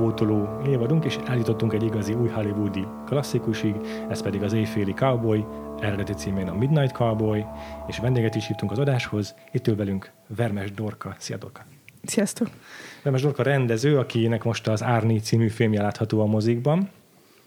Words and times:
Vakfoltokat 0.00 0.26
pótoló 0.26 0.70
évadunk, 0.70 1.04
és 1.04 1.18
eljutottunk 1.26 1.72
egy 1.72 1.82
igazi 1.82 2.12
új 2.12 2.28
hollywoodi 2.28 2.86
klasszikusig, 3.06 3.74
ez 4.08 4.22
pedig 4.22 4.42
az 4.42 4.52
Éjféli 4.52 4.92
Cowboy, 4.92 5.44
eredeti 5.80 6.12
címén 6.12 6.48
a 6.48 6.54
Midnight 6.54 6.92
Cowboy, 6.92 7.44
és 7.88 7.98
vendéget 7.98 8.34
is 8.34 8.46
hívtunk 8.46 8.72
az 8.72 8.78
adáshoz. 8.78 9.34
Itt 9.52 9.66
ül 9.66 9.76
velünk 9.76 10.10
Vermes 10.26 10.72
Dorka. 10.72 11.14
Szia 11.18 11.36
Dorka! 11.36 11.64
Sziasztok! 12.04 12.48
Vermes 13.02 13.22
Dorka 13.22 13.42
rendező, 13.42 13.98
akinek 13.98 14.44
most 14.44 14.68
az 14.68 14.82
Árni 14.82 15.20
című 15.20 15.48
filmje 15.48 15.82
látható 15.82 16.20
a 16.20 16.26
mozikban. 16.26 16.90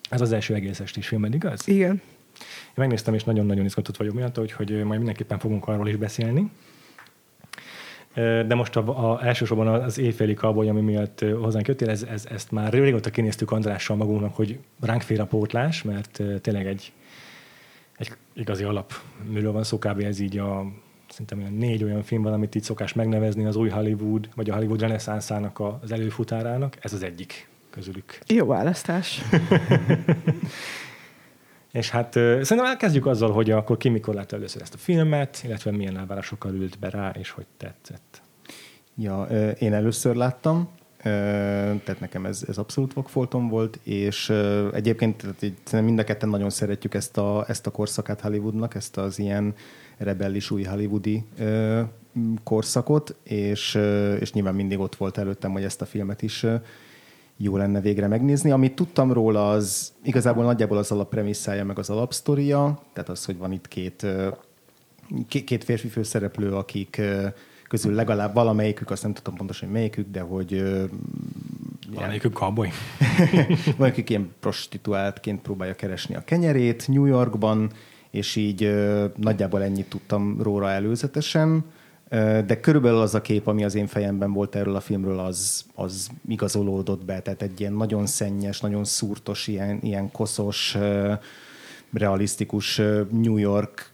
Ez 0.09 0.21
az 0.21 0.31
első 0.31 0.53
egész 0.53 0.79
estés 0.79 1.07
filmed, 1.07 1.33
igaz? 1.33 1.67
Igen. 1.67 2.01
Én 2.67 2.75
megnéztem, 2.75 3.13
és 3.13 3.23
nagyon-nagyon 3.23 3.65
izgatott 3.65 3.97
vagyok 3.97 4.13
miatt, 4.13 4.35
hogy, 4.35 4.51
hogy 4.51 4.69
majd 4.69 4.97
mindenképpen 4.97 5.39
fogunk 5.39 5.67
arról 5.67 5.87
is 5.87 5.95
beszélni. 5.95 6.51
De 8.47 8.55
most 8.55 8.75
a, 8.75 9.11
a, 9.11 9.25
elsősorban 9.25 9.67
az 9.67 9.97
éjféli 9.97 10.33
kaboly, 10.33 10.69
ami 10.69 10.81
miatt 10.81 11.25
hozzánk 11.41 11.67
jöttél, 11.67 11.89
ez, 11.89 12.03
ez, 12.03 12.25
ezt 12.31 12.51
már 12.51 12.73
régóta 12.73 13.09
kinéztük 13.09 13.51
Andrással 13.51 13.95
magunknak, 13.95 14.35
hogy 14.35 14.59
ránk 14.79 15.01
fér 15.01 15.19
a 15.19 15.25
pótlás, 15.25 15.83
mert 15.83 16.21
tényleg 16.41 16.67
egy, 16.67 16.91
egy 17.97 18.11
igazi 18.33 18.63
alapműről 18.63 19.51
van 19.51 19.63
szó, 19.63 19.77
kb. 19.77 19.99
ez 19.99 20.19
így 20.19 20.37
a 20.37 20.65
szerintem 21.09 21.39
olyan 21.39 21.53
négy 21.53 21.83
olyan 21.83 22.03
film 22.03 22.21
van, 22.21 22.33
amit 22.33 22.55
így 22.55 22.63
szokás 22.63 22.93
megnevezni 22.93 23.45
az 23.45 23.55
új 23.55 23.69
Hollywood, 23.69 24.29
vagy 24.35 24.49
a 24.49 24.55
Hollywood 24.55 24.79
reneszánszának 24.79 25.59
az 25.59 25.91
előfutárának. 25.91 26.77
Ez 26.79 26.93
az 26.93 27.03
egyik 27.03 27.49
közülük. 27.69 28.19
Jó 28.27 28.45
választás. 28.45 29.21
És 31.73 31.89
hát 31.89 32.13
szerintem 32.13 32.65
elkezdjük 32.65 33.05
azzal, 33.05 33.31
hogy 33.31 33.51
akkor 33.51 33.77
ki 33.77 33.89
mikor 33.89 34.13
látta 34.13 34.35
először 34.35 34.61
ezt 34.61 34.73
a 34.73 34.77
filmet, 34.77 35.41
illetve 35.43 35.71
milyen 35.71 35.97
elvárásokkal 35.97 36.53
ült 36.53 36.79
be 36.79 36.89
rá, 36.89 37.09
és 37.19 37.29
hogy 37.29 37.45
tetszett. 37.57 38.21
Ja, 38.95 39.23
én 39.59 39.73
először 39.73 40.15
láttam, 40.15 40.69
tehát 41.03 41.99
nekem 41.99 42.25
ez, 42.25 42.43
ez 42.47 42.57
abszolút 42.57 42.93
vakfoltom 42.93 43.47
volt, 43.47 43.79
és 43.83 44.29
egyébként 44.73 45.17
tehát 45.17 45.41
így, 45.41 45.83
mind 45.83 45.99
a 45.99 46.03
ketten 46.03 46.29
nagyon 46.29 46.49
szeretjük 46.49 46.93
ezt 46.93 47.17
a, 47.17 47.45
ezt 47.47 47.67
a 47.67 47.71
korszakát 47.71 48.21
Hollywoodnak, 48.21 48.75
ezt 48.75 48.97
az 48.97 49.19
ilyen 49.19 49.53
rebellis 49.97 50.51
új 50.51 50.63
hollywoodi 50.63 51.23
korszakot, 52.43 53.15
és, 53.23 53.79
és 54.19 54.33
nyilván 54.33 54.55
mindig 54.55 54.79
ott 54.79 54.95
volt 54.95 55.17
előttem, 55.17 55.51
hogy 55.51 55.63
ezt 55.63 55.81
a 55.81 55.85
filmet 55.85 56.21
is 56.21 56.45
jó 57.43 57.57
lenne 57.57 57.81
végre 57.81 58.07
megnézni. 58.07 58.51
Amit 58.51 58.75
tudtam 58.75 59.13
róla, 59.13 59.49
az 59.49 59.93
igazából 60.03 60.43
nagyjából 60.43 60.77
az 60.77 60.91
alappremisszája, 60.91 61.65
meg 61.65 61.79
az 61.79 61.89
alapsztoria, 61.89 62.81
tehát 62.93 63.09
az, 63.09 63.25
hogy 63.25 63.37
van 63.37 63.51
itt 63.51 63.67
két, 63.67 64.05
két 65.27 65.63
férfi 65.63 65.87
főszereplő, 65.87 66.55
akik 66.55 67.01
közül 67.67 67.93
legalább 67.93 68.33
valamelyikük, 68.33 68.91
azt 68.91 69.03
nem 69.03 69.13
tudom 69.13 69.35
pontosan, 69.35 69.67
hogy 69.67 69.77
melyikük, 69.77 70.11
de 70.11 70.21
hogy... 70.21 70.63
Valamelyikük 71.93 72.33
cowboy. 72.33 72.69
Valamelyikük 73.65 74.09
ilyen 74.09 74.31
prostituáltként 74.39 75.41
próbálja 75.41 75.75
keresni 75.75 76.15
a 76.15 76.23
kenyerét 76.23 76.87
New 76.87 77.05
Yorkban, 77.05 77.71
és 78.11 78.35
így 78.35 78.73
nagyjából 79.15 79.63
ennyit 79.63 79.89
tudtam 79.89 80.41
róla 80.41 80.69
előzetesen 80.69 81.63
de 82.45 82.59
körülbelül 82.59 82.99
az 82.99 83.15
a 83.15 83.21
kép, 83.21 83.47
ami 83.47 83.63
az 83.63 83.75
én 83.75 83.87
fejemben 83.87 84.33
volt 84.33 84.55
erről 84.55 84.75
a 84.75 84.79
filmről, 84.79 85.19
az, 85.19 85.65
az 85.75 86.09
igazolódott 86.27 87.05
be. 87.05 87.21
Tehát 87.21 87.41
egy 87.41 87.59
ilyen 87.59 87.73
nagyon 87.73 88.05
szennyes, 88.05 88.59
nagyon 88.59 88.83
szúrtos, 88.83 89.47
ilyen, 89.47 89.79
ilyen 89.81 90.11
koszos, 90.11 90.77
realisztikus 91.93 92.81
New 93.09 93.37
York 93.37 93.91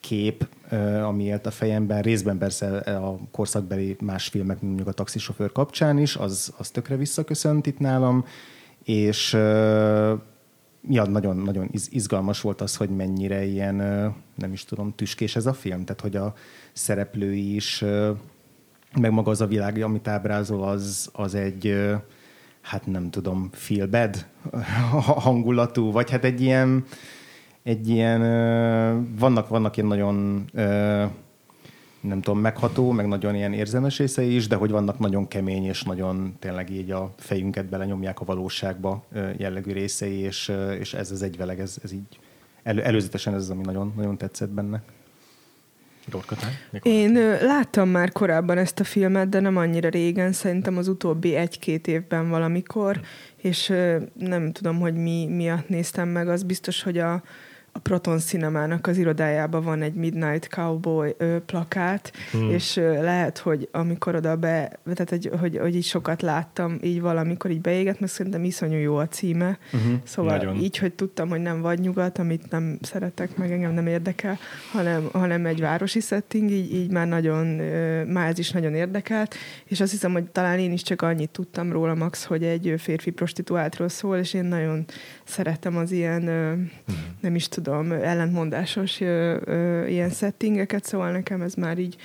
kép, 0.00 0.48
ami 1.02 1.24
élt 1.24 1.46
a 1.46 1.50
fejemben, 1.50 2.02
részben 2.02 2.38
persze 2.38 2.76
a 2.78 3.18
korszakbeli 3.30 3.96
más 4.00 4.28
filmek, 4.28 4.60
mondjuk 4.60 4.88
a 4.88 4.92
taxisofőr 4.92 5.52
kapcsán 5.52 5.98
is, 5.98 6.16
az, 6.16 6.52
az 6.56 6.70
tökre 6.70 6.96
visszaköszönt 6.96 7.66
itt 7.66 7.78
nálam, 7.78 8.24
és 8.84 9.36
ja, 10.88 11.04
nagyon, 11.04 11.36
nagyon 11.36 11.70
izgalmas 11.88 12.40
volt 12.40 12.60
az, 12.60 12.76
hogy 12.76 12.88
mennyire 12.88 13.44
ilyen, 13.44 13.76
nem 14.34 14.52
is 14.52 14.64
tudom, 14.64 14.94
tüskés 14.94 15.36
ez 15.36 15.46
a 15.46 15.52
film, 15.52 15.84
tehát 15.84 16.00
hogy 16.00 16.16
a 16.16 16.34
szereplői 16.72 17.54
is, 17.54 17.84
meg 19.00 19.10
maga 19.10 19.30
az 19.30 19.40
a 19.40 19.46
világ, 19.46 19.82
amit 19.82 20.08
ábrázol, 20.08 20.62
az, 20.62 21.10
az 21.12 21.34
egy, 21.34 21.74
hát 22.60 22.86
nem 22.86 23.10
tudom, 23.10 23.48
feel 23.52 23.86
bad 23.86 24.26
hangulatú, 25.24 25.92
vagy 25.92 26.10
hát 26.10 26.24
egy 26.24 26.40
ilyen, 26.40 26.84
egy 27.62 27.88
ilyen, 27.88 28.20
vannak, 29.16 29.48
vannak 29.48 29.76
ilyen 29.76 29.88
nagyon 29.88 30.44
nem 32.00 32.20
tudom, 32.20 32.40
megható, 32.40 32.90
meg 32.90 33.06
nagyon 33.06 33.34
ilyen 33.34 33.52
érzelmes 33.52 33.98
részei 33.98 34.34
is, 34.34 34.46
de 34.46 34.56
hogy 34.56 34.70
vannak 34.70 34.98
nagyon 34.98 35.28
kemény 35.28 35.64
és 35.64 35.82
nagyon 35.82 36.36
tényleg 36.38 36.70
így 36.70 36.90
a 36.90 37.14
fejünket 37.16 37.66
belenyomják 37.66 38.20
a 38.20 38.24
valóságba 38.24 39.04
jellegű 39.36 39.72
részei, 39.72 40.18
és, 40.18 40.52
és 40.78 40.94
ez 40.94 41.10
az 41.10 41.22
egyveleg, 41.22 41.60
ez, 41.60 41.76
ez 41.82 41.92
így 41.92 42.18
elő, 42.62 42.82
előzetesen 42.82 43.34
ez 43.34 43.40
az, 43.40 43.50
ami 43.50 43.62
nagyon, 43.64 43.92
nagyon 43.96 44.16
tetszett 44.16 44.50
benne. 44.50 44.82
Én 46.82 47.12
láttam 47.42 47.88
már 47.88 48.12
korábban 48.12 48.58
ezt 48.58 48.80
a 48.80 48.84
filmet, 48.84 49.28
de 49.28 49.40
nem 49.40 49.56
annyira 49.56 49.88
régen, 49.88 50.32
szerintem 50.32 50.76
az 50.76 50.88
utóbbi 50.88 51.34
egy-két 51.34 51.86
évben 51.86 52.28
valamikor, 52.28 53.00
és 53.36 53.72
nem 54.14 54.52
tudom, 54.52 54.80
hogy 54.80 54.94
mi 54.94 55.26
miatt 55.26 55.68
néztem 55.68 56.08
meg, 56.08 56.28
az 56.28 56.42
biztos, 56.42 56.82
hogy 56.82 56.98
a, 56.98 57.22
a 57.72 57.78
Proton 57.78 58.18
Cinemának 58.18 58.86
az 58.86 58.98
irodájában 58.98 59.62
van 59.62 59.82
egy 59.82 59.94
Midnight 59.94 60.46
Cowboy 60.46 61.14
ö, 61.16 61.36
plakát, 61.46 62.12
hmm. 62.32 62.50
és 62.50 62.76
ö, 62.76 63.02
lehet, 63.02 63.38
hogy 63.38 63.68
amikor 63.72 64.14
oda 64.14 64.36
be, 64.36 64.78
tehát 64.84 65.10
hogy, 65.10 65.30
hogy, 65.40 65.58
hogy 65.58 65.76
így 65.76 65.84
sokat 65.84 66.22
láttam, 66.22 66.78
így 66.82 67.00
valamikor 67.00 67.50
így 67.50 67.60
beégett, 67.60 68.00
mert 68.00 68.12
szerintem 68.12 68.44
iszonyú 68.44 68.78
jó 68.78 68.96
a 68.96 69.08
címe. 69.08 69.58
Uh-huh. 69.72 69.92
Szóval 70.04 70.36
Nagyon. 70.36 70.56
így, 70.56 70.78
hogy 70.78 70.92
tudtam, 70.92 71.28
hogy 71.28 71.40
nem 71.40 71.60
vagy 71.60 71.78
nyugat, 71.78 72.18
amit 72.18 72.50
nem 72.50 72.78
szeretek, 72.82 73.36
meg 73.36 73.52
engem 73.52 73.72
nem 73.72 73.86
érdekel, 73.86 74.38
hanem, 74.72 75.08
hanem 75.12 75.46
egy 75.46 75.60
városi 75.60 76.00
setting, 76.00 76.50
így, 76.50 76.74
így 76.74 76.90
már 76.90 77.08
nagyon, 77.08 77.58
ö, 77.58 78.04
már 78.04 78.28
ez 78.28 78.38
is 78.38 78.50
nagyon 78.50 78.74
érdekelt, 78.74 79.34
és 79.64 79.80
azt 79.80 79.90
hiszem, 79.90 80.12
hogy 80.12 80.24
talán 80.24 80.58
én 80.58 80.72
is 80.72 80.82
csak 80.82 81.02
annyit 81.02 81.30
tudtam 81.30 81.72
róla, 81.72 81.94
Max, 81.94 82.24
hogy 82.24 82.44
egy 82.44 82.74
férfi 82.78 83.10
prostituáltról 83.10 83.88
szól, 83.88 84.16
és 84.16 84.34
én 84.34 84.44
nagyon 84.44 84.84
szeretem 85.24 85.76
az 85.76 85.92
ilyen, 85.92 86.26
ö, 86.26 86.50
uh-huh. 86.50 86.96
nem 87.20 87.34
is 87.34 87.48
tudom, 87.48 87.58
tudom, 87.62 87.92
ellentmondásos 87.92 89.00
ö, 89.00 89.36
ö, 89.44 89.86
ilyen 89.86 90.10
settingeket, 90.10 90.84
szóval 90.84 91.10
nekem 91.10 91.42
ez 91.42 91.54
már 91.54 91.78
így 91.78 91.96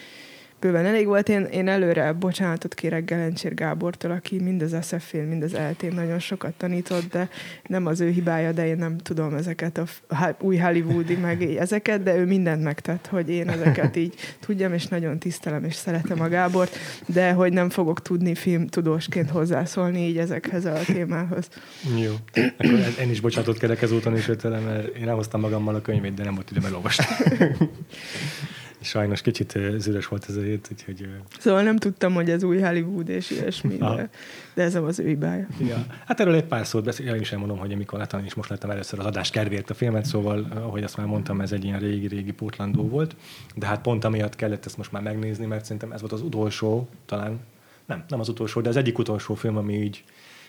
bőven 0.60 0.86
elég 0.86 1.06
volt. 1.06 1.30
Én, 1.30 1.44
én 1.44 1.68
előre 1.68 2.14
bocsánatot 2.14 2.74
kérek 2.74 3.06
Gelencsér 3.06 3.54
Gábortól, 3.54 4.12
aki 4.12 4.40
mind 4.40 4.62
az 4.62 4.76
SF-én, 4.82 5.24
mind 5.24 5.44
az 5.44 5.54
eltén 5.54 5.94
nagyon 5.94 6.20
sokat 6.20 6.54
tanított, 6.54 7.12
de 7.12 7.30
nem 7.68 7.86
az 7.86 8.02
ő 8.02 8.10
hibája, 8.10 8.52
de 8.52 8.68
én 8.68 8.78
nem 8.78 8.98
tudom 8.98 9.34
ezeket 9.34 9.78
a 9.78 9.86
új 10.40 10.58
Hollywoodi, 10.58 11.16
meg 11.16 11.42
ezeket, 11.42 12.04
de 12.04 12.16
ő 12.16 12.26
mindent 12.26 12.64
megtett, 12.64 13.08
hogy 13.08 13.30
én 13.30 13.50
ezeket 13.50 13.96
így 13.96 14.14
tudjam, 14.40 14.74
és 14.74 14.88
nagyon 14.88 15.20
tisztelem, 15.20 15.64
és 15.64 15.76
szeretem 15.76 16.22
a 16.22 16.28
Gábort, 16.28 16.78
de 17.06 17.32
hogy 17.32 17.54
nem 17.54 17.70
fogok 17.70 18.02
tudni 18.02 18.36
filmtudósként 18.36 19.30
hozzászólni 19.30 20.08
így 20.08 20.18
ezekhez 20.18 20.66
a 20.66 20.80
témához. 20.86 21.48
Jó. 22.04 22.14
Akkor 22.58 22.80
én 23.02 23.10
is 23.10 23.20
bocsánatot 23.20 23.58
kérek 23.58 23.82
ezúton 23.82 24.16
is 24.16 24.28
ötele, 24.28 24.60
mert 24.60 24.96
én 24.96 25.10
elhoztam 25.10 25.42
magammal 25.42 25.76
a 25.76 25.82
könyvét, 25.82 26.14
de 26.14 26.24
nem 26.24 26.36
volt 26.36 26.52
időm 26.52 26.66
elolvasni. 26.66 27.06
Sajnos 28.86 29.22
kicsit 29.22 29.60
zűrös 29.78 30.08
volt 30.08 30.26
ez 30.30 30.36
a 30.36 30.42
hét, 30.42 30.68
úgyhogy... 30.72 31.08
Szóval 31.40 31.64
nem 31.64 31.78
tudtam, 31.78 32.14
hogy 32.14 32.30
ez 32.30 32.44
új 32.44 32.60
Hollywood 32.60 33.10
és 33.10 33.30
ilyesmi, 33.32 33.78
de, 33.78 34.10
de 34.54 34.64
ez 34.64 34.76
az 34.76 35.00
ő 35.00 35.08
hibája. 35.08 35.48
Ja. 35.60 35.86
Hát 36.06 36.20
erről 36.20 36.36
egy 36.36 36.44
pár 36.44 36.66
szót 36.66 36.84
beszél, 36.84 37.14
én 37.14 37.22
is 37.22 37.32
elmondom, 37.32 37.58
hogy 37.58 37.72
amikor 37.72 38.00
láttam, 38.00 38.26
és 38.26 38.34
most 38.34 38.50
láttam 38.50 38.70
először 38.70 39.00
az 39.00 39.06
adás 39.06 39.30
kedvéért 39.30 39.70
a 39.70 39.74
filmet, 39.74 40.06
szóval, 40.06 40.48
ahogy 40.56 40.84
azt 40.84 40.98
már 40.98 41.06
mondtam, 41.06 41.42
ez 41.42 41.52
egy 41.52 41.64
ilyen 41.64 41.80
régi-régi 41.80 42.32
pótlandó 42.32 42.88
volt, 42.88 43.16
de 43.56 43.66
hát 43.66 43.82
pont 43.82 44.04
amiatt 44.04 44.36
kellett 44.36 44.66
ezt 44.66 44.78
most 44.78 44.92
már 44.92 45.02
megnézni, 45.02 45.46
mert 45.46 45.64
szerintem 45.64 45.92
ez 45.92 46.00
volt 46.00 46.14
az 46.14 46.22
utolsó, 46.22 46.90
talán, 47.06 47.40
nem, 47.86 48.04
nem 48.08 48.20
az 48.20 48.30
utolsó, 48.30 48.62
de 48.62 48.70
az 48.70 48.76
egyik 48.76 48.98
utolsó 48.98 49.34
film, 49.34 49.58
ami 49.58 49.74
így 49.74 50.04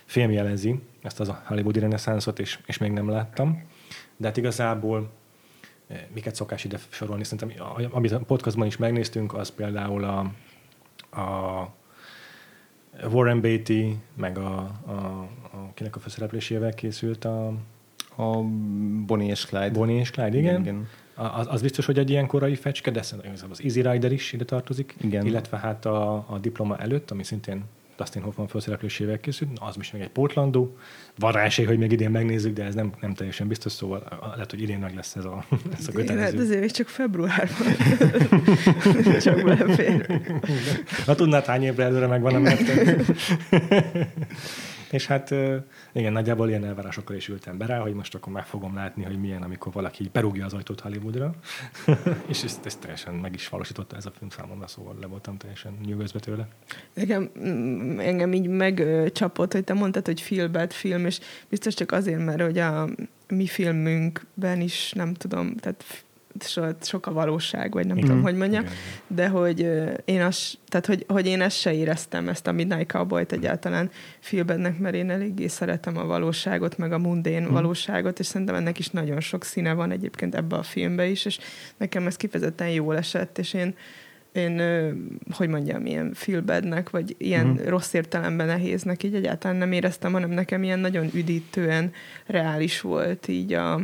filmjelezi 0.04 0.80
ezt 1.02 1.20
az 1.20 1.28
a 1.28 1.42
hollywoodi 1.44 1.78
reneszánszot, 1.78 2.38
és, 2.38 2.58
és 2.66 2.78
még 2.78 2.90
nem 2.90 3.08
láttam. 3.08 3.64
De 4.16 4.26
hát 4.26 4.36
igazából 4.36 5.10
miket 6.14 6.34
szokás 6.34 6.64
ide 6.64 6.78
sorolni, 6.88 7.24
szerintem 7.24 7.66
amit 7.90 8.12
a 8.12 8.18
podcastban 8.18 8.66
is 8.66 8.76
megnéztünk, 8.76 9.34
az 9.34 9.50
például 9.50 10.04
a, 10.04 10.18
a 11.20 11.70
Warren 13.10 13.40
Beatty, 13.40 13.96
meg 14.14 14.38
a, 14.38 14.56
a, 14.86 14.92
a 15.52 15.70
kinek 15.74 15.96
a 15.96 15.98
főszereplésével 15.98 16.74
készült 16.74 17.24
a... 17.24 17.52
A 18.18 18.42
Bonnie 19.06 19.30
és 19.30 19.44
Clyde. 19.44 19.70
Bonnie 19.70 20.00
és 20.00 20.10
Clyde, 20.10 20.38
igen. 20.38 20.60
igen. 20.60 20.88
Az, 21.14 21.46
az 21.50 21.62
biztos, 21.62 21.86
hogy 21.86 21.98
egy 21.98 22.10
ilyen 22.10 22.26
korai 22.26 22.54
fecske, 22.54 22.90
de 22.90 23.00
az 23.00 23.60
Easy 23.62 23.82
Rider 23.82 24.12
is 24.12 24.32
ide 24.32 24.44
tartozik, 24.44 24.94
igen. 25.00 25.26
illetve 25.26 25.58
hát 25.58 25.86
a, 25.86 26.24
a 26.28 26.38
diploma 26.40 26.76
előtt, 26.76 27.10
ami 27.10 27.24
szintén 27.24 27.64
Dustin 27.96 28.22
Hoffman 28.22 28.48
felszereplésével 28.48 29.20
készült, 29.20 29.50
az 29.60 29.76
is 29.78 29.90
még 29.90 30.02
egy 30.02 30.08
Portlandó. 30.08 30.76
Van 31.19 31.32
rá 31.32 31.43
esély, 31.43 31.64
hogy 31.64 31.78
még 31.78 31.93
idén 31.93 32.10
megnézzük, 32.10 32.54
de 32.54 32.64
ez 32.64 32.75
nem, 32.75 32.93
nem 33.00 33.14
teljesen 33.14 33.48
biztos, 33.48 33.72
szóval 33.72 34.19
lehet, 34.34 34.50
hogy 34.50 34.62
idén 34.62 34.78
meg 34.78 34.94
lesz 34.94 35.16
ez 35.16 35.25
a, 35.25 35.44
ez 35.78 35.88
a 35.88 35.93
kötelező. 35.93 36.37
Hát 36.37 36.44
azért 36.44 36.60
még 36.60 36.70
csak 36.70 36.88
februárban. 36.88 37.76
csak 39.20 39.43
belefér. 39.44 40.20
Ha 41.06 41.14
tudnád, 41.14 41.44
hány 41.44 41.62
évre 41.62 41.84
előre 41.84 42.06
megvan 42.06 42.46
a 42.46 42.50
És 44.90 45.06
hát 45.06 45.34
igen, 45.92 46.12
nagyjából 46.12 46.48
ilyen 46.48 46.64
elvárásokkal 46.64 47.16
is 47.16 47.28
ültem 47.28 47.58
be 47.58 47.66
rá, 47.66 47.78
hogy 47.78 47.94
most 47.94 48.14
akkor 48.14 48.32
meg 48.32 48.46
fogom 48.46 48.74
látni, 48.74 49.04
hogy 49.04 49.20
milyen, 49.20 49.42
amikor 49.42 49.72
valaki 49.72 50.10
berúgja 50.12 50.44
az 50.44 50.52
ajtót 50.52 50.80
Hollywoodra. 50.80 51.34
és 52.28 52.42
ezt, 52.42 52.66
ezt, 52.66 52.80
teljesen 52.80 53.14
meg 53.14 53.34
is 53.34 53.48
valósította 53.48 53.96
ez 53.96 54.06
a 54.06 54.10
film 54.18 54.30
számomra, 54.30 54.66
szóval 54.66 54.96
le 55.00 55.06
voltam 55.06 55.36
teljesen 55.36 55.78
nyugodva 55.84 56.18
tőle. 56.18 56.48
Engem, 56.94 57.30
mm, 57.38 57.98
engem 57.98 58.32
így 58.32 58.48
megcsapott, 58.48 59.52
hogy 59.52 59.64
te 59.64 59.74
mondtad, 59.74 60.06
hogy 60.06 60.50
bad 60.50 60.72
film, 60.72 61.06
és 61.06 61.20
biztos 61.48 61.74
csak 61.74 61.92
azért, 61.92 62.24
mert 62.24 62.40
hogy 62.40 62.58
a 62.58 62.88
mi 63.28 63.46
filmünkben 63.46 64.60
is, 64.60 64.92
nem 64.92 65.14
tudom, 65.14 65.56
tehát 65.56 65.84
sok 66.80 67.06
a 67.06 67.12
valóság, 67.12 67.72
vagy 67.72 67.86
nem 67.86 67.96
mm. 67.96 68.00
tudom, 68.00 68.22
hogy 68.22 68.36
mondjam, 68.36 68.64
de 69.06 69.28
hogy 69.28 69.60
én, 70.04 70.22
az, 70.22 70.54
tehát, 70.68 70.86
hogy, 70.86 71.04
hogy 71.08 71.26
én 71.26 71.40
ezt 71.40 71.58
se 71.58 71.72
éreztem, 71.72 72.28
ezt 72.28 72.46
a 72.46 72.52
Midnight 72.52 72.90
Cowboy-t 72.92 73.32
egyáltalán 73.32 73.90
filmbennek, 74.18 74.78
mert 74.78 74.94
én 74.94 75.10
eléggé 75.10 75.46
szeretem 75.46 75.96
a 75.96 76.04
valóságot, 76.04 76.78
meg 76.78 76.92
a 76.92 76.98
mundén 76.98 77.42
mm. 77.42 77.52
valóságot, 77.52 78.18
és 78.18 78.26
szerintem 78.26 78.56
ennek 78.56 78.78
is 78.78 78.88
nagyon 78.88 79.20
sok 79.20 79.44
színe 79.44 79.72
van 79.72 79.90
egyébként 79.90 80.34
ebbe 80.34 80.56
a 80.56 80.62
filmbe 80.62 81.06
is, 81.06 81.24
és 81.24 81.38
nekem 81.76 82.06
ez 82.06 82.16
kifejezetten 82.16 82.68
jól 82.68 82.96
esett, 82.96 83.38
és 83.38 83.54
én 83.54 83.74
én, 84.36 84.62
hogy 85.30 85.48
mondjam, 85.48 85.86
ilyen 85.86 86.12
feelbadnek, 86.14 86.90
vagy 86.90 87.14
ilyen 87.18 87.50
uh-huh. 87.50 87.68
rossz 87.68 87.92
értelemben 87.92 88.46
nehéznek 88.46 89.02
így 89.02 89.14
egyáltalán 89.14 89.56
nem 89.56 89.72
éreztem, 89.72 90.12
hanem 90.12 90.30
nekem 90.30 90.62
ilyen 90.62 90.78
nagyon 90.78 91.10
üdítően 91.14 91.92
reális 92.26 92.80
volt 92.80 93.28
így 93.28 93.52
a, 93.52 93.80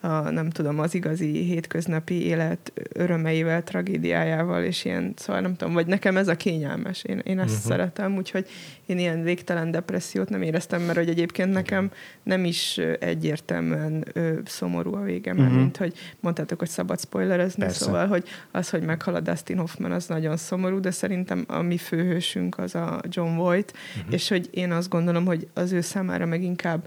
a, 0.00 0.30
nem 0.30 0.50
tudom, 0.50 0.78
az 0.78 0.94
igazi 0.94 1.44
hétköznapi 1.44 2.26
élet 2.26 2.72
örömeivel, 2.92 3.62
tragédiájával, 3.62 4.62
és 4.62 4.84
ilyen, 4.84 5.12
szóval 5.16 5.40
nem 5.40 5.56
tudom, 5.56 5.74
vagy 5.74 5.86
nekem 5.86 6.16
ez 6.16 6.28
a 6.28 6.36
kényelmes, 6.36 7.02
én, 7.02 7.18
én 7.18 7.38
ezt 7.38 7.54
uh-huh. 7.54 7.70
szeretem, 7.70 8.16
úgyhogy 8.16 8.48
én 8.86 8.98
ilyen 8.98 9.22
végtelen 9.22 9.70
depressziót 9.70 10.28
nem 10.28 10.42
éreztem, 10.42 10.82
mert 10.82 10.98
hogy 10.98 11.08
egyébként 11.08 11.52
nekem 11.52 11.90
nem 12.22 12.44
is 12.44 12.78
egyértelműen 13.00 14.04
ö, 14.12 14.38
szomorú 14.44 14.94
a 14.94 15.02
vége, 15.02 15.32
mert 15.32 15.44
uh-huh. 15.44 15.60
mint 15.62 15.76
hogy 15.76 15.92
mondtátok, 16.20 16.58
hogy 16.58 16.68
szabad 16.68 17.00
spoilerezni, 17.00 17.62
Persze. 17.62 17.84
szóval, 17.84 18.06
hogy 18.06 18.28
az, 18.50 18.70
hogy 18.70 18.82
meghal 18.82 19.20
Dustin 19.20 19.58
Hoffman, 19.58 19.92
az 19.92 20.06
nagyon 20.06 20.36
szomorú, 20.36 20.80
de 20.80 20.90
szerintem 20.90 21.44
a 21.48 21.62
mi 21.62 21.76
főhősünk 21.76 22.58
az 22.58 22.74
a 22.74 23.00
John 23.08 23.36
Voight, 23.36 23.72
uh-huh. 23.96 24.12
és 24.14 24.28
hogy 24.28 24.48
én 24.50 24.72
azt 24.72 24.88
gondolom, 24.88 25.24
hogy 25.24 25.48
az 25.54 25.72
ő 25.72 25.80
számára 25.80 26.26
meg 26.26 26.42
inkább 26.42 26.86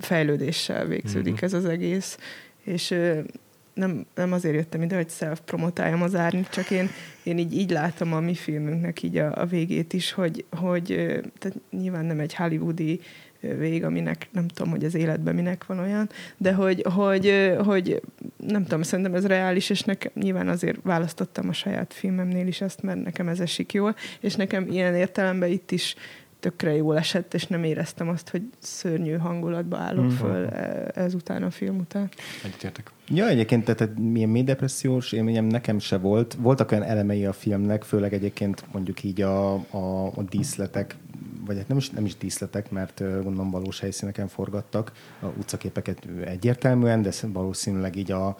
fejlődéssel 0.00 0.86
végződik 0.86 1.32
uh-huh. 1.32 1.48
ez 1.48 1.52
az 1.52 1.64
egész, 1.64 2.18
és 2.64 2.94
nem, 3.74 4.06
nem 4.14 4.32
azért 4.32 4.54
jöttem 4.54 4.82
ide, 4.82 4.96
hogy 4.96 5.10
self-promotáljam 5.10 6.02
az 6.02 6.14
árnyat, 6.14 6.50
csak 6.50 6.70
én, 6.70 6.88
én 7.22 7.38
így, 7.38 7.56
így 7.56 7.70
látom 7.70 8.12
a 8.12 8.20
mi 8.20 8.34
filmünknek 8.34 9.02
így 9.02 9.16
a, 9.16 9.32
a 9.36 9.46
végét 9.46 9.92
is, 9.92 10.12
hogy, 10.12 10.44
hogy 10.50 10.84
tehát 11.38 11.58
nyilván 11.70 12.04
nem 12.04 12.20
egy 12.20 12.34
hollywoodi 12.34 13.00
vég, 13.58 13.84
aminek 13.84 14.28
nem 14.32 14.48
tudom, 14.48 14.70
hogy 14.70 14.84
az 14.84 14.94
életben 14.94 15.34
minek 15.34 15.66
van 15.66 15.78
olyan, 15.78 16.08
de 16.36 16.52
hogy, 16.52 16.84
hogy, 16.94 17.54
hogy 17.64 18.02
nem 18.36 18.62
tudom, 18.62 18.82
szerintem 18.82 19.14
ez 19.14 19.26
reális, 19.26 19.70
és 19.70 19.80
nekem 19.80 20.12
nyilván 20.14 20.48
azért 20.48 20.78
választottam 20.82 21.48
a 21.48 21.52
saját 21.52 21.94
filmemnél 21.94 22.46
is 22.46 22.60
ezt, 22.60 22.82
mert 22.82 23.04
nekem 23.04 23.28
ez 23.28 23.40
esik 23.40 23.72
jól, 23.72 23.94
és 24.20 24.34
nekem 24.34 24.66
ilyen 24.70 24.94
értelemben 24.94 25.50
itt 25.50 25.70
is 25.70 25.94
tökre 26.42 26.74
jól 26.74 26.98
esett, 26.98 27.34
és 27.34 27.46
nem 27.46 27.64
éreztem 27.64 28.08
azt, 28.08 28.28
hogy 28.28 28.42
szörnyű 28.58 29.16
hangulatba 29.16 29.76
állok 29.76 30.04
mm-hmm. 30.04 30.14
föl 30.14 30.46
e, 30.46 30.90
ezután 30.94 31.42
a 31.42 31.50
film 31.50 31.78
után. 31.78 32.08
Egyetértek. 32.44 32.90
Ja, 33.08 33.28
egyébként 33.28 33.64
tehát 33.64 33.98
milyen 33.98 34.28
mély 34.28 34.42
depressziós 34.42 35.12
élményem 35.12 35.44
nekem 35.44 35.78
se 35.78 35.98
volt. 35.98 36.36
Voltak 36.40 36.70
olyan 36.70 36.84
elemei 36.84 37.26
a 37.26 37.32
filmnek, 37.32 37.82
főleg 37.82 38.12
egyébként 38.12 38.64
mondjuk 38.72 39.02
így 39.02 39.20
a, 39.20 39.54
a, 39.54 40.06
a 40.06 40.22
díszletek, 40.28 40.96
vagy 41.46 41.56
hát 41.56 41.68
nem 41.68 41.76
is, 41.76 41.90
nem 41.90 42.04
is 42.04 42.16
díszletek, 42.16 42.70
mert 42.70 42.98
gondolom 43.22 43.50
valós 43.50 43.80
helyszíneken 43.80 44.28
forgattak, 44.28 44.92
a 45.20 45.26
utcaképeket 45.26 46.06
egyértelműen, 46.24 47.02
de 47.02 47.10
valószínűleg 47.32 47.96
így 47.96 48.12
a, 48.12 48.36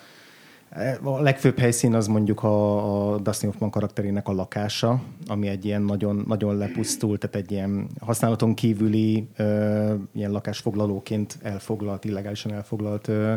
a 1.03 1.21
legfőbb 1.21 1.59
helyszín 1.59 1.95
az 1.95 2.07
mondjuk 2.07 2.43
a, 2.43 3.13
a 3.13 3.19
Dustin 3.19 3.49
Hoffman 3.49 3.71
karakterének 3.71 4.29
a 4.29 4.33
lakása, 4.33 5.03
ami 5.27 5.49
egy 5.49 5.65
ilyen 5.65 5.83
nagyon, 5.83 6.25
nagyon 6.27 6.57
lepusztult, 6.57 7.21
tehát 7.21 7.37
egy 7.37 7.51
ilyen 7.51 7.87
használaton 8.01 8.55
kívüli 8.55 9.29
ö, 9.37 9.95
ilyen 10.15 10.31
lakásfoglalóként 10.31 11.39
elfoglalt, 11.43 12.05
illegálisan 12.05 12.53
elfoglalt 12.53 13.09
ö, 13.09 13.35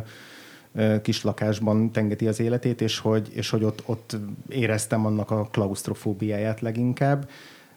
kis 1.01 1.23
lakásban 1.23 1.91
tengeti 1.91 2.27
az 2.27 2.39
életét, 2.39 2.81
és 2.81 2.99
hogy, 2.99 3.29
és 3.33 3.49
hogy 3.49 3.63
ott, 3.63 3.83
ott 3.85 4.17
éreztem 4.49 5.05
annak 5.05 5.31
a 5.31 5.47
klaustrofóbiáját 5.51 6.61
leginkább, 6.61 7.29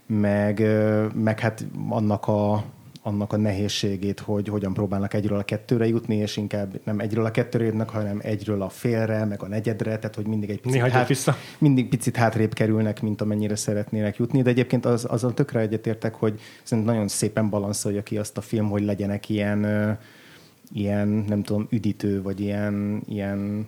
meg, 0.07 0.59
ö, 0.59 1.07
meg 1.15 1.39
hát 1.39 1.67
annak 1.89 2.29
a, 2.29 2.65
annak 3.09 3.33
a 3.33 3.37
nehézségét, 3.37 4.21
hogy 4.21 4.49
hogyan 4.49 4.73
próbálnak 4.73 5.15
egyről 5.15 5.39
a 5.39 5.43
kettőre 5.43 5.87
jutni, 5.87 6.17
és 6.17 6.37
inkább 6.37 6.81
nem 6.85 6.99
egyről 6.99 7.25
a 7.25 7.31
kettőre 7.31 7.65
jutnak, 7.65 7.91
hanem 7.91 8.19
egyről 8.23 8.63
a 8.63 8.69
félre, 8.69 9.25
meg 9.25 9.43
a 9.43 9.49
negyedre, 9.49 9.99
tehát 9.99 10.15
hogy 10.15 10.27
mindig 10.27 10.51
egy 10.51 10.61
picit, 10.61 10.81
hát, 10.81 11.09
vissza. 11.09 11.37
mindig 11.59 11.89
picit 11.89 12.17
hátrébb 12.17 12.53
kerülnek, 12.53 13.03
mint 13.03 13.21
amennyire 13.21 13.57
szeretnének 13.57 14.17
jutni, 14.17 14.43
de 14.43 14.51
egyébként 14.51 14.87
az, 14.87 15.07
azon 15.09 15.35
tökre 15.35 15.61
egyetértek, 15.61 16.15
hogy 16.15 16.41
szerintem 16.63 16.95
nagyon 16.95 17.09
szépen 17.09 17.51
balanszolja 17.51 18.03
ki 18.03 18.19
azt 18.19 18.37
a 18.37 18.41
film, 18.41 18.69
hogy 18.69 18.83
legyenek 18.83 19.29
ilyen, 19.29 19.99
ilyen 20.73 21.09
nem 21.09 21.43
tudom, 21.43 21.67
üdítő, 21.71 22.23
vagy 22.23 22.41
ilyen, 22.41 23.03
ilyen 23.07 23.67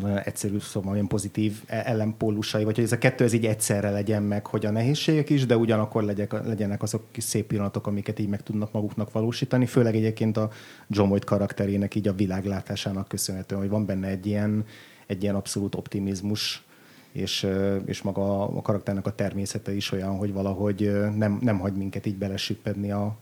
nagyon 0.00 0.18
egyszerű 0.18 0.58
szóval 0.58 0.92
olyan 0.92 1.08
pozitív 1.08 1.62
e- 1.66 1.82
ellenpólusai, 1.86 2.64
vagy 2.64 2.74
hogy 2.74 2.84
ez 2.84 2.92
a 2.92 2.98
kettő 2.98 3.24
ez 3.24 3.32
így 3.32 3.46
egyszerre 3.46 3.90
legyen 3.90 4.22
meg, 4.22 4.46
hogy 4.46 4.66
a 4.66 4.70
nehézségek 4.70 5.30
is, 5.30 5.46
de 5.46 5.56
ugyanakkor 5.56 6.02
legyek, 6.02 6.32
legyenek 6.32 6.82
azok 6.82 7.02
kis 7.10 7.24
szép 7.24 7.46
pillanatok, 7.46 7.86
amiket 7.86 8.18
így 8.18 8.28
meg 8.28 8.42
tudnak 8.42 8.72
maguknak 8.72 9.12
valósítani, 9.12 9.66
főleg 9.66 9.96
egyébként 9.96 10.36
a 10.36 10.50
John 10.88 11.08
Voight 11.08 11.24
karakterének 11.24 11.94
így 11.94 12.08
a 12.08 12.14
világlátásának 12.14 13.08
köszönhetően, 13.08 13.60
hogy 13.60 13.70
van 13.70 13.86
benne 13.86 14.08
egy 14.08 14.26
ilyen, 14.26 14.64
egy 15.06 15.22
ilyen 15.22 15.34
abszolút 15.34 15.74
optimizmus, 15.74 16.64
és, 17.12 17.46
és 17.84 18.02
maga 18.02 18.42
a 18.56 18.62
karakternek 18.62 19.06
a 19.06 19.14
természete 19.14 19.74
is 19.74 19.92
olyan, 19.92 20.16
hogy 20.16 20.32
valahogy 20.32 20.92
nem, 21.16 21.38
nem 21.40 21.58
hagy 21.58 21.74
minket 21.74 22.06
így 22.06 22.16
belesüppedni 22.16 22.90
a, 22.90 23.16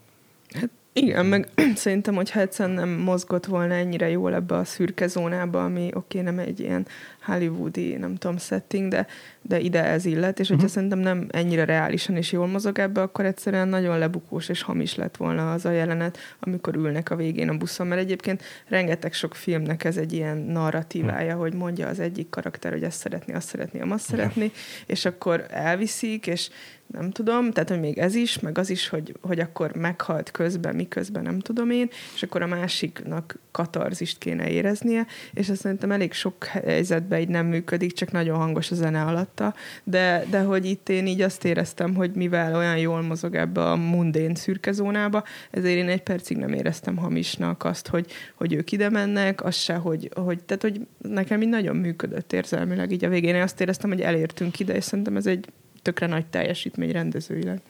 Hát 0.53 0.71
igen, 0.95 1.27
meg 1.27 1.49
szerintem, 1.75 2.15
hogyha 2.15 2.41
egyszerűen 2.41 2.75
nem 2.75 2.89
mozgott 2.89 3.47
volna 3.47 3.75
ennyire 3.75 4.09
jól 4.09 4.35
ebbe 4.35 4.57
a 4.57 4.65
szürke 4.65 5.07
zónába, 5.07 5.65
ami 5.65 5.91
oké, 5.95 6.19
okay, 6.19 6.21
nem 6.21 6.39
egy 6.39 6.61
ilyen 6.61 6.87
hollywoodi, 7.23 7.97
nem 7.97 8.17
tudom, 8.17 8.39
setting, 8.39 8.89
de, 8.89 9.07
de 9.43 9.61
ide 9.61 9.85
ez 9.85 10.05
illet, 10.05 10.41
és 10.41 10.49
hogyha 10.49 10.65
uh-huh. 10.65 10.75
szerintem 10.75 10.99
nem 10.99 11.27
ennyire 11.31 11.65
reálisan 11.65 12.17
és 12.17 12.33
jól 12.33 12.47
mozog 12.47 12.79
ebbe, 12.79 13.03
akkor 13.03 13.25
egyszerűen 13.25 13.69
nagyon 13.69 13.99
lebukós 13.99 14.49
és 14.49 14.63
hamis 14.63 14.95
lett 14.95 15.17
volna 15.17 15.53
az 15.53 15.65
a 15.65 15.71
jelenet, 15.71 16.19
amikor 16.41 16.75
ülnek 16.75 17.11
a 17.11 17.17
végén 17.17 17.49
a 17.49 17.57
buszon, 17.57 17.87
mert 17.87 18.01
egyébként 18.01 18.43
rengeteg 18.69 19.13
sok 19.13 19.35
filmnek 19.35 19.85
ez 19.85 19.97
egy 19.97 20.13
ilyen 20.13 20.39
narratívája, 20.39 21.27
uh-huh. 21.27 21.41
hogy 21.41 21.55
mondja 21.55 21.89
az 21.89 22.01
egyik 22.01 22.29
karakter, 22.29 22.73
hogy 22.73 22.85
ezt 22.85 22.99
szeretni, 22.99 23.33
azt 23.33 23.49
szeretni, 23.49 23.81
azt 23.81 24.05
szeretni, 24.05 24.45
uh-huh. 24.45 24.61
és 24.87 25.05
akkor 25.05 25.47
elviszik, 25.51 26.27
és 26.27 26.51
nem 26.93 27.11
tudom, 27.11 27.51
tehát 27.51 27.69
hogy 27.69 27.81
még 27.81 27.99
ez 27.99 28.15
is, 28.15 28.39
meg 28.39 28.59
az 28.59 28.71
is, 28.71 28.89
hogy, 28.89 29.15
hogy 29.21 29.41
akkor 29.41 29.75
meghalt 29.75 30.31
közben, 30.31 30.75
miközben 30.75 31.23
nem 31.23 31.39
tudom 31.39 31.71
én, 31.71 31.89
és 32.15 32.23
akkor 32.23 32.43
a 32.43 32.47
másiknak 32.47 33.39
katarzist 33.51 34.19
kéne 34.19 34.49
éreznie, 34.49 35.07
és 35.33 35.49
azt 35.49 35.61
szerintem 35.61 35.91
elég 35.91 36.13
sok 36.13 36.45
helyzetben 36.45 37.21
így 37.21 37.29
nem 37.29 37.47
működik, 37.47 37.93
csak 37.93 38.11
nagyon 38.11 38.37
hangos 38.37 38.71
a 38.71 38.75
zene 38.75 39.03
alatta, 39.03 39.55
de, 39.85 40.25
de 40.31 40.41
hogy 40.41 40.65
itt 40.65 40.89
én 40.89 41.07
így 41.07 41.21
azt 41.21 41.45
éreztem, 41.45 41.95
hogy 41.95 42.11
mivel 42.15 42.55
olyan 42.55 42.79
jól 42.79 43.03
mozog 43.03 43.35
ebbe 43.35 43.71
a 43.71 43.77
mundén 43.77 44.35
szürke 44.35 44.73
zónába, 44.73 45.25
ezért 45.51 45.77
én 45.77 45.89
egy 45.89 46.03
percig 46.03 46.37
nem 46.37 46.53
éreztem 46.53 46.97
hamisnak 46.97 47.65
azt, 47.65 47.89
hogy, 47.89 48.07
hogy 48.35 48.53
ők 48.53 48.73
ide 48.73 48.91
mennek, 48.91 49.45
az 49.45 49.55
se, 49.55 49.75
hogy, 49.75 50.11
hogy, 50.15 50.43
tehát 50.45 50.63
hogy 50.63 50.81
nekem 50.99 51.43
így 51.43 51.49
nagyon 51.49 51.77
működött 51.77 52.33
érzelmileg 52.33 52.93
így 52.93 53.05
a 53.05 53.09
végén. 53.09 53.35
Én 53.35 53.43
azt 53.43 53.61
éreztem, 53.61 53.91
hogy 53.91 54.01
elértünk 54.01 54.59
ide, 54.59 54.75
és 54.75 54.85
szerintem 54.85 55.17
ez 55.17 55.27
egy 55.27 55.47
tökre 55.83 56.07
nagy 56.07 56.27
teljesítmény 56.27 56.91
rendezőileg. 56.91 57.61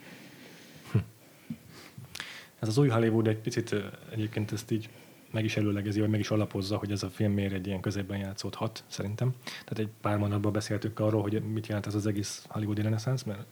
Ez 2.58 2.68
az 2.68 2.78
új 2.78 2.88
Hollywood 2.88 3.26
egy 3.26 3.38
picit 3.38 3.74
egyébként 4.10 4.52
ezt 4.52 4.70
így 4.70 4.88
meg 5.30 5.44
is 5.44 5.56
előlegezi, 5.56 6.00
vagy 6.00 6.08
meg 6.08 6.20
is 6.20 6.30
alapozza, 6.30 6.76
hogy 6.76 6.90
ez 6.90 7.02
a 7.02 7.10
film 7.10 7.32
miért 7.32 7.52
egy 7.52 7.66
ilyen 7.66 7.80
középben 7.80 8.18
játszódhat, 8.18 8.84
szerintem. 8.86 9.34
Tehát 9.44 9.78
egy 9.78 9.88
pár 10.00 10.18
mondatban 10.18 10.52
beszéltük 10.52 11.00
arról, 11.00 11.22
hogy 11.22 11.42
mit 11.42 11.66
jelent 11.66 11.86
ez 11.86 11.94
az 11.94 12.06
egész 12.06 12.44
hollywoodi 12.48 12.82
reneszánsz, 12.82 13.22
mert 13.22 13.46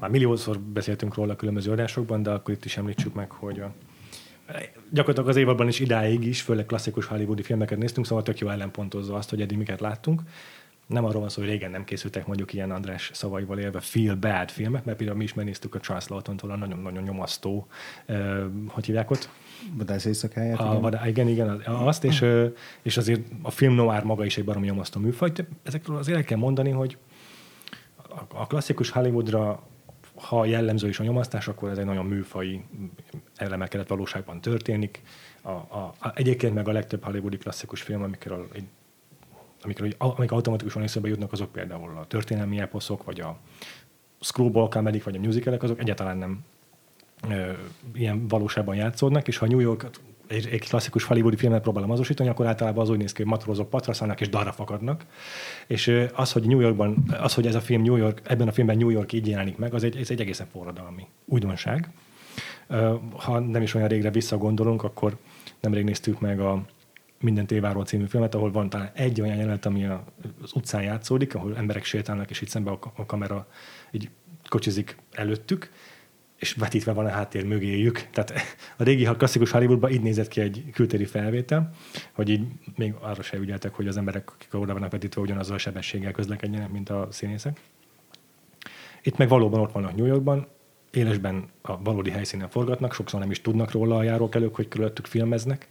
már 0.00 0.10
milliószor 0.10 0.60
beszéltünk 0.60 1.14
róla 1.14 1.32
a 1.32 1.36
különböző 1.36 1.70
adásokban, 1.70 2.22
de 2.22 2.30
akkor 2.30 2.54
itt 2.54 2.64
is 2.64 2.76
említsük 2.76 3.14
meg, 3.14 3.30
hogy 3.30 3.60
a, 3.60 3.74
gyakorlatilag 4.90 5.28
az 5.28 5.36
évadban 5.36 5.68
is 5.68 5.80
idáig 5.80 6.24
is, 6.24 6.42
főleg 6.42 6.66
klasszikus 6.66 7.06
hollywoodi 7.06 7.42
filmeket 7.42 7.78
néztünk, 7.78 8.06
szóval 8.06 8.22
tök 8.22 8.38
jó 8.38 8.48
ellenpontozza 8.48 9.14
azt, 9.14 9.30
hogy 9.30 9.40
eddig 9.40 9.56
miket 9.56 9.80
láttunk. 9.80 10.22
Nem 10.86 11.04
arról 11.04 11.20
van 11.20 11.28
szó, 11.28 11.40
hogy 11.40 11.50
régen 11.50 11.70
nem 11.70 11.84
készültek 11.84 12.26
mondjuk 12.26 12.52
ilyen 12.52 12.70
András 12.70 13.10
szavaival 13.14 13.58
élve 13.58 13.80
feel 13.80 14.14
bad 14.14 14.50
filmek, 14.50 14.84
mert 14.84 14.96
például 14.96 15.18
mi 15.18 15.24
is 15.24 15.34
megnéztük 15.34 15.74
a 15.74 15.80
Charles 15.80 16.08
Lawton-tól 16.08 16.50
a 16.50 16.56
nagyon-nagyon 16.56 17.02
nyomasztó, 17.02 17.66
uh, 18.08 18.42
hogy 18.68 18.84
hívják 18.84 19.10
ott? 19.10 19.28
Vadász 19.72 20.04
éjszakáját. 20.04 20.60
A, 20.60 20.88
igen. 20.88 21.06
igen, 21.06 21.28
igen, 21.28 21.48
azt, 21.66 22.04
és, 22.04 22.24
és 22.82 22.96
azért 22.96 23.20
a 23.42 23.50
film 23.50 23.74
noir 23.74 24.02
maga 24.02 24.24
is 24.24 24.36
egy 24.36 24.44
baromi 24.44 24.66
nyomasztó 24.66 25.00
műfaj. 25.00 25.32
Ezekről 25.62 25.96
azért 25.96 26.18
el 26.18 26.24
kell 26.24 26.38
mondani, 26.38 26.70
hogy 26.70 26.96
a 28.28 28.46
klasszikus 28.46 28.90
Hollywoodra 28.90 29.62
ha 30.14 30.44
jellemző 30.44 30.88
is 30.88 31.00
a 31.00 31.04
nyomasztás, 31.04 31.48
akkor 31.48 31.70
ez 31.70 31.78
egy 31.78 31.84
nagyon 31.84 32.06
műfai 32.06 32.64
elemelkedett 33.36 33.88
valóságban 33.88 34.40
történik. 34.40 35.02
A, 35.42 35.50
a, 35.50 35.94
a, 35.98 36.12
egyébként 36.14 36.54
meg 36.54 36.68
a 36.68 36.72
legtöbb 36.72 37.04
hollywoodi 37.04 37.36
klasszikus 37.36 37.82
film, 37.82 38.02
amikről, 38.02 38.48
egy, 38.52 38.64
amikről 39.64 39.90
amik 39.98 40.32
automatikusan 40.32 40.82
eszembe 40.82 41.08
jutnak, 41.08 41.32
azok 41.32 41.52
például 41.52 41.96
a 41.98 42.06
történelmi 42.06 42.60
eposzok, 42.60 43.04
vagy 43.04 43.20
a 43.20 43.38
screwball 44.20 44.68
comedy, 44.68 45.00
vagy 45.04 45.16
a 45.16 45.20
musicalek, 45.20 45.62
azok 45.62 45.80
egyáltalán 45.80 46.16
nem 46.16 46.44
ö, 47.28 47.52
ilyen 47.94 48.28
valóságban 48.28 48.74
játszódnak, 48.74 49.28
és 49.28 49.36
ha 49.36 49.46
New 49.46 49.60
York 49.60 49.90
egy, 50.26 50.48
egy 50.50 50.68
klasszikus 50.68 51.04
hollywoodi 51.04 51.36
filmet 51.36 51.62
próbálom 51.62 51.90
azonosítani, 51.90 52.28
akkor 52.28 52.46
általában 52.46 52.82
az 52.82 52.90
úgy 52.90 52.98
néz 52.98 53.12
ki, 53.12 53.22
hogy 53.22 53.30
matrózok 53.30 53.70
patraszálnak 53.70 54.20
és 54.20 54.28
darra 54.28 54.52
fakadnak. 54.52 55.04
És 55.66 56.06
az, 56.14 56.32
hogy 56.32 56.46
New 56.46 56.60
Yorkban, 56.60 57.04
az, 57.20 57.34
hogy 57.34 57.46
ez 57.46 57.54
a 57.54 57.60
film 57.60 57.82
New 57.82 57.96
York, 57.96 58.20
ebben 58.24 58.48
a 58.48 58.52
filmben 58.52 58.76
New 58.76 58.88
York 58.88 59.12
így 59.12 59.28
jelenik 59.28 59.56
meg, 59.56 59.74
az 59.74 59.84
egy, 59.84 59.96
ez 59.96 60.10
egy 60.10 60.20
egészen 60.20 60.46
forradalmi 60.52 61.06
újdonság. 61.24 61.88
Ha 63.16 63.38
nem 63.38 63.62
is 63.62 63.74
olyan 63.74 63.88
régre 63.88 64.10
visszagondolunk, 64.10 64.82
akkor 64.82 65.16
nemrég 65.60 65.84
néztük 65.84 66.20
meg 66.20 66.40
a 66.40 66.64
Minden 67.24 67.46
téváról 67.46 67.84
című 67.84 68.04
filmet, 68.04 68.34
ahol 68.34 68.50
van 68.50 68.68
talán 68.68 68.90
egy 68.94 69.20
olyan 69.20 69.36
jelenet, 69.36 69.66
ami 69.66 69.84
az 69.84 70.52
utcán 70.52 70.82
játszódik, 70.82 71.34
ahol 71.34 71.56
emberek 71.56 71.84
sétálnak, 71.84 72.30
és 72.30 72.40
itt 72.40 72.48
szembe 72.48 72.70
a 72.70 73.06
kamera 73.06 73.46
így 73.90 74.10
kocsizik 74.48 74.96
előttük, 75.12 75.70
és 76.38 76.52
vetítve 76.52 76.92
van 76.92 77.06
a 77.06 77.10
háttér 77.10 77.44
mögéjük. 77.44 78.08
Tehát 78.12 78.32
a 78.76 78.82
régi 78.82 79.06
a 79.06 79.16
klasszikus 79.16 79.50
Hollywoodban 79.50 79.90
így 79.90 80.02
nézett 80.02 80.28
ki 80.28 80.40
egy 80.40 80.64
kültéri 80.72 81.04
felvétel, 81.04 81.70
hogy 82.12 82.28
így 82.28 82.46
még 82.76 82.94
arra 83.00 83.22
se 83.22 83.36
ügyeltek, 83.36 83.74
hogy 83.74 83.88
az 83.88 83.96
emberek, 83.96 84.30
akik 84.30 84.54
oda 84.54 84.72
vannak 84.72 84.90
vetítve, 84.90 85.20
ugyanazzal 85.20 85.54
a 85.54 85.58
sebességgel 85.58 86.12
közlekedjenek, 86.12 86.70
mint 86.70 86.88
a 86.90 87.08
színészek. 87.10 87.60
Itt 89.02 89.16
meg 89.16 89.28
valóban 89.28 89.60
ott 89.60 89.72
vannak 89.72 89.96
New 89.96 90.06
Yorkban, 90.06 90.46
élesben 90.90 91.48
a 91.62 91.82
valódi 91.82 92.10
helyszínen 92.10 92.48
forgatnak, 92.48 92.94
sokszor 92.94 93.20
nem 93.20 93.30
is 93.30 93.40
tudnak 93.40 93.70
róla 93.70 93.96
a 93.96 94.02
járókelők, 94.02 94.54
hogy 94.54 94.68
körülöttük 94.68 95.06
filmeznek 95.06 95.68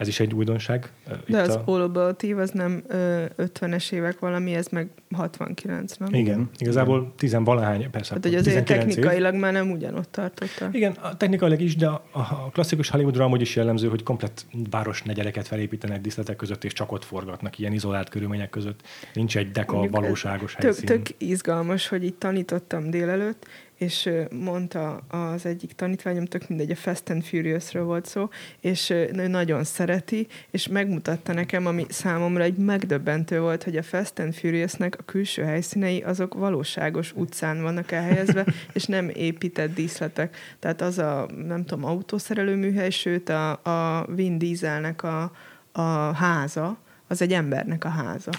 ez 0.00 0.08
is 0.08 0.20
egy 0.20 0.34
újdonság. 0.34 0.92
De 1.26 1.40
az 1.40 1.48
a... 1.48 1.62
All 1.66 2.14
az 2.36 2.50
nem 2.50 2.82
ö, 2.86 3.24
50-es 3.36 3.92
évek 3.92 4.18
valami, 4.18 4.54
ez 4.54 4.66
meg 4.66 4.88
69, 5.14 5.96
nem? 5.96 6.14
Igen, 6.14 6.50
igazából 6.58 7.12
tizenvalahány, 7.16 7.90
persze. 7.90 8.14
Hát, 8.14 8.24
hogy 8.24 8.34
azért 8.34 8.64
technikailag 8.64 9.34
év. 9.34 9.40
már 9.40 9.52
nem 9.52 9.70
ugyanott 9.70 10.12
tartotta. 10.12 10.68
Igen, 10.72 10.96
technikailag 11.16 11.60
is, 11.60 11.76
de 11.76 11.86
a, 11.86 12.50
klasszikus 12.52 12.88
Hollywoodra 12.88 13.24
amúgy 13.24 13.40
is 13.40 13.56
jellemző, 13.56 13.88
hogy 13.88 14.02
komplett 14.02 14.46
városnegyeleket 14.70 15.46
felépítenek 15.46 16.00
díszletek 16.00 16.36
között, 16.36 16.64
és 16.64 16.72
csak 16.72 16.92
ott 16.92 17.04
forgatnak, 17.04 17.58
ilyen 17.58 17.72
izolált 17.72 18.08
körülmények 18.08 18.50
között. 18.50 18.80
Nincs 19.14 19.36
egy 19.36 19.50
deka 19.50 19.72
Mondjuk 19.72 19.94
valóságos 19.94 20.52
tök, 20.52 20.62
helyszín. 20.62 20.86
Tök 20.86 21.06
izgalmas, 21.18 21.88
hogy 21.88 22.04
itt 22.04 22.18
tanítottam 22.18 22.90
délelőtt, 22.90 23.46
és 23.80 24.10
mondta 24.30 24.96
az 25.08 25.46
egyik 25.46 25.72
tanítványom, 25.72 26.24
tök 26.24 26.48
mindegy, 26.48 26.70
a 26.70 26.76
Fast 26.76 27.10
and 27.10 27.24
Furious-ről 27.24 27.84
volt 27.84 28.06
szó, 28.06 28.28
és 28.60 28.90
ő 28.90 29.26
nagyon 29.26 29.64
szereti, 29.64 30.26
és 30.50 30.68
megmutatta 30.68 31.32
nekem, 31.32 31.66
ami 31.66 31.86
számomra 31.88 32.42
egy 32.42 32.56
megdöbbentő 32.56 33.40
volt, 33.40 33.62
hogy 33.62 33.76
a 33.76 33.82
Fast 33.82 34.18
and 34.18 34.34
Furious-nek 34.34 34.96
a 34.98 35.02
külső 35.02 35.42
helyszínei 35.42 36.00
azok 36.00 36.34
valóságos 36.34 37.12
utcán 37.12 37.62
vannak 37.62 37.92
elhelyezve, 37.92 38.46
és 38.72 38.84
nem 38.84 39.08
épített 39.08 39.74
díszletek. 39.74 40.36
Tehát 40.58 40.80
az 40.80 40.98
a, 40.98 41.28
nem 41.46 41.64
tudom, 41.64 41.84
autószerelő 41.84 42.56
műhely, 42.56 42.90
sőt 42.90 43.28
a, 43.28 43.50
a 43.50 44.06
Vin 44.14 44.38
Dieselnek 44.38 45.02
a, 45.02 45.32
a 45.72 46.14
háza, 46.14 46.78
az 47.06 47.22
egy 47.22 47.32
embernek 47.32 47.84
a 47.84 47.88
háza 47.88 48.30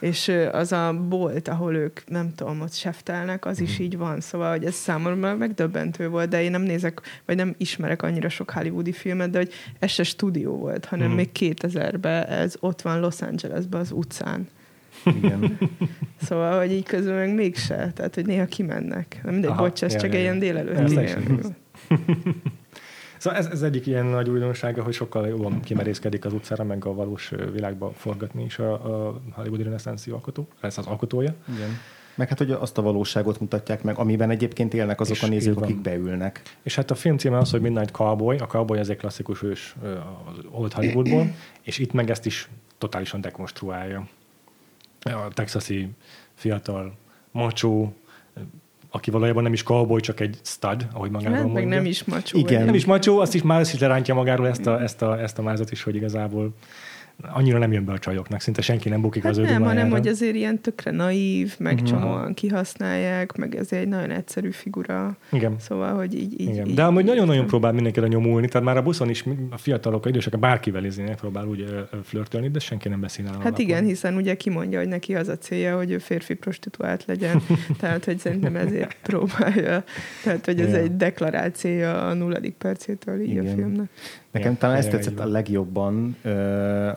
és 0.00 0.32
az 0.52 0.72
a 0.72 0.94
bolt, 1.08 1.48
ahol 1.48 1.74
ők, 1.74 2.08
nem 2.08 2.34
tudom, 2.34 2.60
ott 2.60 2.72
seftelnek, 2.72 3.46
az 3.46 3.60
is 3.60 3.74
mhm. 3.74 3.82
így 3.82 3.96
van. 3.96 4.20
Szóval, 4.20 4.50
hogy 4.50 4.64
ez 4.64 4.74
számomra 4.74 5.36
megdöbbentő 5.36 6.08
volt, 6.08 6.28
de 6.28 6.42
én 6.42 6.50
nem 6.50 6.62
nézek, 6.62 7.00
vagy 7.24 7.36
nem 7.36 7.54
ismerek 7.58 8.02
annyira 8.02 8.28
sok 8.28 8.50
hollywoodi 8.50 8.92
filmet, 8.92 9.30
de 9.30 9.38
hogy 9.38 9.52
ez 9.78 9.90
se 9.90 10.02
stúdió 10.02 10.56
volt, 10.56 10.84
hanem 10.84 11.10
mm. 11.10 11.14
még 11.14 11.30
2000-ben 11.38 12.24
ez 12.24 12.54
ott 12.60 12.82
van 12.82 13.00
Los 13.00 13.22
Angelesben 13.22 13.80
az 13.80 13.92
utcán. 13.92 14.48
Igen. 15.04 15.58
szóval, 16.26 16.58
hogy 16.58 16.72
így 16.72 16.84
közben 16.84 17.14
meg 17.14 17.34
mégse, 17.34 17.92
tehát, 17.94 18.14
hogy 18.14 18.26
néha 18.26 18.44
kimennek. 18.44 19.20
Nem 19.22 19.32
mindegy, 19.32 19.54
bocs, 19.54 19.82
ez 19.82 19.96
csak 19.96 20.14
egy 20.14 20.20
ilyen 20.20 20.38
délelőtt. 20.38 21.52
Szóval 23.18 23.38
ez, 23.38 23.46
ez 23.46 23.62
egyik 23.62 23.86
ilyen 23.86 24.04
nagy 24.04 24.28
újdonsága, 24.28 24.82
hogy 24.82 24.92
sokkal 24.92 25.28
jobban 25.28 25.60
kimerészkedik 25.60 26.24
az 26.24 26.32
utcára, 26.32 26.64
meg 26.64 26.84
a 26.84 26.94
valós 26.94 27.32
világba 27.52 27.92
forgatni 27.96 28.44
is 28.44 28.58
a, 28.58 28.72
a 28.72 29.20
Hollywoodi 29.32 29.62
reneszánszí 29.62 30.10
alkotó, 30.10 30.48
ez 30.60 30.78
az 30.78 30.86
alkotója. 30.86 31.34
Igen. 31.54 31.78
Meg 32.14 32.28
hát, 32.28 32.38
hogy 32.38 32.50
azt 32.50 32.78
a 32.78 32.82
valóságot 32.82 33.40
mutatják 33.40 33.82
meg, 33.82 33.98
amiben 33.98 34.30
egyébként 34.30 34.74
élnek 34.74 35.00
azok 35.00 35.16
és 35.16 35.22
a 35.22 35.26
nézők, 35.26 35.60
akik 35.60 35.80
beülnek. 35.80 36.42
És 36.62 36.74
hát 36.74 36.90
a 36.90 36.94
film 36.94 37.18
címe 37.18 37.38
az, 37.38 37.50
hogy 37.50 37.60
Midnight 37.60 37.90
Cowboy. 37.90 38.36
A 38.36 38.46
cowboy 38.46 38.78
az 38.78 38.90
egy 38.90 38.96
klasszikus 38.96 39.42
ős 39.42 39.76
az 39.82 40.44
Old 40.50 40.72
Hollywoodból, 40.72 41.34
és 41.62 41.78
itt 41.78 41.92
meg 41.92 42.10
ezt 42.10 42.26
is 42.26 42.48
totálisan 42.78 43.20
dekonstruálja. 43.20 44.08
A 45.00 45.28
texasi 45.34 45.88
fiatal, 46.34 46.96
macsó, 47.30 47.94
aki 48.98 49.10
valójában 49.10 49.42
nem 49.42 49.52
is 49.52 49.62
cowboy, 49.62 50.00
csak 50.00 50.20
egy 50.20 50.36
stud, 50.44 50.86
ahogy 50.92 51.10
magáról 51.10 51.34
hát, 51.34 51.44
mondja. 51.44 51.62
meg 51.62 51.76
nem 51.76 51.84
is 51.84 52.04
macsó. 52.04 52.38
Igen. 52.38 52.64
Nem 52.64 52.74
is 52.74 52.84
macsó, 52.84 53.18
azt 53.18 53.34
is 53.34 53.42
már 53.42 53.60
is 53.60 53.78
lerántja 53.78 54.14
magáról 54.14 54.48
ezt 54.48 54.66
a, 54.66 54.82
ezt 54.82 55.02
a, 55.02 55.20
ezt 55.20 55.38
a 55.38 55.42
mázat 55.42 55.70
is, 55.70 55.82
hogy 55.82 55.94
igazából 55.94 56.54
annyira 57.22 57.58
nem 57.58 57.72
jön 57.72 57.84
be 57.84 57.92
a 57.92 57.98
csajoknak, 57.98 58.40
szinte 58.40 58.62
senki 58.62 58.88
nem 58.88 59.00
bukik 59.00 59.22
hát 59.22 59.32
az 59.32 59.38
ő 59.38 59.42
Nem, 59.42 59.62
hanem 59.62 59.90
hogy 59.90 60.08
azért 60.08 60.34
ilyen 60.34 60.60
tökre 60.60 60.90
naív, 60.90 61.54
meg 61.58 61.74
uh-huh. 61.74 61.88
csomóan 61.88 62.34
kihasználják, 62.34 63.36
meg 63.36 63.54
ez 63.54 63.72
egy 63.72 63.88
nagyon 63.88 64.10
egyszerű 64.10 64.50
figura. 64.50 65.16
Igen. 65.32 65.54
Szóval, 65.58 65.94
hogy 65.94 66.14
így... 66.14 66.40
így, 66.40 66.48
Igen. 66.48 66.66
így 66.66 66.74
De 66.74 66.84
amúgy 66.84 67.04
nagyon-nagyon 67.04 67.46
próbál 67.46 67.72
mindenkire 67.72 68.06
nyomulni, 68.06 68.48
tehát 68.48 68.66
már 68.66 68.76
a 68.76 68.82
buszon 68.82 69.08
is 69.08 69.24
a 69.50 69.56
fiatalok, 69.56 70.06
a 70.06 70.08
idősek, 70.08 70.38
bárkivel 70.38 70.84
izének 70.84 71.16
próbál 71.16 71.46
úgy 71.46 71.88
flörtölni, 72.02 72.48
de 72.48 72.58
senki 72.58 72.88
nem 72.88 73.00
beszél 73.00 73.24
Hát 73.24 73.34
alapon. 73.34 73.60
igen, 73.60 73.84
hiszen 73.84 74.16
ugye 74.16 74.36
kimondja, 74.36 74.78
hogy 74.78 74.88
neki 74.88 75.14
az 75.14 75.28
a 75.28 75.38
célja, 75.38 75.76
hogy 75.76 75.90
ő 75.90 75.98
férfi 75.98 76.34
prostituált 76.34 77.04
legyen, 77.04 77.42
tehát 77.80 78.04
hogy 78.04 78.18
szerintem 78.18 78.56
ezért 78.56 78.96
próbálja. 79.02 79.84
Tehát, 80.24 80.44
hogy 80.44 80.60
ez 80.60 80.68
igen. 80.68 80.80
egy 80.80 80.96
deklarációja 80.96 82.06
a 82.06 82.14
nulladik 82.14 82.54
percétől 82.54 83.20
így 83.20 83.30
igen. 83.30 83.46
a 83.46 83.50
filmnek. 83.54 83.90
Nekem 84.30 84.56
talán 84.56 84.76
ezt 84.76 84.90
tetszett 84.90 85.18
a 85.18 85.26
legjobban, 85.26 86.16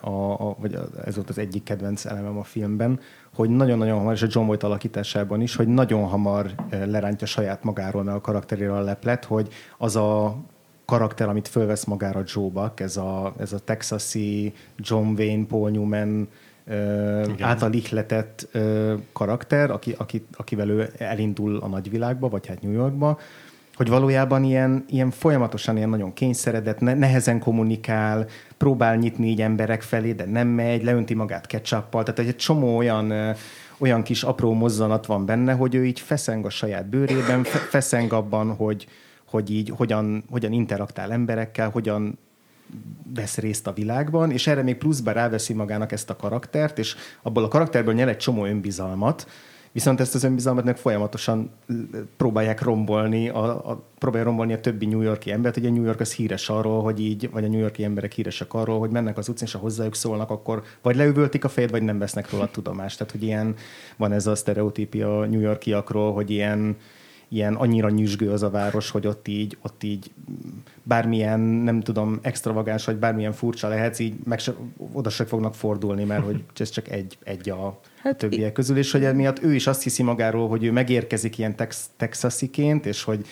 a, 0.01 0.49
a, 0.49 0.55
vagy 0.59 0.77
ez 1.05 1.15
volt 1.15 1.29
az 1.29 1.37
egyik 1.37 1.63
kedvenc 1.63 2.05
elemem 2.05 2.37
a 2.37 2.43
filmben, 2.43 2.99
hogy 3.35 3.49
nagyon-nagyon 3.49 3.97
hamar, 3.97 4.13
és 4.13 4.21
a 4.21 4.27
John 4.29 4.45
Voight 4.45 4.63
alakításában 4.63 5.41
is, 5.41 5.55
hogy 5.55 5.67
nagyon 5.67 6.03
hamar 6.03 6.51
lerántja 6.85 7.27
saját 7.27 7.63
magáról, 7.63 8.03
meg 8.03 8.15
a 8.15 8.21
karakteréről 8.21 8.75
a 8.75 8.81
leplet, 8.81 9.25
hogy 9.25 9.47
az 9.77 9.95
a 9.95 10.35
karakter, 10.85 11.29
amit 11.29 11.47
fölvesz 11.47 11.85
magára 11.85 12.23
Joe 12.25 12.49
Buck, 12.49 12.79
ez 12.79 12.97
a, 12.97 13.33
ez 13.39 13.53
a 13.53 13.59
texasi 13.59 14.53
John 14.77 15.07
Wayne, 15.17 15.45
Paul 15.45 15.69
Newman 15.69 16.27
által 17.39 17.73
ihletett 17.73 18.47
ö, 18.51 18.93
karakter, 19.13 19.71
aki, 19.71 19.95
aki, 19.97 20.25
akivel 20.37 20.69
ő 20.69 20.89
elindul 20.97 21.57
a 21.57 21.67
nagyvilágba, 21.67 22.29
vagy 22.29 22.47
hát 22.47 22.61
New 22.61 22.71
Yorkba, 22.71 23.19
hogy 23.75 23.89
valójában 23.89 24.43
ilyen, 24.43 24.85
ilyen 24.87 25.11
folyamatosan 25.11 25.77
ilyen 25.77 25.89
nagyon 25.89 26.13
kényszeredett, 26.13 26.79
nehezen 26.79 27.39
kommunikál, 27.39 28.27
próbál 28.57 28.95
nyitni 28.95 29.27
így 29.27 29.41
emberek 29.41 29.81
felé, 29.81 30.11
de 30.11 30.25
nem 30.25 30.47
megy, 30.47 30.83
leönti 30.83 31.13
magát 31.13 31.47
ketchuppal, 31.47 32.03
tehát 32.03 32.19
egy 32.31 32.35
csomó 32.35 32.77
olyan, 32.77 33.35
olyan 33.77 34.03
kis 34.03 34.23
apró 34.23 34.53
mozzanat 34.53 35.05
van 35.05 35.25
benne, 35.25 35.53
hogy 35.53 35.75
ő 35.75 35.85
így 35.85 35.99
feszeng 35.99 36.45
a 36.45 36.49
saját 36.49 36.89
bőrében, 36.89 37.43
feszeng 37.43 38.13
abban, 38.13 38.55
hogy, 38.55 38.87
hogy 39.25 39.51
így 39.51 39.71
hogyan, 39.75 40.23
hogyan 40.29 40.51
interaktál 40.51 41.11
emberekkel, 41.11 41.69
hogyan 41.69 42.17
vesz 43.13 43.37
részt 43.37 43.67
a 43.67 43.73
világban, 43.73 44.31
és 44.31 44.47
erre 44.47 44.61
még 44.61 44.77
pluszban 44.77 45.13
ráveszi 45.13 45.53
magának 45.53 45.91
ezt 45.91 46.09
a 46.09 46.15
karaktert, 46.15 46.79
és 46.79 46.95
abból 47.21 47.43
a 47.43 47.47
karakterből 47.47 47.93
nyer 47.93 48.07
egy 48.07 48.17
csomó 48.17 48.45
önbizalmat, 48.45 49.27
Viszont 49.71 49.99
ezt 49.99 50.15
az 50.15 50.23
önbizalmat 50.23 50.63
meg 50.63 50.77
folyamatosan 50.77 51.51
próbálják 52.17 52.61
rombolni, 52.61 53.29
a, 53.29 53.69
a, 53.69 53.83
próbálja 53.97 54.25
rombolni 54.25 54.53
a 54.53 54.59
többi 54.59 54.85
New 54.85 55.01
Yorki 55.01 55.31
embert. 55.31 55.57
Ugye 55.57 55.69
New 55.69 55.83
York 55.83 55.99
az 55.99 56.13
híres 56.13 56.49
arról, 56.49 56.81
hogy 56.81 56.99
így, 56.99 57.29
vagy 57.31 57.43
a 57.43 57.47
New 57.47 57.59
Yorki 57.59 57.83
emberek 57.83 58.11
híresek 58.11 58.53
arról, 58.53 58.79
hogy 58.79 58.89
mennek 58.89 59.17
az 59.17 59.29
utcán, 59.29 59.47
és 59.47 59.53
ha 59.53 59.59
hozzájuk 59.59 59.95
szólnak, 59.95 60.29
akkor 60.29 60.63
vagy 60.81 60.95
leüvöltik 60.95 61.43
a 61.43 61.49
fejét, 61.49 61.69
vagy 61.69 61.83
nem 61.83 61.99
vesznek 61.99 62.31
róla 62.31 62.51
tudomást. 62.51 62.97
Tehát, 62.97 63.13
hogy 63.13 63.23
ilyen 63.23 63.55
van 63.97 64.11
ez 64.11 64.27
a 64.27 64.35
sztereotípia 64.35 65.19
a 65.19 65.25
New 65.25 65.39
Yorkiakról, 65.39 66.13
hogy 66.13 66.29
ilyen 66.29 66.77
ilyen 67.27 67.55
annyira 67.55 67.89
nyüzsgő 67.89 68.31
az 68.31 68.43
a 68.43 68.49
város, 68.49 68.89
hogy 68.89 69.07
ott 69.07 69.27
így, 69.27 69.57
ott 69.61 69.83
így 69.83 70.11
bármilyen, 70.83 71.39
nem 71.39 71.81
tudom, 71.81 72.19
extravagáns, 72.21 72.85
vagy 72.85 72.95
bármilyen 72.95 73.31
furcsa 73.31 73.67
lehetsz, 73.67 73.99
így 73.99 74.15
meg 74.23 74.39
se, 74.39 74.53
oda 74.91 75.09
se 75.09 75.25
fognak 75.25 75.55
fordulni, 75.55 76.03
mert 76.03 76.23
hogy 76.23 76.43
ez 76.57 76.69
csak 76.69 76.89
egy, 76.89 77.17
egy 77.23 77.49
a 77.49 77.79
hát 78.03 78.17
többiek 78.17 78.51
közül, 78.51 78.77
és 78.77 78.91
hogy 78.91 79.03
emiatt 79.03 79.43
ő 79.43 79.53
is 79.53 79.67
azt 79.67 79.83
hiszi 79.83 80.03
magáról, 80.03 80.47
hogy 80.47 80.63
ő 80.63 80.71
megérkezik 80.71 81.37
ilyen 81.37 81.55
tex- 81.55 81.89
texasiként, 81.97 82.85
és 82.85 83.03
hogy 83.03 83.25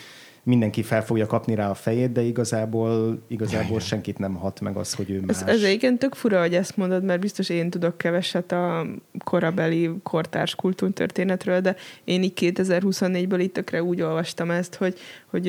mindenki 0.44 0.84
fel 0.84 1.06
fogja 1.06 1.26
kapni 1.26 1.56
rá 1.56 1.70
a 1.70 1.74
fejét, 1.74 2.12
de 2.12 2.22
igazából, 2.22 3.24
igazából 3.28 3.80
senkit 3.80 4.18
nem 4.18 4.34
hat 4.34 4.60
meg 4.60 4.76
az, 4.76 4.94
hogy 4.94 5.10
ő 5.10 5.22
más. 5.22 5.42
Ez, 5.42 5.48
ez 5.48 5.64
igen 5.64 5.98
tök 5.98 6.14
fura, 6.14 6.40
hogy 6.40 6.56
ezt 6.56 6.78
mondod, 6.78 7.04
mert 7.04 7.20
biztos 7.20 7.50
én 7.50 7.70
tudok 7.70 7.98
keveset 7.98 8.52
a 8.52 8.86
korabeli 9.24 9.92
kortárs 10.04 10.56
kultúrtörténetről, 10.56 11.60
de 11.60 11.76
én 12.04 12.24
így 12.24 12.34
2024-ből 12.36 13.40
itt 13.40 13.54
tökre 13.54 13.84
úgy 13.84 14.02
olvastam 14.02 14.52
ezt, 14.52 14.76
hogy, 14.76 15.00
hogy 15.26 15.48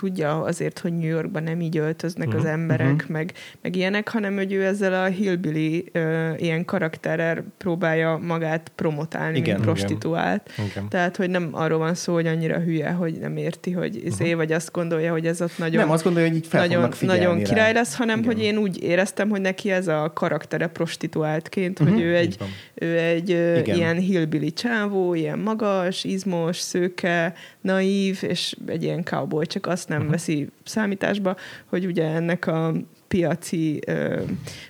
tudja 0.00 0.42
azért, 0.42 0.78
hogy 0.78 0.92
New 0.92 1.08
Yorkban 1.08 1.42
nem 1.42 1.60
így 1.60 1.76
öltöznek 1.76 2.26
uh-huh. 2.26 2.42
az 2.42 2.50
mhm. 2.50 2.60
emberek, 2.60 2.92
uh-huh. 2.92 3.10
meg, 3.10 3.32
meg 3.60 3.76
ilyenek, 3.76 4.08
hanem 4.08 4.34
hogy 4.34 4.52
ő 4.52 4.64
ezzel 4.64 5.04
a 5.04 5.06
hillbilly 5.06 5.84
uh, 5.94 6.34
ilyen 6.38 6.64
karakterrel 6.64 7.44
próbálja 7.58 8.18
magát 8.22 8.72
promotálni, 8.74 9.38
igen, 9.38 9.54
mint 9.54 9.64
prostituált. 9.64 10.52
Igen. 10.70 10.88
Tehát, 10.88 11.16
hogy 11.16 11.30
nem 11.30 11.48
arról 11.52 11.78
van 11.78 11.94
szó, 11.94 12.12
hogy 12.12 12.26
annyira 12.26 12.58
hülye, 12.58 12.90
hogy 12.90 13.18
nem 13.20 13.36
érti, 13.36 13.70
hogy 13.70 14.04
izé, 14.04 14.24
uh-huh. 14.24 14.38
vagy 14.38 14.52
azt 14.52 14.72
gondolja, 14.72 15.12
hogy 15.12 15.26
ez 15.26 15.42
ott 15.42 15.58
nagyon... 15.58 15.80
Nem, 15.80 15.90
azt 15.90 16.04
gondolja, 16.04 16.28
hogy 16.28 16.36
így 16.36 16.46
fel 16.46 16.60
nagyon, 16.66 16.92
nagyon 17.00 17.42
király 17.42 17.72
lesz, 17.72 17.96
hanem 17.96 18.18
igen. 18.18 18.32
hogy 18.32 18.42
én 18.42 18.56
úgy 18.56 18.82
éreztem, 18.82 19.28
hogy 19.28 19.40
neki 19.40 19.70
ez 19.70 19.88
a 19.88 20.12
karaktere 20.14 20.66
prostituáltként, 20.66 21.80
uh-huh. 21.80 21.94
hogy 21.94 22.04
ő 22.04 22.16
egy, 22.16 22.36
ő 22.74 22.98
egy 22.98 23.28
igen. 23.28 23.76
ilyen 23.76 23.96
hillbilly 23.96 24.52
csávó, 24.52 25.14
ilyen 25.14 25.38
magas, 25.38 26.04
izmos, 26.04 26.56
szőke, 26.56 27.34
naív, 27.60 28.18
és 28.22 28.56
egy 28.66 28.82
ilyen 28.82 29.04
cowboy, 29.04 29.46
csak 29.46 29.66
azt 29.66 29.88
nem 29.88 29.98
uh-huh. 29.98 30.12
veszi 30.12 30.48
számításba, 30.64 31.36
hogy 31.66 31.86
ugye 31.86 32.04
ennek 32.04 32.46
a 32.46 32.72
piaci 33.08 33.80
ö, 33.86 34.20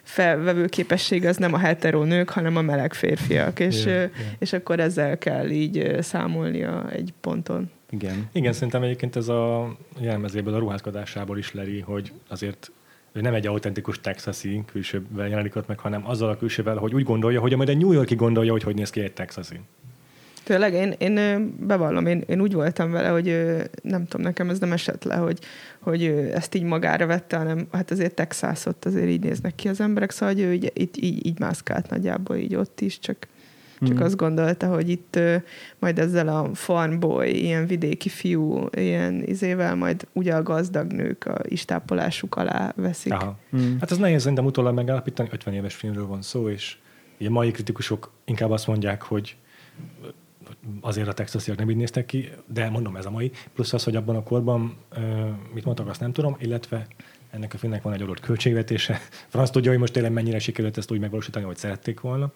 felvevő 0.03 0.67
képesség 0.67 1.27
az 1.27 1.37
nem 1.37 1.55
a 1.55 1.59
hetero 1.59 2.05
nők, 2.05 2.29
hanem 2.29 2.57
a 2.57 2.63
meleg 2.63 2.95
férfiak, 2.95 3.61
és, 3.61 3.85
yeah, 3.85 3.99
yeah. 3.99 4.11
és 4.39 4.53
akkor 4.53 4.81
ezzel 4.81 5.19
kell 5.19 5.51
így 5.51 5.97
számolnia 6.01 6.91
egy 6.91 7.13
ponton. 7.21 7.71
Igen. 7.91 8.29
Igen, 8.33 8.53
szerintem 8.53 8.83
egyébként 8.83 9.17
ez 9.17 9.29
a 9.29 9.77
jelmezéből, 9.99 10.55
a 10.55 10.59
ruházkodásából 10.59 11.39
is 11.39 11.53
leri, 11.53 11.81
hogy 11.81 12.13
azért 12.29 12.71
ő 13.13 13.21
nem 13.21 13.35
egy 13.35 13.47
autentikus 13.47 14.01
texasi 14.01 14.63
külsővel 14.67 15.29
jelenik 15.29 15.57
ott 15.57 15.67
meg, 15.67 15.79
hanem 15.79 16.09
azzal 16.09 16.29
a 16.29 16.37
külsővel, 16.37 16.77
hogy 16.77 16.95
úgy 16.95 17.05
gondolja, 17.05 17.41
hogy 17.41 17.57
majd 17.57 17.69
egy 17.69 17.79
New 17.79 17.93
Yorki 17.93 18.15
gondolja, 18.15 18.53
hogy 18.53 18.63
hogy 18.63 18.75
néz 18.75 18.91
ki 18.91 19.01
egy 19.01 19.13
texasi. 19.13 19.61
Tényleg, 20.51 20.73
én, 20.73 20.95
én 20.99 21.55
bevallom, 21.67 22.07
én, 22.07 22.23
én 22.27 22.41
úgy 22.41 22.53
voltam 22.53 22.91
vele, 22.91 23.09
hogy 23.09 23.47
nem 23.83 24.07
tudom, 24.07 24.27
nekem 24.27 24.51
ez 24.51 24.59
nem 24.59 24.73
esett 24.73 25.05
le, 25.05 25.15
hogy, 25.15 25.39
hogy 25.81 26.05
ezt 26.35 26.55
így 26.55 26.63
magára 26.63 27.07
vette, 27.07 27.37
hanem 27.37 27.67
hát 27.73 27.91
azért 27.91 28.15
Texasot 28.15 28.85
azért 28.85 29.09
így 29.09 29.23
néznek 29.23 29.55
ki 29.55 29.69
az 29.69 29.81
emberek, 29.81 30.11
szóval 30.11 30.35
hogy 30.35 30.45
ő 30.45 30.53
így, 30.53 30.73
így, 30.75 31.05
így, 31.05 31.27
így 31.27 31.39
mászkált 31.39 31.91
nagyjából 31.91 32.37
így 32.37 32.55
ott 32.55 32.81
is, 32.81 32.99
csak, 32.99 33.17
csak 33.81 33.99
mm. 33.99 34.03
azt 34.03 34.17
gondolta, 34.17 34.67
hogy 34.67 34.89
itt 34.89 35.19
majd 35.79 35.99
ezzel 35.99 36.29
a 36.29 36.51
farmboy, 36.55 37.43
ilyen 37.43 37.67
vidéki 37.67 38.09
fiú, 38.09 38.67
ilyen 38.71 39.23
izével 39.27 39.75
majd 39.75 40.07
ugye 40.13 40.35
a 40.35 40.43
gazdag 40.43 40.93
nők 40.93 41.27
a 41.27 41.39
istápolásuk 41.43 42.37
alá 42.37 42.73
veszik. 42.77 43.13
Aha. 43.13 43.39
Mm. 43.57 43.79
Hát 43.81 43.91
ez 43.91 43.99
nehéz 43.99 44.21
szerintem 44.21 44.45
utólag 44.45 44.75
megállapítani, 44.75 45.29
50 45.33 45.55
éves 45.55 45.75
filmről 45.75 46.07
van 46.07 46.23
szó, 46.23 46.49
és 46.49 46.77
a 47.27 47.31
mai 47.31 47.51
kritikusok 47.51 48.13
inkább 48.25 48.51
azt 48.51 48.67
mondják, 48.67 49.03
hogy 49.03 49.37
azért 50.81 51.09
a 51.09 51.13
texasiak 51.13 51.59
nem 51.59 51.71
így 51.71 51.77
néztek 51.77 52.07
ki, 52.07 52.29
de 52.47 52.71
mondom, 52.71 52.97
ez 52.97 53.07
a 53.07 53.11
mai. 53.11 53.31
Plusz 53.55 53.73
az, 53.73 53.85
hogy 53.85 53.97
abban 53.97 54.17
a 54.17 54.23
korban, 54.23 54.77
mit 55.55 55.65
mondtak, 55.65 55.89
azt 55.89 56.01
nem 56.01 56.13
tudom, 56.13 56.37
illetve 56.41 56.87
ennek 57.31 57.55
a 57.55 57.59
filmnek 57.59 57.83
van 57.83 57.93
egy 57.93 58.03
adott 58.03 58.21
költségvetése. 58.21 59.01
Franz 59.33 59.51
tudja, 59.51 59.71
hogy 59.71 59.81
most 59.81 59.93
tényleg 59.93 60.13
mennyire 60.13 60.39
sikerült 60.39 60.77
ezt 60.77 60.91
úgy 60.91 61.01
megvalósítani, 61.01 61.45
hogy 61.45 61.57
szerették 61.57 62.01
volna. 62.01 62.33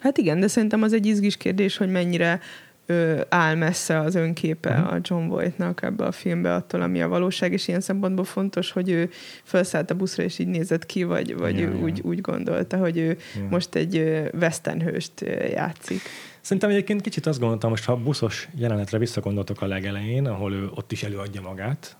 Hát 0.00 0.18
igen, 0.18 0.40
de 0.40 0.46
szerintem 0.46 0.82
az 0.82 0.92
egy 0.92 1.06
izgis 1.06 1.36
kérdés, 1.36 1.76
hogy 1.76 1.90
mennyire 1.90 2.40
ö, 2.86 3.20
áll 3.28 3.54
messze 3.54 3.98
az 3.98 4.14
önképe 4.14 4.70
uh-huh. 4.70 4.92
a 4.92 4.98
John 5.02 5.26
Voight-nak 5.26 5.82
ebbe 5.82 6.04
a 6.04 6.12
filmbe 6.12 6.54
attól, 6.54 6.82
ami 6.82 7.02
a 7.02 7.08
valóság, 7.08 7.52
és 7.52 7.68
ilyen 7.68 7.80
szempontból 7.80 8.24
fontos, 8.24 8.70
hogy 8.70 8.90
ő 8.90 9.10
felszállt 9.42 9.90
a 9.90 9.94
buszra, 9.94 10.22
és 10.22 10.38
így 10.38 10.46
nézett 10.46 10.86
ki, 10.86 11.02
vagy, 11.02 11.36
vagy 11.36 11.58
ja, 11.58 11.68
ő 11.68 11.74
ja. 11.74 11.82
Úgy, 11.82 12.00
úgy 12.04 12.20
gondolta, 12.20 12.76
hogy 12.76 12.98
ő 12.98 13.16
ja. 13.36 13.46
most 13.50 13.74
egy 13.74 13.96
western 14.32 14.82
hőst 14.82 15.24
játszik. 15.52 16.00
Szerintem 16.48 16.70
egyébként 16.70 17.00
kicsit 17.00 17.26
azt 17.26 17.38
gondoltam, 17.38 17.70
most 17.70 17.84
ha 17.84 17.92
a 17.92 17.96
buszos 17.96 18.48
jelenetre 18.54 18.98
visszagondoltok 18.98 19.62
a 19.62 19.66
legelején, 19.66 20.26
ahol 20.26 20.52
ő 20.52 20.70
ott 20.74 20.92
is 20.92 21.02
előadja 21.02 21.40
magát, 21.40 21.96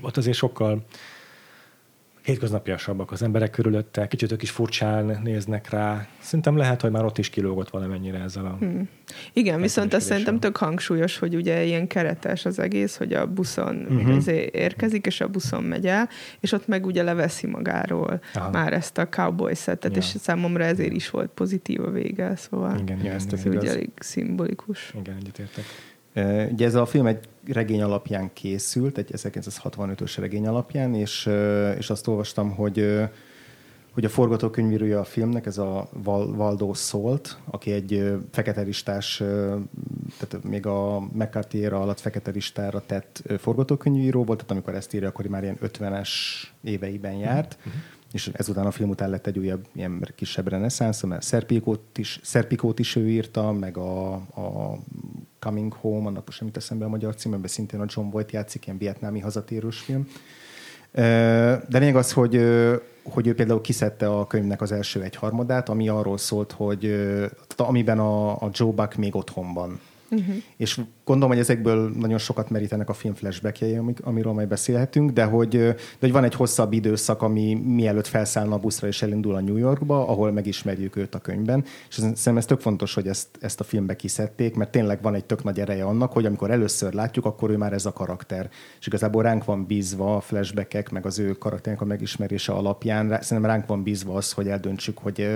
ott 0.00 0.16
azért 0.16 0.36
sokkal 0.36 0.84
hétköznapiasabbak 2.22 3.10
az 3.10 3.22
emberek 3.22 3.50
körülötte, 3.50 4.08
kicsit 4.08 4.32
ők 4.32 4.42
is 4.42 4.50
furcsán 4.50 5.20
néznek 5.22 5.70
rá. 5.70 6.06
Szerintem 6.20 6.56
lehet, 6.56 6.80
hogy 6.80 6.90
már 6.90 7.04
ott 7.04 7.18
is 7.18 7.30
kilógott 7.30 7.70
valamennyire 7.70 8.18
ezzel 8.18 8.44
a... 8.44 8.56
Hmm. 8.58 8.88
Igen, 9.32 9.60
viszont 9.60 9.94
azt 9.94 10.06
szerintem 10.06 10.40
tök 10.40 10.56
hangsúlyos, 10.56 11.18
hogy 11.18 11.34
ugye 11.34 11.64
ilyen 11.64 11.86
keretes 11.86 12.44
az 12.44 12.58
egész, 12.58 12.96
hogy 12.96 13.12
a 13.12 13.26
buszon 13.26 13.86
uh-huh. 13.90 14.36
érkezik, 14.52 15.06
és 15.06 15.20
a 15.20 15.28
buszon 15.28 15.62
megy 15.62 15.86
el, 15.86 16.08
és 16.40 16.52
ott 16.52 16.66
meg 16.66 16.86
ugye 16.86 17.02
leveszi 17.02 17.46
magáról 17.46 18.20
Aha. 18.34 18.50
már 18.50 18.72
ezt 18.72 18.98
a 18.98 19.08
cowboy 19.08 19.54
szettet, 19.54 19.92
ja. 19.92 19.98
és 19.98 20.04
számomra 20.04 20.64
ezért 20.64 20.92
is 20.92 21.10
volt 21.10 21.30
pozitív 21.34 21.80
a 21.80 21.90
vége, 21.90 22.36
szóval 22.36 22.78
igen, 22.78 22.98
igen, 22.98 23.14
ez 23.14 23.26
igen, 23.44 23.66
elég 23.66 23.90
szimbolikus. 23.98 24.94
Igen, 25.00 25.16
egyetértek. 25.16 25.64
Ugye 26.50 26.66
ez 26.66 26.74
a 26.74 26.86
film 26.86 27.06
egy 27.06 27.28
regény 27.46 27.82
alapján 27.82 28.30
készült, 28.32 28.98
egy 28.98 29.10
1965-ös 29.12 30.16
regény 30.18 30.46
alapján, 30.46 30.94
és, 30.94 31.30
és 31.78 31.90
azt 31.90 32.06
olvastam, 32.06 32.50
hogy 32.50 33.08
hogy 33.92 34.04
a 34.04 34.08
forgatókönyvírója 34.08 35.00
a 35.00 35.04
filmnek, 35.04 35.46
ez 35.46 35.58
a 35.58 35.88
Valdo 36.34 36.74
Szolt, 36.74 37.38
aki 37.44 37.72
egy 37.72 38.12
fekete 38.30 38.60
listás, 38.60 39.16
tehát 40.18 40.44
még 40.44 40.66
a 40.66 41.00
McCarthy 41.00 41.66
alatt 41.66 42.00
fekete 42.00 42.30
listára 42.30 42.82
tett 42.86 43.22
forgatókönyvíró 43.38 44.24
volt, 44.24 44.38
tehát 44.38 44.52
amikor 44.52 44.74
ezt 44.74 44.94
írja, 44.94 45.08
akkor 45.08 45.26
már 45.26 45.42
ilyen 45.42 45.58
50-es 45.62 46.08
éveiben 46.62 47.14
járt, 47.14 47.56
uh-huh. 47.58 47.72
És 48.12 48.30
ezután 48.32 48.66
a 48.66 48.70
film 48.70 48.90
után 48.90 49.10
lett 49.10 49.26
egy 49.26 49.38
újabb 49.38 49.66
ilyen 49.72 50.08
kisebb 50.14 50.48
reneszánsz, 50.48 51.02
mert 51.02 51.22
Szerpikót 51.22 51.98
is, 51.98 52.20
Szerpikót 52.22 52.78
is 52.78 52.96
ő 52.96 53.08
írta, 53.08 53.52
meg 53.52 53.76
a, 53.76 54.12
a 54.14 54.78
Coming 55.38 55.72
Home, 55.72 56.06
annak 56.06 56.26
most 56.26 56.38
sem 56.38 56.50
eszembe 56.52 56.84
a 56.84 56.88
magyar 56.88 57.14
címben, 57.14 57.46
szintén 57.46 57.80
a 57.80 57.86
John 57.88 58.10
Voight 58.10 58.32
játszik, 58.32 58.66
ilyen 58.66 58.78
vietnámi 58.78 59.20
hazatérős 59.20 59.78
film. 59.78 60.08
De 60.92 61.78
lényeg 61.78 61.96
az, 61.96 62.12
hogy, 62.12 62.34
hogy 63.02 63.26
ő 63.26 63.34
például 63.34 63.60
kiszedte 63.60 64.08
a 64.08 64.26
könyvnek 64.26 64.60
az 64.60 64.72
első 64.72 65.02
egyharmadát, 65.02 65.68
ami 65.68 65.88
arról 65.88 66.18
szólt, 66.18 66.52
hogy 66.52 66.94
amiben 67.56 67.98
a, 67.98 68.30
a 68.30 68.50
Joe 68.52 68.72
Buck 68.72 68.96
még 68.96 69.14
otthon 69.16 69.54
van. 69.54 69.80
Uh-huh. 70.12 70.34
És 70.56 70.80
gondolom, 71.04 71.30
hogy 71.30 71.42
ezekből 71.42 71.90
nagyon 71.90 72.18
sokat 72.18 72.50
merítenek 72.50 72.88
a 72.88 72.92
film 72.92 73.14
flashbackjei, 73.14 73.78
amiről 74.02 74.32
majd 74.32 74.48
beszélhetünk, 74.48 75.10
de 75.10 75.24
hogy, 75.24 75.48
de 75.48 75.76
hogy 76.00 76.12
van 76.12 76.24
egy 76.24 76.34
hosszabb 76.34 76.72
időszak, 76.72 77.22
ami 77.22 77.54
mielőtt 77.54 78.06
felszállna 78.06 78.54
a 78.54 78.58
buszra 78.58 78.86
és 78.86 79.02
elindul 79.02 79.34
a 79.34 79.40
New 79.40 79.56
Yorkba, 79.56 80.08
ahol 80.08 80.32
megismerjük 80.32 80.96
őt 80.96 81.14
a 81.14 81.18
könyvben. 81.18 81.64
És 81.88 81.94
szerintem 81.94 82.36
ez 82.36 82.44
tök 82.44 82.60
fontos, 82.60 82.94
hogy 82.94 83.08
ezt, 83.08 83.28
ezt 83.40 83.60
a 83.60 83.64
filmbe 83.64 83.96
kiszedték, 83.96 84.54
mert 84.54 84.70
tényleg 84.70 85.02
van 85.02 85.14
egy 85.14 85.24
tök 85.24 85.44
nagy 85.44 85.60
ereje 85.60 85.84
annak, 85.84 86.12
hogy 86.12 86.26
amikor 86.26 86.50
először 86.50 86.92
látjuk, 86.92 87.24
akkor 87.24 87.50
ő 87.50 87.56
már 87.56 87.72
ez 87.72 87.86
a 87.86 87.92
karakter. 87.92 88.50
És 88.80 88.86
igazából 88.86 89.22
ránk 89.22 89.44
van 89.44 89.66
bízva 89.66 90.16
a 90.16 90.20
flashbackek, 90.20 90.90
meg 90.90 91.06
az 91.06 91.18
ő 91.18 91.32
karakternek 91.32 91.82
a 91.82 91.84
megismerése 91.84 92.52
alapján. 92.52 93.18
Szerintem 93.20 93.50
ránk 93.50 93.66
van 93.66 93.82
bízva 93.82 94.14
az, 94.14 94.32
hogy 94.32 94.48
eldöntsük, 94.48 94.98
hogy 94.98 95.28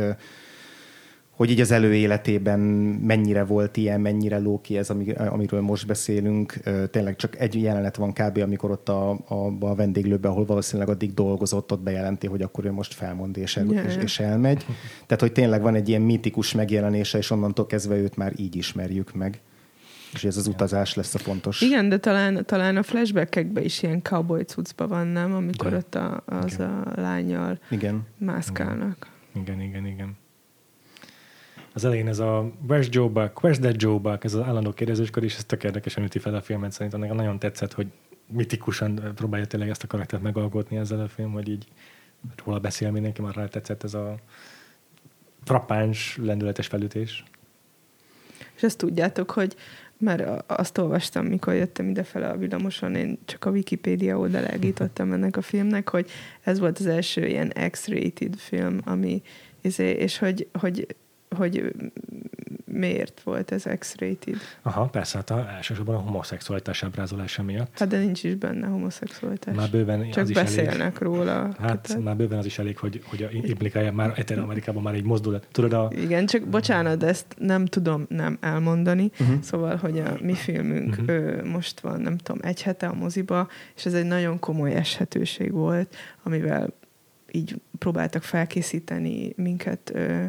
hogy 1.37 1.51
így 1.51 1.61
az 1.61 1.71
előéletében 1.71 2.61
mennyire 3.01 3.45
volt 3.45 3.77
ilyen, 3.77 4.01
mennyire 4.01 4.39
lóki 4.39 4.79
ez, 4.79 4.91
amiről 5.17 5.61
most 5.61 5.87
beszélünk. 5.87 6.53
Tényleg 6.91 7.17
csak 7.17 7.39
egy 7.39 7.63
jelenet 7.63 7.97
van 7.97 8.13
kb., 8.13 8.39
amikor 8.39 8.71
ott 8.71 8.89
a, 8.89 9.11
a, 9.11 9.57
a 9.61 9.75
vendéglőben, 9.75 10.31
ahol 10.31 10.45
valószínűleg 10.45 10.89
addig 10.89 11.15
dolgozott, 11.15 11.73
ott 11.73 11.81
bejelenti, 11.81 12.27
hogy 12.27 12.43
akkor 12.43 12.65
ő 12.65 12.73
most 12.73 12.95
felmond 12.95 13.37
és, 13.37 13.57
el, 13.57 13.67
yeah. 13.67 13.87
és, 13.87 13.97
és 14.03 14.21
elmegy. 14.21 14.67
Tehát, 15.07 15.21
hogy 15.21 15.33
tényleg 15.33 15.63
van 15.63 15.75
egy 15.75 15.89
ilyen 15.89 16.03
mítikus 16.03 16.55
megjelenése, 16.55 17.19
és 17.19 17.31
onnantól 17.31 17.67
kezdve 17.67 17.97
őt 17.97 18.17
már 18.17 18.33
így 18.37 18.57
ismerjük 18.57 19.15
meg. 19.15 19.41
És 20.13 20.25
ez 20.25 20.37
az 20.37 20.47
utazás 20.47 20.95
lesz 20.95 21.15
a 21.15 21.19
fontos. 21.19 21.61
Igen, 21.61 21.89
de 21.89 21.99
talán, 21.99 22.45
talán 22.47 22.77
a 22.77 22.83
flashbackekben 22.83 23.65
is 23.65 23.83
ilyen 23.83 24.03
cowboy 24.03 24.43
cuccba 24.43 24.87
van, 24.87 25.07
nem? 25.07 25.35
Amikor 25.35 25.71
de. 25.71 25.77
ott 25.77 25.95
a, 25.95 26.23
az 26.27 26.53
igen. 26.53 26.71
a 26.71 27.01
lányjal 27.01 27.59
igen. 27.71 28.07
mászkálnak. 28.19 29.07
Igen, 29.35 29.61
igen, 29.61 29.65
igen. 29.65 29.87
igen. 29.87 30.17
Az 31.77 31.85
elején 31.85 32.09
ez 32.09 32.19
a 32.19 32.53
Where's 32.69 32.91
Joe 32.91 33.09
Buck, 33.09 33.41
Where's 33.43 33.59
that 33.59 33.83
Joe 33.83 33.99
Buck, 33.99 34.25
ez 34.25 34.35
az 34.35 34.41
állandó 34.41 34.73
kérdezőskor, 34.73 35.25
és 35.25 35.37
ez 35.37 35.45
tök 35.45 35.65
érdekesen 35.65 36.05
üti 36.05 36.19
fel 36.19 36.35
a 36.35 36.41
filmet. 36.41 36.73
Szerintem 36.73 37.01
nekem 37.01 37.17
nagyon 37.17 37.39
tetszett, 37.39 37.73
hogy 37.73 37.87
mitikusan 38.27 39.13
próbálja 39.15 39.47
tényleg 39.47 39.69
ezt 39.69 39.83
a 39.83 39.87
karaktert 39.87 40.23
megalkotni 40.23 40.77
ezzel 40.77 41.01
a 41.01 41.09
film, 41.09 41.33
hogy 41.33 41.49
így 41.49 41.67
róla 42.45 42.59
beszél 42.59 42.91
mindenki, 42.91 43.23
már 43.23 43.35
rá 43.35 43.47
tetszett 43.47 43.83
ez 43.83 43.95
a 43.95 44.15
frappáns, 45.45 46.19
lendületes 46.23 46.67
felütés. 46.67 47.25
És 48.55 48.63
ezt 48.63 48.79
tudjátok, 48.79 49.31
hogy 49.31 49.57
mert 49.99 50.51
azt 50.51 50.79
olvastam, 50.79 51.27
mikor 51.27 51.55
jöttem 51.55 51.89
idefele 51.89 52.29
a 52.29 52.37
villamoson, 52.37 52.95
én 52.95 53.19
csak 53.25 53.45
a 53.45 53.51
Wikipédia 53.51 54.19
oldaláig 54.19 54.65
jutottam 54.75 55.13
ennek 55.13 55.37
a 55.37 55.43
filmnek, 55.43 55.89
hogy 55.89 56.11
ez 56.43 56.59
volt 56.59 56.79
az 56.79 56.87
első 56.87 57.27
ilyen 57.27 57.53
X-rated 57.71 58.37
film, 58.37 58.81
ami, 58.85 59.23
izé, 59.61 59.91
és 59.91 60.19
hogy, 60.19 60.49
hogy 60.53 60.87
hogy 61.37 61.73
miért 62.77 63.21
volt 63.25 63.51
ez 63.51 63.65
X-rated. 63.79 64.37
Aha, 64.63 64.85
persze, 64.85 65.17
hát 65.17 65.31
a, 65.31 65.49
elsősorban 65.57 65.95
a 65.95 65.99
homoszexualitás 65.99 66.83
ábrázolása 66.83 67.43
miatt. 67.43 67.79
Hát 67.79 67.89
de 67.89 67.99
nincs 67.99 68.25
is 68.25 68.35
benne 68.35 68.67
homoszexualitás. 68.67 69.57
Már 69.57 69.71
bőven 69.71 70.11
Csak 70.11 70.23
az 70.23 70.29
is 70.29 70.35
beszélnek 70.35 70.81
elég, 70.81 70.99
róla. 70.99 71.55
Hát 71.59 71.81
tehát. 71.81 72.03
már 72.03 72.17
bőven 72.17 72.39
az 72.39 72.47
is 72.47 72.59
elég, 72.59 72.79
hogy, 72.79 73.03
hogy 73.05 73.23
a, 73.23 73.29
implikálja 73.31 73.93
már 73.93 74.13
Eter 74.17 74.39
Amerikában 74.39 74.83
már 74.83 74.95
egy 74.95 75.05
mozdulat. 75.05 75.47
Tudod, 75.53 75.73
a, 75.73 75.91
Igen, 75.95 76.27
csak 76.27 76.43
bocsánat, 76.43 76.99
de 76.99 77.07
ezt 77.07 77.27
nem 77.39 77.67
tudom 77.67 78.07
nem 78.09 78.39
elmondani. 78.41 79.11
Uh-huh. 79.21 79.41
Szóval, 79.41 79.77
hogy 79.77 79.99
a 79.99 80.17
mi 80.23 80.35
filmünk 80.35 80.91
uh-huh. 80.91 81.09
ö, 81.09 81.45
most 81.45 81.81
van, 81.81 82.01
nem 82.01 82.17
tudom, 82.17 82.41
egy 82.43 82.63
hete 82.63 82.87
a 82.87 82.95
moziba, 82.95 83.49
és 83.77 83.87
ez 83.87 83.95
egy 83.95 84.07
nagyon 84.07 84.39
komoly 84.39 84.75
eshetőség 84.75 85.53
volt, 85.53 85.97
amivel 86.23 86.75
így 87.31 87.61
próbáltak 87.79 88.23
felkészíteni 88.23 89.33
minket 89.37 89.91
ö, 89.95 90.25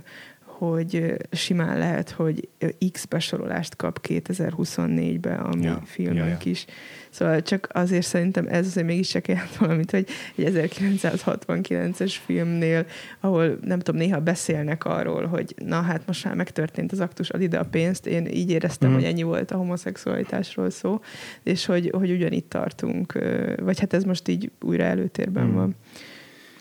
hogy 0.58 1.14
simán 1.32 1.78
lehet, 1.78 2.10
hogy 2.10 2.48
X 2.92 3.06
besorolást 3.06 3.76
kap 3.76 4.00
2024-be 4.08 5.34
a 5.34 5.56
mi 5.56 5.64
Ja, 5.64 5.82
filmünk 5.86 6.18
ja, 6.18 6.26
ja. 6.26 6.38
is. 6.44 6.66
Szóval 7.10 7.42
csak 7.42 7.68
azért 7.72 8.06
szerintem 8.06 8.46
ez 8.50 8.66
azért 8.68 8.88
mégiscsak 8.88 9.28
jelent 9.28 9.56
valamit, 9.56 9.92
hogy 9.92 10.08
egy 10.36 10.54
1969-es 10.54 12.16
filmnél, 12.26 12.86
ahol 13.20 13.58
nem 13.62 13.80
tudom, 13.80 14.02
néha 14.02 14.20
beszélnek 14.20 14.86
arról, 14.86 15.26
hogy 15.26 15.56
na 15.66 15.82
hát 15.82 16.02
most 16.08 16.26
már 16.26 16.36
megtörtént 16.36 16.92
az 16.92 17.00
aktus, 17.00 17.30
ad 17.30 17.42
ide 17.42 17.60
a 17.60 17.64
pénzt. 17.66 18.08
Én 18.08 18.26
így 18.28 18.50
éreztem, 18.52 18.90
Mhm. 18.90 19.00
hogy 19.00 19.08
ennyi 19.08 19.24
volt 19.24 19.52
a 19.52 19.58
homoszexualitásról 19.58 20.70
szó, 20.70 21.00
és 21.44 21.66
hogy, 21.66 21.90
hogy 21.94 22.12
ugyanitt 22.12 22.50
tartunk, 22.50 23.14
vagy 23.62 23.80
hát 23.80 23.94
ez 23.94 24.04
most 24.04 24.28
így 24.28 24.52
újra 24.62 24.84
előtérben 24.84 25.46
Mhm. 25.46 25.56
van. 25.56 25.76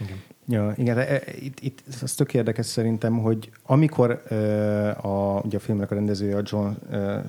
igen. 0.00 0.16
Ja, 0.48 0.72
igen, 0.76 0.94
de 0.94 1.08
e- 1.08 1.32
itt, 1.40 1.60
itt 1.60 1.82
az 2.02 2.14
tök 2.14 2.34
érdekes 2.34 2.66
szerintem, 2.66 3.18
hogy 3.18 3.50
amikor 3.62 4.22
uh, 4.30 5.04
a, 5.04 5.40
ugye 5.44 5.56
a 5.56 5.60
filmnek 5.60 5.90
a 5.90 5.94
rendezője 5.94 6.36
a 6.36 6.42
John 6.44 6.72
uh, 6.90 7.24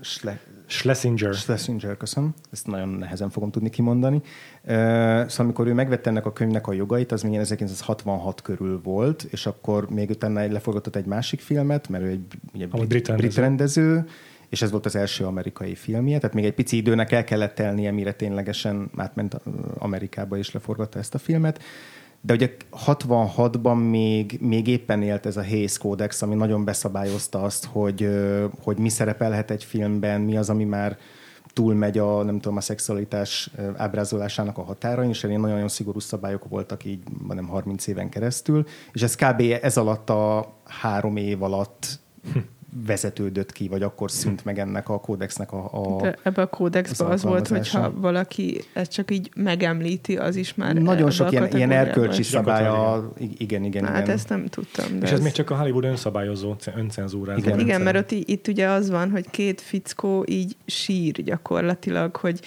Schle- 0.00 0.46
Schlesinger. 0.66 1.34
Schlesinger, 1.34 1.96
köszönöm, 1.96 2.34
ezt 2.50 2.66
nagyon 2.66 2.88
nehezen 2.88 3.30
fogom 3.30 3.50
tudni 3.50 3.70
kimondani. 3.70 4.16
Uh, 4.16 4.22
szóval 4.62 5.30
amikor 5.36 5.66
ő 5.66 5.72
megvette 5.72 6.10
ennek 6.10 6.26
a 6.26 6.32
könyvnek 6.32 6.66
a 6.66 6.72
jogait, 6.72 7.12
az 7.12 7.22
még 7.22 7.30
ilyen 7.30 7.42
1966 7.42 8.42
körül 8.42 8.80
volt, 8.82 9.22
és 9.22 9.46
akkor 9.46 9.90
még 9.90 10.10
utána 10.10 10.46
leforgatott 10.46 10.96
egy 10.96 11.04
másik 11.04 11.40
filmet, 11.40 11.88
mert 11.88 12.04
ő 12.04 12.08
egy 12.08 12.24
ugye, 12.54 12.66
brit, 12.66 12.88
brit 12.88 13.16
brit, 13.16 13.34
rendező. 13.34 13.42
rendező, 13.42 14.06
és 14.48 14.62
ez 14.62 14.70
volt 14.70 14.86
az 14.86 14.96
első 14.96 15.24
amerikai 15.24 15.74
filmje, 15.74 16.18
tehát 16.18 16.34
még 16.34 16.44
egy 16.44 16.54
pici 16.54 16.76
időnek 16.76 17.12
el 17.12 17.24
kellett 17.24 17.54
telnie, 17.54 17.90
mire 17.90 18.12
ténylegesen 18.12 18.90
átment 18.96 19.36
Amerikába 19.78 20.36
és 20.36 20.52
leforgatta 20.52 20.98
ezt 20.98 21.14
a 21.14 21.18
filmet. 21.18 21.62
De 22.24 22.34
ugye 22.34 22.56
66-ban 22.86 23.90
még, 23.90 24.38
még 24.40 24.66
éppen 24.66 25.02
élt 25.02 25.26
ez 25.26 25.36
a 25.36 25.44
Hayes 25.44 25.78
Codex, 25.78 26.22
ami 26.22 26.34
nagyon 26.34 26.64
beszabályozta 26.64 27.42
azt, 27.42 27.64
hogy, 27.64 28.08
hogy 28.62 28.78
mi 28.78 28.88
szerepelhet 28.88 29.50
egy 29.50 29.64
filmben, 29.64 30.20
mi 30.20 30.36
az, 30.36 30.50
ami 30.50 30.64
már 30.64 30.98
túlmegy 31.52 31.98
a, 31.98 32.22
nem 32.22 32.40
tudom, 32.40 32.56
a 32.56 32.60
szexualitás 32.60 33.50
ábrázolásának 33.76 34.58
a 34.58 34.62
határain, 34.62 35.08
és 35.08 35.22
ilyen 35.22 35.40
nagyon-nagyon 35.40 35.68
szigorú 35.68 35.98
szabályok 35.98 36.48
voltak 36.48 36.84
így, 36.84 37.02
nem 37.28 37.46
30 37.46 37.86
éven 37.86 38.08
keresztül, 38.08 38.66
és 38.92 39.02
ez 39.02 39.14
kb. 39.14 39.42
ez 39.62 39.76
alatt 39.76 40.10
a 40.10 40.54
három 40.64 41.16
év 41.16 41.42
alatt 41.42 42.00
vezetődött 42.86 43.52
ki, 43.52 43.68
vagy 43.68 43.82
akkor 43.82 44.10
szűnt 44.10 44.44
meg 44.44 44.58
ennek 44.58 44.88
a 44.88 45.00
kódexnek 45.00 45.52
a... 45.52 45.68
a 45.72 46.00
De 46.02 46.16
ebbe 46.22 46.42
a 46.42 46.46
kódexben 46.46 47.06
az 47.06 47.12
az 47.12 47.22
volt, 47.22 47.48
hogyha 47.48 47.92
valaki 47.96 48.64
ezt 48.72 48.92
csak 48.92 49.10
így 49.10 49.30
megemlíti, 49.36 50.16
az 50.16 50.36
is 50.36 50.54
már 50.54 50.74
nagyon 50.74 51.10
sok 51.10 51.30
ilyen, 51.32 51.48
ilyen 51.56 51.70
erkölcsi 51.70 52.10
esik. 52.20 52.24
szabály, 52.24 52.62
Gyakorlatilag 52.62 53.04
a, 53.04 53.24
igen, 53.38 53.64
igen, 53.64 53.84
Hát 53.84 54.02
igen. 54.02 54.14
ezt 54.14 54.28
nem 54.28 54.46
tudtam. 54.46 54.98
De 54.98 55.06
És 55.06 55.12
ez 55.12 55.20
még 55.20 55.32
csak 55.32 55.50
a 55.50 55.56
Hollywood 55.56 55.84
önszabályozó, 55.84 56.54
öncenzúrázó. 56.76 57.38
Igen. 57.38 57.58
Igen, 57.58 57.80
mert 57.80 57.96
ott 57.96 58.12
í- 58.12 58.28
itt 58.28 58.48
ugye 58.48 58.68
az 58.68 58.90
van, 58.90 59.10
hogy 59.10 59.30
két 59.30 59.60
fickó 59.60 60.24
így 60.28 60.56
sír 60.66 61.12
gyakorlatilag, 61.22 62.16
hogy 62.16 62.40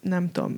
nem 0.00 0.30
tudom, 0.32 0.56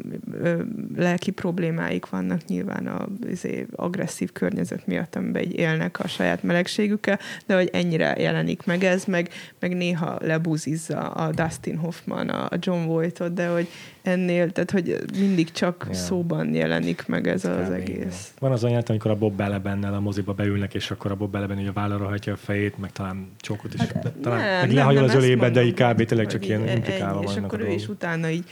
lelki 0.96 1.31
problémáik 1.31 2.09
vannak 2.09 2.44
nyilván 2.46 2.87
a 2.87 3.07
izé, 3.31 3.66
agresszív 3.74 4.33
környezet 4.33 4.87
miatt, 4.87 5.16
amiben 5.16 5.42
így 5.42 5.59
élnek 5.59 6.00
a 6.00 6.09
saját 6.09 6.42
melegségükkel, 6.42 7.18
de 7.46 7.55
hogy 7.55 7.70
ennyire 7.72 8.14
jelenik 8.18 8.64
meg 8.64 8.85
ez, 8.85 9.05
meg, 9.05 9.28
meg 9.59 9.76
néha 9.76 10.18
lebuzizza 10.20 11.11
a 11.11 11.31
Dustin 11.31 11.76
Hoffman, 11.76 12.28
a 12.28 12.48
John 12.61 12.87
Voight-ot, 12.87 13.33
de 13.33 13.46
hogy 13.46 13.68
ennél, 14.02 14.52
tehát 14.52 14.70
hogy 14.70 14.98
mindig 15.18 15.52
csak 15.52 15.87
Ja. 15.88 15.94
szóban 15.94 16.55
jelenik 16.55 17.07
meg 17.07 17.28
ez 17.28 17.44
az 17.44 17.66
Kb. 17.66 17.72
egész. 17.72 18.33
Van 18.38 18.52
az 18.52 18.64
olyan, 18.64 18.83
amikor 18.87 19.11
a 19.11 19.14
Bob 19.14 19.37
Belebennel 19.37 19.94
a 19.94 20.00
moziba 20.00 20.33
beülnek, 20.33 20.74
és 20.74 20.90
akkor 20.90 21.11
a 21.11 21.14
Bob 21.14 21.31
Beleben 21.31 21.59
így 21.59 21.66
a 21.66 21.72
vállalra 21.72 22.07
hajtja 22.07 22.33
a 22.33 22.37
fejét, 22.37 22.78
meg 22.78 22.92
talán 22.92 23.31
csókot 23.37 23.74
is. 23.74 23.81
Hát, 23.81 24.12
talán 24.22 24.38
Nem, 24.38 24.61
meg 24.61 24.72
lehajol 24.72 25.00
nem, 25.00 25.16
az 25.16 25.24
ölébe, 25.24 25.50
de 25.50 25.64
így 25.64 25.74
kb. 25.74 26.05
tényleg 26.05 26.07
hogy 26.16 26.26
csak 26.26 26.46
ilyen 26.46 26.68
implikálva 26.68 27.22
És 27.22 27.37
akkor 27.37 27.61
ő 27.61 27.70
is 27.70 27.88
utána 27.88 28.28
így 28.28 28.44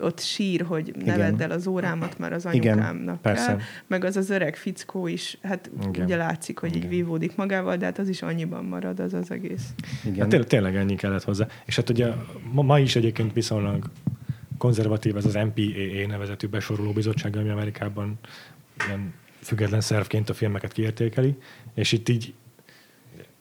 ott 0.00 0.20
sír, 0.20 0.60
hogy 0.60 0.92
ne 0.96 1.02
Igen. 1.02 1.18
vedd 1.18 1.42
el 1.42 1.50
az 1.50 1.66
órámat, 1.66 2.18
mert 2.18 2.32
az 2.32 2.48
Igen, 2.52 2.72
anyukámnak 2.78 3.20
persze. 3.22 3.46
kell. 3.46 3.58
Meg 3.86 4.04
az 4.04 4.16
az 4.16 4.30
öreg 4.30 4.56
fickó 4.56 5.06
is, 5.06 5.38
hát 5.42 5.70
Igen. 5.76 5.88
Igen. 5.88 6.04
ugye 6.04 6.16
látszik, 6.16 6.58
hogy 6.58 6.76
Igen. 6.76 6.82
így 6.82 6.88
vívódik 6.88 7.36
magával, 7.36 7.76
de 7.76 7.84
hát 7.84 7.98
az 7.98 8.08
is 8.08 8.22
annyiban 8.22 8.64
marad 8.64 9.00
az 9.00 9.14
az 9.14 9.30
egész. 9.30 9.74
igen. 10.04 10.18
Hát 10.18 10.28
tényleg, 10.28 10.48
tényleg 10.48 10.76
ennyi 10.76 10.94
kellett 10.94 11.24
hozzá. 11.24 11.46
És 11.64 11.76
hát 11.76 11.90
ugye 11.90 12.08
ma, 12.52 12.62
ma 12.62 12.78
is 12.78 12.96
egyébként 12.96 13.32
viszonylag 13.32 13.90
konzervatív 14.58 15.16
ez 15.16 15.24
az 15.24 15.34
MPAA 15.34 16.06
nevezetű 16.06 16.46
besoroló 16.46 16.92
bizottság, 16.92 17.36
ami 17.36 17.48
Amerikában 17.48 18.18
ilyen 18.86 19.14
független 19.40 19.80
szervként 19.80 20.28
a 20.30 20.34
filmeket 20.34 20.72
kiértékeli, 20.72 21.36
és 21.74 21.92
itt 21.92 22.08
így 22.08 22.34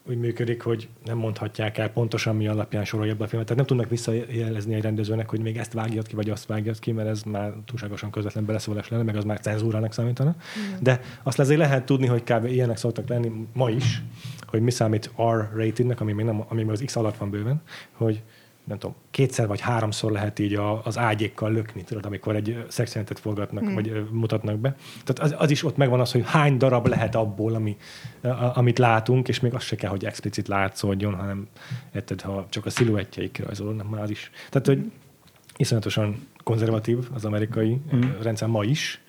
úgy 0.10 0.18
működik, 0.18 0.62
hogy 0.62 0.90
nem 1.06 1.18
mondhatják 1.18 1.78
el 1.78 1.90
pontosan 1.90 2.36
mi 2.36 2.48
alapján 2.48 2.86
sorolja 2.86 3.16
be 3.16 3.24
a 3.24 3.28
filmet. 3.28 3.48
Tehát 3.48 3.68
nem 3.68 3.78
tudnak 3.78 3.90
visszajelezni 3.90 4.74
egy 4.74 4.82
rendezőnek, 4.82 5.30
hogy 5.30 5.42
még 5.42 5.58
ezt 5.58 5.74
vágjad 5.74 6.08
ki, 6.08 6.16
vagy 6.16 6.30
azt 6.30 6.46
vágjad 6.46 6.80
ki, 6.80 6.92
mert 6.92 7.08
ez 7.08 7.24
már 7.24 7.54
túlságosan 7.66 8.12
közvetlen 8.12 8.46
beleszólás 8.46 8.90
lenne, 8.90 9.04
meg 9.04 9.16
az 9.16 9.24
már 9.24 9.40
cenzúrának 9.40 9.94
számítana. 9.94 10.36
De 10.80 11.02
azt 11.24 11.40
azért 11.40 11.60
lehet 11.60 11.86
tudni, 11.86 12.06
hogy 12.06 12.24
kb. 12.24 12.46
ilyenek 12.46 12.78
szoktak 12.78 13.08
lenni 13.08 13.32
ma 13.54 13.70
is, 13.70 14.04
hogy 14.48 14.62
mi 14.62 14.72
számít 14.72 15.12
R-ratednek, 15.22 16.02
ami 16.02 16.12
még 16.12 16.26
nem, 16.26 16.46
ami 16.48 16.64
még 16.64 16.72
az 16.72 16.84
X 16.86 16.96
alatt 16.96 17.18
van 17.18 17.30
bőven, 17.30 17.62
hogy 17.92 18.24
nem 18.68 18.78
tudom, 18.78 18.96
kétszer 19.12 19.48
vagy 19.48 19.60
háromszor 19.60 20.12
lehet 20.12 20.40
így 20.40 20.54
a, 20.54 20.86
az 20.86 20.98
ágyékkal 20.98 21.52
lökni, 21.52 21.84
tudod, 21.84 22.06
amikor 22.06 22.36
egy 22.36 22.50
ö, 22.50 22.60
szexjelentet 22.68 23.20
forgatnak, 23.20 23.64
hmm. 23.64 23.74
vagy 23.74 24.06
mutatnak 24.12 24.60
be. 24.60 24.76
Tehát 25.04 25.34
az, 25.34 25.42
az, 25.44 25.52
is 25.52 25.64
ott 25.64 25.78
megvan 25.78 26.00
az, 26.00 26.12
hogy 26.12 26.24
hány 26.26 26.58
darab 26.58 26.88
lehet 26.88 27.16
abból, 27.16 27.54
ami, 27.54 27.78
a, 28.22 28.28
amit 28.58 28.78
látunk, 28.78 29.28
és 29.28 29.40
még 29.40 29.54
az 29.54 29.64
se 29.64 29.76
kell, 29.76 29.90
hogy 29.90 30.06
explicit 30.06 30.48
látszódjon, 30.48 31.14
hanem 31.14 31.48
érted, 31.94 32.22
ha 32.22 32.46
csak 32.50 32.66
a 32.66 32.70
sziluettjeik 32.70 33.32
kirajzolódnak, 33.32 33.90
már 33.90 34.02
az 34.02 34.10
is. 34.10 34.32
Tehát, 34.50 34.68
hogy 34.68 34.92
iszonyatosan 35.58 36.28
konzervatív 36.44 36.98
az 37.14 37.26
amerikai 37.26 37.82
Hmm. 37.90 38.02
hmm. 38.02 38.16
rendszer 38.22 38.48
ma 38.48 38.64
is, 38.64 39.02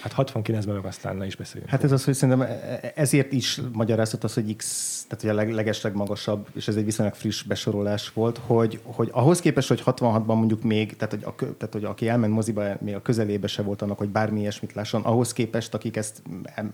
Hát 0.00 0.30
69-ben 0.32 0.74
meg 0.74 0.84
aztán 0.84 1.16
ne 1.16 1.26
is 1.26 1.36
beszéljünk. 1.36 1.70
Hát 1.70 1.84
ez 1.84 1.92
az, 1.92 2.04
hogy 2.04 2.14
szerintem 2.14 2.48
ezért 2.94 3.32
is 3.32 3.60
magyarázhat 3.72 4.24
az, 4.24 4.34
hogy 4.34 4.56
X, 4.56 4.95
tehát 5.08 5.20
hogy 5.20 5.30
a 5.30 5.34
leg, 5.34 5.52
legesleg 5.52 5.94
magasabb, 5.94 6.48
és 6.54 6.68
ez 6.68 6.76
egy 6.76 6.84
viszonylag 6.84 7.14
friss 7.14 7.42
besorolás 7.42 8.12
volt, 8.12 8.40
hogy, 8.46 8.80
hogy 8.82 9.08
ahhoz 9.12 9.40
képest, 9.40 9.68
hogy 9.68 9.82
66-ban 9.86 10.26
mondjuk 10.26 10.62
még, 10.62 10.96
tehát 10.96 11.14
hogy, 11.14 11.24
a, 11.24 11.34
tehát 11.34 11.72
hogy 11.72 11.84
aki 11.84 12.08
elment 12.08 12.32
moziba, 12.32 12.64
még 12.80 12.94
a 12.94 13.02
közelébe 13.02 13.46
se 13.46 13.62
volt 13.62 13.82
annak, 13.82 13.98
hogy 13.98 14.08
bármi 14.08 14.40
ilyesmit 14.40 14.72
lásson, 14.72 15.02
ahhoz 15.02 15.32
képest, 15.32 15.74
akik 15.74 15.96
ezt 15.96 16.22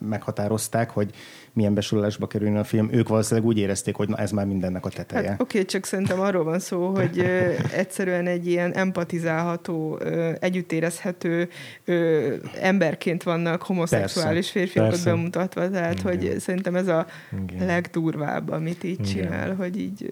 meghatározták, 0.00 0.90
hogy 0.90 1.10
milyen 1.52 1.74
besorolásba 1.74 2.26
kerülne 2.26 2.58
a 2.58 2.64
film, 2.64 2.88
ők 2.92 3.08
valószínűleg 3.08 3.48
úgy 3.48 3.58
érezték, 3.58 3.94
hogy 3.94 4.08
na 4.08 4.16
ez 4.16 4.30
már 4.30 4.46
mindennek 4.46 4.86
a 4.86 4.88
teteje. 4.88 5.28
Hát 5.28 5.40
oké, 5.40 5.64
csak 5.64 5.84
szerintem 5.84 6.20
arról 6.20 6.44
van 6.44 6.58
szó, 6.58 6.86
hogy 6.86 7.18
ö, 7.18 7.52
egyszerűen 7.82 8.26
egy 8.26 8.46
ilyen 8.46 8.72
empatizálható, 8.72 9.98
ö, 10.00 10.32
együttérezhető 10.40 11.48
ö, 11.84 12.34
emberként 12.60 13.22
vannak 13.22 13.62
homoszexuális 13.62 14.34
Persze, 14.34 14.58
férfiakat 14.58 14.90
persze. 14.90 15.10
bemutatva, 15.10 15.70
tehát 15.70 15.98
Igen. 15.98 16.04
hogy 16.04 16.38
szerintem 16.38 16.74
ez 16.74 16.86
a 16.86 17.06
Igen. 17.48 17.66
legdurvább, 17.66 18.21
amit 18.46 18.84
így 18.84 18.92
Igen. 18.92 19.04
csinál, 19.04 19.54
hogy 19.54 19.78
így 19.78 20.08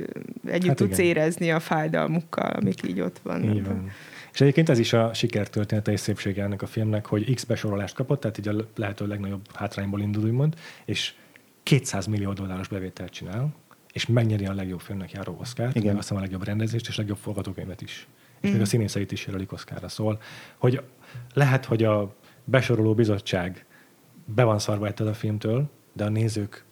együtt 0.47 0.69
Hát 0.69 0.77
tudsz 0.77 0.99
igen. 0.99 1.11
érezni 1.11 1.51
a 1.51 1.61
fájdalmukkal, 1.61 2.51
amik 2.51 2.89
így 2.89 3.01
ott 3.01 3.19
vannak. 3.23 3.55
Így 3.55 3.65
van. 3.65 3.91
És 4.33 4.41
egyébként 4.41 4.69
ez 4.69 4.79
is 4.79 4.93
a 4.93 5.15
sikertörténete 5.15 5.93
és 5.93 6.01
szépsége 6.01 6.43
ennek 6.43 6.63
a 6.63 6.67
filmnek, 6.67 7.07
hogy 7.07 7.35
X 7.35 7.45
besorolást 7.45 7.95
kapott, 7.95 8.21
tehát 8.21 8.39
így 8.39 8.49
a 8.49 8.55
lehető 8.77 9.07
legnagyobb 9.07 9.47
hátrányból 9.55 10.01
indul, 10.01 10.25
úgymond, 10.25 10.55
és 10.85 11.15
200 11.63 12.07
millió 12.07 12.33
dolláros 12.33 12.69
bevételt 12.69 13.11
csinál, 13.11 13.55
és 13.93 14.07
megnyeri 14.07 14.47
a 14.47 14.55
legjobb 14.55 14.81
filmnek 14.81 15.11
járó 15.13 15.37
Oscar-t, 15.41 15.77
Igen. 15.77 15.87
meg 15.87 15.97
azt 15.97 16.03
hiszem 16.03 16.17
a 16.17 16.21
legjobb 16.21 16.45
rendezést, 16.45 16.89
és 16.89 16.97
legjobb 16.97 17.19
forgatókönyvet 17.19 17.81
is. 17.81 18.07
És 18.41 18.51
még 18.51 18.61
a 18.61 18.65
színészeit 18.65 19.13
is 19.13 19.27
jelölik 19.27 19.53
Oscarra. 19.53 19.89
Szóval, 19.89 20.21
hogy 20.59 20.83
lehet, 21.35 21.65
hogy 21.65 21.85
a 21.85 22.15
besoroló 22.45 22.95
bizottság 22.95 23.65
be 24.25 24.45
van 24.45 24.59
szarva 24.59 24.87
ettől 24.87 25.09
a 25.09 25.15
filmtől, 25.15 25.71
de 25.93 26.05
a 26.05 26.09
nézők 26.09 26.65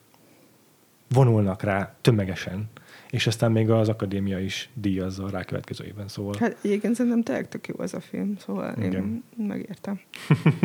vonulnak 1.08 1.62
rá 1.62 1.94
tömegesen, 2.00 2.68
és 3.10 3.26
aztán 3.26 3.52
még 3.52 3.70
az 3.70 3.88
akadémia 3.88 4.38
is 4.38 4.70
díjazza 4.74 5.24
a 5.24 5.30
rákövetkező 5.30 5.84
évben, 5.84 6.08
szóval 6.08 6.34
Hát 6.38 6.56
egyébként 6.62 6.94
szerintem 6.94 7.22
tényleg 7.22 7.48
tök 7.48 7.66
jó 7.66 7.74
az 7.78 7.94
a 7.94 8.00
film, 8.00 8.36
szóval 8.38 8.74
Igen. 8.78 8.92
én 9.38 9.46
megértem. 9.46 10.00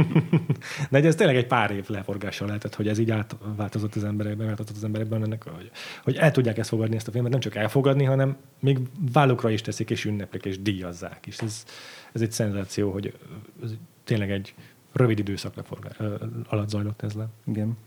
De 0.90 1.04
ez 1.04 1.16
tényleg 1.16 1.36
egy 1.36 1.48
pár 1.48 1.72
év 1.72 1.90
leforgással 1.90 2.48
lehetett, 2.48 2.76
hogy 2.76 2.88
ez 2.88 2.98
így 2.98 3.12
átváltozott 3.12 3.96
az 3.96 4.04
emberekben, 4.04 4.48
változott 4.48 4.76
az 4.76 4.84
emberekben, 4.84 5.24
ennek, 5.24 5.44
hogy, 5.44 5.72
hogy 6.04 6.16
el 6.16 6.32
tudják 6.32 6.58
ezt 6.58 6.70
fogadni, 6.70 6.96
ezt 6.96 7.08
a 7.08 7.12
filmet, 7.12 7.32
nem 7.32 7.40
csak 7.40 7.56
elfogadni, 7.56 8.04
hanem 8.04 8.38
még 8.60 8.80
vállukra 9.14 9.50
is 9.50 9.62
teszik, 9.62 9.90
és 9.90 10.06
ünneplik, 10.06 10.46
és 10.46 10.62
díjazzák. 10.62 11.28
És 11.28 11.38
ez, 11.38 11.66
ez 12.14 12.22
egy 12.22 12.32
szenzáció, 12.32 12.92
hogy 12.92 13.14
ez 13.64 13.72
tényleg 14.04 14.32
egy 14.32 14.54
rövid 14.92 15.20
időszak 15.20 15.56
leforgás, 15.56 15.96
ö, 16.00 16.16
alatt 16.48 16.70
zajlott 16.70 17.02
ez 17.02 17.14
le. 17.14 17.28
Igen. 17.46 17.78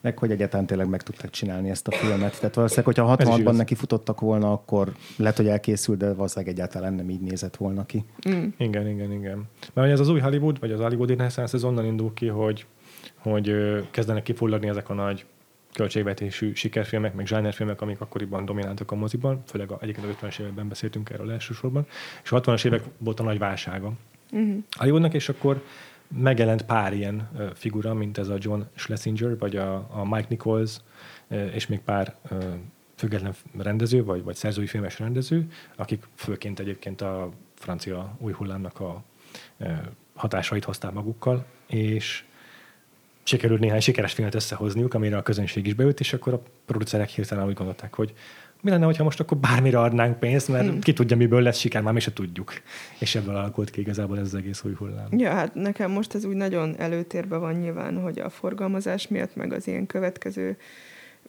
Meg 0.00 0.18
hogy 0.18 0.30
egyáltalán 0.30 0.66
tényleg 0.66 0.88
meg 0.88 1.02
tudták 1.02 1.30
csinálni 1.30 1.70
ezt 1.70 1.88
a 1.88 1.90
filmet. 1.90 2.38
Tehát 2.38 2.54
valószínűleg, 2.54 2.94
hogyha 2.94 3.16
Ez 3.18 3.28
is 3.28 3.34
66-ban 3.34 3.38
igaz. 3.38 3.56
neki 3.56 3.74
futottak 3.74 4.20
volna, 4.20 4.52
akkor 4.52 4.92
lehet, 5.16 5.36
hogy 5.36 5.48
elkészült, 5.48 5.98
de 5.98 6.14
valószínűleg 6.14 6.54
egyáltalán 6.54 6.94
nem 6.94 7.10
így 7.10 7.20
nézett 7.20 7.56
volna 7.56 7.86
ki. 7.86 8.04
Mm. 8.28 8.46
Igen, 8.56 8.88
igen, 8.88 9.12
igen. 9.12 9.36
Mert 9.74 9.86
hogy 9.86 9.90
ez 9.90 10.00
az 10.00 10.08
új 10.08 10.20
Hollywood, 10.20 10.60
vagy 10.60 10.72
az 10.72 10.80
Hollywood 10.80 11.08
Renaissance, 11.08 11.56
ez 11.56 11.64
onnan 11.64 11.84
indul 11.84 12.14
ki, 12.14 12.26
hogy, 12.26 12.66
hogy 13.18 13.54
kezdenek 13.90 14.22
kifulladni 14.22 14.68
ezek 14.68 14.88
a 14.88 14.94
nagy 14.94 15.24
költségvetésű 15.72 16.54
sikerfilmek, 16.54 17.14
meg 17.14 17.26
zsánerfilmek, 17.26 17.80
amik 17.80 18.00
akkoriban 18.00 18.44
domináltak 18.44 18.90
a 18.90 18.94
moziban, 18.94 19.42
főleg 19.46 19.70
a, 19.70 19.78
egyébként 19.80 20.06
a 20.06 20.26
50-es 20.26 20.40
években 20.40 20.68
beszéltünk 20.68 21.10
erről 21.10 21.30
elsősorban, 21.30 21.86
és 22.22 22.32
a 22.32 22.40
60-as 22.40 22.66
évek 22.66 22.82
volt 22.98 23.20
a 23.20 23.22
nagy 23.22 23.38
válsága 23.38 23.92
Mm. 24.36 24.58
Hollywoodnak, 24.76 25.14
és 25.14 25.28
akkor 25.28 25.62
megjelent 26.08 26.62
pár 26.62 26.92
ilyen 26.92 27.30
figura, 27.54 27.94
mint 27.94 28.18
ez 28.18 28.28
a 28.28 28.36
John 28.38 28.60
Schlesinger, 28.74 29.38
vagy 29.38 29.56
a, 29.56 29.74
a 29.74 30.04
Mike 30.04 30.26
Nichols, 30.28 30.76
és 31.52 31.66
még 31.66 31.80
pár 31.80 32.16
független 32.96 33.34
rendező, 33.58 34.04
vagy, 34.04 34.22
vagy 34.22 34.34
szerzői 34.34 34.66
filmes 34.66 34.98
rendező, 34.98 35.50
akik 35.76 36.08
főként 36.14 36.58
egyébként 36.60 37.00
a 37.00 37.30
francia 37.54 38.16
új 38.18 38.32
hullámnak 38.32 38.80
a 38.80 39.02
hatásait 40.14 40.64
hozták 40.64 40.92
magukkal, 40.92 41.44
és 41.66 42.24
sikerült 43.22 43.60
néhány 43.60 43.80
sikeres 43.80 44.12
filmet 44.12 44.34
összehozniuk, 44.34 44.94
amire 44.94 45.16
a 45.16 45.22
közönség 45.22 45.66
is 45.66 45.74
beült, 45.74 46.00
és 46.00 46.12
akkor 46.12 46.32
a 46.32 46.42
producerek 46.66 47.08
hirtelen 47.08 47.46
úgy 47.46 47.54
gondolták, 47.54 47.94
hogy 47.94 48.14
mi 48.62 48.70
lenne, 48.70 48.94
ha 48.96 49.04
most 49.04 49.20
akkor 49.20 49.36
bármire 49.36 49.80
adnánk 49.80 50.18
pénzt, 50.18 50.48
mert 50.48 50.68
Hmm. 50.68 50.80
ki 50.80 50.92
tudja, 50.92 51.16
miből 51.16 51.42
lesz 51.42 51.58
siker, 51.58 51.82
már 51.82 51.92
mi 51.92 52.00
se 52.00 52.12
tudjuk. 52.12 52.52
És 52.98 53.14
ebből 53.14 53.36
alakult 53.36 53.70
ki 53.70 53.80
igazából 53.80 54.18
ez 54.18 54.24
az 54.24 54.34
egész 54.34 54.64
új 54.64 54.72
hullám. 54.74 55.06
Ja, 55.10 55.30
hát 55.30 55.54
nekem 55.54 55.90
most 55.90 56.14
ez 56.14 56.24
úgy 56.24 56.36
nagyon 56.36 56.74
előtérben 56.78 57.40
van 57.40 57.54
nyilván, 57.54 58.00
hogy 58.02 58.18
a 58.18 58.30
forgalmazás 58.30 59.08
miatt, 59.08 59.36
meg 59.36 59.52
az 59.52 59.66
ilyen 59.66 59.86
következő 59.86 60.56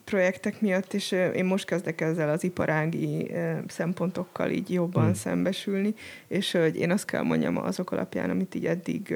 projektek 0.04 0.60
miatt, 0.60 0.94
és 0.94 1.12
én 1.12 1.44
most 1.44 1.64
kezdek 1.66 2.00
ezzel 2.00 2.28
az 2.28 2.44
iparági 2.44 3.30
szempontokkal 3.66 4.50
így 4.50 4.72
jobban 4.72 5.04
Mm. 5.04 5.08
mm. 5.08 5.12
szembesülni, 5.12 5.94
és 6.28 6.52
hogy 6.52 6.76
én 6.76 6.90
azt 6.90 7.04
kell 7.04 7.22
mondjam 7.22 7.56
azok 7.56 7.90
alapján, 7.92 8.30
amit 8.30 8.54
így 8.54 8.66
eddig 8.66 9.14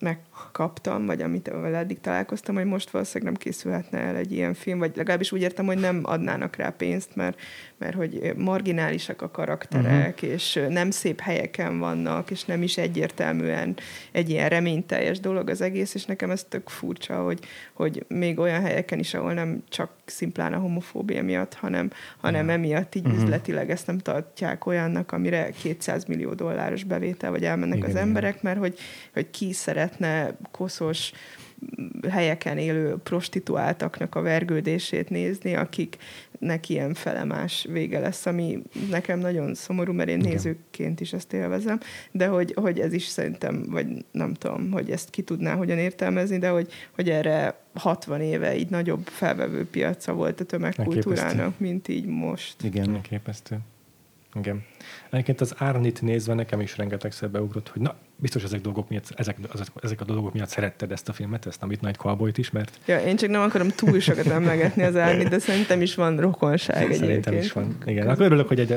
megkaptam, 0.00 1.06
vagy 1.06 1.22
amit 1.22 1.48
eddig 1.48 2.00
találkoztam, 2.00 2.54
hogy 2.54 2.64
most 2.64 2.90
valószínűleg 2.90 3.32
nem 3.32 3.42
készülhetne 3.42 3.98
el 3.98 4.16
egy 4.16 4.32
ilyen 4.32 4.54
film, 4.54 4.78
vagy 4.78 4.96
legalábbis 4.96 5.32
úgy 5.32 5.40
értem, 5.40 5.66
hogy 5.66 5.78
nem 5.78 6.00
adnának 6.02 6.56
rá 6.56 6.68
pénzt, 6.68 7.16
mert, 7.16 7.40
mert 7.78 7.94
hogy 7.94 8.32
marginálisak 8.36 9.22
a 9.22 9.30
karakterek, 9.30 10.14
uh-huh. 10.14 10.30
és 10.30 10.60
nem 10.68 10.90
szép 10.90 11.20
helyeken 11.20 11.78
vannak, 11.78 12.30
és 12.30 12.44
nem 12.44 12.62
is 12.62 12.78
egyértelműen 12.78 13.76
egy 14.12 14.30
ilyen 14.30 14.48
reményteljes 14.48 15.20
dolog 15.20 15.50
az 15.50 15.60
egész, 15.60 15.94
és 15.94 16.04
nekem 16.04 16.30
ez 16.30 16.44
tök 16.48 16.68
furcsa, 16.68 17.22
hogy, 17.22 17.40
hogy 17.72 18.04
még 18.08 18.38
olyan 18.38 18.60
helyeken 18.60 18.98
is, 18.98 19.14
ahol 19.14 19.32
nem 19.32 19.62
csak 19.68 19.90
szimplán 20.04 20.52
a 20.52 20.58
homofóbia 20.58 21.22
miatt, 21.22 21.54
hanem, 21.54 21.90
hanem 22.20 22.46
Ja. 22.46 22.52
emiatt 22.52 22.94
így 22.94 23.06
uh-huh. 23.06 23.22
üzletileg 23.22 23.70
ezt 23.70 23.86
nem 23.86 23.98
tartják 23.98 24.66
olyannak, 24.66 25.12
amire 25.12 25.50
200 25.50 26.04
millió 26.04 26.32
dolláros 26.32 26.84
bevétel, 26.84 27.30
vagy 27.30 27.44
elmennek 27.44 27.76
Igen, 27.76 27.88
az 27.88 27.94
igen. 27.94 28.06
emberek, 28.06 28.42
mert 28.42 28.58
hogy, 28.58 28.78
hogy 29.12 29.30
ki 29.30 29.52
szeretne 29.90 30.36
koszos 30.50 31.12
helyeken 32.10 32.58
élő 32.58 32.96
prostituáltaknak 33.02 34.14
a 34.14 34.20
vergődését 34.20 35.10
nézni, 35.10 35.54
akiknek 35.54 36.68
ilyen 36.68 36.94
felemás 36.94 37.66
vége 37.70 37.98
lesz, 37.98 38.26
ami 38.26 38.62
nekem 38.90 39.18
nagyon 39.18 39.54
szomorú, 39.54 39.92
mert 39.92 40.08
én 40.08 40.18
Igen. 40.18 40.30
nézőként 40.30 41.00
is 41.00 41.12
ezt 41.12 41.32
élvezem, 41.32 41.80
de 42.10 42.26
hogy, 42.26 42.54
hogy 42.56 42.80
ez 42.80 42.92
is 42.92 43.04
szerintem, 43.04 43.64
vagy 43.68 44.04
nem 44.10 44.34
tudom, 44.34 44.70
hogy 44.70 44.90
ezt 44.90 45.10
ki 45.10 45.22
tudná 45.22 45.54
hogyan 45.54 45.78
értelmezni, 45.78 46.38
de 46.38 46.48
hogy, 46.48 46.72
hogy 46.90 47.10
erre 47.10 47.58
60 47.74 48.20
éve 48.20 48.56
így 48.56 48.70
nagyobb 48.70 49.06
felvevő 49.06 49.66
piaca 49.66 50.12
volt 50.12 50.40
a 50.40 50.44
tömegkultúrának, 50.44 51.58
mint 51.58 51.88
így 51.88 52.06
most. 52.06 52.62
Igen. 52.62 52.94
Elképesztő. 52.94 53.58
Igen. 54.34 54.64
Egyébként 55.10 55.40
az 55.40 55.54
Árnit 55.56 56.02
nézve 56.02 56.34
nekem 56.34 56.60
is 56.60 56.76
rengetegszer 56.76 57.30
beugrott, 57.30 57.68
hogy 57.68 57.82
na, 57.82 57.96
biztos 58.20 58.42
ezek, 58.42 58.60
dolgok 58.60 58.88
miatt, 58.88 59.12
ezek, 59.16 59.36
ezek, 59.82 60.00
a 60.00 60.04
dolgok 60.04 60.32
miatt 60.32 60.48
szeretted 60.48 60.92
ezt 60.92 61.08
a 61.08 61.12
filmet, 61.12 61.46
ezt 61.46 61.62
a 61.62 61.66
Midnight 61.66 61.96
Cowboy-t 61.96 62.38
is, 62.38 62.50
mert 62.50 62.78
Ja, 62.86 62.98
én 62.98 63.16
csak 63.16 63.30
nem 63.30 63.40
akarom 63.40 63.68
túl 63.68 64.00
sokat 64.00 64.26
emlegetni 64.26 64.82
az 64.82 64.96
árnit, 64.96 65.28
de 65.28 65.38
szerintem 65.38 65.82
is 65.82 65.94
van 65.94 66.16
rokonság 66.20 66.76
egyébként. 66.76 67.00
szerintem 67.00 67.34
is 67.34 67.52
van. 67.52 67.76
Igen, 67.86 68.08
akkor 68.08 68.24
örülök, 68.24 68.48
hogy 68.48 68.60
egy, 68.60 68.72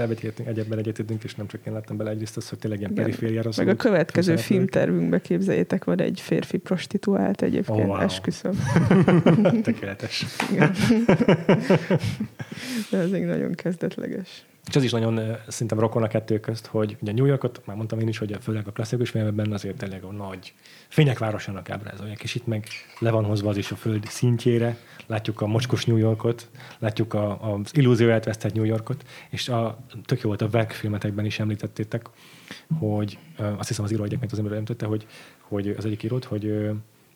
egyetben 0.45 0.77
egyetértünk, 0.77 1.23
és 1.23 1.35
nem 1.35 1.47
csak 1.47 1.59
én 1.65 1.73
láttam 1.73 1.97
bele 1.97 2.09
egyrészt 2.09 2.37
azt, 2.37 2.49
hogy 2.49 2.59
tényleg 2.59 2.79
ilyen 2.79 2.93
perifériára 2.93 3.49
Meg 3.57 3.67
a 3.67 3.75
következő 3.75 4.35
filmtervünkbe 4.35 5.21
képzeljétek, 5.21 5.83
van 5.83 5.99
egy 6.01 6.19
férfi 6.21 6.57
prostituált 6.57 7.41
egyébként, 7.41 7.79
Oh, 7.79 7.85
wow. 7.85 7.99
esküszöm. 7.99 8.59
Tökéletes. 9.63 10.25
Igen. 10.51 10.71
De 12.91 12.97
ez 12.97 13.09
még 13.09 13.23
nagyon 13.23 13.51
kezdetleges. 13.51 14.45
És 14.67 14.75
az 14.75 14.83
is 14.83 14.91
nagyon 14.91 15.37
szerintem 15.47 15.79
rokon 15.79 16.03
a 16.03 16.07
kettő 16.07 16.39
közt, 16.39 16.65
hogy 16.65 16.97
ugye 17.01 17.11
New 17.11 17.25
Yorkot, 17.25 17.61
már 17.65 17.75
mondtam 17.75 17.99
én 17.99 18.07
is, 18.07 18.17
hogy 18.17 18.37
főleg 18.41 18.67
a 18.67 18.71
klasszikus 18.71 19.09
filmekben 19.09 19.51
azért 19.51 19.77
tényleg 19.77 20.03
a 20.03 20.11
nagy 20.11 20.53
fények 20.87 21.19
városának 21.19 21.69
ábrázolják, 21.69 22.23
és 22.23 22.35
itt 22.35 22.47
meg 22.47 22.67
le 22.99 23.11
van 23.11 23.23
hozva 23.23 23.49
az 23.49 23.57
is 23.57 23.71
a 23.71 23.75
föld 23.75 24.05
szintjére, 24.05 24.77
látjuk 25.07 25.41
a 25.41 25.47
mocskos 25.47 25.85
New 25.85 25.97
Yorkot, 25.97 26.49
látjuk 26.79 27.13
a, 27.13 27.53
az 27.53 27.71
illúzió 27.73 28.09
elvesztett 28.09 28.53
New 28.53 28.63
Yorkot, 28.63 29.05
és 29.29 29.49
a, 29.49 29.77
tök 30.05 30.21
jó 30.21 30.27
volt 30.27 30.41
a 30.41 30.49
Verk 30.49 30.71
filmetekben 30.71 31.25
is 31.25 31.39
említettétek, 31.39 32.09
hogy 32.79 33.17
azt 33.57 33.67
hiszem 33.67 33.83
az 33.83 33.91
író 33.91 34.03
egyébként 34.03 34.31
az 34.31 34.37
ember 34.37 34.53
említette, 34.53 34.85
hogy, 34.85 35.05
hogy 35.39 35.67
az 35.77 35.85
egyik 35.85 36.03
írót, 36.03 36.23
hogy 36.23 36.71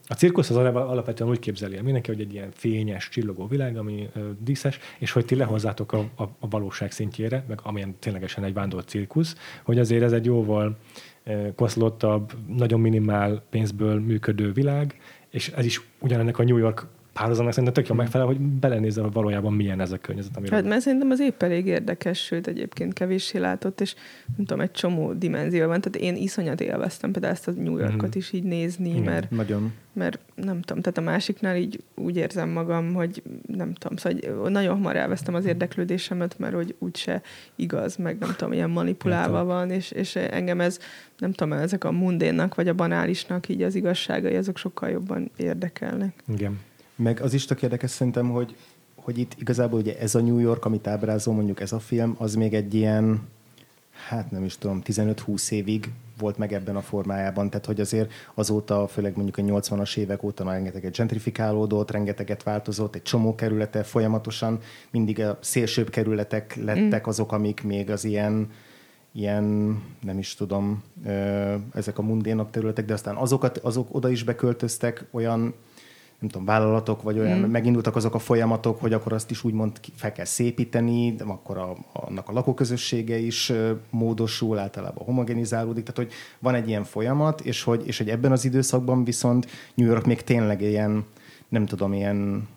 a 0.07 0.13
cirkusz 0.13 0.49
az 0.49 0.55
alap- 0.55 0.75
alapvetően 0.89 1.29
úgy 1.29 1.39
képzeli 1.39 1.75
el 1.75 1.83
mindenki, 1.83 2.11
hogy 2.11 2.21
egy 2.21 2.33
ilyen 2.33 2.51
fényes, 2.51 3.09
csillogó 3.09 3.47
világ, 3.47 3.77
ami 3.77 4.09
ö, 4.13 4.29
díszes, 4.39 4.79
és 4.97 5.11
hogy 5.11 5.25
ti 5.25 5.35
lehozzátok 5.35 5.91
a, 5.91 5.99
a, 6.15 6.23
a 6.23 6.47
valóság 6.49 6.91
szintjére, 6.91 7.43
meg 7.47 7.59
amilyen 7.63 7.95
ténylegesen 7.99 8.43
egy 8.43 8.53
vándor 8.53 8.83
cirkusz, 8.83 9.35
hogy 9.63 9.79
azért 9.79 10.03
ez 10.03 10.11
egy 10.11 10.25
jóval 10.25 10.77
ö, 11.23 11.47
koszlottabb, 11.55 12.33
nagyon 12.47 12.79
minimál 12.79 13.43
pénzből 13.49 13.99
működő 13.99 14.51
világ, 14.51 14.95
és 15.29 15.49
ez 15.49 15.65
is 15.65 15.81
ugyanennek 15.99 16.39
a 16.39 16.43
New 16.43 16.57
York 16.57 16.87
párhuzamnak 17.17 17.53
szerintem 17.53 17.73
tök 17.83 17.87
jól 17.89 17.97
megfelel, 17.97 18.27
hogy 18.27 18.39
belenézzel, 18.39 19.03
hogy 19.03 19.13
valójában 19.13 19.53
milyen 19.53 19.79
ez 19.79 19.91
a 19.91 19.97
környezet, 19.97 20.37
amiről 20.37 20.59
Hát 20.59 20.67
mert 20.67 20.81
szerintem 20.81 21.09
az 21.11 21.19
épp 21.19 21.41
elég 21.43 21.65
érdekes, 21.65 22.19
sőt 22.19 22.47
egyébként 22.47 22.93
kevéssé 22.93 23.37
látott, 23.37 23.81
és 23.81 23.95
nem 24.35 24.45
tudom, 24.45 24.61
egy 24.61 24.71
csomó 24.71 25.13
dimenzió 25.13 25.67
van. 25.67 25.81
Tehát 25.81 26.07
én 26.07 26.15
iszonyat 26.23 26.61
élveztem 26.61 27.11
például 27.11 27.33
ezt 27.33 27.47
a 27.47 27.51
New 27.51 27.77
Yorkot 27.77 28.09
Mhm. 28.09 28.17
is 28.17 28.31
így 28.33 28.43
nézni, 28.43 28.89
Igen. 28.89 29.01
mert 29.03 29.31
Nagyon. 29.31 29.73
mert 29.93 30.19
nem 30.35 30.61
tudom, 30.61 30.81
tehát 30.81 30.97
a 30.97 31.01
másiknál 31.01 31.55
így 31.55 31.83
úgy 31.95 32.15
érzem 32.15 32.49
magam, 32.49 32.93
hogy 32.93 33.23
nem 33.47 33.73
tudom, 33.73 33.97
szóval 33.97 34.19
hogy 34.41 34.51
nagyon 34.51 34.75
hamar 34.75 34.95
elvesztem 34.95 35.33
az 35.33 35.45
érdeklődésemet, 35.45 36.39
mert 36.39 36.53
hogy 36.53 36.75
úgyse 36.79 37.21
igaz, 37.55 37.95
meg 37.95 38.17
nem 38.19 38.33
tudom, 38.37 38.53
ilyen 38.53 38.69
manipulálva 38.69 39.43
van, 39.43 39.71
és, 39.71 39.91
és 39.91 40.15
engem 40.15 40.61
ez, 40.61 40.79
nem 41.17 41.31
tudom, 41.31 41.53
ezek 41.53 41.83
a 41.83 41.91
mundénnak, 41.91 42.55
vagy 42.55 42.67
a 42.67 42.73
banálisnak 42.73 43.49
így 43.49 43.61
az 43.61 43.75
igazságai, 43.75 44.35
azok 44.35 44.57
sokkal 44.57 44.89
jobban 44.89 45.31
érdekelnek. 45.37 46.23
Igen. 46.33 46.59
Meg 46.97 47.21
az 47.21 47.33
is 47.33 47.45
tök 47.45 47.61
érdekes 47.61 47.89
szerintem, 47.89 48.29
hogy, 48.29 48.55
hogy 48.95 49.17
itt 49.17 49.33
igazából 49.39 49.79
ugye 49.79 49.99
ez 49.99 50.15
a 50.15 50.21
New 50.21 50.37
York, 50.37 50.65
amit 50.65 50.87
ábrázol, 50.87 51.33
mondjuk 51.33 51.59
ez 51.59 51.71
a 51.71 51.79
film, 51.79 52.15
az 52.17 52.35
még 52.35 52.53
egy 52.53 52.73
ilyen, 52.73 53.27
hát 54.07 54.31
nem 54.31 54.43
is 54.43 54.57
tudom, 54.57 54.81
15-20 54.85 55.51
évig 55.51 55.91
volt 56.17 56.37
meg 56.37 56.53
ebben 56.53 56.75
a 56.75 56.81
formájában, 56.81 57.49
tehát 57.49 57.65
hogy 57.65 57.79
azért 57.79 58.11
azóta, 58.33 58.87
főleg 58.87 59.15
mondjuk 59.15 59.37
a 59.37 59.59
80-as 59.59 59.97
évek 59.97 60.23
óta 60.23 60.43
rengeteget 60.43 60.95
gentrifikálódott, 60.95 61.91
rengeteget 61.91 62.43
változott, 62.43 62.95
egy 62.95 63.01
csomó 63.01 63.35
kerülete 63.35 63.83
folyamatosan, 63.83 64.59
mindig 64.89 65.19
a 65.19 65.37
szélsőbb 65.41 65.89
kerületek 65.89 66.55
lettek 66.55 67.07
azok, 67.07 67.31
amik 67.31 67.63
még 67.63 67.89
az 67.89 68.03
ilyen, 68.03 68.51
ilyen, 69.11 69.43
nem 70.01 70.17
is 70.17 70.35
tudom, 70.35 70.83
ezek 71.73 71.97
a 71.97 72.01
mundénabb 72.01 72.49
területek, 72.49 72.85
de 72.85 72.93
aztán 72.93 73.15
azokat, 73.15 73.57
azok 73.57 73.87
oda 73.95 74.09
is 74.09 74.23
beköltöztek 74.23 75.05
olyan 75.11 75.53
nem 76.19 76.29
tudom, 76.29 76.45
vállalatok, 76.45 77.01
vagy 77.01 77.19
olyan, 77.19 77.39
mm. 77.39 77.43
megindultak 77.43 77.95
azok 77.95 78.13
a 78.13 78.19
folyamatok, 78.19 78.79
hogy 78.79 78.93
akkor 78.93 79.13
azt 79.13 79.31
is 79.31 79.43
úgymond 79.43 79.79
fel 79.95 80.11
kell 80.11 80.25
szépíteni, 80.25 81.13
de 81.13 81.23
akkor 81.23 81.57
a, 81.57 81.77
annak 81.93 82.29
a 82.29 82.31
lakóközössége 82.31 83.17
is 83.17 83.53
módosul, 83.89 84.57
általában 84.57 85.05
homogenizálódik, 85.05 85.85
tehát 85.85 86.09
hogy 86.09 86.17
van 86.39 86.55
egy 86.55 86.67
ilyen 86.67 86.83
folyamat, 86.83 87.41
és 87.41 87.63
hogy, 87.63 87.87
és 87.87 87.97
hogy 87.97 88.09
ebben 88.09 88.31
az 88.31 88.45
időszakban 88.45 89.03
viszont 89.03 89.47
New 89.73 89.87
York 89.87 90.05
még 90.05 90.21
tényleg 90.21 90.61
ilyen, 90.61 91.05
nem 91.49 91.65
tudom, 91.65 91.93
ilyen 91.93 92.47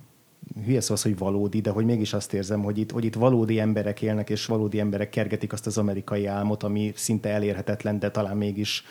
hülye 0.65 0.81
szó 0.81 0.95
az, 0.95 1.03
hogy 1.03 1.19
valódi, 1.19 1.61
de 1.61 1.71
hogy 1.71 1.85
mégis 1.85 2.13
azt 2.13 2.33
érzem, 2.33 2.63
hogy 2.63 2.79
itt, 2.79 2.91
hogy 2.91 3.05
itt 3.05 3.15
valódi 3.15 3.59
emberek 3.59 4.03
élnek, 4.03 4.31
és 4.31 4.47
valódi 4.47 4.81
emberek 4.81 5.11
kergetik 5.11 5.53
azt 5.53 5.67
az 5.67 5.79
amerikai 5.79 6.27
álmot, 6.27 6.63
ami 6.63 6.93
szinte 6.95 7.29
elérhetetlen, 7.29 7.99
de 7.99 8.11
talán 8.11 8.37
mégis 8.37 8.85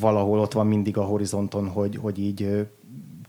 valahol 0.00 0.38
ott 0.38 0.52
van 0.52 0.66
mindig 0.66 0.96
a 0.96 1.04
horizonton, 1.04 1.68
hogy, 1.68 1.96
hogy 1.96 2.18
így 2.18 2.66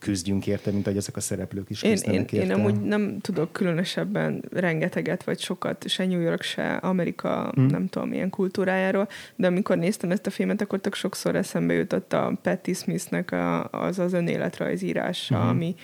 küzdjünk 0.08 0.48
érte, 0.48 0.72
mint 0.72 0.86
ahogy 0.86 0.98
ezek 0.98 1.16
a 1.16 1.20
szereplők 1.20 1.70
is 1.70 1.84
én, 1.84 1.92
küzdenek 1.92 2.32
én, 2.32 2.42
érte. 2.42 2.54
én 2.54 2.60
amúgy 2.60 2.82
nem 2.82 3.20
tudok 3.20 3.52
különösebben 3.52 4.44
rengeteget, 4.52 5.24
vagy 5.24 5.40
sokat, 5.40 5.88
se 5.88 6.06
New 6.06 6.20
York, 6.20 6.42
se 6.42 6.74
Amerika, 6.74 7.52
hmm. 7.56 7.66
nem 7.66 7.88
tudom, 7.88 8.10
milyen 8.10 8.30
kultúrájáról, 8.30 9.08
de 9.36 9.48
amikor 9.48 9.78
néztem 9.78 10.12
ezt 10.12 10.26
a 10.26 10.30
filmet, 10.30 10.62
akkor 10.62 10.80
tök 10.80 10.94
sokszor 10.94 11.36
eszembe 11.36 11.74
jutott 11.74 12.14
a 12.14 12.40
Patti 12.42 12.74
Smithnek 12.74 13.32
a, 13.32 13.70
az 13.70 14.00
az 14.00 14.14
önéletrajzírása, 14.14 15.40
hmm. 15.40 15.50
ami 15.50 15.76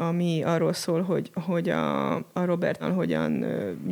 ami 0.00 0.42
arról 0.42 0.72
szól, 0.72 1.02
hogy, 1.02 1.30
hogy 1.34 1.68
a, 1.68 2.14
a 2.14 2.44
Robertnal 2.44 2.92
hogyan 2.92 3.44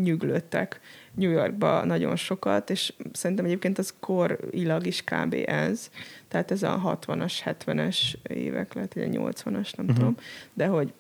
nyüglődtek 0.03 0.81
New 1.15 1.31
Yorkba 1.31 1.85
nagyon 1.85 2.17
sokat, 2.17 2.71
és 2.71 2.93
szerintem 3.13 3.45
egyébként 3.45 3.79
az 3.79 3.95
korilag 4.01 4.87
is 4.87 5.05
kb. 5.05 5.37
ez, 5.47 5.91
tehát 6.29 6.51
ez 6.51 6.63
a 6.63 6.99
60-as, 7.07 7.35
70-es 7.45 8.15
évek, 8.29 8.75
lehet, 8.75 8.93
hogy 8.93 9.03
a 9.03 9.07
80-as, 9.07 9.45
nem 9.77 9.87
uh-huh. 9.87 9.95
tudom, 9.95 10.17
de 10.53 10.67
hogy 10.67 10.93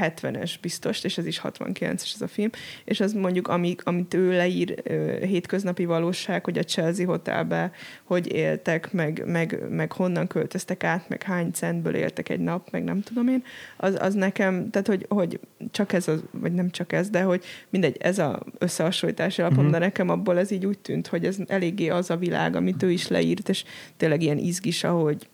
70-es 0.00 0.54
biztos, 0.60 1.04
és 1.04 1.18
ez 1.18 1.26
is 1.26 1.40
69-es 1.44 2.14
ez 2.14 2.20
a 2.20 2.28
film, 2.28 2.50
és 2.84 3.00
az 3.00 3.12
mondjuk, 3.12 3.48
amik, 3.48 3.84
amit 3.84 4.14
ő 4.14 4.36
leír 4.36 4.82
hétköznapi 5.26 5.84
valóság, 5.84 6.44
hogy 6.44 6.58
a 6.58 6.62
Chelsea 6.62 7.06
Hotelbe 7.06 7.72
hogy 8.04 8.32
éltek, 8.32 8.92
meg, 8.92 9.22
meg, 9.26 9.58
meg 9.70 9.92
honnan 9.92 10.26
költöztek 10.26 10.84
át, 10.84 11.08
meg 11.08 11.22
hány 11.22 11.50
centből 11.52 11.94
éltek 11.94 12.28
egy 12.28 12.40
nap, 12.40 12.70
meg 12.70 12.84
nem 12.84 13.00
tudom 13.00 13.28
én, 13.28 13.42
az, 13.76 13.96
az 14.00 14.14
nekem, 14.14 14.70
tehát 14.70 14.86
hogy, 14.86 15.06
hogy 15.08 15.40
csak 15.70 15.92
ez, 15.92 16.08
az, 16.08 16.22
vagy 16.30 16.52
nem 16.52 16.70
csak 16.70 16.92
ez, 16.92 17.10
de 17.10 17.22
hogy 17.22 17.44
mindegy, 17.68 17.96
ez 18.00 18.18
a 18.18 18.42
összehasonlítási 18.58 19.40
alapom, 19.40 19.58
uh-huh. 19.58 19.72
de 19.72 19.84
nekem 19.84 20.08
abból 20.08 20.38
ez 20.38 20.50
így 20.50 20.66
úgy 20.66 20.78
tűnt, 20.78 21.06
hogy 21.06 21.24
ez 21.26 21.36
eléggé 21.46 21.88
az 21.88 22.10
a 22.10 22.16
világ, 22.16 22.56
amit 22.56 22.82
ő 22.82 22.90
is 22.90 23.08
leírt, 23.08 23.48
és 23.48 23.64
tényleg 23.96 24.22
ilyen 24.22 24.38
izgis, 24.38 24.84
ahogy 24.84 25.28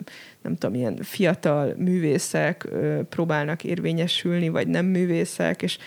nem 0.48 0.56
tudom, 0.56 0.74
ilyen 0.74 0.98
fiatal 1.02 1.74
művészek 1.76 2.68
próbálnak 3.08 3.64
érvényesülni, 3.64 4.48
vagy 4.48 4.68
nem 4.68 4.86
művészek, 4.86 5.62
és 5.62 5.78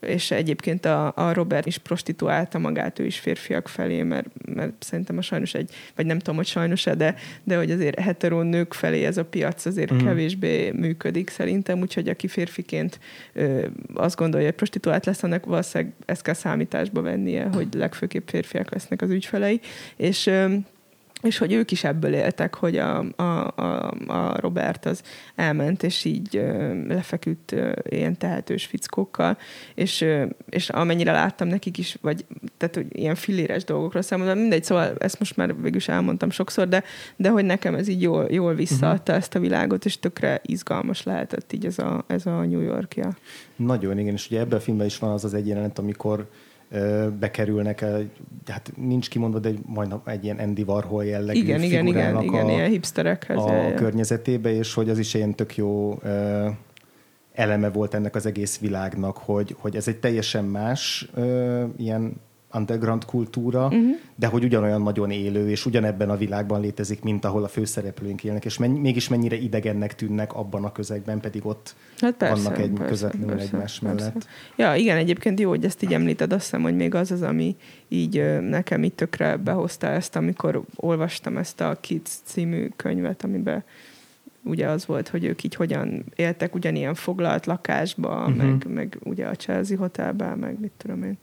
és 0.00 0.30
egyébként 0.30 0.84
a, 0.84 1.12
a 1.16 1.32
Robert 1.32 1.66
is 1.66 1.78
prostituálta 1.78 2.58
magát, 2.58 2.98
ő 2.98 3.04
is 3.04 3.18
férfiak 3.18 3.68
felé, 3.68 4.02
mert, 4.02 4.26
mert 4.54 4.72
szerintem 4.78 5.18
a 5.18 5.22
sajnos 5.22 5.54
egy, 5.54 5.70
vagy 5.96 6.06
nem 6.06 6.18
tudom, 6.18 6.36
hogy 6.36 6.46
sajnos 6.46 6.86
-e, 6.86 6.94
de, 6.94 7.14
de 7.44 7.56
hogy 7.56 7.70
azért 7.70 7.98
heteró 7.98 8.42
nők 8.42 8.72
felé 8.72 9.04
ez 9.04 9.16
a 9.16 9.24
piac 9.24 9.64
azért 9.66 9.92
mm. 9.92 9.98
kevésbé 9.98 10.70
működik 10.70 11.30
szerintem, 11.30 11.80
úgyhogy 11.80 12.08
aki 12.08 12.28
férfiként 12.28 12.98
ö, 13.32 13.66
azt 13.94 14.16
gondolja, 14.16 14.46
hogy 14.46 14.56
prostituált 14.56 15.06
lesz, 15.06 15.22
annak 15.22 15.46
valószínűleg 15.46 15.94
ezt 16.06 16.22
kell 16.22 16.34
számításba 16.34 17.02
vennie, 17.02 17.48
hogy 17.52 17.68
legfőképp 17.74 18.28
férfiak 18.28 18.72
lesznek 18.72 19.02
az 19.02 19.10
ügyfelei, 19.10 19.60
és 19.96 20.26
ö, 20.26 20.54
és 21.22 21.38
hogy 21.38 21.52
ők 21.52 21.70
is 21.70 21.84
ebből 21.84 22.14
éltek, 22.14 22.54
hogy 22.54 22.76
a, 22.76 23.04
a, 23.16 23.22
a, 23.22 23.94
a 24.06 24.40
Robert 24.40 24.86
az 24.86 25.02
elment, 25.34 25.82
és 25.82 26.04
így 26.04 26.36
ö, 26.36 26.74
lefeküdt 26.86 27.52
ö, 27.52 27.72
ilyen 27.88 28.18
tehetős 28.18 28.64
fickókkal, 28.64 29.38
és, 29.74 30.00
ö, 30.00 30.24
és 30.48 30.68
amennyire 30.68 31.12
láttam 31.12 31.48
nekik 31.48 31.78
is, 31.78 31.96
vagy 32.00 32.24
tehát 32.56 32.74
hogy 32.74 32.86
ilyen 32.90 33.14
filléres 33.14 33.64
dolgokról 33.64 34.02
számoltam, 34.02 34.38
mindegy, 34.38 34.64
szóval 34.64 34.94
ezt 34.98 35.18
most 35.18 35.36
már 35.36 35.54
végül 35.54 35.76
is 35.76 35.88
elmondtam 35.88 36.30
sokszor, 36.30 36.68
de, 36.68 36.84
de 37.16 37.28
hogy 37.28 37.44
nekem 37.44 37.74
ez 37.74 37.88
így 37.88 38.02
jól, 38.02 38.26
jól 38.30 38.54
visszaadta 38.54 39.00
uh-huh. 39.00 39.16
ezt 39.16 39.34
a 39.34 39.40
világot, 39.40 39.84
és 39.84 39.98
tökre 39.98 40.40
izgalmas 40.44 41.02
lehetett 41.02 41.52
így 41.52 41.66
ez 41.66 41.78
a, 41.78 42.04
ez 42.06 42.26
a 42.26 42.44
New 42.44 42.60
Yorkja. 42.60 43.16
Nagyon, 43.56 43.98
igen, 43.98 44.12
és 44.14 44.26
ugye 44.26 44.40
ebben 44.40 44.58
a 44.58 44.60
filmben 44.60 44.86
is 44.86 44.98
van 44.98 45.10
az 45.10 45.24
az 45.24 45.34
egy 45.34 45.46
jelenet, 45.46 45.78
amikor 45.78 46.28
bekerülnek, 47.18 47.84
hát 48.46 48.72
nincs 48.76 49.08
kimondva, 49.08 49.38
de 49.38 49.50
majdnem 49.66 50.00
egy 50.04 50.24
ilyen 50.24 50.38
Andy 50.38 50.62
Warhol 50.62 51.04
jellegű 51.04 51.38
igen, 51.38 51.62
igen, 51.62 51.86
igen, 51.86 52.22
igen, 52.22 52.46
a, 52.46 52.50
ilyen 52.50 52.68
hipsterekhez. 52.68 53.44
A 53.44 53.52
jel. 53.52 53.74
környezetébe, 53.74 54.54
és 54.54 54.74
hogy 54.74 54.90
az 54.90 54.98
is 54.98 55.14
ilyen 55.14 55.34
tök 55.34 55.56
jó 55.56 55.98
eleme 57.32 57.70
volt 57.70 57.94
ennek 57.94 58.14
az 58.14 58.26
egész 58.26 58.58
világnak, 58.58 59.16
hogy, 59.16 59.56
hogy 59.58 59.76
ez 59.76 59.88
egy 59.88 59.96
teljesen 59.96 60.44
más 60.44 61.10
ilyen 61.76 62.20
underground 62.52 63.04
kultúra, 63.04 63.64
uh-huh. 63.64 63.96
de 64.16 64.26
hogy 64.26 64.44
ugyanolyan 64.44 64.82
nagyon 64.82 65.10
élő, 65.10 65.50
és 65.50 65.66
ugyanebben 65.66 66.10
a 66.10 66.16
világban 66.16 66.60
létezik, 66.60 67.02
mint 67.02 67.24
ahol 67.24 67.44
a 67.44 67.48
főszereplőink 67.48 68.24
élnek, 68.24 68.44
és 68.44 68.58
mennyi, 68.58 68.78
mégis 68.78 69.08
mennyire 69.08 69.36
idegennek 69.36 69.94
tűnnek 69.94 70.34
abban 70.34 70.64
a 70.64 70.72
közegben, 70.72 71.20
pedig 71.20 71.46
ott 71.46 71.74
hát 71.98 72.14
persze, 72.14 72.42
vannak 72.42 72.58
egy 72.58 72.70
persze, 72.70 72.88
közvetlenül 72.88 73.28
persze, 73.28 73.44
egymás 73.44 73.78
persze. 73.78 73.94
mellett. 73.94 74.26
Ja, 74.56 74.74
igen, 74.74 74.96
egyébként 74.96 75.40
jó, 75.40 75.48
hogy 75.48 75.64
ezt 75.64 75.82
így 75.82 75.92
említed, 75.92 76.32
azt 76.32 76.42
hiszem, 76.42 76.62
hogy 76.62 76.76
még 76.76 76.94
az 76.94 77.10
az, 77.10 77.22
ami 77.22 77.56
így 77.88 78.40
nekem 78.40 78.82
itt 78.82 78.96
tökre 78.96 79.36
behozta 79.36 79.86
ezt, 79.86 80.16
amikor 80.16 80.62
olvastam 80.76 81.36
ezt 81.36 81.60
a 81.60 81.76
Kids 81.80 82.10
című 82.24 82.68
könyvet, 82.76 83.24
amiben 83.24 83.64
ugye 84.42 84.68
az 84.68 84.86
volt, 84.86 85.08
hogy 85.08 85.24
ők 85.24 85.42
így 85.42 85.54
hogyan 85.54 86.04
éltek 86.16 86.54
ugyanilyen 86.54 86.94
foglalt 86.94 87.46
lakásba, 87.46 88.18
uh-huh. 88.18 88.36
meg, 88.36 88.66
meg 88.68 88.98
ugye 89.02 89.26
a 89.26 89.34
Chelsea 89.34 89.78
Hotelben, 89.78 90.38
meg 90.38 90.60
mit 90.60 90.72
tudom 90.76 91.02
én. 91.02 91.18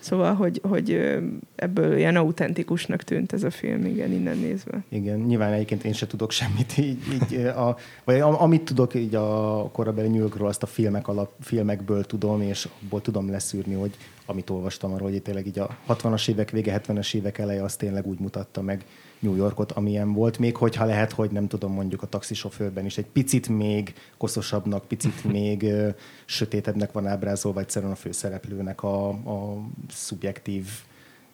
Szóval, 0.00 0.34
hogy, 0.34 0.60
hogy 0.68 1.18
ebből 1.56 1.96
ilyen 1.96 2.16
autentikusnak 2.16 3.02
tűnt 3.02 3.32
ez 3.32 3.42
a 3.42 3.50
film, 3.50 3.84
igen, 3.84 4.12
innen 4.12 4.36
nézve. 4.36 4.84
Igen, 4.88 5.18
nyilván 5.18 5.52
egyébként 5.52 5.84
én 5.84 5.92
se 5.92 6.06
tudok 6.06 6.30
semmit, 6.30 6.78
így, 6.78 6.98
így 7.12 7.34
a, 7.44 7.76
vagy 8.04 8.20
amit 8.20 8.62
tudok 8.62 8.94
így 8.94 9.14
a 9.14 9.68
korabeli 9.72 10.08
New 10.08 10.20
Yorkról, 10.20 10.48
azt 10.48 10.62
a 10.62 10.66
filmek 10.66 11.08
alap, 11.08 11.30
filmekből 11.40 12.04
tudom, 12.04 12.42
és 12.42 12.68
abból 12.82 13.00
tudom 13.00 13.30
leszűrni, 13.30 13.74
hogy 13.74 13.96
amit 14.26 14.50
olvastam 14.50 14.92
arról, 14.92 15.10
hogy 15.10 15.22
tényleg 15.22 15.46
így 15.46 15.58
a 15.58 15.76
60-as 15.88 16.28
évek 16.28 16.50
vége, 16.50 16.80
70-es 16.86 17.14
évek 17.14 17.38
eleje 17.38 17.62
azt 17.62 17.78
tényleg 17.78 18.06
úgy 18.06 18.18
mutatta 18.18 18.62
meg 18.62 18.84
New 19.20 19.36
Yorkot, 19.36 19.72
amilyen 19.72 20.12
volt, 20.12 20.38
még 20.38 20.56
hogyha 20.56 20.84
lehet, 20.84 21.12
hogy 21.12 21.30
nem 21.30 21.48
tudom, 21.48 21.72
mondjuk 21.72 22.02
a 22.02 22.06
taxisofőrben 22.06 22.84
is 22.84 22.98
egy 22.98 23.06
picit 23.06 23.48
még 23.48 23.94
koszosabbnak, 24.16 24.84
picit 24.84 25.24
még 25.32 25.62
ö, 25.62 25.88
sötétebbnek 26.24 26.92
van 26.92 27.06
ábrázolva 27.06 27.60
egyszerűen 27.60 27.92
a 27.92 27.96
főszereplőnek 27.96 28.82
a, 28.82 29.08
a 29.08 29.56
szubjektív 29.88 30.66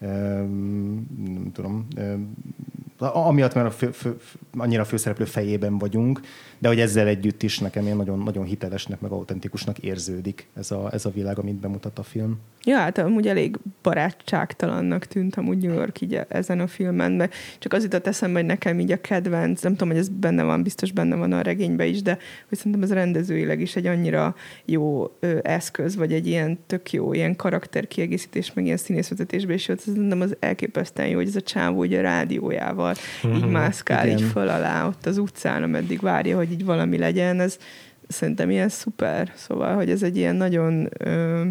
ö, 0.01 0.09
nem 1.17 1.51
tudom, 1.53 1.87
ö, 1.97 2.15
amiatt, 2.99 3.55
mert 3.55 3.67
a 3.67 3.71
fő, 3.71 3.91
fő, 3.91 4.17
annyira 4.57 4.83
a 4.83 4.85
főszereplő 4.85 5.25
fejében 5.25 5.79
vagyunk, 5.79 6.21
de 6.59 6.69
hogy 6.69 6.81
ezzel 6.81 7.07
együtt 7.07 7.43
is 7.43 7.59
nekem 7.59 7.85
ilyen 7.85 7.97
nagyon, 7.97 8.19
nagyon 8.19 8.45
hitelesnek, 8.45 9.01
meg 9.01 9.11
autentikusnak 9.11 9.79
érződik 9.79 10.49
ez 10.57 10.71
a, 10.71 10.93
ez 10.93 11.05
a 11.05 11.11
világ, 11.11 11.39
amit 11.39 11.55
bemutat 11.55 11.99
a 11.99 12.03
film. 12.03 12.39
Ja, 12.65 12.77
hát 12.77 12.99
amúgy 12.99 13.29
elég 13.29 13.59
barátságtalannak 13.83 15.05
tűnt 15.05 15.37
amúgy 15.37 15.59
New 15.59 15.75
York 15.75 16.01
így 16.01 16.21
ezen 16.29 16.61
a 16.61 16.67
filmen, 16.67 17.17
de 17.17 17.31
csak 17.59 17.73
az 17.73 17.83
jutott 17.83 18.07
eszembe, 18.07 18.39
hogy 18.39 18.49
nekem 18.49 18.81
így 18.81 18.93
a 18.93 19.01
kedvenc, 19.01 19.63
nem 19.63 19.73
tudom, 19.73 19.89
hogy 19.89 19.99
ez 19.99 20.09
benne 20.09 20.43
van, 20.43 20.63
biztos 20.63 20.93
benne 20.93 21.17
van 21.17 21.33
a 21.33 21.41
regényben 21.43 21.87
is, 21.87 22.03
de 22.03 22.19
hogy 22.49 22.59
szerintem 22.59 22.83
ez 22.83 22.93
rendezőileg 22.93 23.61
is 23.61 23.77
egy 23.77 23.87
annyira 23.87 24.35
jó 24.65 25.17
ö, 25.21 25.39
eszköz, 25.43 25.97
vagy 25.97 26.13
egy 26.13 26.27
ilyen 26.27 26.59
tök 26.67 26.93
jó, 26.93 27.13
ilyen 27.13 27.37
karakterkiegészítés, 27.37 28.53
meg 28.53 28.65
ilyen 28.65 28.77
színészvezetésben 28.77 29.55
is 29.55 29.69
jött, 29.69 29.81
szerintem 29.81 30.21
az 30.21 30.37
elképesztően 30.41 31.09
jó, 31.09 31.17
hogy 31.17 31.29
ez 31.29 31.37
a 31.37 31.41
csávó 31.41 31.79
ugye 31.79 31.99
a 31.99 32.03
rádiójával 32.03 32.95
mm-hmm. 33.27 33.37
így 33.37 33.43
mhm. 33.43 33.53
mászkál 33.53 34.07
Igen. 34.07 34.19
így 34.19 34.25
föl 34.25 34.49
alá 34.49 34.87
ott 34.87 35.07
az 35.07 35.19
utcán, 35.19 35.63
ameddig 35.63 36.01
várja, 36.01 36.37
hogy 36.37 36.46
így 36.51 36.65
valami 36.65 36.99
legyen, 36.99 37.41
ez 37.41 37.59
szerintem 38.09 38.51
ilyen 38.51 38.69
szuper. 38.69 39.33
Szóval, 39.35 39.75
hogy 39.75 39.91
ez 39.91 40.03
egy 40.03 40.17
ilyen 40.17 40.37
nagyon 40.37 40.89
ö, 40.99 41.45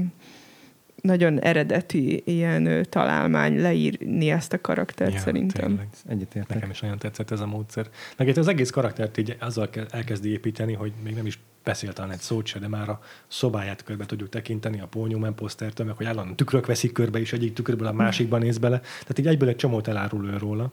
nagyon 1.02 1.40
eredeti 1.40 2.24
ilyen 2.26 2.66
ö, 2.66 2.84
találmány 2.84 3.62
leírni 3.62 4.30
ezt 4.30 4.54
a 4.54 4.62
karaktert 4.62 5.14
ja, 5.14 5.20
szerintem. 5.20 5.82
Egyetértek. 6.08 6.54
Nekem 6.56 6.70
is 6.70 6.80
nagyon 6.80 6.98
tetszett 6.98 7.32
ez 7.32 7.40
a 7.40 7.46
módszer. 7.46 7.90
Meg 8.18 8.38
az 8.38 8.48
egész 8.48 8.70
karaktert 8.70 9.18
így 9.18 9.38
azzal 9.40 9.70
elkezdi 9.90 10.30
építeni, 10.30 10.74
hogy 10.74 10.94
még 11.04 11.16
nem 11.16 11.26
is 11.26 11.40
beszélt 11.64 11.94
talán 11.94 12.12
egy 12.12 12.20
szót 12.20 12.46
se, 12.46 12.60
de 12.60 12.68
már 12.68 12.90
a 12.90 13.02
szobáját 13.28 13.84
körbe 13.84 14.06
tudjuk 14.06 14.30
tekinteni, 14.30 14.80
a 14.80 14.88
Paul 14.88 15.34
posztertől, 15.34 15.86
meg 15.86 15.96
hogy 15.96 16.06
állandóan 16.06 16.36
tükrök 16.36 16.66
veszik 16.66 16.92
körbe, 16.92 17.20
és 17.20 17.34
egyik 17.34 17.54
tükörбől 17.54 17.88
a 17.88 17.92
másikban 17.92 18.40
néz 18.40 18.58
bele. 18.58 18.80
Tehát 18.80 19.20
így 19.20 19.28
egyből 19.28 19.50
egy 19.50 19.56
csomót 19.56 19.88
elárul 19.88 20.26
ő 20.26 20.38
róla. 20.38 20.72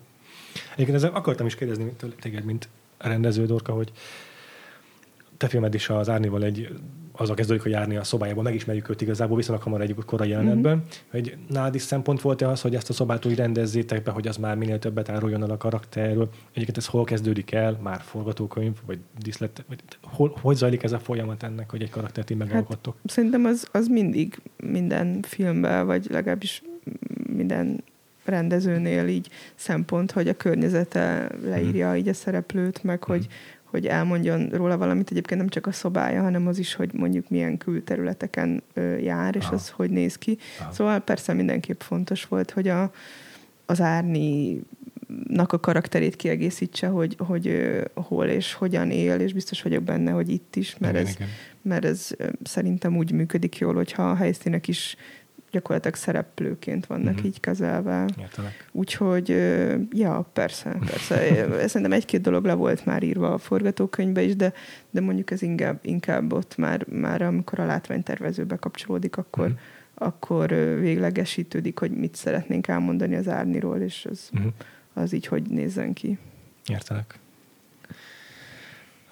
Egyébként 0.73 0.97
ezzel 0.97 1.11
akartam 1.13 1.47
is 1.47 1.55
kérdezni 1.55 1.93
téged, 2.21 2.45
mint 2.45 2.69
rendező 3.09 3.47
Dorka, 3.47 3.73
hogy 3.73 3.93
te 5.37 5.49
filmed 5.49 5.75
is 5.75 5.89
az 5.89 6.09
Árnival 6.09 6.45
egy 6.45 6.69
azzal 7.13 7.35
kezdődik, 7.35 7.63
hogy 7.63 7.73
járni 7.73 7.97
a 7.97 8.05
szobájába, 8.05 8.43
megismerjük 8.43 8.89
őt 8.89 9.01
igazából 9.01 9.37
viszonylag 9.37 9.63
hamar 9.63 9.81
egy 9.81 9.95
korai 10.07 10.29
jelenetben, 10.29 10.77
mm-hmm. 10.77 10.87
hogy 11.11 11.37
nálad 11.49 11.75
is 11.75 11.83
szempont 11.83 12.21
volt-e 12.21 12.49
az, 12.49 12.61
hogy 12.61 12.75
ezt 12.75 12.89
a 12.89 12.93
szobát 12.93 13.27
úgy 13.27 13.35
rendezzétek 13.35 14.03
be, 14.03 14.11
hogy 14.11 14.29
az 14.29 14.37
már 14.37 14.57
minél 14.57 14.79
többet 14.79 15.09
áruljon 15.09 15.43
el 15.43 15.51
a 15.51 15.57
karakterről. 15.57 16.29
Egyébként 16.51 16.77
ez 16.77 16.87
hol 16.87 17.05
kezdődik 17.05 17.53
el, 17.53 17.79
már 17.83 18.01
forgatókönyv, 18.01 18.77
vagy 18.87 18.99
diszlet, 19.19 19.65
vagy 19.69 19.79
hol, 20.03 20.37
hogy 20.41 20.57
zajlik 20.57 20.83
ez 20.83 20.93
a 20.93 20.99
folyamat 20.99 21.43
ennek, 21.43 21.71
hogy 21.71 21.83
egy 21.83 21.91
karaktert 21.91 22.31
így 22.31 22.37
megalkottok? 22.37 22.95
Hát, 23.03 23.11
szerintem 23.11 23.45
az, 23.45 23.69
az 23.73 23.87
mindig 23.87 24.41
minden 24.57 25.23
filmben, 25.23 25.87
vagy 25.87 26.07
legalábbis 26.11 26.63
minden 27.27 27.85
rendezőnél 28.25 29.07
így 29.07 29.29
szempont, 29.55 30.11
hogy 30.11 30.29
a 30.29 30.37
környezete 30.37 31.29
leírja 31.45 31.93
mm. 31.93 31.95
így 31.95 32.09
a 32.09 32.15
szereplőt, 32.15 32.85
meg 32.85 32.97
mm. 32.97 33.13
hogy, 33.13 33.27
hogy 33.63 33.87
elmondjon 33.87 34.49
róla 34.49 34.79
valamit, 34.79 35.11
egyébként 35.11 35.41
nem 35.41 35.49
csak 35.49 35.67
a 35.67 35.73
szobája, 35.73 36.23
hanem 36.23 36.47
az 36.47 36.59
is, 36.59 36.75
hogy 36.75 36.93
mondjuk 36.93 37.29
milyen 37.29 37.59
külterületeken 37.59 38.63
jár, 39.01 39.37
és 39.37 39.45
Aha. 39.45 39.55
az 39.55 39.69
hogy 39.69 39.91
néz 39.91 40.17
ki. 40.19 40.39
Aha. 40.61 40.73
Szóval 40.73 41.01
persze 41.01 41.33
mindenképp 41.33 41.81
fontos 41.81 42.25
volt, 42.25 42.51
hogy 42.51 42.69
a, 42.69 42.93
az 43.67 43.81
Árni 43.81 44.61
nak 45.29 45.53
a 45.53 45.61
karakterét 45.61 46.17
kiegészítse, 46.17 46.87
hogy, 46.87 47.17
hogy 47.19 47.47
ö, 47.47 47.85
hol 47.95 48.27
és 48.27 48.53
hogyan 48.53 48.91
él, 48.91 49.21
és 49.21 49.33
biztos 49.33 49.63
vagyok 49.63 49.83
benne, 49.83 50.11
hogy 50.11 50.29
itt 50.31 50.57
is, 50.57 50.77
mert, 50.79 50.95
igen, 50.95 51.07
ez, 51.07 51.15
igen. 51.15 51.29
mert 51.63 51.85
ez 51.85 52.11
szerintem 52.43 52.97
úgy 52.97 53.13
működik 53.13 53.59
jól, 53.59 53.75
hogyha 53.75 54.11
a 54.11 54.15
helyszínek 54.15 54.69
is 54.69 54.97
gyakorlatilag 55.53 55.97
szereplőként 55.97 56.87
vannak 56.87 57.13
uh-huh. 57.13 57.27
így 57.27 57.41
kezelve. 57.41 58.09
Értelek. 58.21 58.67
Úgyhogy, 58.73 59.29
ja, 59.91 60.29
persze, 60.33 60.77
persze. 60.87 61.17
Szerintem 61.69 61.93
egy-két 61.93 62.21
dolog 62.21 62.45
le 62.45 62.55
volt 62.55 62.85
már 62.85 63.03
írva 63.03 63.33
a 63.33 63.39
forgatókönyvbe 63.39 64.23
is, 64.23 64.37
de, 64.37 64.53
de 64.91 65.01
mondjuk 65.01 65.31
ez 65.31 65.43
inkább, 65.43 65.79
inkább 65.83 66.33
ott 66.33 66.57
már, 66.57 66.87
már 66.87 67.23
amikor 67.23 67.59
a 67.61 67.67
látványtervezőbe 67.67 68.57
kapcsolódik, 68.57 69.17
akkor, 69.17 69.45
uh-huh. 69.45 69.61
akkor 69.95 70.49
véglegesítődik, 70.81 71.79
hogy 71.79 71.91
mit 71.91 72.15
szeretnénk 72.15 72.69
elmondani 72.69 73.15
az 73.15 73.29
árniról, 73.29 73.79
és 73.79 74.07
az, 74.11 74.31
uh-huh. 74.33 74.53
az 74.93 75.13
így 75.13 75.27
hogy 75.27 75.43
nézzen 75.43 75.93
ki. 75.93 76.19
Értelek. 76.67 77.19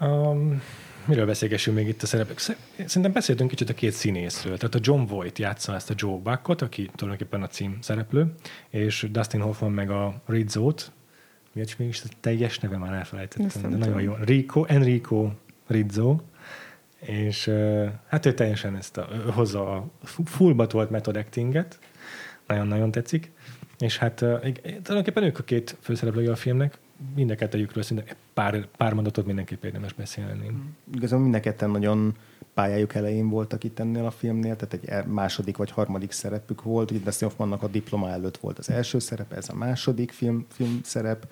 Um, 0.00 0.62
miről 1.04 1.26
beszélgessünk 1.26 1.76
még 1.76 1.88
itt 1.88 2.02
a 2.02 2.06
szereplők? 2.06 2.38
Szerintem 2.38 3.12
beszéltünk 3.12 3.50
kicsit 3.50 3.68
a 3.68 3.74
két 3.74 3.92
színészről. 3.92 4.56
Tehát 4.56 4.74
a 4.74 4.78
John 4.82 5.04
Voight 5.04 5.38
játsza 5.38 5.74
ezt 5.74 5.90
a 5.90 5.94
Joe 5.96 6.18
Buckot, 6.18 6.62
aki 6.62 6.90
tulajdonképpen 6.94 7.42
a 7.42 7.46
cím 7.46 7.78
szereplő, 7.80 8.34
és 8.68 9.06
Dustin 9.10 9.40
Hoffman 9.40 9.72
meg 9.72 9.90
a 9.90 10.22
Rizzo-t. 10.26 10.92
Mi 11.52 11.62
a 11.62 11.64
mégis 11.78 12.02
a 12.02 12.06
teljes 12.20 12.58
neve 12.58 12.76
már 12.76 12.92
elfelejtettem, 12.92 13.70
de 13.70 13.76
nagyon 13.76 14.02
jó. 14.02 14.14
Rico, 14.20 14.64
Enrico 14.64 15.30
Rizzo, 15.66 16.20
és 17.00 17.50
hát 18.06 18.26
ő 18.26 18.34
teljesen 18.34 18.76
ezt 18.76 18.96
a, 18.96 19.08
hozza 19.32 19.72
a 19.74 19.90
full 20.24 20.54
volt 20.54 20.90
method 20.90 21.16
actinget, 21.16 21.78
nagyon-nagyon 22.46 22.90
tetszik, 22.90 23.30
és 23.78 23.98
hát 23.98 24.14
tulajdonképpen 24.14 25.22
ők 25.22 25.38
a 25.38 25.42
két 25.42 25.76
főszereplője 25.80 26.30
a 26.30 26.36
filmnek, 26.36 26.78
mind 27.14 27.30
a 27.30 27.34
kettőjükről 27.34 27.82
szinte 27.82 28.04
pár, 28.34 28.66
pár 28.76 28.92
mondatot 28.92 29.26
mindenképp 29.26 29.64
érdemes 29.64 29.92
beszélni. 29.92 30.50
Mm. 30.50 30.56
Igazából 30.94 31.24
mind 31.24 31.34
a 31.34 31.40
ketten 31.40 31.70
nagyon 31.70 32.14
pályájuk 32.54 32.94
elején 32.94 33.28
voltak 33.28 33.64
itt 33.64 33.78
ennél 33.78 34.04
a 34.04 34.10
filmnél, 34.10 34.56
tehát 34.56 34.74
egy 34.74 34.88
e- 34.88 35.04
második 35.06 35.56
vagy 35.56 35.70
harmadik 35.70 36.12
szerepük 36.12 36.62
volt. 36.62 36.90
Ugye 36.90 37.00
Dustin 37.00 37.28
Hoffmannak 37.28 37.62
a 37.62 37.68
diploma 37.68 38.10
előtt 38.10 38.36
volt 38.36 38.58
az 38.58 38.70
első 38.70 38.98
szerep, 38.98 39.32
ez 39.32 39.48
a 39.48 39.54
második 39.54 40.10
film, 40.10 40.46
film 40.48 40.80
szerep. 40.84 41.26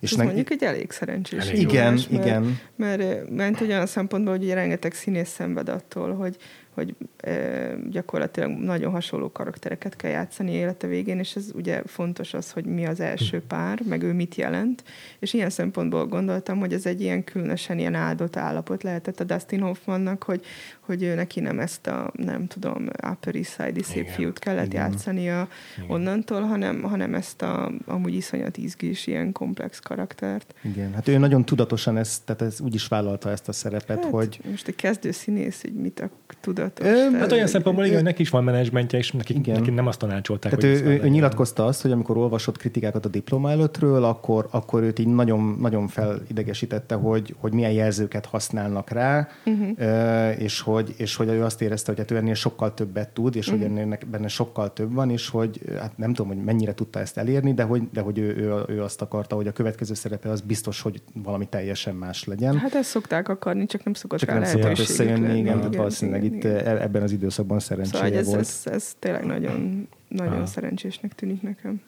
És 0.00 0.12
ne... 0.12 0.24
mondjuk 0.24 0.50
egy 0.50 0.62
elég 0.62 0.90
szerencsés. 0.90 1.46
Elég 1.46 1.60
igen, 1.60 1.92
mert, 1.92 2.10
igen. 2.10 2.58
Mert, 2.76 3.30
mert 3.30 3.60
olyan 3.60 3.86
szempontból, 3.86 4.36
hogy 4.36 4.52
rengeteg 4.52 4.94
színész 4.94 5.28
szenved 5.28 5.68
attól, 5.68 6.14
hogy 6.14 6.36
hogy 6.80 6.94
e, 7.16 7.74
gyakorlatilag 7.90 8.50
nagyon 8.50 8.92
hasonló 8.92 9.32
karaktereket 9.32 9.96
kell 9.96 10.10
játszani 10.10 10.52
élete 10.52 10.86
végén, 10.86 11.18
és 11.18 11.36
ez 11.36 11.50
ugye 11.54 11.82
fontos 11.86 12.34
az, 12.34 12.50
hogy 12.50 12.64
mi 12.64 12.86
az 12.86 13.00
első 13.00 13.38
hm. 13.38 13.46
pár, 13.46 13.80
meg 13.88 14.02
ő 14.02 14.12
mit 14.12 14.34
jelent, 14.34 14.84
és 15.18 15.32
ilyen 15.32 15.50
szempontból 15.50 16.06
gondoltam, 16.06 16.58
hogy 16.58 16.72
ez 16.72 16.86
egy 16.86 17.00
ilyen 17.00 17.24
különösen 17.24 17.78
ilyen 17.78 17.94
áldott 17.94 18.36
állapot 18.36 18.82
lehetett 18.82 19.20
a 19.20 19.24
Dustin 19.24 19.60
Hoffmannak, 19.60 20.22
hogy, 20.22 20.44
hogy 20.90 21.02
ő 21.02 21.14
neki 21.14 21.40
nem 21.40 21.58
ezt 21.58 21.86
a, 21.86 22.10
nem 22.12 22.46
tudom, 22.46 22.88
Upper 23.10 23.34
East 23.34 23.50
Side-i 23.50 23.82
szép 23.82 24.02
Igen. 24.02 24.14
fiút 24.14 24.38
kellett 24.38 24.66
Igen. 24.66 24.90
játszania 24.90 25.48
Igen. 25.76 25.90
onnantól, 25.90 26.40
hanem, 26.40 26.82
hanem 26.82 27.14
ezt 27.14 27.42
a 27.42 27.72
amúgy 27.86 28.14
iszonyat 28.14 28.56
izgis, 28.56 29.06
ilyen 29.06 29.32
komplex 29.32 29.78
karaktert. 29.78 30.54
Igen, 30.62 30.94
hát 30.94 31.08
ő 31.08 31.18
nagyon 31.18 31.44
tudatosan 31.44 31.96
ezt, 31.96 32.24
tehát 32.24 32.42
ez 32.42 32.60
úgy 32.60 32.74
is 32.74 32.86
vállalta 32.86 33.30
ezt 33.30 33.48
a 33.48 33.52
szerepet, 33.52 34.02
hát, 34.02 34.12
hogy... 34.12 34.40
Most 34.50 34.68
egy 34.68 34.76
kezdő 34.76 35.10
színész, 35.10 35.62
hogy 35.62 35.74
mit 35.74 36.00
a 36.00 36.10
tudatos. 36.40 36.86
Ö, 36.86 37.10
hát 37.18 37.32
olyan 37.32 37.46
szempontból 37.46 37.84
igen, 37.84 38.02
neki 38.02 38.22
is 38.22 38.30
van 38.30 38.44
menedzsmentje, 38.44 38.98
és 38.98 39.12
neki, 39.12 39.34
igen. 39.34 39.58
neki 39.58 39.70
nem 39.70 39.86
azt 39.86 39.98
tanácsolták. 39.98 40.56
Tehát 40.56 40.80
ő, 40.80 40.84
ő, 40.84 41.00
ő 41.02 41.08
nyilatkozta 41.08 41.64
azt, 41.64 41.82
hogy 41.82 41.90
amikor 41.90 42.16
olvasott 42.16 42.56
kritikákat 42.56 43.04
a 43.04 43.08
diploma 43.08 43.50
előttről, 43.50 44.04
akkor, 44.04 44.48
akkor 44.50 44.82
őt 44.82 44.98
így 44.98 45.06
nagyon, 45.06 45.56
nagyon 45.60 45.88
felidegesítette, 45.88 46.94
hogy, 46.94 47.34
hogy 47.38 47.52
milyen 47.52 47.72
jelzőket 47.72 48.26
használnak 48.26 48.90
rá, 48.90 49.28
uh-huh. 49.44 50.40
és 50.40 50.60
hogy 50.60 50.79
hogy, 50.80 50.94
és 50.96 51.16
hogy 51.16 51.28
ő 51.28 51.42
azt 51.42 51.62
érezte, 51.62 51.90
hogy 51.90 52.00
hát 52.00 52.10
ő 52.10 52.16
ennél 52.16 52.34
sokkal 52.34 52.74
többet 52.74 53.08
tud, 53.08 53.36
és 53.36 53.50
mm. 53.50 53.58
hogy 53.58 53.68
mhm. 53.68 53.78
ennél 53.78 53.98
benne 54.10 54.28
sokkal 54.28 54.72
több 54.72 54.92
van, 54.92 55.10
és 55.10 55.28
hogy 55.28 55.60
hát 55.78 55.98
nem 55.98 56.14
tudom, 56.14 56.32
hogy 56.32 56.44
mennyire 56.44 56.74
tudta 56.74 57.00
ezt 57.00 57.16
elérni, 57.16 57.54
de 57.54 57.62
hogy, 57.62 57.82
de 57.92 58.00
hogy 58.00 58.18
ő, 58.18 58.36
ő, 58.36 58.62
ő 58.68 58.82
azt 58.82 59.02
akarta, 59.02 59.36
hogy 59.36 59.46
a 59.46 59.52
következő 59.52 59.94
szerepe 59.94 60.28
az 60.30 60.40
biztos, 60.40 60.80
hogy 60.80 61.02
valami 61.12 61.46
teljesen 61.48 61.94
más 61.94 62.24
legyen. 62.24 62.58
Hát 62.58 62.74
ezt 62.74 62.90
szokták 62.90 63.28
akarni, 63.28 63.66
csak 63.66 63.84
nem 63.84 63.94
szokott 63.94 64.18
csak 64.18 64.28
rá 64.28 64.38
nem 64.38 64.44
szokott 64.44 64.78
összejönni, 64.78 65.24
igen, 65.24 65.36
igen, 65.36 65.56
tehát 65.56 65.76
valószínűleg 65.76 66.24
igen, 66.24 66.36
itt 66.36 66.44
igen. 66.44 66.66
E- 66.66 66.82
ebben 66.82 67.02
az 67.02 67.12
időszakban 67.12 67.58
szerencséje 67.58 68.02
szóval 68.02 68.18
ez, 68.18 68.26
volt. 68.26 68.40
Ez, 68.40 68.62
ez 68.64 68.94
tényleg 68.98 69.24
nagyon, 69.24 69.88
nagyon 70.08 70.46
szerencsésnek 70.46 71.14
tűnik 71.14 71.42
nekem. 71.42 71.80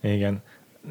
Igen 0.00 0.42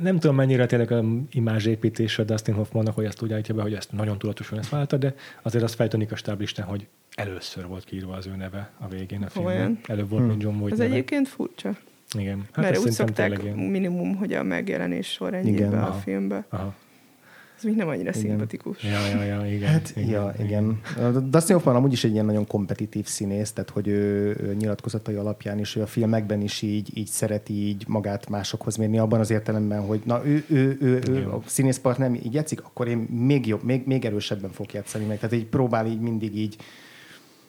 nem 0.01 0.19
tudom 0.19 0.35
mennyire 0.35 0.65
tényleg 0.65 0.91
a 0.91 1.03
imázsépítés 1.31 2.19
a 2.19 2.23
Dustin 2.23 2.53
Hoffmannak, 2.53 2.95
hogy 2.95 3.05
ezt 3.05 3.21
úgy 3.21 3.33
állítja 3.33 3.55
be, 3.55 3.61
hogy 3.61 3.73
ezt 3.73 3.91
nagyon 3.91 4.17
tudatosan 4.17 4.59
ezt 4.59 4.69
válta, 4.69 4.97
de 4.97 5.15
azért 5.41 5.63
azt 5.63 5.75
feltűnik 5.75 6.11
a 6.11 6.15
stáblistán, 6.15 6.65
hogy 6.65 6.87
először 7.15 7.67
volt 7.67 7.83
kiírva 7.83 8.13
az 8.13 8.27
ő 8.27 8.35
neve 8.35 8.71
a 8.79 8.87
végén 8.87 9.23
a 9.23 9.29
filmben. 9.29 9.79
Előbb 9.87 10.09
volt, 10.09 10.21
hmm. 10.21 10.29
mint 10.29 10.41
John 10.41 10.57
Voight 10.57 10.73
Ez 10.73 10.79
neve. 10.79 10.91
egyébként 10.91 11.27
furcsa. 11.27 11.77
Igen. 12.17 12.43
Hát 12.51 12.65
Mert 12.65 12.77
úgy 12.77 12.91
szokták 12.91 13.55
minimum, 13.55 14.15
hogy 14.15 14.33
a 14.33 14.43
megjelenés 14.43 15.07
sorrendjében 15.07 15.71
be 15.71 15.81
a 15.81 15.93
filmbe. 15.93 16.45
Aha. 16.49 16.75
Ez 17.63 17.69
még 17.69 17.77
nem 17.77 17.87
annyira 17.87 18.09
igen. 18.09 18.21
szimpatikus. 18.21 18.83
Ja, 18.83 19.07
ja, 19.07 19.23
ja, 19.23 19.53
igen. 19.53 19.69
Hát, 19.69 19.93
igen, 19.95 20.09
ja, 20.09 20.33
igen. 20.39 20.79
igen. 20.95 21.29
Dustin 21.29 21.55
Hoffman 21.55 21.75
amúgy 21.75 21.91
is 21.91 22.03
egy 22.03 22.11
ilyen 22.11 22.25
nagyon 22.25 22.47
kompetitív 22.47 23.05
színész, 23.05 23.51
tehát 23.51 23.69
hogy 23.69 23.87
ő, 23.87 24.35
ő 24.41 24.55
nyilatkozatai 24.59 25.15
alapján 25.15 25.59
is, 25.59 25.75
ő 25.75 25.81
a 25.81 25.85
filmekben 25.85 26.41
is 26.41 26.61
így, 26.61 26.97
így 26.97 27.07
szereti 27.07 27.53
így 27.53 27.83
magát 27.87 28.29
másokhoz 28.29 28.75
mérni, 28.75 28.97
abban 28.97 29.19
az 29.19 29.29
értelemben, 29.29 29.81
hogy 29.81 30.01
na 30.05 30.25
ő, 30.25 30.43
ő, 30.47 30.77
ő, 30.81 31.01
ő 31.09 31.29
a 31.29 31.41
színészpart 31.45 31.97
nem 31.97 32.13
így 32.13 32.33
játszik, 32.33 32.61
akkor 32.61 32.87
én 32.87 32.97
még 32.97 33.47
jobb, 33.47 33.63
még, 33.63 33.85
még 33.85 34.05
erősebben 34.05 34.51
fog 34.51 34.73
játszani 34.73 35.05
meg. 35.05 35.19
Tehát 35.19 35.35
így 35.35 35.45
próbál 35.45 35.85
így 35.85 35.99
mindig 35.99 36.37
így 36.37 36.55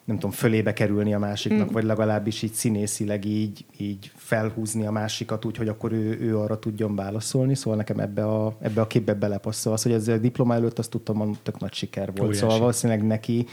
nem 0.05 0.15
tudom, 0.15 0.31
fölébe 0.31 0.73
kerülni 0.73 1.13
a 1.13 1.19
másiknak, 1.19 1.69
mm. 1.69 1.73
vagy 1.73 1.83
legalábbis 1.83 2.41
így 2.41 2.53
színészileg 2.53 3.25
így, 3.25 3.65
így 3.77 4.11
felhúzni 4.15 4.85
a 4.85 4.91
másikat 4.91 5.45
úgy, 5.45 5.57
hogy 5.57 5.67
akkor 5.67 5.91
ő, 5.91 6.19
ő 6.19 6.37
arra 6.37 6.59
tudjon 6.59 6.95
válaszolni. 6.95 7.55
Szóval 7.55 7.77
nekem 7.77 7.99
ebbe 7.99 8.25
a, 8.25 8.57
ebbe 8.59 8.81
a 8.81 8.87
képbe 8.87 9.13
belepasszol. 9.13 9.73
Az, 9.73 9.83
hogy 9.83 9.91
ez 9.91 10.07
a 10.07 10.17
diploma 10.17 10.53
előtt 10.53 10.79
azt 10.79 10.89
tudtam, 10.89 11.17
hogy 11.17 11.37
tök 11.43 11.59
nagy 11.59 11.73
siker 11.73 12.05
volt. 12.05 12.19
Óriási. 12.19 12.39
Szóval 12.39 12.59
valószínűleg 12.59 13.05
neki 13.05 13.45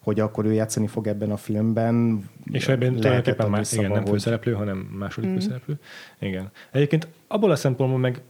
hogy 0.00 0.20
akkor 0.20 0.44
ő 0.44 0.52
játszani 0.52 0.86
fog 0.86 1.06
ebben 1.06 1.30
a 1.30 1.36
filmben. 1.36 2.24
És 2.52 2.68
ebben 2.68 2.94
tulajdonképpen 2.94 3.50
már 3.50 3.64
igen, 3.72 3.90
nem 3.90 4.04
főszereplő, 4.04 4.52
hanem 4.52 4.76
második 4.78 5.30
mm. 5.30 5.34
főszereplő. 5.34 5.78
Igen. 6.18 6.50
Egyébként 6.70 7.08
abból 7.26 7.50
a 7.50 7.56
szempontból 7.56 7.98
meg, 8.00 8.22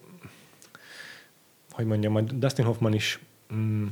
hogy 1.71 1.85
mondjam, 1.85 2.13
majd 2.13 2.33
Dustin 2.33 2.65
Hoffman 2.65 2.95
is 2.95 3.21
mm, 3.55 3.87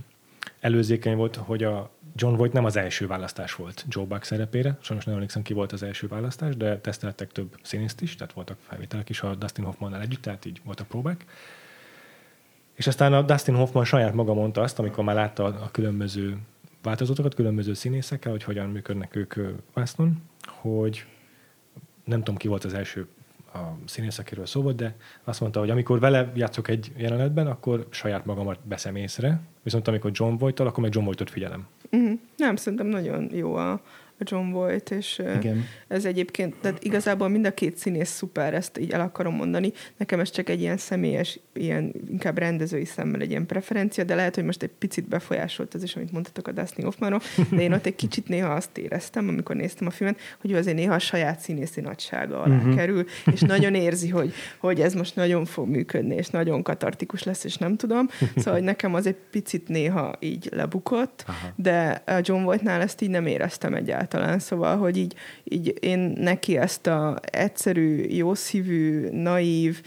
előzékeny 0.61 1.16
volt, 1.16 1.36
hogy 1.36 1.64
a 1.64 1.90
John 2.21 2.37
Voight 2.37 2.53
nem 2.53 2.64
az 2.64 2.77
első 2.77 3.07
választás 3.07 3.55
volt 3.55 3.85
Joe 3.89 4.05
Buck 4.05 4.25
szerepére. 4.25 4.77
Sajnos 4.81 5.05
nem 5.05 5.14
emlékszem, 5.14 5.43
ki 5.43 5.53
volt 5.53 5.73
az 5.73 5.83
első 5.83 6.09
választás, 6.09 6.57
de 6.57 6.79
teszteltek 6.79 7.33
több 7.33 7.59
színészt 7.62 8.01
is, 8.01 8.16
tehát 8.16 8.33
voltak 8.33 8.57
felvételek 8.61 9.09
is 9.09 9.21
a 9.21 9.35
Dustin 9.35 9.64
Hoffmannal 9.64 10.01
együtt, 10.01 10.23
tehát 10.23 10.45
így 10.45 10.61
voltak 10.64 10.87
próbák. 10.87 11.25
És 12.75 12.87
aztán 12.87 13.12
a 13.12 13.23
Dustin 13.23 13.55
Hoffman 13.55 13.85
saját 13.85 14.14
maga 14.14 14.35
mondta 14.35 14.61
azt, 14.61 14.79
amikor 14.79 15.05
már 15.05 15.14
látta 15.14 15.45
a 15.45 15.71
különböző 15.71 16.37
változatokat, 16.83 17.35
különböző 17.35 17.75
színészekkel, 17.75 18.31
hogy 18.31 18.43
hogyan 18.43 18.69
működnek 18.69 19.16
ők 19.16 19.35
vásznon, 19.73 20.23
hogy 20.47 21.07
nem 22.05 22.19
tudom, 22.19 22.37
ki 22.37 22.49
volt 22.49 22.64
az 22.64 22.75
első 22.75 23.07
a 23.55 23.59
színész, 23.85 24.19
akiről 24.19 24.47
szó 24.47 24.62
volt, 24.62 24.77
de 24.77 24.95
azt 25.25 25.41
mondta, 25.41 25.61
hogy 25.61 25.71
amikor 25.71 26.01
vele 26.01 26.33
játszok 26.35 26.69
egy 26.69 26.93
jelenetben, 26.97 27.47
akkor 27.47 27.87
saját 27.91 28.25
magamat 28.25 28.59
beszem 28.62 28.97
észre, 28.97 29.41
viszont 29.62 29.89
amikor 29.89 30.11
John 30.14 30.37
voight 30.37 30.61
akkor 30.61 30.83
meg 30.83 30.95
John 30.95 31.05
Voight-ot 31.05 31.31
figyelem. 31.31 31.66
Uh-huh. 31.91 32.18
Nem, 32.36 32.57
szerintem 32.57 32.86
nagyon 32.86 33.28
jó 33.32 33.55
a, 33.55 33.80
John 34.25 34.51
Voight, 34.51 34.91
és 34.91 35.19
Igen. 35.19 35.64
ez 35.89 36.05
egyébként, 36.05 36.55
tehát 36.61 36.85
igazából 36.85 37.29
mind 37.29 37.47
a 37.47 37.55
két 37.55 37.77
színész 37.77 38.11
szuper, 38.11 38.55
ezt 38.55 38.79
így 38.79 38.91
el 38.91 39.01
akarom 39.01 39.35
mondani. 39.35 39.73
Nekem 39.97 40.21
ez 40.21 40.31
csak 40.31 40.49
egy 40.49 40.61
ilyen 40.61 40.77
személyes, 40.77 41.41
ilyen 41.53 41.95
inkább 42.11 42.39
rendezői 42.39 42.85
szemmel 42.85 43.21
egy 43.21 43.31
ilyen 43.31 43.47
preferencia, 43.47 44.05
de 44.05 44.14
lehet, 44.14 44.35
hogy 44.35 44.45
most 44.45 44.62
egy 44.62 44.71
picit 44.79 45.09
befolyásolt 45.09 45.75
az 45.75 45.83
is, 45.83 45.97
amit 45.97 46.12
mondtatok 46.12 46.49
a 46.49 46.53
Dustin 46.53 46.85
Hoffmanról, 46.85 47.21
de 47.51 47.62
én 47.62 47.73
ott 47.73 47.87
egy 47.87 47.95
kicsit 47.95 48.29
néha 48.29 48.53
azt 48.53 48.79
éreztem, 48.79 49.29
amikor 49.29 49.57
néztem 49.57 49.87
a 49.87 49.91
filmet, 49.91 50.19
hogy 50.41 50.51
ő 50.51 50.57
azért 50.57 50.77
néha 50.77 50.95
a 50.95 50.99
saját 50.99 51.41
színészi 51.41 51.81
nagysága 51.81 52.43
alá 52.43 52.57
uh-huh. 52.57 52.75
kerül, 52.75 53.05
és 53.33 53.41
nagyon 53.41 53.75
érzi, 53.75 54.09
hogy, 54.09 54.33
hogy 54.59 54.81
ez 54.81 54.95
most 54.95 55.16
nagyon 55.16 55.45
fog 55.45 55.69
működni, 55.69 56.14
és 56.14 56.29
nagyon 56.29 56.62
katartikus 56.62 57.23
lesz, 57.23 57.45
és 57.45 57.57
nem 57.57 57.77
tudom. 57.77 58.09
Szóval, 58.37 58.53
hogy 58.53 58.62
nekem 58.62 58.95
az 58.95 59.07
egy 59.07 59.16
picit 59.31 59.69
néha 59.69 60.16
így 60.21 60.49
lebukott, 60.53 61.25
Aha. 61.27 61.53
de 61.57 62.03
a 62.07 62.21
John 62.23 62.43
Voightnál 62.43 62.81
ezt 62.81 63.01
így 63.01 63.11
nem 63.11 63.27
éreztem 63.27 63.75
egyáltalán. 63.75 64.07
Szóval, 64.38 64.76
hogy 64.76 64.96
így, 64.96 65.14
így 65.44 65.74
én 65.80 65.98
neki 66.16 66.56
ezt 66.56 66.86
a 66.86 67.18
egyszerű, 67.30 68.02
jószívű, 68.02 69.09
naív, 69.11 69.82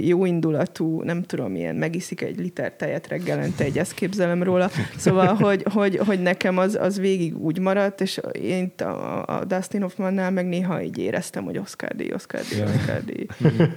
jó 0.00 0.24
indulatú, 0.24 1.02
nem 1.02 1.22
tudom, 1.22 1.54
ilyen 1.54 1.76
megiszik 1.76 2.20
egy 2.20 2.38
liter 2.38 2.72
tejet 2.72 3.08
reggelente, 3.08 3.64
egy 3.64 3.78
ezt 3.78 3.94
képzelem 3.94 4.42
róla. 4.42 4.70
Szóval, 4.96 5.34
hogy, 5.34 5.64
hogy, 5.72 5.96
hogy 5.96 6.22
nekem 6.22 6.58
az, 6.58 6.78
az 6.80 7.00
végig 7.00 7.38
úgy 7.38 7.58
maradt, 7.58 8.00
és 8.00 8.20
én 8.42 8.72
a, 8.78 9.22
a 9.38 9.44
Dustin 9.44 9.80
Hoffmannál 9.80 10.30
meg 10.30 10.48
néha 10.48 10.82
így 10.82 10.98
éreztem, 10.98 11.44
hogy 11.44 11.58
Oscar 11.58 11.96
D, 11.96 12.12
Oscar 12.14 12.40
D, 12.40 12.64
Oscar 12.64 13.04
D. 13.04 13.26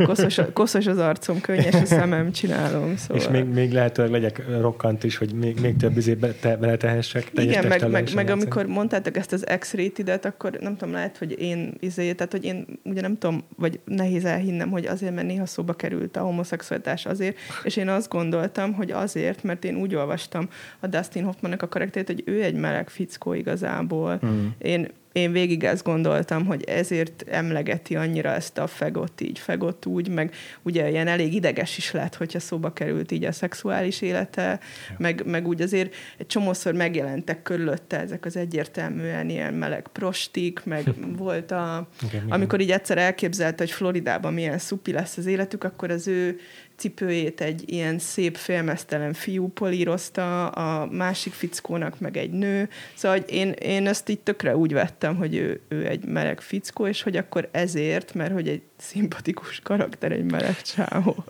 Koszos, 0.06 0.40
koszos 0.54 0.88
az 0.88 0.98
arcom, 0.98 1.42
könnyes 1.42 1.74
a 1.74 1.86
szemem, 1.86 2.32
csinálom. 2.32 2.98
Szóval. 2.98 3.18
És 3.18 3.28
még, 3.28 3.44
még 3.46 3.72
lehetőleg 3.72 4.12
legyek 4.12 4.44
rokkant 4.60 5.04
is, 5.04 5.18
hogy 5.18 5.34
még, 5.34 5.60
még 5.60 5.76
több 5.76 5.98
izé 5.98 6.18
te, 6.42 6.58
beletehessek. 6.58 7.32
Igen, 7.34 7.68
meg, 7.68 7.90
meg, 7.90 8.10
meg 8.16 8.30
amikor 8.30 8.66
mondtátok 8.66 9.18
ezt 9.18 9.34
az 9.34 9.46
X-rated-et, 9.60 10.26
akkor 10.26 10.52
nem 10.52 10.76
tudom, 10.78 10.94
lehet, 10.94 11.18
hogy 11.18 11.36
én 11.40 11.74
izé, 11.80 12.14
tehát 12.14 12.32
hogy 12.32 12.44
én 12.46 12.66
ugye 12.84 13.02
nem 13.02 13.18
tudom, 13.18 13.44
vagy 13.58 13.80
nehéz 13.86 14.26
elhinnem, 14.26 14.70
hogy 14.70 14.86
azért, 14.86 15.16
mert 15.16 15.25
néha 15.26 15.46
szóba 15.46 15.74
került 15.74 16.18
a 16.18 16.22
homoszexualitás 16.22 17.06
azért, 17.06 17.38
és 17.64 17.76
én 17.76 17.88
azt 17.88 18.10
gondoltam, 18.10 18.74
hogy 18.74 18.92
azért, 18.92 19.44
mert 19.44 19.64
én 19.64 19.76
úgy 19.76 19.96
olvastam 19.96 20.50
a 20.80 20.88
Dustin 20.88 21.24
Hoffmannak 21.24 21.62
a 21.62 21.68
karakterét, 21.68 22.08
hogy 22.08 22.24
ő 22.26 22.44
egy 22.44 22.56
meleg 22.56 22.90
fickó 22.90 23.34
igazából. 23.34 24.20
Mm. 24.26 24.48
Én 24.58 24.88
én 25.16 25.32
végig 25.32 25.64
ezt 25.64 25.84
gondoltam, 25.84 26.46
hogy 26.46 26.64
ezért 26.64 27.24
emlegeti 27.28 27.96
annyira 27.96 28.30
ezt 28.30 28.58
a 28.58 28.68
fegot 28.68 29.22
így, 29.22 29.40
fegot 29.40 29.86
úgy, 29.86 30.10
meg 30.10 30.34
ugye 30.62 30.90
ilyen 30.90 31.08
elég 31.08 31.34
ideges 31.34 31.78
is 31.78 31.92
lett, 31.92 32.16
hogyha 32.16 32.40
szóba 32.40 32.74
került 32.74 33.12
így 33.12 33.24
a 33.24 33.32
szexuális 33.32 34.02
élete, 34.02 34.60
ja. 34.90 34.96
meg, 34.98 35.26
meg 35.26 35.48
úgy 35.48 35.62
azért 35.62 35.96
egy 36.18 36.28
csomószor 36.28 36.74
megjelentek 36.74 37.42
körülötte 37.42 38.00
ezek 38.00 38.26
az 38.26 38.38
egyértelműen 38.38 39.30
ilyen 39.30 39.54
meleg 39.54 39.88
prostik, 39.88 40.64
meg 40.64 40.84
volt 41.18 41.52
a, 41.52 41.88
okay, 42.06 42.20
amikor 42.30 42.60
így 42.60 42.72
egyszer 42.72 42.98
elképzelte, 42.98 43.64
hogy 43.64 43.72
Floridában 43.72 44.34
milyen 44.34 44.58
szupi 44.58 44.92
lesz 44.92 45.18
az 45.18 45.26
életük, 45.26 45.64
akkor 45.64 45.92
az 45.92 46.08
ő 46.08 46.40
cipőjét 46.78 47.42
egy 47.42 47.64
ilyen 47.66 48.00
szép 48.00 48.36
félmeztelen 48.36 49.14
fiú 49.14 49.48
polírozta, 49.48 50.48
a 50.48 50.86
másik 50.86 51.34
fickónak 51.34 52.00
meg 52.00 52.18
egy 52.18 52.32
nő. 52.32 52.70
Szóval 52.96 53.18
hogy 53.18 53.34
én, 53.34 53.52
én 53.52 53.88
ezt 53.88 54.10
így 54.10 54.20
tökre 54.20 54.58
úgy 54.58 54.74
vettem, 54.74 55.16
hogy 55.16 55.36
ő, 55.36 55.62
ő 55.68 55.86
egy 55.86 56.06
meleg 56.06 56.42
fickó, 56.42 56.88
és 56.88 57.02
hogy 57.02 57.18
akkor 57.18 57.50
ezért, 57.52 58.14
mert 58.14 58.34
hogy 58.34 58.48
egy 58.48 58.62
szimpatikus 58.78 59.60
karakter, 59.60 60.12
egy 60.12 60.32
meleg 60.32 60.62
csávó. 60.62 61.24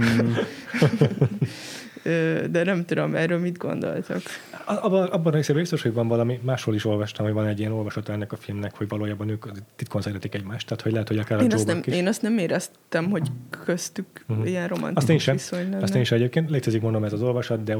Mm. 0.00 0.32
de 2.50 2.64
nem 2.64 2.84
tudom, 2.84 3.14
erről 3.14 3.38
mit 3.38 3.58
gondoltak. 3.58 4.22
Abban, 4.64 5.06
abban 5.06 5.42
a 5.48 5.52
biztos, 5.52 5.82
hogy 5.82 5.92
van 5.92 6.08
valami, 6.08 6.40
máshol 6.42 6.74
is 6.74 6.84
olvastam, 6.84 7.24
hogy 7.24 7.34
van 7.34 7.46
egy 7.46 7.58
ilyen 7.58 7.72
olvasat 7.72 8.08
ennek 8.08 8.32
a 8.32 8.36
filmnek, 8.36 8.76
hogy 8.76 8.88
valójában 8.88 9.28
ők 9.28 9.46
titkon 9.76 10.02
szeretik 10.02 10.34
egymást, 10.34 10.66
tehát 10.66 10.82
hogy 10.82 10.92
lehet, 10.92 11.08
hogy 11.08 11.18
akár 11.18 11.40
én 11.40 11.50
a 11.50 11.54
azt 11.54 11.66
nem, 11.66 11.82
is. 11.84 11.94
Én 11.94 12.06
azt 12.06 12.22
nem 12.22 12.38
éreztem, 12.38 13.10
hogy 13.10 13.28
köztük 13.64 14.06
uh-huh. 14.28 14.48
ilyen 14.48 14.68
romantikus 14.68 15.02
azt 15.02 15.10
én 15.10 15.18
sem, 15.18 15.34
viszony 15.34 15.70
lenne. 15.70 15.82
Azt 15.82 15.94
én 15.94 16.00
is 16.00 16.12
egyébként, 16.12 16.50
létezik 16.50 16.82
mondom 16.82 17.04
ez 17.04 17.12
az 17.12 17.22
olvasat, 17.22 17.64
de 17.64 17.76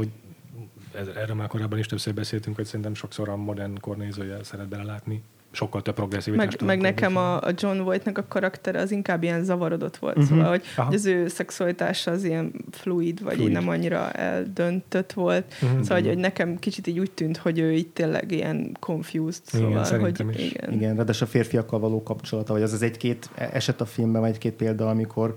ez, 0.94 1.06
erről 1.16 1.36
már 1.36 1.46
korábban 1.46 1.78
is 1.78 1.86
többször 1.86 2.14
beszéltünk, 2.14 2.56
hogy 2.56 2.64
szerintem 2.64 2.94
sokszor 2.94 3.28
a 3.28 3.36
modern 3.36 3.80
kornézője 3.80 4.36
szeret 4.42 4.68
belelátni 4.68 5.22
sokkal 5.54 5.82
több 5.82 5.94
progresszivitást. 5.94 6.60
Meg, 6.60 6.68
meg 6.68 6.80
nekem 6.80 7.16
a, 7.16 7.40
a 7.40 7.50
John 7.56 7.78
Voightnak 7.78 8.18
a 8.18 8.24
karaktere 8.28 8.80
az 8.80 8.90
inkább 8.90 9.22
ilyen 9.22 9.44
zavarodott 9.44 9.96
volt, 9.96 10.16
uh-huh. 10.16 10.30
szóval, 10.30 10.48
hogy, 10.48 10.62
hogy 10.76 10.94
az 10.94 11.06
ő 11.06 11.28
szexualitása 11.28 12.10
az 12.10 12.24
ilyen 12.24 12.52
fluid, 12.70 13.22
vagy 13.22 13.34
fluid. 13.34 13.52
nem 13.52 13.68
annyira 13.68 14.10
eldöntött 14.10 15.12
volt. 15.12 15.54
Uh-huh. 15.62 15.80
Szóval, 15.80 15.98
hogy, 15.98 16.06
hogy 16.06 16.18
nekem 16.18 16.58
kicsit 16.58 16.86
így 16.86 16.98
úgy 16.98 17.10
tűnt, 17.10 17.36
hogy 17.36 17.58
ő 17.58 17.72
itt 17.72 17.94
tényleg 17.94 18.32
ilyen 18.32 18.76
confused. 18.80 19.42
Szóval, 19.44 19.84
igen, 19.86 20.00
hogy 20.00 20.20
is. 20.34 20.52
igen. 20.52 20.72
Igen, 20.72 20.96
de 20.96 21.12
a 21.20 21.26
férfiakkal 21.26 21.78
való 21.78 22.02
kapcsolata, 22.02 22.52
vagy 22.52 22.62
az 22.62 22.72
az 22.72 22.82
egy-két 22.82 23.30
eset 23.34 23.80
a 23.80 23.84
filmben, 23.84 24.20
vagy 24.20 24.30
egy-két 24.30 24.52
példa, 24.52 24.88
amikor 24.88 25.34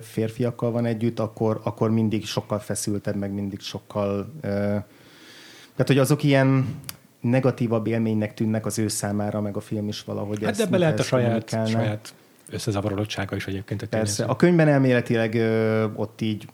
férfiakkal 0.00 0.70
van 0.70 0.84
együtt, 0.84 1.18
akkor, 1.18 1.60
akkor 1.64 1.90
mindig 1.90 2.24
sokkal 2.24 2.58
feszültebb, 2.58 3.16
meg 3.16 3.32
mindig 3.32 3.60
sokkal... 3.60 4.32
Tehát, 5.76 5.92
hogy 5.92 5.98
azok 5.98 6.22
ilyen 6.22 6.66
negatívabb 7.30 7.86
élménynek 7.86 8.34
tűnnek 8.34 8.66
az 8.66 8.78
ő 8.78 8.88
számára, 8.88 9.40
meg 9.40 9.56
a 9.56 9.60
film 9.60 9.88
is 9.88 10.02
valahogy 10.02 10.44
Hát 10.44 10.60
ebbe 10.60 10.78
lehet 10.78 10.98
a 10.98 11.02
saját, 11.02 11.68
saját 11.68 12.14
összezavarodottsága 12.50 13.36
is 13.36 13.46
egyébként. 13.46 13.82
A 13.82 13.86
Persze. 13.86 14.24
A 14.24 14.36
könyvben 14.36 14.68
elméletileg 14.68 15.34
ö, 15.34 15.84
ott 15.94 16.20
így 16.20 16.46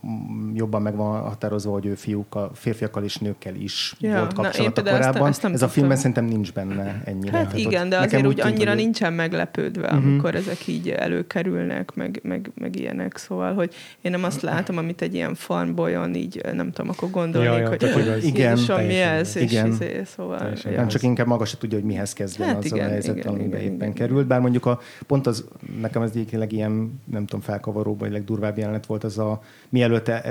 jobban 0.54 0.82
meg 0.82 0.96
van 0.96 1.20
határozva, 1.20 1.72
hogy 1.72 1.86
ő 1.86 1.94
fiúkkal, 1.94 2.50
férfiakkal 2.54 3.04
és 3.04 3.16
nőkkel 3.16 3.54
is 3.54 3.94
ja, 3.98 4.18
volt 4.18 4.32
kapcsolata 4.32 4.82
na, 4.82 4.90
korábban. 4.90 5.28
Ezt, 5.28 5.44
ezt 5.44 5.54
Ez 5.54 5.62
a 5.62 5.68
filmben 5.68 5.96
szerintem 5.96 6.24
nincs 6.24 6.52
benne 6.52 7.02
ennyire. 7.04 7.36
Hát 7.36 7.46
Tehát 7.46 7.58
igen, 7.58 7.88
de 7.88 7.98
azért 7.98 8.26
úgy, 8.26 8.40
annyira 8.40 8.70
hogy... 8.70 8.78
nincsen 8.78 9.12
meglepődve, 9.12 9.86
uh-huh. 9.86 10.04
amikor 10.04 10.34
ezek 10.34 10.66
így 10.66 10.88
előkerülnek, 10.88 11.94
meg, 11.94 12.20
meg, 12.22 12.50
meg 12.54 12.76
ilyenek. 12.76 13.16
Szóval, 13.16 13.54
hogy 13.54 13.74
én 14.00 14.10
nem 14.10 14.24
azt 14.24 14.42
látom, 14.42 14.76
amit 14.76 15.02
egy 15.02 15.14
ilyen 15.14 15.34
farmbolyon 15.34 16.14
így, 16.14 16.40
nem 16.52 16.70
tudom, 16.70 16.90
akkor 16.90 17.10
gondolnék, 17.10 17.50
ja, 17.50 17.58
ja, 17.58 17.92
hogy 17.92 18.04
igaz. 18.04 18.24
igen, 18.24 18.58
mi 18.86 19.00
ez, 19.00 19.36
igen. 19.36 19.66
és 19.66 19.72
izé, 19.72 20.02
szóval. 20.04 20.52
Nem 20.76 20.88
csak 20.88 21.02
inkább 21.02 21.26
maga 21.26 21.44
se 21.44 21.56
tudja, 21.56 21.78
hogy 21.78 21.86
mihez 21.86 22.12
kezdjen 22.12 22.48
hát 22.48 22.58
az 22.58 22.64
igen, 22.64 22.86
a 22.86 22.88
helyzet, 22.88 23.16
igen, 23.16 23.32
amiben 23.32 23.60
igen, 23.60 23.60
éppen 23.60 23.74
igen, 23.74 23.92
került. 23.92 24.26
Bár 24.26 24.40
mondjuk 24.40 24.66
a, 24.66 24.80
pont 25.06 25.26
az 25.26 25.44
nekem 25.82 26.02
ez 26.02 26.10
egyébként 26.10 26.52
ilyen, 26.52 27.00
nem 27.04 27.26
tudom, 27.26 27.40
felkavaró, 27.40 27.96
vagy 27.96 28.10
legdurvább 28.10 28.58
jelenet 28.58 28.86
volt 28.86 29.04
az 29.04 29.18
a, 29.18 29.40
mielőtt 29.68 30.08
e, 30.08 30.22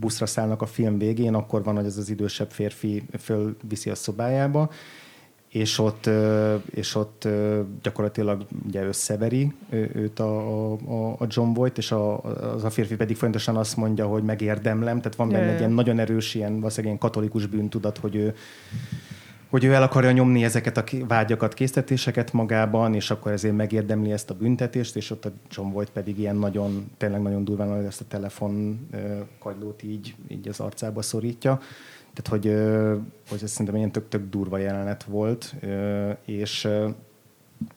buszra 0.00 0.26
szállnak 0.26 0.62
a 0.62 0.66
film 0.66 0.98
végén, 0.98 1.34
akkor 1.34 1.62
van, 1.62 1.74
hogy 1.74 1.84
ez 1.84 1.96
az 1.96 2.10
idősebb 2.10 2.50
férfi 2.50 3.04
fölviszi 3.18 3.90
a 3.90 3.94
szobájába, 3.94 4.70
és 5.48 5.78
ott, 5.78 6.08
és 6.70 6.94
ott 6.94 7.28
gyakorlatilag 7.82 8.46
ugye 8.66 8.84
összeveri 8.84 9.52
őt 9.70 10.18
a, 10.18 10.72
a, 10.72 11.16
a 11.18 11.26
John 11.28 11.52
Voight, 11.52 11.78
és 11.78 11.92
a, 11.92 12.22
az 12.54 12.64
a 12.64 12.70
férfi 12.70 12.96
pedig 12.96 13.16
fontosan 13.16 13.56
azt 13.56 13.76
mondja, 13.76 14.06
hogy 14.06 14.22
megérdemlem, 14.22 14.96
tehát 14.96 15.16
van 15.16 15.28
benne 15.28 15.52
egy 15.52 15.58
ilyen 15.58 15.72
nagyon 15.72 15.98
erős, 15.98 16.34
ilyen 16.34 16.52
valószínűleg 16.52 16.84
ilyen 16.84 16.98
katolikus 16.98 17.46
bűntudat, 17.46 17.98
hogy 17.98 18.14
ő 18.14 18.34
hogy 19.48 19.64
ő 19.64 19.72
el 19.72 19.82
akarja 19.82 20.12
nyomni 20.12 20.44
ezeket 20.44 20.76
a 20.76 20.84
vágyakat, 21.06 21.54
késztetéseket 21.54 22.32
magában, 22.32 22.94
és 22.94 23.10
akkor 23.10 23.32
ezért 23.32 23.56
megérdemli 23.56 24.12
ezt 24.12 24.30
a 24.30 24.34
büntetést, 24.34 24.96
és 24.96 25.10
ott 25.10 25.24
a 25.24 25.30
John 25.50 25.72
Voight 25.72 25.92
pedig 25.92 26.18
ilyen 26.18 26.36
nagyon, 26.36 26.90
tényleg 26.96 27.22
nagyon 27.22 27.44
durván 27.44 27.86
ezt 27.86 28.00
a 28.00 28.04
telefon 28.08 28.80
kagylót 29.38 29.82
így, 29.82 30.14
így 30.28 30.48
az 30.48 30.60
arcába 30.60 31.02
szorítja. 31.02 31.60
Tehát, 32.12 32.42
hogy, 32.42 32.44
hogy 33.28 33.42
ez 33.42 33.50
szerintem 33.50 33.76
ilyen 33.76 33.92
tök-tök 33.92 34.30
durva 34.30 34.58
jelenet 34.58 35.04
volt, 35.04 35.54
és 36.24 36.68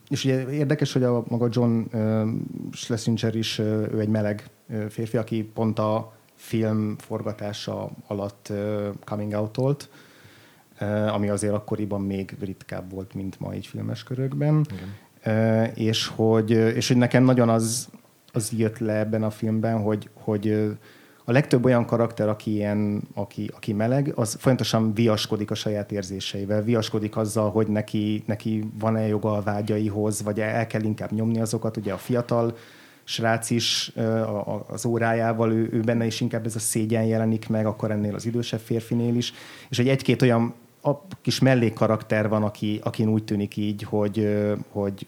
és 0.08 0.24
ugye 0.24 0.50
érdekes, 0.50 0.92
hogy 0.92 1.02
a 1.02 1.24
maga 1.28 1.48
John 1.50 1.80
Schlesinger 2.72 3.34
is, 3.34 3.58
ő 3.58 4.00
egy 4.00 4.08
meleg 4.08 4.50
férfi, 4.88 5.16
aki 5.16 5.42
pont 5.42 5.78
a 5.78 6.12
film 6.34 6.96
forgatása 6.98 7.90
alatt 8.06 8.52
coming 9.04 9.32
out-olt, 9.32 9.88
ami 11.08 11.28
azért 11.28 11.52
akkoriban 11.52 12.00
még 12.00 12.36
ritkább 12.40 12.92
volt, 12.92 13.14
mint 13.14 13.40
ma 13.40 13.54
így 13.54 13.66
filmes 13.66 14.02
körökben. 14.02 14.66
Igen. 14.72 14.94
Eh, 15.22 15.70
és 15.74 16.06
hogy, 16.06 16.50
és 16.50 16.88
hogy 16.88 16.96
nekem 16.96 17.24
nagyon 17.24 17.48
az, 17.48 17.88
az 18.32 18.52
jött 18.56 18.78
le 18.78 18.98
ebben 18.98 19.22
a 19.22 19.30
filmben, 19.30 19.82
hogy, 19.82 20.08
hogy 20.14 20.48
eh, 20.48 20.70
a 21.24 21.32
legtöbb 21.32 21.64
olyan 21.64 21.86
karakter, 21.86 22.28
aki, 22.28 22.50
ilyen, 22.50 23.02
aki, 23.14 23.50
aki 23.56 23.72
meleg, 23.72 24.12
az 24.14 24.36
folyamatosan 24.38 24.94
viaskodik 24.94 25.50
a 25.50 25.54
saját 25.54 25.92
érzéseivel, 25.92 26.62
viaskodik 26.62 27.16
azzal, 27.16 27.50
hogy 27.50 27.66
neki, 27.66 28.22
neki 28.26 28.64
van-e 28.78 29.06
joga 29.06 29.32
a 29.32 29.42
vágyaihoz, 29.42 30.22
vagy 30.22 30.40
el 30.40 30.66
kell 30.66 30.82
inkább 30.82 31.12
nyomni 31.12 31.40
azokat. 31.40 31.76
Ugye 31.76 31.92
a 31.92 31.98
fiatal 31.98 32.56
srác 33.04 33.50
is 33.50 33.92
az 34.66 34.86
órájával, 34.86 35.52
ő, 35.52 35.68
ő 35.72 35.80
benne 35.80 36.06
is 36.06 36.20
inkább 36.20 36.46
ez 36.46 36.56
a 36.56 36.58
szégyen 36.58 37.04
jelenik 37.04 37.48
meg, 37.48 37.66
akkor 37.66 37.90
ennél 37.90 38.14
az 38.14 38.26
idősebb 38.26 38.60
férfinél 38.60 39.16
is. 39.16 39.32
És 39.68 39.76
hogy 39.76 39.88
egy-két 39.88 40.22
olyan 40.22 40.54
a 40.82 41.06
kis 41.20 41.38
mellékkarakter 41.38 42.28
van, 42.28 42.42
aki, 42.42 42.80
akin 42.82 43.08
úgy 43.08 43.24
tűnik 43.24 43.56
így, 43.56 43.82
hogy, 43.82 44.42
hogy 44.68 45.06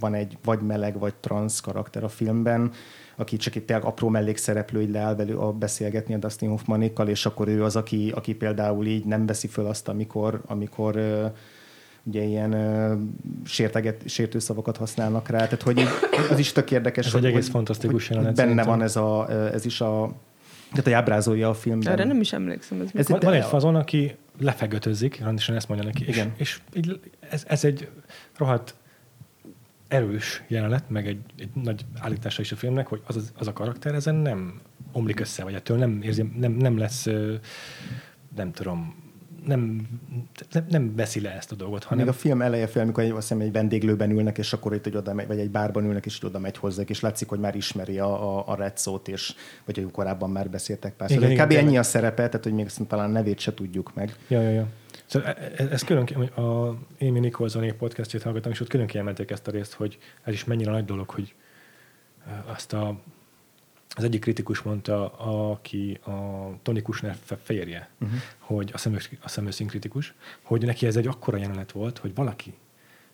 van 0.00 0.14
egy 0.14 0.38
vagy 0.44 0.60
meleg, 0.60 0.98
vagy 0.98 1.14
transz 1.14 1.60
karakter 1.60 2.04
a 2.04 2.08
filmben, 2.08 2.70
aki 3.16 3.36
csak 3.36 3.54
itt 3.54 3.70
apró 3.70 4.08
mellékszereplő, 4.08 4.80
így 4.80 4.90
leáll 4.90 5.14
velő 5.14 5.36
a 5.36 5.52
beszélgetni 5.52 6.14
a 6.14 6.18
Dustin 6.18 6.48
Hoffmanékkal, 6.48 7.08
és 7.08 7.26
akkor 7.26 7.48
ő 7.48 7.64
az, 7.64 7.76
aki, 7.76 8.12
aki 8.14 8.34
például 8.34 8.86
így 8.86 9.04
nem 9.04 9.26
veszi 9.26 9.46
föl 9.46 9.66
azt, 9.66 9.88
amikor, 9.88 10.40
amikor 10.46 11.00
ugye 12.02 12.22
ilyen 12.22 12.54
sérteget, 13.44 14.08
sértő 14.08 14.38
szavakat 14.38 14.76
használnak 14.76 15.28
rá, 15.28 15.38
tehát 15.38 15.62
hogy 15.62 15.78
így, 15.78 15.88
az 16.30 16.38
is 16.38 16.52
tök 16.52 16.70
érdekes. 16.70 17.06
Ez 17.06 17.12
hogy, 17.12 17.24
egy 17.24 17.30
egész 17.30 17.44
hogy, 17.44 17.52
fantasztikus 17.52 18.06
hogy 18.06 18.16
jelenet. 18.16 18.36
Benne 18.36 18.48
szerintem. 18.48 18.78
van 18.78 18.82
ez, 18.82 18.96
a, 18.96 19.30
ez 19.52 19.64
is 19.64 19.80
a 19.80 20.12
tehát 20.72 20.86
a 20.86 20.94
ábrázolja 20.94 21.48
a 21.48 21.54
filmben. 21.54 21.92
Erre 21.92 22.04
nem 22.04 22.20
is 22.20 22.32
emlékszem. 22.32 22.80
Ez, 22.80 22.86
Ez 22.86 22.90
ez 22.94 23.08
Van, 23.08 23.20
van 23.20 23.32
egy 23.32 23.44
fazon, 23.44 23.74
aki 23.74 24.16
lefegötözik, 24.40 25.18
rendesen 25.18 25.54
ezt 25.54 25.68
mondja 25.68 25.86
neki. 25.86 26.08
Igen. 26.08 26.32
És, 26.36 26.60
és 26.72 26.78
így, 26.78 27.00
ez, 27.20 27.44
ez 27.48 27.64
egy 27.64 27.88
rohadt 28.36 28.74
erős 29.88 30.42
jelenet, 30.48 30.90
meg 30.90 31.06
egy, 31.06 31.20
egy 31.38 31.50
nagy 31.54 31.84
állítása 31.98 32.42
is 32.42 32.52
a 32.52 32.56
filmnek, 32.56 32.86
hogy 32.86 33.02
az, 33.06 33.16
az, 33.16 33.32
az 33.38 33.46
a 33.46 33.52
karakter 33.52 33.94
ezen 33.94 34.14
nem 34.14 34.60
omlik 34.92 35.20
össze, 35.20 35.42
vagy 35.42 35.54
ettől 35.54 35.76
nem 35.76 36.02
érzi, 36.02 36.22
nem, 36.22 36.52
nem 36.52 36.78
lesz, 36.78 37.06
nem 38.36 38.52
tudom, 38.52 39.09
nem, 39.46 39.88
nem, 40.52 40.66
nem 40.68 40.94
veszi 40.96 41.20
le 41.20 41.30
ezt 41.36 41.52
a 41.52 41.54
dolgot, 41.54 41.84
Hanem 41.84 41.98
hanem 41.98 42.18
a 42.18 42.20
film 42.22 42.42
eleje 42.42 42.66
fel, 42.66 42.82
amikor 42.82 43.04
egy, 43.04 43.10
azt 43.10 43.28
hiszem, 43.28 43.40
egy 43.40 43.52
vendéglőben 43.52 44.10
ülnek, 44.10 44.38
és 44.38 44.52
akkor 44.52 44.74
itt, 44.74 44.84
hogy 44.84 44.96
oda 44.96 45.14
megy, 45.14 45.26
vagy 45.26 45.38
egy 45.38 45.50
bárban 45.50 45.84
ülnek, 45.84 46.06
és 46.06 46.24
oda 46.24 46.38
megy 46.38 46.56
hozzá, 46.56 46.82
és 46.86 47.00
látszik, 47.00 47.28
hogy 47.28 47.38
már 47.38 47.54
ismeri 47.54 47.98
a, 47.98 48.38
a, 48.38 48.48
a 48.48 48.54
Red 48.54 48.78
szót, 48.78 49.08
és 49.08 49.34
vagy 49.64 49.76
hogy 49.76 49.90
korábban 49.90 50.30
már 50.30 50.50
beszéltek 50.50 50.92
pár 50.92 51.10
Igen, 51.10 51.22
szóval. 51.22 51.34
igen, 51.34 51.48
Kb. 51.48 51.66
ennyi 51.66 51.78
a 51.78 51.82
szerepe, 51.82 52.26
tehát 52.28 52.44
hogy 52.44 52.52
még 52.52 52.68
talán 52.88 53.10
nevét 53.10 53.38
se 53.38 53.54
tudjuk 53.54 53.94
meg. 53.94 54.16
Ja, 54.28 54.40
ja, 54.40 54.50
ja. 54.50 54.66
Szóval 55.06 55.28
e- 55.28 55.52
e- 55.56 55.68
ez 55.70 55.82
külön, 55.82 56.04
a 56.36 56.68
Amy 57.00 57.18
Nicholsoné 57.20 57.72
podcastjét 57.72 58.22
hallgattam, 58.22 58.52
és 58.52 58.60
ott 58.60 58.68
külön 58.68 58.86
kiemelték 58.86 59.30
ezt 59.30 59.48
a 59.48 59.50
részt, 59.50 59.72
hogy 59.72 59.98
ez 60.24 60.32
is 60.32 60.44
mennyire 60.44 60.70
nagy 60.70 60.84
dolog, 60.84 61.10
hogy 61.10 61.34
ö, 62.26 62.52
azt 62.52 62.72
a, 62.72 63.00
az 63.96 64.04
egyik 64.04 64.20
kritikus 64.20 64.62
mondta, 64.62 65.08
aki 65.50 65.98
a 66.04 66.48
Tony 66.62 66.82
Kushner 66.82 67.16
férje, 67.42 67.88
uh-huh. 68.00 68.18
hogy 68.38 68.70
a, 68.72 68.78
szemő, 68.78 68.98
a 69.22 69.28
szemőszín 69.28 69.66
kritikus, 69.66 70.14
hogy 70.42 70.64
neki 70.64 70.86
ez 70.86 70.96
egy 70.96 71.06
akkora 71.06 71.36
jelenet 71.36 71.72
volt, 71.72 71.98
hogy 71.98 72.14
valaki, 72.14 72.54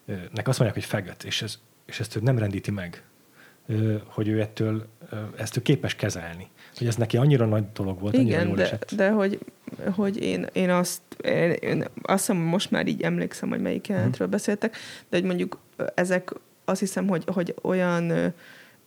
nek 0.07 0.49
azt 0.49 0.59
mondják, 0.59 0.75
hogy 0.75 0.85
feget, 0.85 1.25
és, 1.25 1.43
ez, 1.43 1.59
és 1.87 2.01
ezt 2.01 2.17
ő 2.17 2.21
nem 2.23 2.39
rendíti 2.39 2.71
meg, 2.71 3.03
hogy 4.05 4.29
ő 4.29 4.41
ettől, 4.41 4.87
ezt 5.37 5.57
ő 5.57 5.63
képes 5.63 5.95
kezelni. 5.95 6.49
Hogy 6.77 6.87
ez 6.87 6.97
neki 6.97 7.17
annyira 7.17 7.47
nagy 7.47 7.65
dolog 7.73 8.01
volt, 8.01 8.15
annyira 8.15 8.37
Igen, 8.37 8.47
jól 8.47 8.57
de, 8.57 8.63
esett. 8.63 8.93
de 8.95 9.11
hogy, 9.11 9.39
hogy 9.91 10.23
én, 10.23 10.47
én 10.53 10.71
azt, 10.71 11.03
én, 11.25 11.51
én 11.51 11.85
azt 12.03 12.27
hiszem, 12.27 12.37
most 12.37 12.71
már 12.71 12.87
így 12.87 13.03
emlékszem, 13.03 13.49
hogy 13.49 13.61
melyik 13.61 13.89
jelenetről 13.89 14.29
beszéltek, 14.29 14.77
de 15.09 15.17
hogy 15.17 15.25
mondjuk 15.25 15.59
ezek 15.95 16.33
azt 16.65 16.81
hiszem, 16.81 17.09
hogy, 17.09 17.25
hogy 17.27 17.55
olyan 17.63 18.33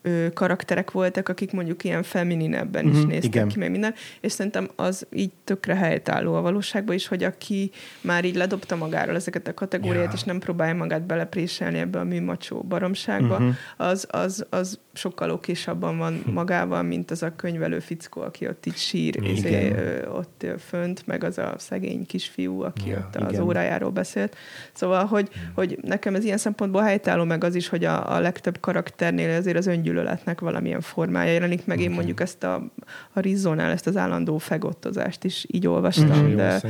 ö, 0.01 0.25
karakterek 0.33 0.91
voltak, 0.91 1.29
akik 1.29 1.51
mondjuk 1.51 1.83
ilyen 1.83 2.03
femininebben 2.03 2.87
is 2.87 2.97
Mhm, 2.97 3.07
néztek 3.07 3.33
igen. 3.35 3.47
ki, 3.47 3.57
meg 3.59 3.71
minden, 3.71 3.93
és 4.21 4.31
szerintem 4.31 4.69
az 4.75 5.07
így 5.13 5.31
tökre 5.43 5.75
helytálló 5.75 6.33
a 6.33 6.41
valóságban 6.41 6.95
is, 6.95 7.07
hogy 7.07 7.23
aki 7.23 7.71
már 8.01 8.25
így 8.25 8.35
ledobta 8.35 8.75
magáról 8.75 9.15
ezeket 9.15 9.47
a 9.47 9.53
kategóriát, 9.53 10.03
Ja. 10.05 10.11
és 10.13 10.23
nem 10.23 10.39
próbálja 10.39 10.73
magát 10.75 11.01
belepréselni 11.05 11.77
ebbe 11.79 11.99
a 11.99 12.03
műmacsó 12.03 12.61
baromságba, 12.61 13.39
Mhm. 13.39 13.49
az, 13.77 14.07
az, 14.11 14.45
az 14.49 14.79
sokkal 14.93 15.29
okésabban 15.29 15.97
van 15.97 16.23
magával, 16.25 16.83
mint 16.83 17.11
az 17.11 17.23
a 17.23 17.35
könyvelő 17.35 17.79
fickó, 17.79 18.21
aki 18.21 18.47
ott 18.47 18.65
így 18.65 18.75
sír, 18.77 19.23
izé, 19.23 19.73
ott 20.13 20.45
fönt, 20.67 21.07
meg 21.07 21.23
az 21.23 21.37
a 21.37 21.53
szegény 21.57 22.05
kisfiú, 22.05 22.61
aki 22.61 22.89
Ja, 22.89 22.97
ott 22.97 23.15
az 23.15 23.31
igen. 23.31 23.43
órájáról 23.43 23.89
beszélt. 23.89 24.35
Szóval, 24.73 25.05
hogy, 25.05 25.29
hogy 25.55 25.77
nekem 25.81 26.15
ez 26.15 26.23
ilyen 26.23 26.37
szempontból 26.37 26.81
helytálló 26.81 27.23
meg 27.23 27.43
az 27.43 27.55
is, 27.55 27.67
hogy 27.69 27.83
a, 27.85 28.15
a 28.15 28.19
legtöbb 28.19 28.59
karakternél 28.59 29.37
azért 29.37 29.57
az 29.57 29.67
öngyűlöletnek 29.89 30.39
valamilyen 30.39 30.81
formája 30.81 31.31
jelenik 31.31 31.65
meg. 31.65 31.79
Én 31.79 31.91
mondjuk 31.91 32.21
ezt 32.21 32.43
a, 32.43 32.71
a 33.13 33.19
Rizzónál, 33.19 33.71
ezt 33.71 33.87
az 33.87 33.97
állandó 33.97 34.37
fegottozást 34.37 35.23
is 35.23 35.45
így 35.47 35.67
olvastam, 35.67 36.29
jó, 36.29 36.35
de, 36.35 36.61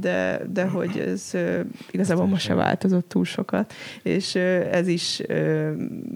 de, 0.00 0.40
de 0.52 0.64
hogy 0.64 0.98
ez 0.98 1.32
igazából 1.90 2.26
most 2.26 2.44
se 2.44 2.54
változott 2.54 3.08
túl 3.08 3.24
sokat, 3.24 3.72
és 4.02 4.34
ez 4.70 4.88
is 4.88 5.22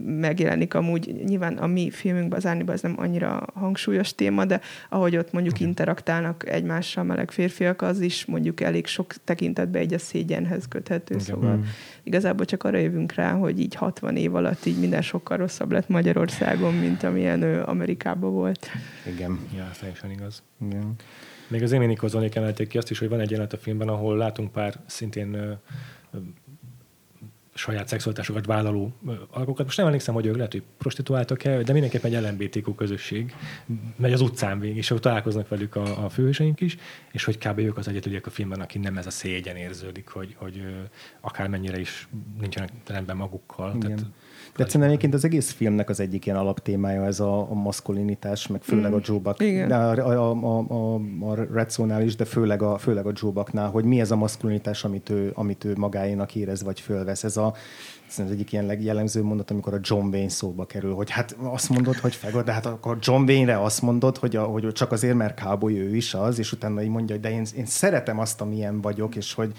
megjelenik 0.05 0.75
amúgy, 0.75 1.23
nyilván 1.25 1.57
a 1.57 1.67
mi 1.67 1.91
filmünkben, 1.91 2.39
az 2.39 2.47
Árniban 2.47 2.75
ez 2.75 2.81
nem 2.81 2.95
annyira 2.97 3.47
hangsúlyos 3.55 4.15
téma, 4.15 4.45
de 4.45 4.61
ahogy 4.89 5.17
ott 5.17 5.33
mondjuk 5.33 5.61
interaktálnak 5.61 6.49
egymással 6.49 7.05
meleg 7.05 7.31
férfiak, 7.31 7.83
az 7.83 8.01
is 8.01 8.25
mondjuk 8.25 8.61
elég 8.61 8.87
sok 8.87 9.15
tekintetben 9.25 9.83
egy 9.83 9.95
a 9.95 9.99
szégyenhez 9.99 10.69
köthető, 10.69 11.15
Igen. 11.15 11.27
szóval 11.27 11.57
Mm. 11.57 11.63
Igazából 12.03 12.45
csak 12.45 12.65
arra 12.65 12.79
jövünk 12.79 13.13
rá, 13.13 13.33
hogy 13.33 13.61
így 13.61 13.75
60 13.75 14.17
év 14.17 14.35
alatt 14.35 14.67
így 14.67 14.79
minden 14.79 15.03
sokkal 15.03 15.37
rosszabb 15.37 15.73
lett 15.73 15.89
Magyarországon, 15.89 16.75
mint 16.75 17.03
amilyen 17.03 17.43
ő 17.43 17.63
Amerikában 17.63 18.33
volt. 18.33 18.67
Igen. 19.15 19.39
Ja, 19.57 19.69
ez 19.71 19.79
teljesen 19.79 20.11
igaz. 20.11 20.43
Igen. 20.61 20.95
Még 21.49 21.63
az 21.63 21.73
Amy 21.73 21.87
Nicholsonék 21.87 22.35
emelték 22.35 22.69
ki 22.69 22.79
azt 22.79 22.91
is, 22.91 22.99
hogy 22.99 23.09
van 23.09 23.21
egy 23.21 23.31
jelenet 23.31 23.53
a 23.53 23.57
filmben, 23.57 23.89
ahol 23.89 24.17
látunk 24.17 24.53
pár 24.53 24.75
szintén 24.87 25.59
saját 27.55 27.89
szexualitásokat 27.89 28.47
vállaló 28.47 28.93
ö, 29.07 29.13
alkokat. 29.31 29.65
Most 29.65 29.77
nem 29.77 29.87
emlékszem, 29.87 30.15
hogy 30.15 30.27
ők 30.27 30.37
lehet, 30.37 30.53
hogy 30.53 30.63
prostituáltak-e, 30.79 31.63
de 31.63 31.73
mindenképpen 31.73 32.15
egy 32.15 32.23
LMBTQ 32.23 32.75
közösség 32.75 33.35
megy 33.97 34.13
az 34.13 34.21
utcán 34.21 34.59
végig, 34.59 34.77
és 34.77 34.91
ott 34.91 35.01
találkoznak 35.01 35.49
velük 35.49 35.77
a, 35.77 36.05
a 36.05 36.09
főhőseink 36.09 36.61
is, 36.61 36.77
és 37.13 37.25
hogy 37.25 37.39
kb. 37.39 37.59
ők 37.59 37.77
az 37.77 37.89
egyetüliek 37.89 38.27
a 38.27 38.31
filmben, 38.31 38.61
aki 38.61 38.79
nem 38.79 38.97
ez 38.97 39.07
a 39.07 39.11
szégyen 39.11 39.57
érződik, 39.57 40.09
hogy, 40.09 40.35
hogy 40.39 40.63
akármennyire 41.21 41.81
is 41.81 42.09
nincsenek 42.41 42.71
rendben 42.87 43.17
magukkal. 43.17 43.75
Igen. 43.77 43.81
Tehát, 43.81 44.05
De 44.57 44.65
szerintem 44.65 44.89
egyébként 44.89 45.15
az 45.15 45.25
egész 45.25 45.51
filmnek 45.51 45.89
az 45.89 46.01
egyik 46.01 46.27
ilyen 46.27 46.39
alaptémája 46.39 47.05
ez 47.05 47.21
a, 47.21 47.51
a 47.51 47.55
maszkulinitás, 47.55 48.47
meg 48.47 48.63
főleg 48.63 48.93
a 48.93 49.01
Joe 49.03 49.19
Buck, 49.19 49.41
Igen. 49.41 49.69
de 49.69 49.75
a, 49.75 49.91
a, 49.91 50.31
a, 50.31 50.59
a, 50.59 51.01
a 51.31 51.35
Red 51.53 51.71
Zone-nál 51.71 52.03
is, 52.03 52.17
de 52.17 52.25
főleg 52.25 52.63
a, 52.63 52.79
főleg 52.79 53.07
a 53.07 53.13
Joe 53.15 53.31
Bucknál, 53.31 53.71
hogy 53.71 53.85
mi 53.85 54.01
ez 54.01 54.11
a 54.11 54.17
maszkulinitás, 54.17 54.85
amit 54.85 55.11
ő, 55.11 55.33
amit 55.35 55.65
ő 55.65 55.75
magáénak 55.77 56.35
érez, 56.35 56.63
vagy 56.63 56.81
fölvesz. 56.81 57.25
Ez 57.25 57.37
a, 57.37 57.55
ez 58.09 58.19
az 58.19 58.31
egyik 58.31 58.53
ilyen 58.53 58.67
legjellemző 58.67 59.23
mondat, 59.23 59.51
amikor 59.51 59.75
a 59.75 59.81
John 59.83 60.07
Wayne 60.07 60.29
szóba 60.29 60.65
kerül, 60.65 60.95
hogy 60.95 61.11
hát 61.11 61.37
azt 61.43 61.69
mondod, 61.69 61.97
hogy 61.97 62.15
fegod, 62.15 62.45
de 62.45 62.53
hát 62.53 62.67
akkor 62.67 62.99
John 63.01 63.23
Wayne-re 63.31 63.63
azt 63.63 63.83
mondod, 63.83 64.17
hogy, 64.17 64.37
a, 64.37 64.43
hogy 64.43 64.73
csak 64.73 64.93
azért, 64.93 65.17
mert 65.17 65.41
cowboy 65.41 65.79
ő 65.79 65.97
is 65.97 66.15
az, 66.15 66.39
és 66.39 66.53
utána 66.53 66.83
így 66.83 66.89
mondja, 66.89 67.15
hogy 67.15 67.25
de 67.25 67.31
én, 67.31 67.47
én 67.57 67.67
szeretem 67.67 68.19
azt, 68.19 68.41
amilyen 68.41 68.81
vagyok, 68.81 69.17
és 69.17 69.35
hogy, 69.35 69.53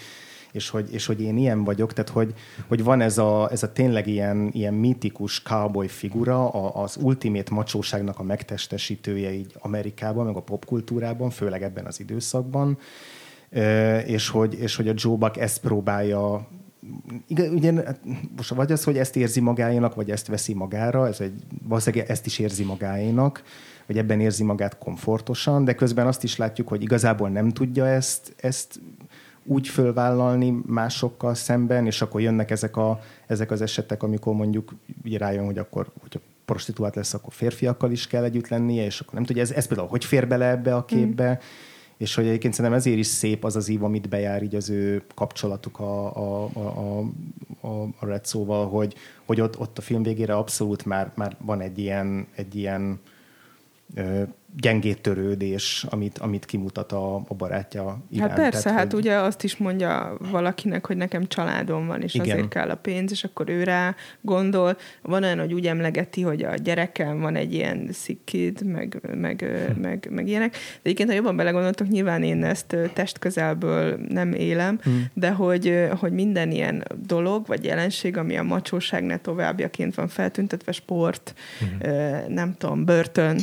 és 0.53 0.69
hogy, 0.69 0.93
és 0.93 1.05
hogy 1.05 1.21
én 1.21 1.37
ilyen 1.37 1.63
vagyok, 1.63 1.93
tehát 1.93 2.09
hogy, 2.09 2.33
hogy 2.67 2.83
van 2.83 3.01
ez 3.01 3.17
a, 3.17 3.51
ez 3.51 3.63
a 3.63 3.71
tényleg 3.71 4.07
ilyen, 4.07 4.49
ilyen 4.51 4.73
mítikus 4.73 5.41
cowboy 5.41 5.87
figura, 5.87 6.49
a, 6.49 6.83
az 6.83 6.97
ultimate 7.01 7.53
macsóságnak 7.53 8.19
a 8.19 8.23
megtestesítője 8.23 9.33
így 9.33 9.55
Amerikában, 9.59 10.25
meg 10.25 10.35
a 10.35 10.41
popkultúrában, 10.41 11.29
főleg 11.29 11.63
ebben 11.63 11.85
az 11.85 11.99
időszakban, 11.99 12.77
és 14.05 14.29
hogy, 14.29 14.53
és 14.53 14.75
hogy 14.75 14.87
a 14.87 14.93
Joe 14.95 15.15
Buck 15.15 15.37
ezt 15.37 15.61
próbálja 15.61 16.47
igen, 17.27 17.53
ugye, 17.53 17.71
most 18.35 18.49
vagy 18.49 18.71
az, 18.71 18.83
hogy 18.83 18.97
ezt 18.97 19.15
érzi 19.15 19.39
magáénak, 19.39 19.95
vagy 19.95 20.11
ezt 20.11 20.27
veszi 20.27 20.53
magára, 20.53 21.07
ez 21.07 21.19
egy, 21.19 21.33
valószínűleg 21.63 22.09
ezt 22.09 22.25
is 22.25 22.39
érzi 22.39 22.63
magáénak, 22.63 23.43
vagy 23.85 23.97
ebben 23.97 24.19
érzi 24.19 24.43
magát 24.43 24.77
komfortosan, 24.77 25.65
de 25.65 25.75
közben 25.75 26.07
azt 26.07 26.23
is 26.23 26.37
látjuk, 26.37 26.67
hogy 26.67 26.81
igazából 26.81 27.29
nem 27.29 27.49
tudja 27.49 27.87
ezt, 27.87 28.33
ezt 28.37 28.79
úgy 29.45 29.67
fölvállalni 29.67 30.61
másokkal 30.65 31.33
szemben, 31.33 31.85
és 31.85 32.01
akkor 32.01 32.21
jönnek 32.21 32.51
ezek, 32.51 32.77
a, 32.77 32.99
ezek 33.27 33.51
az 33.51 33.61
esetek, 33.61 34.03
amikor 34.03 34.33
mondjuk 34.33 34.73
rájön, 35.03 35.45
hogy 35.45 35.57
akkor, 35.57 35.87
hogyha 36.01 36.19
prostituált 36.45 36.95
lesz, 36.95 37.13
akkor 37.13 37.33
férfiakkal 37.33 37.91
is 37.91 38.07
kell 38.07 38.23
együtt 38.23 38.47
lennie, 38.47 38.85
és 38.85 38.99
akkor 38.99 39.13
nem 39.13 39.23
tudja, 39.23 39.41
ez, 39.41 39.51
ez 39.51 39.67
például 39.67 39.87
hogy 39.87 40.05
fér 40.05 40.27
bele 40.27 40.49
ebbe 40.49 40.75
a 40.75 40.85
képbe, 40.85 41.29
mm. 41.29 41.45
és 41.97 42.15
hogy 42.15 42.27
egyébként 42.27 42.53
szerintem 42.53 42.79
ezért 42.79 42.97
is 42.97 43.07
szép 43.07 43.43
az 43.43 43.55
az 43.55 43.67
ív, 43.67 43.83
amit 43.83 44.09
bejár 44.09 44.43
így 44.43 44.55
az 44.55 44.69
ő 44.69 45.03
kapcsolatuk 45.15 45.79
a, 45.79 46.15
a, 46.15 46.49
a, 46.53 46.59
a, 46.59 46.99
a, 47.67 47.81
a 47.99 48.05
Red 48.05 48.25
szóval, 48.25 48.69
hogy, 48.69 48.95
hogy 49.25 49.41
ott, 49.41 49.59
ott 49.59 49.77
a 49.77 49.81
film 49.81 50.03
végére 50.03 50.35
abszolút 50.35 50.85
már, 50.85 51.11
már 51.15 51.35
van 51.39 51.61
egy 51.61 51.77
ilyen, 51.77 52.27
egy 52.35 52.55
ilyen 52.55 52.99
ö, 53.95 54.23
gyengét 54.57 55.01
törődés, 55.01 55.85
amit, 55.89 56.17
amit 56.17 56.45
kimutat 56.45 56.91
a, 56.91 57.15
a 57.15 57.33
barátja 57.37 57.97
iránt. 58.09 58.31
Hát 58.31 58.39
persze, 58.39 58.61
Tehát, 58.63 58.77
hát 58.79 58.91
hogy- 58.91 59.01
ugye 59.01 59.15
azt 59.15 59.43
is 59.43 59.57
mondja 59.57 60.17
valakinek, 60.31 60.85
hogy 60.85 60.97
nekem 60.97 61.27
családom 61.27 61.87
van, 61.87 62.01
és 62.01 62.13
Igen. 62.13 62.29
Azért 62.29 62.47
kell 62.47 62.69
a 62.69 62.75
pénz, 62.75 63.11
és 63.11 63.23
akkor 63.23 63.49
ő 63.49 63.63
rá 63.63 63.95
gondol. 64.21 64.77
Van 65.01 65.23
olyan, 65.23 65.39
hogy 65.39 65.53
úgy 65.53 65.67
emlegeti, 65.67 66.21
hogy 66.21 66.43
a 66.43 66.55
gyerekem 66.55 67.19
van 67.19 67.35
egy 67.35 67.53
ilyen 67.53 67.87
szikkid, 67.91 68.65
meg, 68.65 69.01
meg, 69.15 69.39
hm. 69.75 69.81
meg, 69.81 70.07
meg 70.11 70.27
ilyenek. 70.27 70.51
De 70.51 70.57
egyébként, 70.83 71.09
ha 71.09 71.15
jobban 71.15 71.35
belegondoltok, 71.35 71.87
nyilván 71.87 72.23
én 72.23 72.43
ezt 72.43 72.75
testközelből 72.93 73.99
nem 74.09 74.33
élem, 74.33 74.79
Hm. 74.83 74.89
de 75.13 75.29
hogy, 75.31 75.87
hogy 75.99 76.11
minden 76.11 76.51
ilyen 76.51 76.83
dolog, 77.07 77.47
vagy 77.47 77.63
jelenség, 77.63 78.17
ami 78.17 78.37
a 78.37 78.43
macsóságnál 78.43 79.21
továbbjaként 79.21 79.95
van 79.95 80.07
feltüntetve, 80.07 80.71
sport, 80.71 81.33
ö, 81.79 82.15
nem 82.27 82.55
tudom, 82.57 82.85
börtön, 82.85 83.39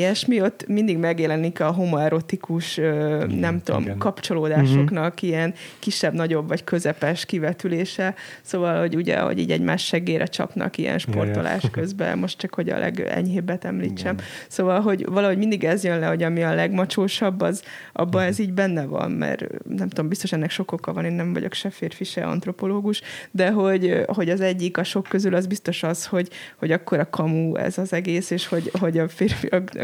ilyesmi, 0.00 0.40
ott 0.40 0.66
mindig 0.66 0.98
megjelenik 0.98 1.60
a 1.60 1.70
homoerotikus, 1.70 2.78
ö, 2.78 3.24
nem 3.26 3.62
tudom, 3.62 3.82
igen. 3.82 3.98
kapcsolódásoknak 3.98 5.22
ilyen 5.22 5.54
kisebb, 5.78 6.14
nagyobb 6.14 6.48
vagy 6.48 6.64
közepes 6.64 7.26
kivetülése. 7.26 8.14
Szóval, 8.42 8.80
hogy 8.80 8.96
ugye, 8.96 9.18
hogy 9.18 9.38
így 9.38 9.50
egymás 9.50 9.84
segére 9.84 10.24
csapnak 10.24 10.78
ilyen 10.78 10.98
sportolás 10.98 11.70
közben, 11.76 12.18
most 12.18 12.38
csak, 12.38 12.54
hogy 12.54 12.68
a 12.68 12.78
legenyhébbet 12.78 13.64
említsem. 13.64 14.14
Igen. 14.14 14.26
Szóval, 14.48 14.80
hogy 14.80 15.06
valahogy 15.06 15.38
mindig 15.38 15.64
ez 15.64 15.84
jön 15.84 15.98
le, 15.98 16.06
hogy 16.06 16.22
ami 16.22 16.42
a 16.42 16.54
legmacsósabb, 16.54 17.40
az 17.40 17.62
abban 17.92 18.22
ez 18.22 18.38
így 18.38 18.52
benne 18.52 18.84
van, 18.84 19.10
mert 19.10 19.44
nem 19.68 19.88
tudom, 19.88 20.08
biztos 20.08 20.32
ennek 20.32 20.50
sok 20.50 20.72
oka 20.72 20.92
van, 20.92 21.04
én 21.04 21.12
nem 21.12 21.32
vagyok 21.32 21.52
se 21.52 21.70
férfi, 21.70 22.04
se 22.04 22.24
antropológus, 22.24 23.00
de 23.30 23.50
hogy, 23.50 24.04
hogy 24.06 24.30
az 24.30 24.40
egyik 24.40 24.78
a 24.78 24.84
sok 24.84 25.06
közül 25.08 25.34
az 25.34 25.46
biztos 25.46 25.82
az, 25.82 26.06
hogy, 26.06 26.28
hogy 26.56 26.72
akkor 26.72 26.98
a 26.98 27.10
kamu 27.10 27.56
ez 27.56 27.78
az 27.78 27.92
egész, 27.92 28.30
és 28.30 28.46
hogy, 28.46 28.70
hogy 28.78 28.98
a 28.98 29.08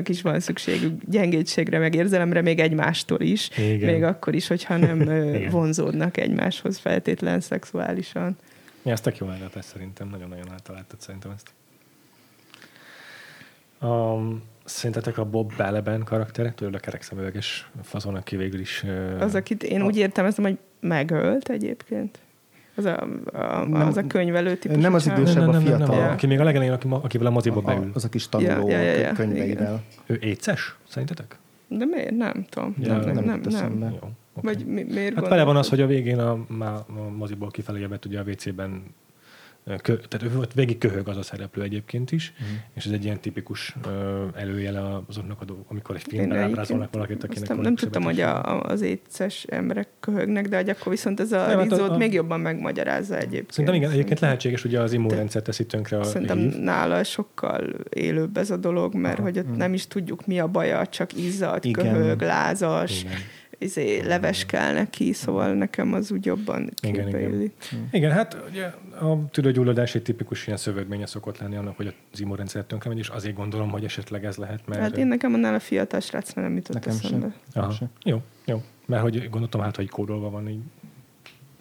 férfiaknak 0.07 0.09
is 0.09 0.23
van 0.23 0.41
szükségük 0.41 1.03
gyengétségre, 1.05 1.79
meg 1.79 1.95
érzelemre, 1.95 2.43
még 2.43 2.59
egymástól 2.59 3.21
is, 3.21 3.51
Igen. 3.59 3.93
még 3.93 4.03
akkor 4.03 4.35
is, 4.35 4.47
hogyha 4.47 4.77
nem 4.77 5.09
vonzódnak 5.51 6.17
egymáshoz 6.17 6.79
feltétlen 6.79 7.41
szexuálisan. 7.41 8.37
Mi 8.83 8.91
ezt 8.91 9.03
tök 9.03 9.17
jó 9.19 9.29
állítás 9.29 9.65
szerintem, 9.65 10.09
nagyon-nagyon 10.09 10.51
általáttad 10.51 11.01
szerintem 11.01 11.31
ezt. 11.31 11.51
Um, 13.81 14.43
szerintetek 14.65 15.19
a 15.19 15.25
Bob 15.25 15.53
Balaban 15.57 16.05
karaktere, 16.05 16.53
tőle 16.53 16.77
a 16.77 16.81
kerek 16.81 17.03
szemüveges 17.03 17.71
fazon, 17.83 18.15
aki 18.15 18.37
végül 18.37 18.61
is... 18.61 18.83
Uh, 18.83 19.17
Az, 19.21 19.35
akit 19.35 19.63
én 19.63 19.83
úgy 19.83 19.97
értelmeztem, 19.97 20.45
hogy 20.45 20.59
megölt 20.81 21.49
egyébként. 21.49 22.19
Az 22.77 22.85
a, 22.85 23.07
a, 23.33 23.87
az 23.87 23.97
a 23.97 24.07
könyvelő 24.07 24.57
típusú 24.57 24.81
nem 24.81 24.95
az 24.95 25.07
idősebb, 25.07 25.49
a 25.49 25.53
fiatal. 25.53 25.97
Ja. 25.97 26.11
Aki 26.11 26.27
még 26.27 26.41
a 26.41 26.45
legelején, 26.45 26.73
aki, 26.73 26.87
akivel 26.91 27.27
a 27.27 27.31
moziba 27.31 27.59
A, 27.59 27.61
beül. 27.61 27.91
az 27.95 28.05
a 28.05 28.09
kis 28.09 28.29
tanuló 28.29 28.69
Ja, 28.69 28.79
ja, 28.79 28.91
ja, 28.93 28.99
ja. 28.99 29.13
könyveivel. 29.13 29.83
Ő 30.07 30.19
éces, 30.21 30.77
szerintetek? 30.89 31.39
De 31.69 31.85
miért? 31.85 32.17
Nem 32.17 32.45
tudom. 32.49 32.75
Ja, 32.81 32.97
nem, 32.97 33.15
nem, 33.15 33.25
nem 33.25 33.41
nem, 33.45 33.73
nem. 33.79 33.91
Jó. 33.91 33.97
Okay. 33.97 34.55
Vagy 34.55 34.67
mi, 34.67 34.83
miért 34.83 35.15
Hát 35.15 35.29
vele 35.29 35.45
van 35.45 35.57
az, 35.57 35.69
hogy 35.69 35.81
a 35.81 35.87
végén 35.87 36.19
a, 36.19 36.39
má- 36.49 36.89
a 36.89 37.11
moziból 37.17 37.51
kifelé 37.51 37.81
jövet, 37.81 38.05
ugye 38.05 38.21
a 38.21 38.23
WC-ben 38.23 38.83
Kö, 39.83 39.97
tehát 39.97 40.23
ő 40.23 40.37
volt 40.37 40.53
végig 40.55 40.79
köhög 40.79 41.09
az 41.09 41.17
a 41.17 41.23
szereplő 41.23 41.63
egyébként 41.63 42.13
is, 42.13 42.33
mm. 42.43 42.55
és 42.75 42.85
ez 42.85 42.93
egy 42.93 43.05
ilyen 43.05 43.21
tipikus 43.21 43.75
ö, 43.87 44.25
előjele 44.35 45.01
azoknak, 45.09 45.41
a 45.41 45.45
dolgok, 45.45 45.71
amikor 45.71 45.95
egy 45.97 46.03
filmben 46.09 46.39
ábrázolnak 46.39 46.93
valakit, 46.93 47.25
akinek 47.25 47.49
nem 47.49 47.65
egy 47.67 47.75
tudtam, 47.75 48.03
hogy 48.03 48.21
a, 48.21 48.45
a, 48.45 48.63
az 48.63 48.81
éces 48.81 49.45
emberek 49.49 49.89
köhögnek, 50.01 50.49
de 50.49 50.57
hogy 50.57 50.69
akkor 50.69 50.93
viszont 50.93 51.21
ez 51.21 51.33
a 51.33 51.47
Nem, 51.47 51.59
hát 51.59 51.73
a- 51.73 51.77
rizót 51.77 51.91
a- 51.91 51.97
még 51.97 52.13
jobban 52.13 52.41
megmagyarázza 52.41 53.17
egyébként. 53.17 53.51
Szerintem 53.51 53.75
igen, 53.75 53.91
egyébként 53.91 54.21
lehetséges, 54.21 54.65
ugye 54.65 54.81
az 54.81 54.93
immunrendszer 54.93 55.43
teszi 55.43 55.67
tönkre 55.67 55.99
a 55.99 56.05
Szerintem 56.05 56.39
hív. 56.39 56.55
nála 56.57 57.05
sokkal 57.05 57.65
élőbb 57.91 58.37
ez 58.37 58.51
a 58.51 58.57
dolog, 58.57 58.95
mert 58.95 59.19
hogy 59.19 59.39
ott 59.39 59.57
nem 59.57 59.75
is 59.75 59.87
tudjuk 59.87 60.27
mi 60.27 60.39
a 60.39 60.47
baja, 60.47 60.87
csak 60.87 61.17
izzad, 61.17 61.65
Igen. 61.65 61.93
köhög, 61.93 62.21
lázas, 62.21 63.01
Igen. 63.03 63.13
Izé, 63.59 64.01
leves 64.01 64.47
kell 64.47 64.73
neki, 64.73 65.13
szóval 65.13 65.55
nekem 65.55 65.93
az 65.93 66.13
úgy 66.13 66.25
jobban 66.25 66.71
Igen, 66.83 67.09
igen. 67.09 67.21
illik. 67.21 67.53
Igen, 67.91 68.11
hát 68.11 68.37
ugye 68.51 68.65
a 69.01 69.31
tüdőgyulladás 69.31 69.95
egy 69.95 70.03
tipikus 70.03 70.47
ilyen 70.47 70.59
szövődménye 70.59 71.07
szokott 71.07 71.39
lenni 71.39 71.57
annak, 71.57 71.77
hogy 71.77 71.95
az 72.13 72.21
immunrendszer 72.21 72.65
tönkre 72.65 72.89
megy, 72.89 72.99
és 72.99 73.09
azért 73.09 73.35
gondolom, 73.35 73.71
hogy 73.71 73.85
esetleg 73.85 74.25
ez 74.25 74.37
lehet, 74.37 74.67
mert... 74.67 74.81
Hát 74.81 74.97
én 74.97 75.07
nekem 75.07 75.35
annál 75.35 75.55
a 75.55 75.61
fiatal 75.61 76.01
srác 76.01 76.35
már 76.35 76.45
nem 76.45 76.57
jutott 76.57 76.75
Nekem 76.75 76.93
sem. 76.93 77.05
eszembe. 77.05 77.35
Aha. 77.53 77.71
se. 77.71 77.87
Jó, 78.05 78.23
jó. 78.45 78.63
Mert 78.87 79.03
hogy 79.03 79.31
gondoltam 79.31 79.61
hát, 79.61 79.77
hogy 79.77 79.89
kódolva 79.89 80.31
van 80.31 80.49
így. 80.49 80.61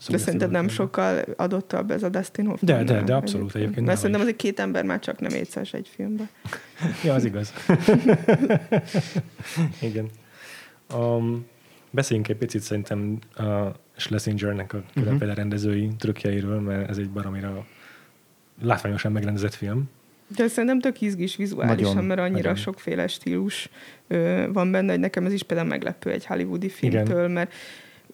De 0.10 0.18
szerinted 0.18 0.52
nem 0.52 0.68
sokkal 0.68 1.24
adottabb 1.38 1.92
ez 1.92 2.04
a 2.04 2.10
Dustin 2.10 2.46
Hoffman? 2.46 2.78
De, 2.78 2.94
de, 2.94 3.02
de 3.02 3.16
abszolút 3.16 3.56
egyébként 3.56 3.76
Mert 3.76 3.86
nála 3.86 3.98
szerintem 3.98 4.22
azért 4.22 4.36
két 4.36 4.60
ember 4.60 4.84
már 4.84 5.00
csak 5.00 5.20
nem 5.20 5.32
éces 5.32 5.74
egy 5.74 5.88
filmben. 5.96 6.30
Ja, 7.04 7.14
az 7.14 7.26
igaz. 7.26 7.54
Igen. 9.90 10.10
Um, 10.94 11.46
beszéljünk 11.96 12.30
egy 12.30 12.38
picit 12.38 12.62
szerintem 12.62 13.20
a 13.36 13.72
Schlesingernek 13.96 14.74
a 14.74 14.84
különféle 14.94 15.16
uh-huh. 15.24 15.36
rendezői 15.36 15.92
trükkjeiről, 16.00 16.60
mert 16.60 16.90
ez 16.90 16.98
egy 16.98 17.10
baromira 17.10 17.66
látványosan 18.62 19.12
megrendezett 19.12 19.54
film. 19.54 19.90
De 20.36 20.48
szerintem 20.48 20.80
tök 20.80 21.02
izgis 21.02 21.36
vizuálisan, 21.36 21.94
Nagyon, 21.94 22.06
mert 22.06 22.20
annyira 22.20 22.38
nagyon. 22.38 22.56
sokféle 22.56 23.08
stílus 23.08 23.70
ö, 24.08 24.46
van 24.54 24.72
benne, 24.72 24.92
hogy 24.92 25.00
nekem 25.00 25.26
ez 25.26 25.34
is 25.34 25.44
például 25.44 25.68
meglepő 25.68 26.12
egy 26.12 26.26
hollywoodi 26.26 26.70
filmtől, 26.70 27.18
Igen. 27.18 27.32
mert 27.32 27.54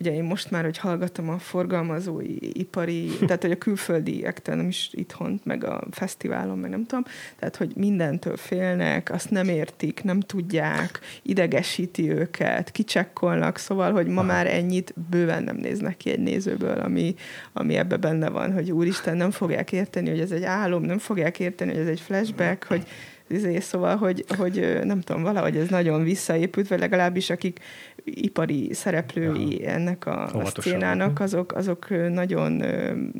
ugye 0.01 0.13
én 0.13 0.23
most 0.23 0.51
már, 0.51 0.63
hogy 0.63 0.77
hallgatom 0.77 1.29
a 1.29 1.37
forgalmazói, 1.37 2.35
ipari, 2.39 3.09
tehát 3.27 3.41
hogy 3.41 3.51
a 3.51 3.57
külföldiektől, 3.57 4.55
nem 4.55 4.67
is 4.67 4.89
itthon, 4.91 5.41
meg 5.43 5.63
a 5.63 5.83
fesztiválon, 5.91 6.57
meg 6.57 6.69
nem 6.69 6.85
tudom, 6.85 7.03
tehát 7.39 7.55
hogy 7.55 7.71
mindentől 7.75 8.37
félnek, 8.37 9.11
azt 9.11 9.29
nem 9.29 9.49
értik, 9.49 10.03
nem 10.03 10.19
tudják, 10.19 10.99
idegesíti 11.21 12.11
őket, 12.11 12.71
kicsekkolnak, 12.71 13.57
szóval, 13.57 13.91
hogy 13.91 14.07
ma 14.07 14.21
már 14.21 14.47
ennyit 14.47 14.93
bőven 15.09 15.43
nem 15.43 15.55
néznek 15.55 15.97
ki 15.97 16.11
egy 16.11 16.19
nézőből, 16.19 16.79
ami, 16.79 17.15
ami 17.53 17.75
ebbe 17.75 17.97
benne 17.97 18.29
van, 18.29 18.53
hogy 18.53 18.71
úristen, 18.71 19.17
nem 19.17 19.31
fogják 19.31 19.71
érteni, 19.71 20.09
hogy 20.09 20.19
ez 20.19 20.31
egy 20.31 20.43
álom, 20.43 20.83
nem 20.83 20.97
fogják 20.97 21.39
érteni, 21.39 21.71
hogy 21.71 21.81
ez 21.81 21.87
egy 21.87 21.99
flashback, 21.99 22.63
hogy 22.63 22.87
izé, 23.31 23.59
szóval, 23.59 23.95
hogy, 23.95 24.25
hogy 24.37 24.79
nem 24.83 25.01
tudom, 25.01 25.23
valahogy 25.23 25.57
ez 25.57 25.67
nagyon 25.67 26.03
visszaépült, 26.03 26.67
vagy 26.67 26.79
legalábbis 26.79 27.29
akik 27.29 27.59
ipari 28.03 28.73
szereplői 28.73 29.67
ennek 29.67 30.05
a, 30.05 30.25
a 30.25 30.45
szcénának, 30.45 31.13
nem? 31.13 31.23
azok, 31.23 31.51
azok 31.51 31.89
nagyon 32.09 32.63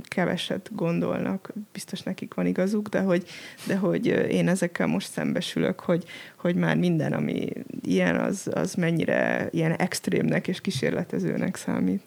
keveset 0.04 0.70
gondolnak, 0.76 1.54
biztos 1.72 2.02
nekik 2.02 2.34
van 2.34 2.46
igazuk, 2.46 2.88
de 2.88 3.00
hogy, 3.00 3.24
de 3.68 3.76
hogy 3.76 4.06
én 4.30 4.48
ezekkel 4.48 4.88
most 4.88 5.12
szembesülök, 5.12 5.80
hogy, 5.80 6.04
hogy 6.36 6.56
már 6.56 6.78
minden, 6.78 7.14
ami 7.14 7.50
ilyen, 7.82 8.20
az, 8.20 8.50
az 8.54 8.74
mennyire 8.74 9.48
ilyen 9.52 9.72
extrémnek 9.72 10.48
és 10.48 10.62
kísérletezőnek 10.62 11.56
számít. 11.56 12.02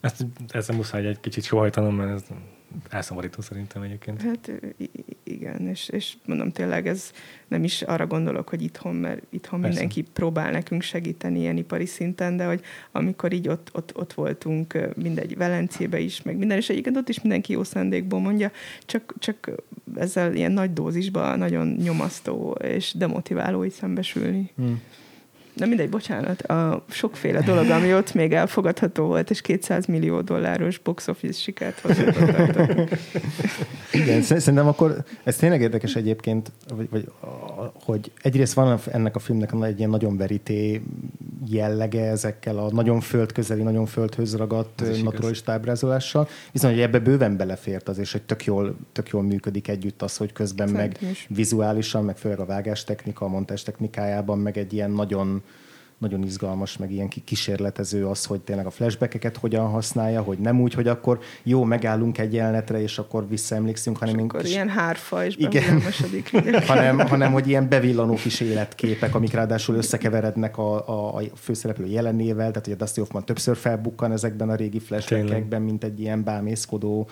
Ezt, 0.00 0.26
ezzel 0.48 0.76
muszáj 0.76 1.06
egy 1.06 1.20
kicsit 1.20 1.44
sohajtanom, 1.44 1.94
mert 1.94 2.10
ez 2.10 2.22
elszomorító 2.90 3.42
szerintem 3.42 3.82
egyébként. 3.82 4.22
Hát 4.22 4.50
igen, 5.22 5.68
és, 5.68 5.88
és 5.88 6.16
mondom 6.24 6.52
tényleg 6.52 6.86
ez 6.86 7.12
nem 7.48 7.64
is 7.64 7.82
arra 7.82 8.06
gondolok, 8.06 8.48
hogy 8.48 8.62
itthon, 8.62 8.94
mert 8.94 9.22
itthon 9.30 9.60
Persze. 9.60 9.80
mindenki 9.80 10.10
próbál 10.12 10.50
nekünk 10.50 10.82
segíteni 10.82 11.38
ilyen 11.38 11.56
ipari 11.56 11.86
szinten, 11.86 12.36
de 12.36 12.44
hogy 12.44 12.60
amikor 12.92 13.32
így 13.32 13.48
ott, 13.48 13.70
ott, 13.72 13.96
ott 13.96 14.12
voltunk, 14.12 14.78
mindegy, 14.96 15.36
Velencébe 15.36 15.98
is, 15.98 16.22
meg 16.22 16.36
minden, 16.36 16.56
és 16.56 16.68
egyébként 16.68 16.96
ott 16.96 17.08
is 17.08 17.20
mindenki 17.20 17.52
jó 17.52 17.64
szándékból 17.64 18.20
mondja, 18.20 18.50
csak, 18.86 19.14
csak 19.18 19.50
ezzel 19.96 20.34
ilyen 20.34 20.52
nagy 20.52 20.72
dózisban 20.72 21.38
nagyon 21.38 21.68
nyomasztó 21.68 22.50
és 22.50 22.92
demotiváló 22.92 23.64
így 23.64 23.72
szembesülni. 23.72 24.50
Hmm. 24.56 24.82
Na 25.58 25.66
mindegy, 25.66 25.88
bocsánat, 25.88 26.42
a 26.42 26.84
sokféle 26.88 27.40
dolog, 27.40 27.68
ami 27.70 27.94
ott 27.94 28.14
még 28.14 28.32
elfogadható 28.32 29.06
volt, 29.06 29.30
és 29.30 29.40
200 29.40 29.86
millió 29.86 30.20
dolláros 30.20 30.78
box 30.78 31.08
office 31.08 31.40
sikert 31.40 31.80
hozott. 31.80 32.06
ott. 32.58 32.90
Igen, 33.92 34.22
sz- 34.22 34.38
szerintem 34.40 34.66
akkor 34.66 35.04
ez 35.24 35.36
tényleg 35.36 35.60
érdekes 35.60 35.96
egyébként, 35.96 36.52
vagy, 36.74 36.88
vagy 36.90 37.08
hogy 37.84 38.12
egyrészt 38.22 38.52
van 38.52 38.78
ennek 38.92 39.16
a 39.16 39.18
filmnek 39.18 39.52
egy 39.62 39.78
ilyen 39.78 39.90
nagyon 39.90 40.16
verité 40.16 40.82
jellege 41.46 42.04
ezekkel 42.10 42.58
a 42.58 42.70
nagyon 42.72 43.00
földközeli, 43.00 43.62
nagyon 43.62 43.86
földhöz 43.86 44.36
ragadt 44.36 45.02
naturalista 45.02 45.52
ábrázolással, 45.52 46.28
viszont 46.52 46.74
hogy 46.74 46.82
ebbe 46.82 46.98
bőven 46.98 47.36
belefért 47.36 47.88
az, 47.88 47.98
és 47.98 48.12
hogy 48.12 48.22
tök 48.22 48.44
jól, 48.44 48.76
tök 48.92 49.08
jól 49.08 49.22
működik 49.22 49.68
együtt 49.68 50.02
az, 50.02 50.16
hogy 50.16 50.32
közben 50.32 50.68
Szerintem 50.68 51.00
meg 51.02 51.10
is. 51.10 51.26
vizuálisan, 51.28 52.04
meg 52.04 52.16
főleg 52.16 52.38
a 52.40 52.44
vágástechnika, 52.44 53.24
a 53.24 53.28
montás 53.28 53.62
technikájában, 53.62 54.38
meg 54.38 54.58
egy 54.58 54.72
ilyen 54.72 54.90
nagyon 54.90 55.42
nagyon 55.98 56.22
izgalmas, 56.22 56.76
meg 56.76 56.92
ilyen 56.92 57.08
kísérletező 57.24 58.06
az, 58.06 58.24
hogy 58.24 58.40
tényleg 58.40 58.66
a 58.66 58.70
flashbackeket 58.70 59.36
hogyan 59.36 59.66
használja, 59.66 60.22
hogy 60.22 60.38
nem 60.38 60.60
úgy, 60.60 60.74
hogy 60.74 60.88
akkor 60.88 61.18
jó, 61.42 61.64
megállunk 61.64 62.18
egy 62.18 62.32
jelenetre, 62.32 62.80
és 62.82 62.98
akkor 62.98 63.28
visszaemlékszünk, 63.28 63.96
hanem 63.96 64.18
És 64.18 64.22
akkor 64.22 64.40
kis- 64.40 64.50
ilyen 64.50 64.68
hárfa 64.68 65.24
és 65.24 65.36
Igen. 65.36 65.82
hanem, 66.66 66.98
hanem 66.98 67.32
hogy 67.32 67.48
ilyen 67.48 67.68
bevillanó 67.68 68.14
kis 68.14 68.40
életképek, 68.40 69.14
amik 69.14 69.32
ráadásul 69.32 69.76
összekeverednek 69.76 70.58
a, 70.58 70.88
a, 70.88 71.16
a 71.16 71.22
főszereplő 71.36 71.86
jelenével, 71.86 72.48
tehát 72.48 72.64
hogy 72.64 72.74
a 72.74 72.76
Dusty 72.76 72.98
Hoffman 72.98 73.24
többször 73.24 73.56
felbukkan 73.56 74.12
ezekben 74.12 74.48
a 74.48 74.54
régi 74.54 74.78
flashbackekben, 74.78 75.62
mint 75.62 75.84
egy 75.84 76.00
ilyen 76.00 76.24
bámészkodó. 76.24 77.08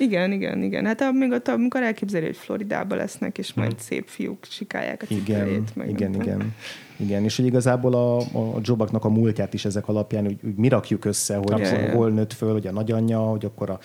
Igen, 0.00 0.32
igen, 0.32 0.62
igen. 0.62 0.86
Hát 0.86 1.00
a- 1.00 1.12
még 1.12 1.30
ott, 1.30 1.48
amikor 1.48 1.82
elképzeli, 1.82 2.24
hogy 2.24 2.36
Floridába 2.36 2.94
lesznek, 2.94 3.38
és 3.38 3.54
majd 3.54 3.78
szép 3.78 4.06
fiúk 4.06 4.44
sikálják 4.44 5.02
a 5.02 5.14
Igen. 5.14 5.64
Meg 5.74 5.88
igen, 5.88 6.10
nem 6.10 6.20
tudom. 6.20 6.38
igen. 6.38 6.54
Igen, 7.00 7.24
és 7.24 7.36
hogy 7.36 7.46
igazából 7.46 7.94
a, 7.94 8.18
a 8.18 8.58
Jobaknak 8.62 9.04
a 9.04 9.08
múltját 9.08 9.54
is 9.54 9.64
ezek 9.64 9.88
alapján 9.88 10.26
úgy, 10.26 10.38
úgy 10.44 10.54
mi 10.56 10.68
rakjuk 10.68 11.04
össze, 11.04 11.36
hogy 11.36 11.58
yeah. 11.58 11.94
hol 11.94 12.10
nőtt 12.10 12.32
föl, 12.32 12.52
hogy 12.52 12.66
a 12.66 12.72
nagyanyja, 12.72 13.18
hogy 13.18 13.44
akkor 13.44 13.70
a, 13.70 13.78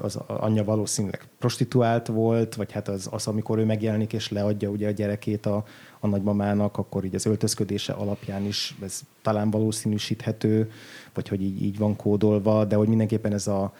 az 0.00 0.18
anyja 0.26 0.64
valószínűleg 0.64 1.20
prostituált 1.38 2.06
volt, 2.06 2.54
vagy 2.54 2.72
hát 2.72 2.88
az, 2.88 3.08
az, 3.10 3.26
amikor 3.26 3.58
ő 3.58 3.64
megjelenik 3.64 4.12
és 4.12 4.30
leadja 4.30 4.68
ugye 4.68 4.88
a 4.88 4.90
gyerekét 4.90 5.46
a, 5.46 5.64
a 6.00 6.06
nagymamának, 6.06 6.78
akkor 6.78 7.04
így 7.04 7.14
az 7.14 7.26
öltözködése 7.26 7.92
alapján 7.92 8.46
is 8.46 8.74
ez 8.82 9.00
talán 9.22 9.50
valószínűsíthető, 9.50 10.70
vagy 11.14 11.28
hogy 11.28 11.42
így, 11.42 11.62
így 11.62 11.78
van 11.78 11.96
kódolva, 11.96 12.64
de 12.64 12.76
hogy 12.76 12.88
mindenképpen 12.88 13.32
ez 13.32 13.46
a 13.46 13.72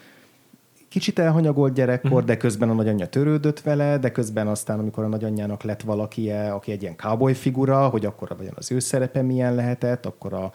kicsit 0.92 1.18
elhanyagolt 1.18 1.74
gyerekkor, 1.74 2.10
uh-huh. 2.10 2.26
de 2.26 2.36
közben 2.36 2.70
a 2.70 2.72
nagyanyja 2.72 3.06
törődött 3.06 3.60
vele, 3.60 3.98
de 3.98 4.10
közben 4.10 4.46
aztán, 4.46 4.78
amikor 4.78 5.04
a 5.04 5.08
nagyanyjának 5.08 5.62
lett 5.62 5.82
valaki, 5.82 6.30
aki 6.30 6.72
egy 6.72 6.82
ilyen 6.82 6.96
cowboy 6.96 7.34
figura, 7.34 7.88
hogy 7.88 8.06
akkor 8.06 8.34
vajon 8.36 8.54
az 8.56 8.72
ő 8.72 8.78
szerepe 8.78 9.22
milyen 9.22 9.54
lehetett, 9.54 10.06
akkor 10.06 10.32
a 10.32 10.52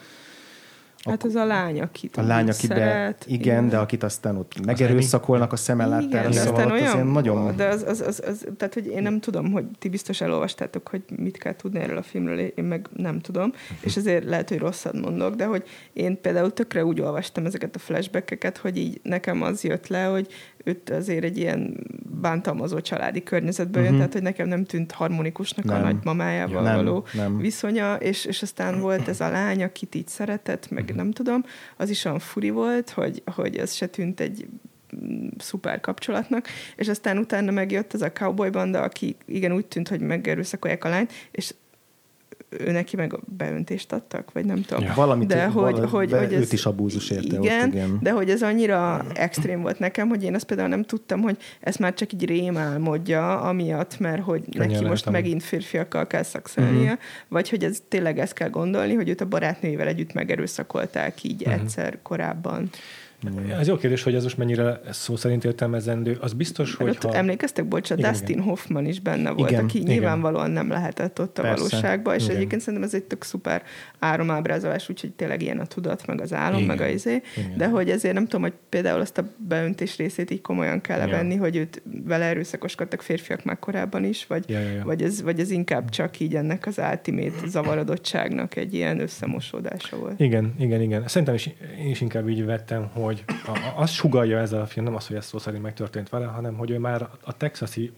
Hát 1.10 1.24
az 1.24 1.36
a 1.36 1.46
lány, 1.46 1.82
akit 1.82 2.18
a 2.18 2.22
lány, 2.22 2.50
aki 2.50 2.66
szeret, 2.66 3.26
igen, 3.28 3.40
igen, 3.40 3.70
de 3.70 3.78
akit 3.78 4.04
aztán 4.04 4.38
ott 4.38 4.66
megerőszakolnak 4.66 5.52
a 5.52 5.56
szemellátára, 5.56 6.30
igen, 6.30 6.46
szóval 6.46 6.72
olyan, 6.72 6.94
olyan, 6.94 7.08
nagyon... 7.08 7.56
De 7.56 7.68
az, 7.68 7.84
az, 7.88 8.02
az, 8.02 8.24
az, 8.28 8.46
tehát, 8.58 8.74
hogy 8.74 8.86
én 8.86 9.02
nem 9.02 9.20
tudom, 9.20 9.52
hogy 9.52 9.66
ti 9.80 9.90
biztos 9.90 10.22
elolvastátok, 10.22 10.88
hogy 10.88 11.02
mit 11.18 11.38
kell 11.38 11.56
tudni 11.56 11.80
erről 11.80 11.98
a 11.98 12.02
filmről, 12.02 12.40
én 12.40 12.64
meg 12.64 12.88
nem 12.96 13.20
tudom, 13.20 13.54
és 13.82 13.96
ezért 13.96 14.24
lehet, 14.24 14.50
hogy 14.50 14.58
rosszat 14.60 15.00
mondok, 15.00 15.36
de 15.36 15.46
hogy 15.46 15.64
én 15.94 16.22
például 16.22 16.54
tökre 16.54 16.86
úgy 16.86 17.02
olvastam 17.02 17.46
ezeket 17.46 17.76
a 17.76 17.80
flashbackeket, 17.80 18.58
hogy 18.58 18.78
így 18.78 19.00
nekem 19.04 19.42
az 19.42 19.64
jött 19.64 19.88
le, 19.88 20.04
hogy 20.04 20.28
őt 20.68 20.90
azért 20.90 21.24
egy 21.24 21.38
ilyen 21.38 21.86
bántalmazó 22.22 22.82
családi 22.82 23.24
környezetből 23.24 23.84
uh-huh. 23.84 23.98
tehát 23.98 24.14
hogy 24.14 24.22
nekem 24.22 24.48
nem 24.48 24.66
tűnt 24.66 24.92
harmonikusnak 24.92 25.66
nem. 25.66 25.76
a 25.76 25.80
nagymamájával 25.80 26.62
nem, 26.62 26.76
való 26.76 27.06
nem. 27.14 27.38
viszonya, 27.38 27.96
és, 27.96 28.26
és 28.26 28.42
aztán 28.42 28.80
volt 28.80 29.08
ez 29.08 29.22
a 29.22 29.30
lány, 29.30 29.64
akit 29.64 29.96
így 29.96 30.08
szeretett, 30.08 30.70
meg 30.70 30.84
uh-huh. 30.84 30.98
nem 30.98 31.12
tudom, 31.12 31.44
az 31.78 31.90
is 31.90 32.06
olyan 32.06 32.20
furi 32.20 32.50
volt, 32.50 32.90
hogy, 32.90 33.24
hogy 33.36 33.56
ez 33.56 33.74
se 33.74 33.88
tűnt 33.88 34.20
egy 34.20 34.48
szuper 35.38 35.80
kapcsolatnak, 35.80 36.48
és 36.76 36.88
aztán 36.88 37.18
utána 37.18 37.52
megjött 37.52 37.94
ez 37.94 38.02
a 38.02 38.12
cowboy 38.12 38.50
banda, 38.50 38.82
aki 38.82 39.16
igen 39.26 39.52
úgy 39.52 39.66
tűnt, 39.66 39.88
hogy 39.88 40.00
megerőszakolják 40.00 40.84
a 40.84 40.90
lányt, 40.90 41.12
és 41.32 41.54
ő 42.50 42.72
neki 42.72 42.96
meg 42.96 43.20
beöntést 43.38 43.92
adtak, 43.92 44.32
vagy 44.32 44.46
nem 44.46 44.62
tudom. 44.62 44.84
Ja. 44.84 44.94
Valamit, 44.96 45.28
de 45.28 45.46
hogy, 45.46 45.54
valami, 45.54 45.88
hogy, 45.88 46.12
hogy 46.12 46.34
ez, 46.34 46.42
őt 46.42 46.54
is 46.54 46.66
abúzus 46.66 47.10
érte 47.10 47.38
igen, 47.38 47.68
ott, 47.68 47.74
igen, 47.74 48.00
de 48.02 48.12
hogy 48.12 48.30
ez 48.30 48.42
annyira 48.42 49.06
extrém 49.14 49.62
volt 49.62 49.80
nekem, 49.80 50.08
hogy 50.08 50.24
én 50.24 50.36
azt 50.36 50.46
például 50.46 50.70
nem 50.70 50.84
tudtam, 50.84 51.22
hogy 51.22 51.38
ezt 51.60 51.80
már 51.80 51.94
csak 51.94 52.14
így 52.14 52.26
rémálmodja, 52.26 53.42
amiatt, 53.42 54.00
mert 54.00 54.24
hogy 54.24 54.44
Könnyen 54.52 54.70
neki 54.70 54.86
most 54.86 55.10
megint 55.10 55.44
férfiakkal 55.44 56.08
kell 56.08 56.24
szakszolnia, 56.24 56.82
uh-huh. 56.82 57.00
vagy 57.28 57.50
hogy 57.50 57.64
ez 57.64 57.82
tényleg 57.88 58.20
ezt 58.20 58.34
kell 58.34 58.50
gondolni, 58.50 58.94
hogy 58.94 59.10
őt 59.10 59.22
a 59.22 59.26
barátnőjével 59.26 59.88
együtt 59.88 60.14
megerőszakolták 60.14 61.24
így 61.24 61.42
uh-huh. 61.42 61.62
egyszer 61.62 61.98
korábban. 62.02 62.70
Ez 63.60 63.68
jó 63.68 63.78
kérdés, 63.78 64.04
hogy 64.04 64.16
ez 64.16 64.24
most 64.24 64.38
mennyire 64.38 64.80
szó 64.90 65.16
szerint 65.16 65.46
értelmezendő. 65.46 66.18
Az 66.22 66.34
biztos, 66.34 66.76
hogy 66.76 66.98
ha... 67.02 67.14
Emlékeztek, 67.14 67.68
bocsánat, 67.68 68.00
igen, 68.00 68.12
Dustin 68.12 68.36
igen. 68.36 68.44
Hoffman 68.44 68.86
is 68.86 69.00
benne 69.00 69.30
volt, 69.30 69.50
igen, 69.50 69.64
aki 69.64 69.78
igen. 69.78 69.92
nyilvánvalóan 69.92 70.52
nem 70.52 70.70
lehetett 70.70 71.20
ott 71.20 71.38
a 71.38 71.42
Persze. 71.42 71.58
valóságban, 71.58 72.16
és 72.16 72.24
igen. 72.24 72.36
egyébként 72.36 72.62
szerintem 72.62 72.88
ez 72.88 72.94
egy 72.94 73.04
tök 73.04 73.24
szuper 73.24 73.64
áromábrázolás, 74.00 74.90
úgyhogy 74.90 75.12
tényleg 75.12 75.42
ilyen 75.42 75.60
a 75.60 75.66
tudat, 75.66 76.08
meg 76.08 76.22
az 76.22 76.34
álom, 76.34 76.62
igen. 76.62 76.76
meg 76.76 76.88
a 76.88 76.90
izé, 76.90 77.22
igen. 77.38 77.58
de 77.58 77.68
hogy 77.68 77.90
ezért 77.90 78.14
nem 78.14 78.24
tudom, 78.24 78.42
hogy 78.42 78.54
például 78.70 79.02
azt 79.02 79.18
a 79.18 79.24
beöntés 79.48 79.98
részét 79.98 80.32
így 80.32 80.42
komolyan 80.42 80.82
kell 80.82 81.00
ja. 81.00 81.08
venni, 81.08 81.36
hogy 81.36 81.56
őt 81.56 81.82
vele 82.06 82.26
erőszakoskodtak 82.26 83.02
férfiak 83.02 83.44
már 83.44 83.60
korábban 83.60 84.04
is, 84.04 84.26
vagy, 84.28 84.50
ja, 84.50 84.60
ja, 84.60 84.70
ja. 84.70 84.84
vagy, 84.84 85.02
ez, 85.02 85.22
vagy 85.22 85.40
ez 85.40 85.52
inkább 85.52 85.90
csak 85.90 86.20
így 86.20 86.36
ennek 86.36 86.66
az 86.66 86.78
ultimate 86.92 87.48
zavarodottságnak 87.48 88.56
egy 88.56 88.74
ilyen 88.74 89.00
összemosódása 89.00 89.98
volt. 89.98 90.20
Igen, 90.20 90.54
igen, 90.60 90.82
igen. 90.82 91.08
Szerintem 91.08 91.36
is, 91.36 91.50
én 91.80 91.90
is 91.90 92.02
inkább 92.02 92.30
így 92.30 92.46
vettem, 92.46 92.90
hogy 92.94 93.07
hogy 93.08 93.24
a, 93.28 93.74
azt 93.76 93.94
sugalja 93.94 94.40
ezzel 94.40 94.62
a 94.62 94.66
film, 94.66 94.86
nem 94.86 94.96
az, 94.96 95.08
hogy 95.08 95.16
ez 95.16 95.26
szó 95.26 95.38
szerint 95.38 95.64
megtörtént 95.64 96.10
vele, 96.10 96.26
hanem 96.26 96.56
hogy 96.56 96.70
ő 96.70 96.80
már 96.80 97.10
a 97.24 97.38
texasi 97.38 97.92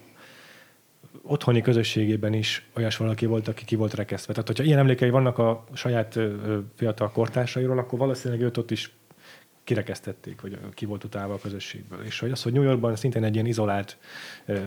otthoni 1.21 1.61
közösségében 1.61 2.33
is 2.33 2.69
olyas 2.75 2.97
valaki 2.97 3.25
volt, 3.25 3.47
aki 3.47 3.65
ki 3.65 3.75
volt 3.75 3.93
rekesztve. 3.93 4.33
Tehát, 4.33 4.47
hogyha 4.47 4.63
ilyen 4.63 4.79
emlékei 4.79 5.09
vannak 5.09 5.37
a 5.37 5.63
saját 5.73 6.19
fiatal 6.75 7.11
kortársairól, 7.11 7.77
akkor 7.77 7.99
valószínűleg 7.99 8.43
őt 8.43 8.57
ott 8.57 8.71
is 8.71 8.91
kirekesztették, 9.69 10.41
vagy 10.41 10.59
ki 10.73 10.85
volt 10.85 11.03
utálva 11.03 11.33
a 11.33 11.39
közösségből. 11.39 12.03
És 12.03 12.19
hogy 12.19 12.31
az, 12.31 12.43
hogy 12.43 12.53
New 12.53 12.63
Yorkban 12.63 12.95
szintén 12.95 13.23
egy 13.23 13.33
ilyen 13.33 13.45
izolált 13.45 13.97
uh, 14.47 14.59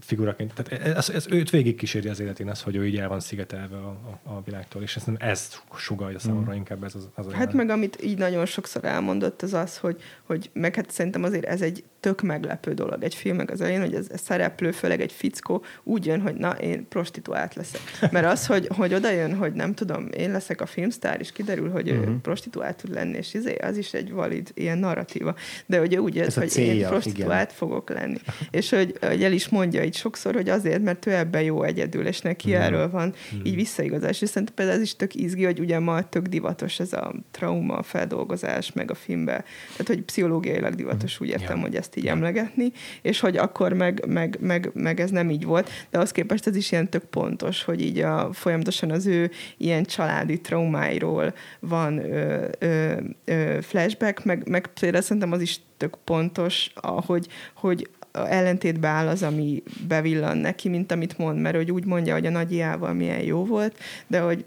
figuraként, 0.00 0.52
tehát 0.54 0.96
ez, 0.96 1.10
ez, 1.10 1.26
őt 1.30 1.50
végig 1.50 1.76
kíséri 1.76 2.08
az 2.08 2.20
életén 2.20 2.48
az, 2.48 2.62
hogy 2.62 2.76
ő 2.76 2.86
így 2.86 2.96
el 2.96 3.08
van 3.08 3.20
szigetelve 3.20 3.76
a, 3.76 3.88
a, 3.88 4.30
a 4.32 4.42
világtól, 4.44 4.82
és 4.82 4.96
ezt, 4.96 5.10
ez 5.18 5.60
sugalja 5.76 6.18
számomra 6.18 6.52
mm. 6.52 6.56
inkább 6.56 6.84
ez 6.84 6.94
az, 6.94 7.08
az 7.14 7.32
Hát 7.32 7.52
meg 7.52 7.70
amit 7.70 8.02
így 8.02 8.18
nagyon 8.18 8.46
sokszor 8.46 8.84
elmondott, 8.84 9.42
az 9.42 9.54
az, 9.54 9.78
hogy, 9.78 10.02
hogy 10.22 10.50
meg 10.52 10.74
hát 10.74 10.90
szerintem 10.90 11.22
azért 11.22 11.44
ez 11.44 11.62
egy 11.62 11.84
tök 12.06 12.22
meglepő 12.22 12.74
dolog 12.74 13.02
egy 13.02 13.14
filmek 13.14 13.50
az 13.50 13.60
elején, 13.60 13.80
hogy 13.80 13.94
ez, 13.94 14.06
ez 14.10 14.20
szereplő, 14.20 14.70
főleg 14.70 15.00
egy 15.00 15.12
fickó 15.12 15.64
úgy 15.82 16.06
jön, 16.06 16.20
hogy 16.20 16.34
na, 16.34 16.50
én 16.50 16.88
prostituált 16.88 17.54
leszek. 17.54 17.80
Mert 18.10 18.26
az, 18.26 18.46
hogy, 18.46 18.68
hogy 18.76 18.94
oda 18.94 19.10
jön, 19.10 19.34
hogy 19.34 19.52
nem 19.52 19.74
tudom, 19.74 20.08
én 20.16 20.30
leszek 20.30 20.60
a 20.60 20.66
filmsztár, 20.66 21.20
és 21.20 21.32
kiderül, 21.32 21.70
hogy 21.70 21.90
uh-huh. 21.90 22.08
ő 22.08 22.16
prostituált 22.22 22.76
tud 22.76 22.92
lenni, 22.92 23.16
és 23.16 23.34
izé, 23.34 23.54
az 23.54 23.76
is 23.76 23.92
egy 23.92 24.12
valid 24.12 24.50
ilyen 24.54 24.78
narratíva. 24.78 25.34
De 25.66 25.78
hogy 25.78 25.96
úgy 25.96 26.14
jött, 26.14 26.34
hogy 26.34 26.48
célja, 26.48 26.72
én 26.72 26.86
prostituált 26.86 27.44
igen. 27.44 27.56
fogok 27.56 27.90
lenni. 27.90 28.18
és 28.50 28.70
hogy, 28.70 28.96
hogy 29.00 29.24
el 29.24 29.32
is 29.32 29.48
mondja 29.48 29.84
így 29.84 29.96
sokszor, 29.96 30.34
hogy 30.34 30.48
azért, 30.48 30.82
mert 30.82 31.06
ő 31.06 31.14
ebben 31.14 31.42
jó 31.42 31.62
egyedül, 31.62 32.06
és 32.06 32.20
neki 32.20 32.50
uh-huh. 32.50 32.64
erről 32.64 32.90
van 32.90 33.08
uh-huh. 33.08 33.46
így 33.46 33.54
visszaigazás. 33.54 34.22
És 34.22 34.28
szerintem 34.28 34.54
például 34.54 34.76
ez 34.78 34.84
is 34.84 34.96
tök 34.96 35.14
izgi, 35.14 35.44
hogy 35.44 35.60
ugye 35.60 35.78
ma 35.78 36.08
tök 36.08 36.26
divatos 36.26 36.80
ez 36.80 36.92
a 36.92 37.14
trauma 37.30 37.82
feldolgozás, 37.82 38.72
meg 38.72 38.90
a 38.90 38.94
filmbe. 38.94 39.44
Tehát, 39.70 39.86
hogy 39.86 40.02
pszichológiailag 40.02 40.74
divatos, 40.74 41.12
uh-huh. 41.12 41.26
úgy 41.26 41.32
értem, 41.40 41.56
ja. 41.56 41.62
hogy 41.62 41.76
ezt 41.76 41.95
így 41.96 42.06
emlegetni, 42.06 42.72
és 43.02 43.20
hogy 43.20 43.36
akkor 43.36 43.72
meg, 43.72 44.04
meg, 44.06 44.36
meg, 44.40 44.70
meg 44.74 45.00
ez 45.00 45.10
nem 45.10 45.30
így 45.30 45.44
volt, 45.44 45.70
de 45.90 45.98
az 45.98 46.12
képest 46.12 46.46
ez 46.46 46.56
is 46.56 46.72
ilyen 46.72 46.88
tök 46.88 47.04
pontos, 47.04 47.64
hogy 47.64 47.80
így 47.80 47.98
a, 47.98 48.32
folyamatosan 48.32 48.90
az 48.90 49.06
ő 49.06 49.30
ilyen 49.56 49.84
családi 49.84 50.40
traumáiról 50.40 51.34
van 51.60 51.98
ö, 51.98 52.48
ö, 52.58 52.94
ö, 53.24 53.58
flashback, 53.60 54.24
meg, 54.24 54.48
meg 54.48 54.66
például 54.80 55.02
szerintem 55.02 55.32
az 55.32 55.40
is 55.40 55.60
tök 55.76 55.96
pontos, 56.04 56.70
ahogy, 56.74 57.28
hogy 57.54 57.88
ellentétbe 58.12 58.88
áll 58.88 59.08
az, 59.08 59.22
ami 59.22 59.62
bevillan 59.88 60.36
neki, 60.36 60.68
mint 60.68 60.92
amit 60.92 61.18
mond, 61.18 61.40
mert 61.40 61.56
hogy 61.56 61.70
úgy 61.70 61.84
mondja, 61.84 62.14
hogy 62.14 62.26
a 62.26 62.30
nagyiával 62.30 62.92
milyen 62.92 63.22
jó 63.22 63.44
volt, 63.44 63.78
de 64.06 64.20
hogy 64.20 64.44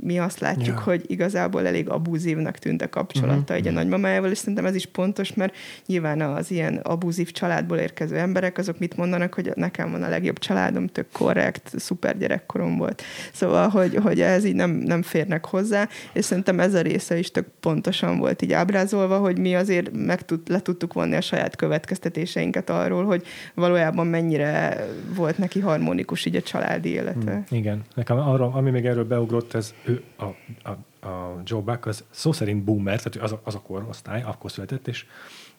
mi 0.00 0.18
azt 0.18 0.40
látjuk, 0.40 0.76
ja. 0.76 0.82
hogy 0.82 1.04
igazából 1.06 1.66
elég 1.66 1.88
abúzívnak 1.88 2.58
tűnt 2.58 2.82
a 2.82 2.88
kapcsolata 2.88 3.38
uh-huh. 3.38 3.56
egy 3.56 3.66
a 3.66 3.70
nagymamájával, 3.70 4.30
és 4.30 4.38
szerintem 4.38 4.66
ez 4.66 4.74
is 4.74 4.86
pontos, 4.86 5.34
mert 5.34 5.54
nyilván 5.86 6.20
az 6.20 6.50
ilyen 6.50 6.76
abúzív 6.76 7.30
családból 7.30 7.78
érkező 7.78 8.16
emberek, 8.16 8.58
azok 8.58 8.78
mit 8.78 8.96
mondanak, 8.96 9.34
hogy 9.34 9.50
nekem 9.54 9.90
van 9.90 10.02
a 10.02 10.08
legjobb 10.08 10.38
családom, 10.38 10.86
tök 10.86 11.06
korrekt, 11.12 11.72
szuper 11.76 12.18
gyerekkorom 12.18 12.76
volt. 12.76 13.02
Szóval, 13.32 13.68
hogy, 13.68 13.94
hogy 13.94 14.20
ez 14.20 14.44
így 14.44 14.54
nem, 14.54 14.70
nem 14.70 15.02
férnek 15.02 15.46
hozzá, 15.46 15.88
és 16.12 16.24
szerintem 16.24 16.60
ez 16.60 16.74
a 16.74 16.80
része 16.80 17.18
is 17.18 17.30
tök 17.30 17.46
pontosan 17.60 18.18
volt 18.18 18.42
így 18.42 18.52
ábrázolva, 18.52 19.18
hogy 19.18 19.38
mi 19.38 19.54
azért 19.54 19.90
meg 19.92 20.24
tud, 20.24 20.40
le 20.48 20.60
tudtuk 20.60 20.92
vonni 20.92 21.16
a 21.16 21.20
saját 21.20 21.56
következtetéseinket 21.56 22.70
arról, 22.70 23.04
hogy 23.04 23.22
valójában 23.54 24.06
mennyire 24.06 24.86
volt 25.14 25.38
neki 25.38 25.60
harmonikus 25.60 26.24
így 26.24 26.36
a 26.36 26.42
családi 26.42 26.88
élete. 26.88 27.32
Hmm. 27.32 27.44
Igen. 27.58 27.82
Nekem 27.94 28.18
arra, 28.18 28.50
ami 28.52 28.70
még 28.70 28.84
erről 28.84 29.04
beugrott, 29.04 29.54
ez 29.62 29.74
ő, 29.84 30.02
a, 30.16 30.24
a, 30.68 31.06
a 31.08 31.40
Joe 31.44 31.60
Buck 31.60 31.86
az 31.86 32.04
szó 32.10 32.32
szerint 32.32 32.64
boomer, 32.64 33.02
tehát 33.02 33.30
az, 33.30 33.38
az 33.42 33.54
a 33.54 33.60
korosztály, 33.60 34.22
akkor 34.22 34.50
született, 34.50 34.88
és 34.88 35.06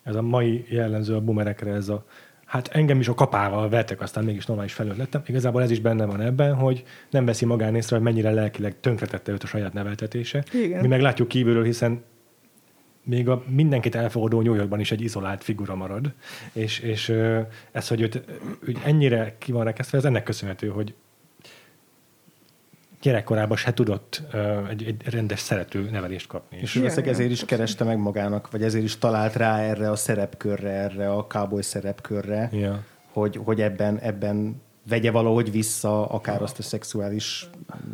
ez 0.04 0.16
a 0.16 0.22
mai 0.22 0.66
jellemző 0.70 1.16
a 1.16 1.22
boomerekre, 1.22 1.72
ez 1.72 1.89
a 1.89 2.06
hát 2.45 2.68
engem 2.68 2.99
is 2.99 3.08
a 3.08 3.14
kapával 3.14 3.70
vettek, 3.70 4.01
aztán 4.01 4.24
mégis 4.24 4.45
normális 4.45 4.74
felnőtt 4.74 4.97
lettem. 4.97 5.22
Igazából 5.26 5.62
ez 5.62 5.72
is 5.72 5.80
benne 5.80 6.06
van 6.06 6.22
ebben, 6.22 6.56
hogy 6.56 6.84
nem 7.10 7.26
veszi 7.26 7.45
magán 7.45 7.76
észre, 7.76 7.95
hogy 7.95 8.06
mennyire 8.06 8.32
lelkileg 8.32 8.80
tönkretette 8.80 9.32
őt 9.32 9.43
a 9.43 9.47
saját 9.47 9.74
neveltetése. 9.74 10.43
Igen. 10.54 10.82
Mi 10.82 10.88
meg 10.88 11.01
látjuk 11.01 11.28
kívülről, 11.28 11.64
hiszen 11.64 12.04
még 13.04 13.30
a 13.30 13.43
mindenkit 13.47 13.95
elfogadó 13.95 14.41
New 14.41 14.54
Yorkban 14.54 14.80
is 14.80 14.91
egy 14.91 15.01
izolált 15.01 15.43
figura 15.43 15.76
marad, 15.76 16.14
és, 16.54 16.80
és 16.80 17.14
ez, 17.72 17.88
hogy 17.88 18.01
őt, 18.01 18.24
hogy 18.66 18.78
ennyire 18.86 19.36
ki 19.38 19.51
van 19.51 19.64
rekesztve, 19.64 19.97
ez 19.97 20.06
ennek 20.06 20.24
köszönhető, 20.24 20.68
hogy 20.68 20.93
gyerekkorában 23.04 23.58
se 23.58 23.74
tudott 23.74 24.22
uh, 24.34 24.70
egy, 24.70 24.84
egy 24.84 25.10
rendes 25.10 25.39
szerető 25.39 25.89
nevelést 25.91 26.28
kapni. 26.28 26.58
És 26.62 26.76
yeah, 26.76 27.08
ezért 27.08 27.32
is 27.32 27.45
kereste 27.45 27.84
meg 27.84 27.97
magának, 27.97 28.51
vagy 28.51 28.64
ezért 28.64 28.84
is 28.84 28.97
talált 28.97 29.36
rá 29.36 29.60
erre 29.60 29.89
a 29.89 29.95
szerepkörre, 29.95 30.70
erre 30.70 31.12
a 31.12 31.28
cowboy 31.28 31.62
szerepkörre, 31.62 32.49
yeah. 32.51 32.76
hogy, 33.12 33.39
hogy 33.43 33.62
ebben, 33.62 33.99
ebben 33.99 34.62
vegye 34.88 35.12
valahogy 35.12 35.51
vissza 35.51 36.06
akár 36.08 36.41
azt 36.41 36.60
a 36.60 36.62
szexuális, 36.62 37.49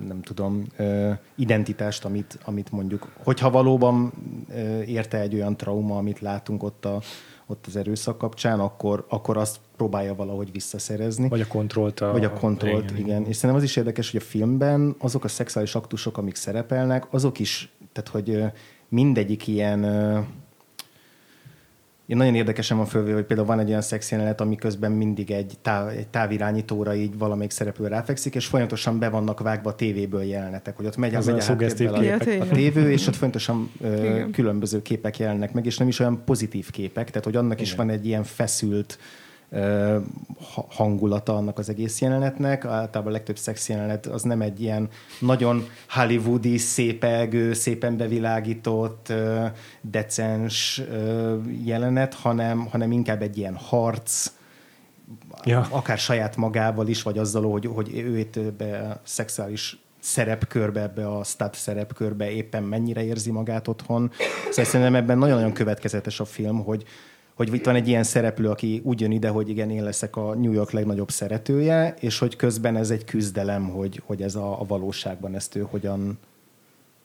nem 0.07 0.21
tudom, 0.21 0.65
identitást, 1.35 2.05
amit, 2.05 2.37
amit 2.43 2.71
mondjuk, 2.71 3.07
hogyha 3.23 3.49
valóban 3.49 4.13
érte 4.85 5.19
egy 5.19 5.33
olyan 5.33 5.57
trauma, 5.57 5.97
amit 5.97 6.19
látunk 6.19 6.63
ott 6.63 6.85
a, 6.85 7.01
ott 7.51 7.65
az 7.67 7.75
erőszak 7.75 8.17
kapcsán, 8.17 8.59
akkor, 8.59 9.05
akkor 9.09 9.37
azt 9.37 9.59
próbálja 9.75 10.15
valahogy 10.15 10.51
visszaszerezni. 10.51 11.29
Vagy 11.29 11.41
a 11.41 11.47
kontrollt. 11.47 11.99
A, 11.99 12.11
vagy 12.11 12.23
a 12.23 12.33
kontrollt, 12.33 12.83
igen, 12.83 12.95
igen. 12.95 13.07
igen. 13.07 13.25
És 13.25 13.35
szerintem 13.35 13.57
az 13.63 13.69
is 13.69 13.75
érdekes, 13.75 14.11
hogy 14.11 14.21
a 14.21 14.23
filmben 14.23 14.95
azok 14.99 15.23
a 15.23 15.27
szexuális 15.27 15.75
aktusok, 15.75 16.17
amik 16.17 16.35
szerepelnek, 16.35 17.13
azok 17.13 17.39
is, 17.39 17.71
tehát 17.91 18.09
hogy 18.09 18.43
mindegyik 18.89 19.47
ilyen 19.47 19.83
én 22.09 22.17
nagyon 22.17 22.35
érdekesen 22.35 22.77
van 22.77 22.85
fölvé, 22.85 23.11
hogy 23.11 23.23
például 23.23 23.47
van 23.47 23.59
egy 23.59 23.69
olyan 23.69 23.81
szexjelenet, 23.81 24.41
ami 24.41 24.55
közben 24.55 24.91
mindig 24.91 25.31
egy, 25.31 25.53
táv, 25.61 25.87
egy 25.87 26.07
távirányítóra 26.07 26.95
így 26.95 27.17
valamelyik 27.17 27.51
szereplő 27.51 27.87
ráfekszik, 27.87 28.35
és 28.35 28.45
folyamatosan 28.45 28.99
be 28.99 29.09
vannak 29.09 29.39
vágva 29.39 29.69
a 29.69 29.75
tévéből 29.75 30.23
jelenetek, 30.23 30.75
hogy 30.75 30.85
ott 30.85 30.97
megy, 30.97 31.15
Az 31.15 31.25
megy 31.25 31.37
a 31.37 31.41
szuggesztív 31.41 31.93
a, 31.93 31.99
képek. 31.99 32.41
a 32.41 32.45
tévő, 32.45 32.91
és 32.91 33.07
ott 33.07 33.13
folyamatosan 33.13 33.71
ö, 33.81 34.29
különböző 34.31 34.81
képek 34.81 35.17
jelennek 35.17 35.53
meg, 35.53 35.65
és 35.65 35.77
nem 35.77 35.87
is 35.87 35.99
olyan 35.99 36.21
pozitív 36.25 36.69
képek, 36.69 37.07
tehát 37.09 37.23
hogy 37.23 37.35
annak 37.35 37.61
is 37.61 37.73
Igen. 37.73 37.85
van 37.85 37.95
egy 37.95 38.05
ilyen 38.05 38.23
feszült 38.23 38.99
hangulata 40.69 41.35
annak 41.35 41.57
az 41.59 41.69
egész 41.69 42.01
jelenetnek. 42.01 42.65
Általában 42.65 43.11
a 43.11 43.15
legtöbb 43.15 43.37
szex 43.37 43.69
jelenet 43.69 44.05
az 44.05 44.21
nem 44.21 44.41
egy 44.41 44.61
ilyen 44.61 44.89
nagyon 45.19 45.67
hollywoodi, 45.89 46.57
szépelgő, 46.57 47.53
szépen 47.53 47.97
bevilágított, 47.97 49.13
decens 49.81 50.81
jelenet, 51.63 52.13
hanem, 52.13 52.65
hanem 52.65 52.91
inkább 52.91 53.21
egy 53.21 53.37
ilyen 53.37 53.55
harc, 53.55 54.31
Ja. 55.43 55.67
akár 55.69 55.97
saját 55.97 56.35
magával 56.35 56.87
is, 56.87 57.01
vagy 57.01 57.17
azzal, 57.17 57.51
hogy, 57.51 57.65
hogy 57.65 57.97
ő 57.97 58.17
itt 58.17 58.35
a 58.35 59.01
szexuális 59.03 59.79
szerepkörbe, 59.99 60.81
ebbe 60.81 61.07
a 61.07 61.23
stud 61.23 61.53
szerepkörbe 61.53 62.31
éppen 62.31 62.63
mennyire 62.63 63.03
érzi 63.03 63.31
magát 63.31 63.67
otthon. 63.67 64.11
Szóval 64.49 64.65
szerintem 64.65 64.95
ebben 64.95 65.17
nagyon-nagyon 65.17 65.53
következetes 65.53 66.19
a 66.19 66.25
film, 66.25 66.63
hogy, 66.63 66.83
hogy 67.39 67.53
itt 67.53 67.65
van 67.65 67.75
egy 67.75 67.87
ilyen 67.87 68.03
szereplő, 68.03 68.49
aki 68.49 68.81
úgy 68.83 69.01
jön 69.01 69.11
ide, 69.11 69.29
hogy 69.29 69.49
igen, 69.49 69.69
én 69.69 69.83
leszek 69.83 70.15
a 70.15 70.35
New 70.35 70.51
York 70.51 70.71
legnagyobb 70.71 71.09
szeretője, 71.09 71.93
és 71.99 72.19
hogy 72.19 72.35
közben 72.35 72.75
ez 72.75 72.89
egy 72.89 73.05
küzdelem, 73.05 73.69
hogy, 73.69 74.01
hogy 74.05 74.21
ez 74.21 74.35
a, 74.35 74.61
a 74.61 74.63
valóságban 74.63 75.35
ezt 75.35 75.55
ő 75.55 75.67
hogyan, 75.69 76.19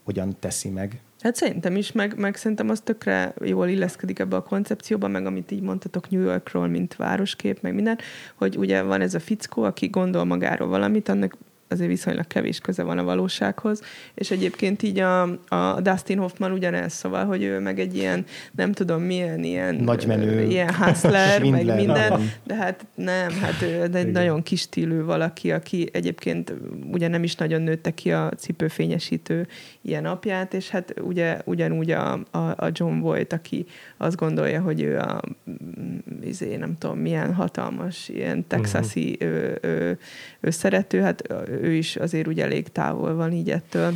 hogyan 0.05 0.37
teszi 0.39 0.69
meg. 0.69 1.01
Hát 1.21 1.37
szerintem 1.37 1.77
is, 1.77 1.93
meg, 1.93 2.19
meg 2.19 2.37
szerintem 2.37 2.69
az 2.69 2.81
tökre 2.81 3.35
jól 3.45 3.69
illeszkedik 3.69 4.19
ebbe 4.19 4.37
a 4.37 4.43
koncepcióba, 4.43 5.09
meg 5.09 5.27
amit 5.27 5.51
így 5.51 5.63
mondtatok 5.63 6.11
New 6.11 6.23
Yorkról, 6.23 6.67
mint 6.67 6.97
városkép, 6.97 7.59
meg 7.61 7.75
minden, 7.75 7.99
hogy 8.35 8.57
ugye 8.57 8.83
van 8.83 9.01
ez 9.01 9.15
a 9.15 9.21
fickó, 9.21 9.63
aki 9.63 9.87
gondol 9.87 10.25
magáról 10.25 10.69
valamit, 10.69 11.09
annak 11.09 11.37
azért 11.75 11.91
viszonylag 11.91 12.27
kevés 12.27 12.59
köze 12.59 12.83
van 12.83 12.99
a 12.99 13.05
valósághoz, 13.05 13.83
és 14.15 14.31
egyébként 14.31 14.83
így 14.83 14.99
a, 14.99 15.23
a 15.49 15.81
Dustin 15.81 16.19
Hoffman 16.19 16.53
ugyanez, 16.53 16.93
szóval, 16.93 17.25
hogy 17.25 17.43
ő 17.43 17.59
meg 17.59 17.79
egy 17.81 17.97
ilyen, 17.97 18.25
nem 18.53 18.73
tudom 18.73 19.03
milyen, 19.03 19.45
ilyen 19.45 19.75
Nagymenő. 19.75 20.43
ilyen 20.43 20.75
hustler, 20.75 21.43
meg 21.51 21.65
minden, 21.77 22.31
de 22.45 22.55
hát 22.55 22.87
nem, 22.95 23.31
hát 23.31 23.63
ő 23.63 23.83
egy 23.83 23.89
Igen. 23.95 24.07
nagyon 24.11 24.43
kis 24.43 24.61
stílű 24.61 25.03
valaki, 25.03 25.53
aki 25.53 25.89
egyébként 25.93 26.55
ugye 26.93 27.09
nem 27.09 27.23
is 27.23 27.35
nagyon 27.35 27.63
nőtte 27.63 27.91
ki 27.91 28.13
a 28.13 28.29
cipőfényesítő 28.37 29.47
ilyen 29.83 30.05
apját, 30.05 30.55
és 30.55 30.71
hát 30.71 30.95
ugye 31.01 31.39
ugyanúgy 31.45 31.91
a, 31.91 32.13
a, 32.13 32.39
a 32.39 32.69
John 32.73 32.99
Voight, 32.99 33.33
aki 33.33 33.67
azt 33.97 34.17
gondolja, 34.17 34.61
hogy 34.61 34.83
ő 34.83 34.99
a 34.99 35.21
mm, 35.51 35.97
izé, 36.23 36.57
nem 36.57 36.79
tudom, 36.79 36.99
milyen 36.99 37.35
hatalmas, 37.35 38.09
ilyen 38.09 38.47
texasi 38.47 39.03
Mhm. 39.21 39.29
ő, 39.29 39.59
ő, 39.63 39.99
ő 40.41 40.51
szerető, 40.51 41.01
hát 41.01 41.23
ő 41.63 41.64
is 41.71 41.97
azért 41.97 42.29
úgy 42.29 42.41
elég 42.41 42.69
távol 42.69 43.15
van 43.15 43.33
így 43.33 43.51
ettől. 43.51 43.93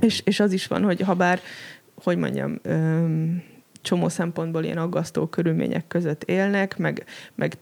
És, 0.00 0.22
és 0.24 0.40
az 0.40 0.52
is 0.52 0.66
van, 0.66 0.82
hogy 0.82 1.00
ha 1.00 1.14
bár, 1.14 1.40
hogy 1.94 2.16
mondjam, 2.16 2.58
öm, 2.62 3.42
csomó 3.82 4.08
szempontból 4.08 4.64
ilyen 4.64 4.78
aggasztó 4.78 5.26
körülmények 5.26 5.86
között 5.86 6.24
élnek, 6.24 6.78
meg, 6.78 7.04
meg 7.34 7.56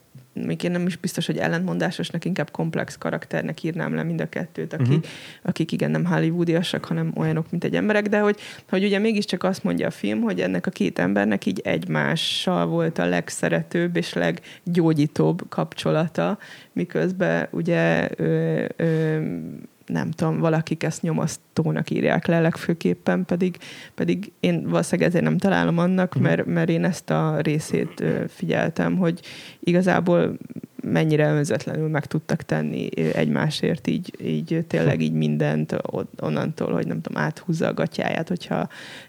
még 0.46 0.62
én 0.62 0.70
nem 0.70 0.86
is 0.86 0.96
biztos, 0.96 1.26
hogy 1.26 1.38
ellentmondásosnak, 1.38 2.24
inkább 2.24 2.50
komplex 2.50 2.98
karakternek 2.98 3.62
írnám 3.62 3.94
le 3.94 4.02
mind 4.02 4.20
a 4.20 4.28
kettőt, 4.28 4.72
aki, 4.72 4.82
uh-huh. 4.82 5.04
akik 5.42 5.72
igen 5.72 5.90
nem 5.90 6.04
hollywoodiasak, 6.04 6.84
hanem 6.84 7.12
olyanok, 7.16 7.50
mint 7.50 7.64
egy 7.64 7.74
emberek, 7.76 8.06
de 8.06 8.20
hogy, 8.20 8.40
hogy 8.68 8.84
ugye 8.84 8.98
mégiscsak 8.98 9.42
azt 9.42 9.64
mondja 9.64 9.86
a 9.86 9.90
film, 9.90 10.20
hogy 10.20 10.40
ennek 10.40 10.66
a 10.66 10.70
két 10.70 10.98
embernek 10.98 11.46
így 11.46 11.60
egymással 11.64 12.66
volt 12.66 12.98
a 12.98 13.06
legszeretőbb 13.06 13.96
és 13.96 14.12
leggyógyítóbb 14.12 15.48
kapcsolata, 15.48 16.38
miközben 16.72 17.48
ugye 17.50 18.08
ö, 18.16 18.64
ö, 18.76 19.18
nem 19.92 20.10
tudom, 20.10 20.38
valakik 20.38 20.82
ezt 20.82 21.02
nyomasztónak 21.02 21.90
írják 21.90 22.26
le 22.26 22.40
legfőképpen, 22.40 23.24
pedig, 23.24 23.56
pedig 23.94 24.32
én 24.40 24.68
valószínűleg 24.68 25.08
ezért 25.08 25.24
nem 25.24 25.38
találom 25.38 25.78
annak, 25.78 26.14
Mhm. 26.14 26.22
mert, 26.22 26.46
mert 26.46 26.68
én 26.68 26.84
ezt 26.84 27.10
a 27.10 27.40
részét 27.40 28.04
figyeltem, 28.28 28.96
hogy 28.96 29.20
igazából 29.60 30.36
mennyire 30.82 31.32
önzetlenül 31.32 31.88
meg 31.88 32.06
tudtak 32.06 32.42
tenni 32.42 32.88
egymásért, 33.14 33.86
így, 33.86 34.14
így 34.24 34.64
tényleg 34.66 35.00
így 35.00 35.12
mindent 35.12 35.76
onnantól, 36.20 36.72
hogy 36.72 36.86
nem 36.86 37.00
tudom, 37.00 37.22
áthúzza 37.22 37.66
a 37.66 37.74
gatyáját, 37.74 38.28
hogyha 38.28 38.68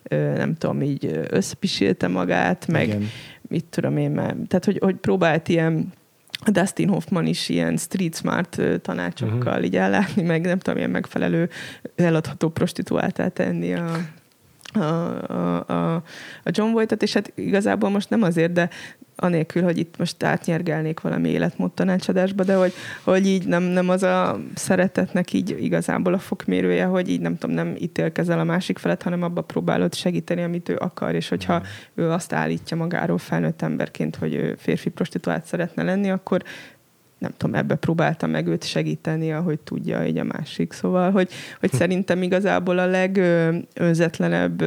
nem 0.09 0.55
tudom, 0.55 0.81
így 0.81 1.25
összepisílte 1.29 2.07
magát, 2.07 2.67
meg 2.67 2.87
Igen. 2.87 3.07
mit 3.47 3.65
tudom 3.65 3.97
én 3.97 4.11
már, 4.11 4.35
tehát 4.47 4.65
hogy, 4.65 4.77
hogy 4.81 4.95
próbált 4.95 5.47
ilyen 5.49 5.91
Dustin 6.45 6.89
Hoffman 6.89 7.25
is 7.25 7.49
ilyen 7.49 7.77
street 7.77 8.15
smart 8.15 8.61
tanácsokkal 8.81 9.37
uh-huh. 9.37 9.65
így 9.65 9.75
ellátni, 9.75 10.21
meg 10.21 10.45
nem 10.45 10.59
tudom, 10.59 10.77
ilyen 10.77 10.89
megfelelő 10.89 11.49
eladható 11.95 12.49
prostituáltá 12.49 13.27
tenni 13.27 13.73
a, 13.73 13.97
a, 14.73 14.79
a, 14.79 15.93
a, 15.93 16.03
John 16.43 16.71
Voight-et, 16.71 17.03
és 17.03 17.13
hát 17.13 17.31
igazából 17.35 17.89
most 17.89 18.09
nem 18.09 18.21
azért, 18.21 18.51
de 18.51 18.69
anélkül, 19.23 19.63
hogy 19.63 19.77
itt 19.77 19.97
most 19.97 20.23
átnyergelnék 20.23 20.99
valami 20.99 21.29
életmód 21.29 21.71
tanácsadásba, 21.71 22.43
de 22.43 22.55
hogy, 22.55 22.73
hogy 23.03 23.27
így 23.27 23.47
nem, 23.47 23.63
nem 23.63 23.89
az 23.89 24.03
a 24.03 24.39
szeretetnek 24.55 25.33
így 25.33 25.57
igazából 25.59 26.13
a 26.13 26.19
fokmérője, 26.19 26.85
hogy 26.85 27.09
így 27.09 27.21
nem 27.21 27.37
tudom, 27.37 27.55
nem 27.55 27.75
ítélkezel 27.79 28.39
a 28.39 28.43
másik 28.43 28.77
felet, 28.77 29.03
hanem 29.03 29.23
abba 29.23 29.41
próbálod 29.41 29.93
segíteni, 29.93 30.43
amit 30.43 30.69
ő 30.69 30.75
akar, 30.79 31.15
és 31.15 31.29
hogyha 31.29 31.61
ő 31.95 32.09
azt 32.09 32.33
állítja 32.33 32.77
magáról 32.77 33.17
felnőtt 33.17 33.61
emberként, 33.61 34.15
hogy 34.15 34.33
ő 34.33 34.55
férfi 34.57 34.89
prostituált 34.89 35.45
szeretne 35.45 35.83
lenni, 35.83 36.11
akkor 36.11 36.43
nem 37.21 37.33
tudom, 37.37 37.55
ebbe 37.55 37.75
próbáltam 37.75 38.29
meg 38.29 38.47
őt 38.47 38.63
segíteni, 38.63 39.31
ahogy 39.31 39.59
tudja 39.59 40.05
így 40.05 40.17
a 40.17 40.23
másik. 40.23 40.73
Szóval, 40.73 41.11
hogy, 41.11 41.31
hogy 41.59 41.73
szerintem 41.73 42.23
igazából 42.23 42.77
a 42.77 42.85
legönzetlenebb 42.85 44.63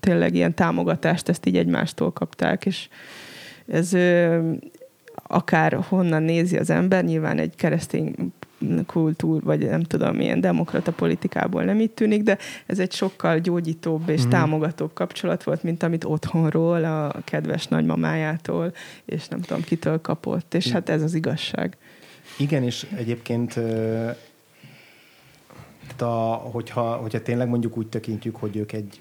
tényleg 0.00 0.34
ilyen 0.34 0.54
támogatást 0.54 1.28
ezt 1.28 1.46
így 1.46 1.56
egymástól 1.56 2.12
kapták, 2.12 2.66
és 2.66 2.88
ez 3.68 3.92
akár 5.26 5.72
honnan 5.88 6.22
nézi 6.22 6.56
az 6.56 6.70
ember, 6.70 7.04
nyilván 7.04 7.38
egy 7.38 7.54
keresztény 7.54 8.14
kultúr, 8.86 9.42
vagy 9.42 9.68
nem 9.68 9.82
tudom, 9.82 10.16
milyen 10.16 10.40
demokrata 10.40 10.92
politikából 10.92 11.62
nem 11.64 11.80
így 11.80 11.90
tűnik, 11.90 12.22
de 12.22 12.38
ez 12.66 12.78
egy 12.78 12.92
sokkal 12.92 13.38
gyógyítóbb 13.38 14.08
és 14.08 14.20
Mhm. 14.20 14.30
támogatóbb 14.30 14.92
kapcsolat 14.92 15.42
volt, 15.44 15.62
mint 15.62 15.82
amit 15.82 16.04
otthonról, 16.04 16.84
a 16.84 17.12
kedves 17.24 17.66
nagymamájától, 17.66 18.72
és 19.04 19.28
nem 19.28 19.40
tudom, 19.40 19.62
kitől 19.62 20.00
kapott, 20.00 20.54
és 20.54 20.70
hát 20.70 20.88
ez 20.88 21.02
az 21.02 21.14
igazság. 21.14 21.76
Igen, 22.38 22.62
és 22.62 22.86
egyébként 22.96 23.60
a, 25.98 26.04
hogyha, 26.52 26.92
hogyha 26.92 27.22
tényleg 27.22 27.48
mondjuk 27.48 27.76
úgy 27.76 27.86
tekintjük, 27.88 28.36
hogy 28.36 28.56
ők 28.56 28.72
egy 28.72 29.00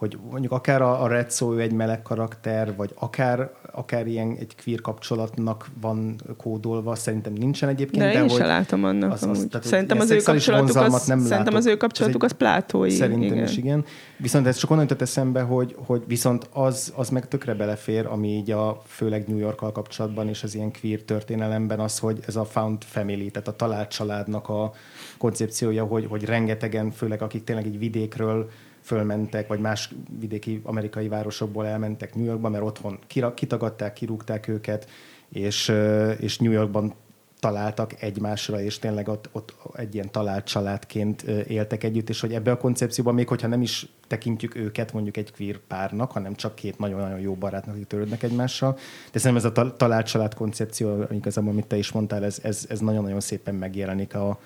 hogy 0.00 0.18
mondjuk 0.30 0.52
akár 0.52 0.82
a, 0.82 1.02
a 1.02 1.08
Red 1.08 1.30
Szó, 1.30 1.52
ő 1.54 1.60
egy 1.60 1.72
meleg 1.72 2.02
karakter, 2.02 2.76
vagy 2.76 2.90
akár, 2.94 3.50
akár 3.72 4.06
ilyen 4.06 4.36
egy 4.38 4.54
queer 4.62 4.80
kapcsolatnak 4.80 5.66
van 5.80 6.20
kódolva, 6.36 6.94
szerintem 6.94 7.32
nincsen 7.32 7.68
egyébként. 7.68 8.02
De, 8.02 8.12
de 8.12 8.22
én 8.22 8.28
hogy 8.28 8.40
látom 8.40 8.84
annak 8.84 9.12
az- 9.12 9.22
az, 9.22 9.28
az- 9.28 9.36
amúgy. 9.38 9.48
tehát, 9.48 9.66
Szerintem 9.66 9.98
az 10.00 10.10
ő 10.10 10.16
kapcsolatuk 10.16 10.76
az, 10.76 11.06
nem 11.06 11.18
szerintem 11.18 11.38
látok. 11.38 11.54
az 11.54 11.66
ő 11.66 11.76
kapcsolatuk 11.76 12.22
egy- 12.24 12.30
az 12.30 12.36
plátói. 12.36 12.90
Szerintem 12.90 13.32
igen. 13.32 13.44
is 13.44 13.56
igen. 13.56 13.84
Viszont 14.16 14.46
ez 14.46 14.56
csak 14.56 14.70
onnan 14.70 14.82
jutott 14.82 15.00
eszembe, 15.00 15.40
hogy, 15.40 15.74
hogy 15.86 16.02
viszont 16.06 16.48
az, 16.52 16.92
az 16.96 17.08
meg 17.08 17.28
tökre 17.28 17.54
belefér, 17.54 18.06
ami 18.06 18.28
így 18.28 18.50
a 18.50 18.82
főleg 18.86 19.28
New 19.28 19.38
Yorkkal 19.38 19.72
kapcsolatban 19.72 20.28
és 20.28 20.42
az 20.42 20.54
ilyen 20.54 20.72
queer 20.80 21.00
történelemben 21.00 21.80
az, 21.80 21.98
hogy 21.98 22.18
ez 22.26 22.36
a 22.36 22.44
found 22.44 22.82
family, 22.84 23.30
tehát 23.30 23.48
a 23.48 23.56
talált 23.56 23.90
családnak 23.90 24.48
a 24.48 24.72
koncepciója, 25.18 25.84
hogy, 25.84 26.06
hogy 26.08 26.24
rengetegen, 26.24 26.90
főleg 26.90 27.22
akik 27.22 27.44
tényleg 27.44 27.66
így 27.66 27.78
vidékről 27.78 28.48
fölmentek, 28.90 29.48
vagy 29.48 29.60
más 29.60 29.90
vidéki 30.18 30.60
amerikai 30.64 31.08
városokból 31.08 31.66
elmentek 31.66 32.14
New 32.14 32.24
Yorkba, 32.24 32.48
mert 32.48 32.64
otthon 32.64 32.98
kitagadták, 33.34 33.92
kirúgták 33.92 34.48
őket, 34.48 34.88
és, 35.28 35.72
és 36.18 36.38
New 36.38 36.52
Yorkban 36.52 36.94
találtak 37.40 38.02
egymásra, 38.02 38.60
és 38.60 38.78
tényleg 38.78 39.08
ott, 39.08 39.28
ott 39.32 39.54
egy 39.72 39.94
ilyen 39.94 40.10
talált 40.10 40.44
családként 40.44 41.22
éltek 41.22 41.84
együtt, 41.84 42.08
és 42.08 42.20
hogy 42.20 42.34
ebbe 42.34 42.50
a 42.50 42.56
koncepcióban, 42.56 43.14
még 43.14 43.28
hogyha 43.28 43.48
nem 43.48 43.62
is 43.62 43.86
tekintjük 44.06 44.56
őket 44.56 44.92
mondjuk 44.92 45.16
egy 45.16 45.32
queer 45.32 45.58
párnak, 45.68 46.12
hanem 46.12 46.34
csak 46.34 46.54
két 46.54 46.78
nagyon-nagyon 46.78 47.20
jó 47.20 47.34
barátnak, 47.34 47.74
akik 47.74 47.86
törődnek 47.86 48.22
egymással, 48.22 48.78
de 49.12 49.18
szerintem 49.18 49.36
ez 49.36 49.44
a 49.44 49.52
ta- 49.52 49.76
talált 49.76 50.06
család 50.06 50.34
koncepció, 50.34 51.04
igazából, 51.10 51.50
amit 51.50 51.66
te 51.66 51.76
is 51.76 51.92
mondtál, 51.92 52.24
ez, 52.24 52.38
ez, 52.42 52.66
ez 52.68 52.80
nagyon-nagyon 52.80 53.20
szépen 53.20 53.54
megjelenik 53.54 54.14
a 54.14 54.40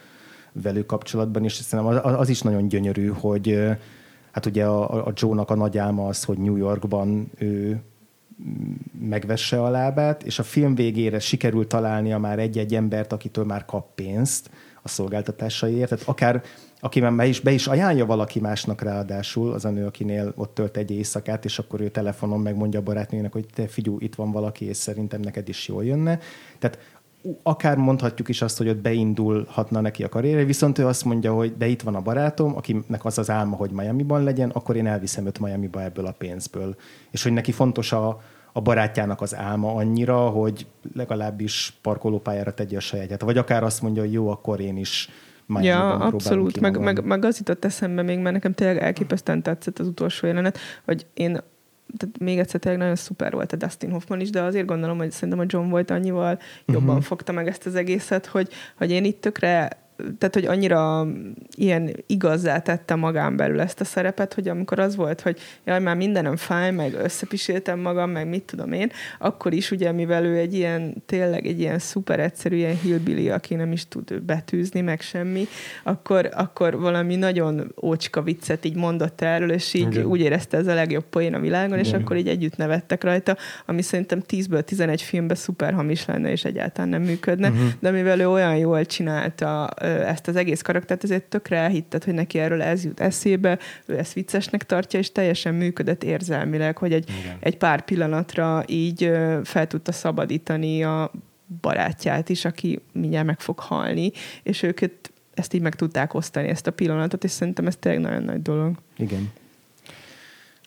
velük 0.52 0.86
kapcsolatban, 0.86 1.44
és 1.44 1.52
szerintem 1.52 1.96
az, 2.04 2.18
az 2.18 2.28
is 2.28 2.42
nagyon 2.42 2.68
gyönyörű, 2.68 3.06
hogy 3.06 3.58
hát 4.34 4.46
ugye 4.46 4.64
a, 4.64 5.06
a 5.06 5.12
Joe-nak 5.14 5.50
a 5.50 5.54
nagy 5.54 5.78
álma 5.78 6.06
az, 6.06 6.24
hogy 6.24 6.38
New 6.38 6.56
Yorkban 6.56 7.30
ő 7.38 7.80
megvesse 9.00 9.62
a 9.62 9.68
lábát, 9.68 10.22
és 10.22 10.38
a 10.38 10.42
film 10.42 10.74
végére 10.74 11.18
sikerül 11.18 11.66
találnia 11.66 12.18
már 12.18 12.38
egy-egy 12.38 12.74
embert, 12.74 13.12
akitől 13.12 13.44
már 13.44 13.64
kap 13.64 13.94
pénzt 13.94 14.50
a 14.82 14.88
szolgáltatásaiért. 14.88 15.88
Tehát 15.88 16.04
akár, 16.08 16.42
aki 16.80 17.00
már 17.00 17.12
be 17.12 17.26
is, 17.26 17.40
be 17.40 17.50
is 17.50 17.66
ajánlja 17.66 18.06
valaki 18.06 18.40
másnak 18.40 18.82
ráadásul, 18.82 19.52
az 19.52 19.64
a 19.64 19.70
nő, 19.70 19.86
akinél 19.86 20.32
ott 20.36 20.54
tölt 20.54 20.76
egy 20.76 20.90
éjszakát, 20.90 21.44
és 21.44 21.58
akkor 21.58 21.80
ő 21.80 21.88
telefonon 21.88 22.40
megmondja 22.40 22.80
a 22.80 22.82
barátnőnek, 22.82 23.32
hogy 23.32 23.46
te 23.54 23.66
figyú, 23.66 23.96
itt 24.00 24.14
van 24.14 24.32
valaki, 24.32 24.64
és 24.64 24.76
szerintem 24.76 25.20
neked 25.20 25.48
is 25.48 25.68
jól 25.68 25.84
jönne. 25.84 26.18
Tehát 26.58 26.78
akár 27.42 27.76
mondhatjuk 27.76 28.28
is 28.28 28.42
azt, 28.42 28.58
hogy 28.58 28.68
ott 28.68 28.76
beindulhatna 28.76 29.80
neki 29.80 30.04
a 30.04 30.08
karrierje, 30.08 30.44
viszont 30.44 30.78
ő 30.78 30.86
azt 30.86 31.04
mondja, 31.04 31.34
hogy 31.34 31.56
de 31.56 31.66
itt 31.66 31.82
van 31.82 31.94
a 31.94 32.00
barátom, 32.00 32.56
akinek 32.56 33.04
az 33.04 33.18
az 33.18 33.30
álma, 33.30 33.56
hogy 33.56 33.70
Miami-ban 33.70 34.22
legyen, 34.22 34.50
akkor 34.50 34.76
én 34.76 34.86
elviszem 34.86 35.26
őt 35.26 35.38
Miami-ba 35.38 35.82
ebből 35.82 36.06
a 36.06 36.14
pénzből. 36.18 36.76
És 37.10 37.22
hogy 37.22 37.32
neki 37.32 37.52
fontos 37.52 37.92
a, 37.92 38.20
a 38.52 38.60
barátjának 38.60 39.20
az 39.20 39.34
álma 39.34 39.74
annyira, 39.74 40.28
hogy 40.28 40.66
legalábbis 40.94 41.78
parkolópályára 41.82 42.54
tegye 42.54 42.76
a 42.76 42.80
sajátját. 42.80 43.22
Vagy 43.22 43.38
akár 43.38 43.62
azt 43.62 43.82
mondja, 43.82 44.02
hogy 44.02 44.12
jó, 44.12 44.28
akkor 44.28 44.60
én 44.60 44.76
is 44.76 45.08
Ja, 45.60 45.94
abszolút. 45.94 46.60
Meg, 46.60 46.80
meg, 46.80 47.04
meg 47.04 47.24
az 47.24 47.38
jutott 47.38 47.64
eszembe 47.64 48.02
még, 48.02 48.18
mert 48.18 48.34
nekem 48.34 48.52
tényleg 48.52 48.78
elképesztően 48.78 49.42
tetszett 49.42 49.78
az 49.78 49.86
utolsó 49.86 50.26
jelenet, 50.26 50.58
hogy 50.84 51.06
én 51.14 51.40
tehát 51.96 52.18
még 52.18 52.38
egyszer 52.38 52.60
tényleg 52.60 52.80
nagyon 52.80 52.96
szuper 52.96 53.32
volt 53.32 53.52
a 53.52 53.56
Dustin 53.56 53.90
Hoffman 53.90 54.20
is, 54.20 54.30
de 54.30 54.42
azért 54.42 54.66
gondolom, 54.66 54.98
hogy 54.98 55.10
szerintem 55.10 55.38
a 55.38 55.44
John 55.48 55.68
volt 55.68 55.90
annyival 55.90 56.38
jobban 56.66 56.88
uh-huh. 56.88 57.02
fogta 57.02 57.32
meg 57.32 57.48
ezt 57.48 57.66
az 57.66 57.74
egészet, 57.74 58.26
hogy, 58.26 58.48
hogy 58.76 58.90
én 58.90 59.04
itt 59.04 59.20
tökre 59.20 59.83
tehát, 59.96 60.34
hogy 60.34 60.44
annyira 60.44 61.06
ilyen 61.56 61.96
igazzá 62.06 62.58
tette 62.58 62.94
magán 62.94 63.36
belül 63.36 63.60
ezt 63.60 63.80
a 63.80 63.84
szerepet, 63.84 64.34
hogy 64.34 64.48
amikor 64.48 64.78
az 64.78 64.96
volt, 64.96 65.20
hogy 65.20 65.38
jaj, 65.64 65.80
már 65.80 65.96
mindenem 65.96 66.36
fáj, 66.36 66.72
meg 66.72 66.94
összepiséltem 66.94 67.78
magam, 67.78 68.10
meg 68.10 68.28
mit 68.28 68.42
tudom 68.42 68.72
én, 68.72 68.90
akkor 69.18 69.52
is 69.52 69.70
ugye, 69.70 69.92
mivel 69.92 70.24
ő 70.24 70.36
egy 70.36 70.54
ilyen, 70.54 70.94
tényleg 71.06 71.46
egy 71.46 71.60
ilyen 71.60 71.78
szuper 71.78 72.20
egyszerű, 72.20 72.56
ilyen 72.56 72.78
hillbilly, 72.78 73.30
aki 73.30 73.54
nem 73.54 73.72
is 73.72 73.88
tud 73.88 74.22
betűzni, 74.22 74.80
meg 74.80 75.00
semmi, 75.00 75.46
akkor, 75.82 76.28
akkor 76.32 76.78
valami 76.78 77.16
nagyon 77.16 77.74
ócska 77.82 78.22
viccet 78.22 78.64
így 78.64 78.76
mondott 78.76 79.20
erről, 79.20 79.50
és 79.50 79.74
így 79.74 79.92
Igen. 79.92 80.04
úgy 80.04 80.20
érezte 80.20 80.56
ez 80.56 80.66
a 80.66 80.74
legjobb 80.74 81.04
poén 81.04 81.34
a 81.34 81.40
világon, 81.40 81.78
Igen. 81.78 81.92
és 81.92 81.92
akkor 81.92 82.16
így 82.16 82.28
együtt 82.28 82.56
nevettek 82.56 83.04
rajta, 83.04 83.36
ami 83.66 83.82
szerintem 83.82 84.22
10-ből 84.28 84.62
11 84.62 85.02
filmben 85.02 85.36
szuper 85.36 85.72
hamis 85.72 86.04
lenne, 86.04 86.30
és 86.30 86.44
egyáltalán 86.44 86.88
nem 86.88 87.02
működne, 87.02 87.48
uh-huh. 87.48 87.68
de 87.80 87.90
mivel 87.90 88.20
ő 88.20 88.28
olyan 88.28 88.56
jól 88.56 88.84
csinálta 88.84 89.70
ezt 90.00 90.28
az 90.28 90.36
egész 90.36 90.62
karaktert, 90.62 91.04
ezért 91.04 91.24
tökre 91.24 91.56
elhitted, 91.56 92.04
hogy 92.04 92.14
neki 92.14 92.38
erről 92.38 92.62
ez 92.62 92.84
jut 92.84 93.00
eszébe, 93.00 93.58
ő 93.86 93.98
ezt 93.98 94.12
viccesnek 94.12 94.66
tartja, 94.66 94.98
és 94.98 95.12
teljesen 95.12 95.54
működött 95.54 96.04
érzelmileg, 96.04 96.78
hogy 96.78 96.92
egy, 96.92 97.10
egy 97.40 97.56
pár 97.56 97.84
pillanatra 97.84 98.64
így 98.66 99.10
fel 99.44 99.66
tudta 99.66 99.92
szabadítani 99.92 100.84
a 100.84 101.10
barátját 101.60 102.28
is, 102.28 102.44
aki 102.44 102.80
mindjárt 102.92 103.26
meg 103.26 103.40
fog 103.40 103.58
halni, 103.58 104.12
és 104.42 104.62
őket 104.62 105.12
ezt 105.34 105.54
így 105.54 105.60
meg 105.60 105.74
tudták 105.74 106.14
osztani, 106.14 106.48
ezt 106.48 106.66
a 106.66 106.72
pillanatot, 106.72 107.24
és 107.24 107.30
szerintem 107.30 107.66
ez 107.66 107.76
tényleg 107.76 108.00
nagyon 108.00 108.22
nagy 108.22 108.42
dolog. 108.42 108.76
Igen. 108.96 109.32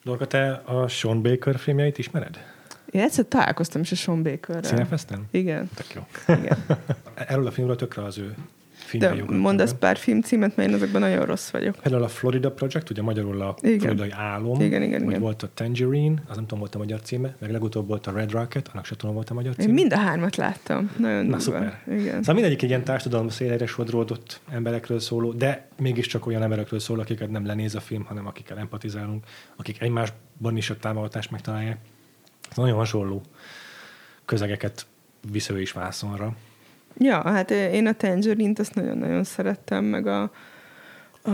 Dorka, 0.04 0.26
te 0.26 0.50
a 0.50 0.88
Sean 0.88 1.22
Baker 1.22 1.58
filmjeit 1.58 1.98
ismered? 1.98 2.38
Én 2.90 3.00
egyszer 3.00 3.24
találkoztam 3.28 3.80
is 3.80 3.92
a 3.92 3.94
Sean 3.94 4.22
Bakerrel. 4.22 4.62
Színefeszten? 4.62 5.26
Igen. 5.30 5.70
Tök 5.74 5.86
jó. 5.94 6.34
Igen. 6.34 6.58
Erről 7.14 7.46
a 7.46 7.50
filmről 7.50 7.76
tökre 7.76 8.04
az 8.04 8.18
ő 8.18 8.34
de 8.92 9.24
mondasz 9.26 9.74
pár 9.78 9.96
filmcímet, 9.96 10.56
mert 10.56 10.68
én 10.68 10.74
azokban 10.74 11.00
nagyon 11.00 11.24
rossz 11.24 11.50
vagyok. 11.50 11.76
Például 11.82 12.02
a 12.02 12.08
Florida 12.08 12.50
Project, 12.50 12.90
ugye 12.90 13.02
magyarul 13.02 13.40
a 13.40 13.56
igen. 13.60 13.78
floridai 13.78 14.10
álom, 14.10 14.60
igen, 14.60 14.82
igen, 14.82 15.02
igen. 15.02 15.20
volt 15.20 15.42
a 15.42 15.48
Tangerine, 15.54 16.22
az 16.28 16.34
nem 16.34 16.44
tudom, 16.44 16.58
volt 16.58 16.74
a 16.74 16.78
magyar 16.78 17.00
címe, 17.00 17.36
meg 17.38 17.50
legutóbb 17.50 17.88
volt 17.88 18.06
a 18.06 18.12
Red 18.12 18.30
Rocket, 18.30 18.68
annak 18.72 18.84
sem 18.84 18.96
tudom, 18.96 19.14
volt 19.14 19.30
a 19.30 19.34
magyar 19.34 19.54
címe. 19.54 19.68
Én 19.68 19.74
mind 19.74 19.92
a 19.92 19.96
hármat 19.96 20.36
láttam. 20.36 20.90
Nagyon 20.96 21.26
Na, 21.26 21.38
szuper. 21.38 21.82
Igen. 21.86 22.18
Szóval 22.18 22.34
mindegyik 22.34 22.62
egy 22.62 22.68
ilyen 22.68 22.84
társadalom 22.84 23.28
szélére 23.28 23.66
sodródott 23.66 24.40
emberekről 24.50 25.00
szóló, 25.00 25.32
de 25.32 25.68
mégiscsak 25.78 26.26
olyan 26.26 26.42
emberekről 26.42 26.80
szól, 26.80 27.00
akiket 27.00 27.30
nem 27.30 27.46
lenéz 27.46 27.74
a 27.74 27.80
film, 27.80 28.04
hanem 28.04 28.26
akikkel 28.26 28.58
empatizálunk, 28.58 29.24
akik 29.56 29.80
egymásban 29.80 30.56
is 30.56 30.70
a 30.70 30.76
támogatást 30.76 31.30
megtalálják. 31.30 31.78
Ez 32.50 32.56
nagyon 32.56 32.76
hasonló 32.76 33.22
közegeket 34.24 34.86
visz 35.32 35.48
ő 35.48 35.60
is 35.60 35.72
vászonra. 35.72 36.36
Ja, 36.98 37.22
hát 37.22 37.50
én 37.50 37.86
a 37.86 37.92
Tangerine-t 37.92 38.58
azt 38.58 38.74
nagyon-nagyon 38.74 39.24
szerettem, 39.24 39.84
meg 39.84 40.06
a, 40.06 40.22
a 41.22 41.30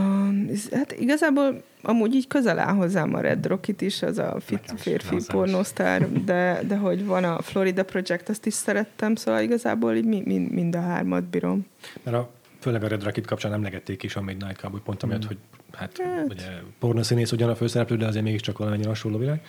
hát 0.72 0.92
igazából 0.92 1.62
amúgy 1.82 2.14
így 2.14 2.26
közel 2.26 2.58
áll 2.58 2.74
hozzám 2.74 3.14
a 3.14 3.20
Red 3.20 3.46
Rocket 3.46 3.80
is, 3.80 4.02
az 4.02 4.18
a 4.18 4.36
fit 4.40 4.72
férfi 4.76 5.16
pornósztár, 5.26 6.12
de, 6.24 6.60
de 6.66 6.76
hogy 6.76 7.04
van 7.06 7.24
a 7.24 7.42
Florida 7.42 7.84
Project, 7.84 8.28
azt 8.28 8.46
is 8.46 8.54
szerettem, 8.54 9.14
szóval 9.14 9.42
igazából 9.42 9.94
így 9.94 10.04
mind, 10.04 10.50
mind 10.50 10.76
a 10.76 10.80
hármat 10.80 11.24
bírom. 11.24 11.66
Mert 12.02 12.16
a, 12.16 12.30
főleg 12.60 12.82
a 12.82 12.88
Red 12.88 13.04
Rocket 13.04 13.26
kapcsán 13.26 13.52
emlegették 13.52 14.02
is 14.02 14.16
a 14.16 14.22
Midnight 14.22 14.60
Cowboy 14.60 14.80
pont 14.80 15.02
amiatt, 15.02 15.24
mm. 15.24 15.26
hogy 15.26 15.38
hát, 15.76 15.98
hát. 15.98 16.26
ugye 16.30 16.46
pornoszínész 16.78 17.32
ugyan 17.32 17.48
a 17.48 17.54
főszereplő, 17.54 17.96
de 17.96 18.06
azért 18.06 18.24
mégiscsak 18.24 18.58
valamennyire 18.58 18.88
hasonló 18.88 19.18
világ. 19.18 19.40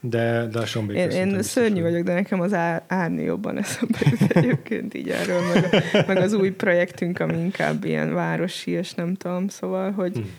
De, 0.00 0.46
de 0.46 0.58
a 0.58 0.66
Sean 0.66 0.86
Baker 0.86 1.10
Én, 1.10 1.28
én 1.28 1.42
szörnyű 1.42 1.82
vagyok, 1.82 2.02
de 2.02 2.14
nekem 2.14 2.40
az 2.40 2.52
ár, 2.52 2.84
árni 2.86 3.22
jobban 3.22 3.58
eszembe 3.58 3.98
jut 4.00 4.30
egyébként 4.30 4.94
így 4.94 5.10
erről, 5.10 5.40
meg, 5.40 5.64
a, 5.64 6.04
meg, 6.06 6.16
az 6.16 6.32
új 6.32 6.50
projektünk, 6.50 7.20
ami 7.20 7.38
inkább 7.38 7.84
ilyen 7.84 8.14
városi, 8.14 8.70
és 8.70 8.94
nem 8.94 9.14
tudom, 9.14 9.48
szóval, 9.48 9.90
hogy 9.90 10.12
hmm. 10.12 10.30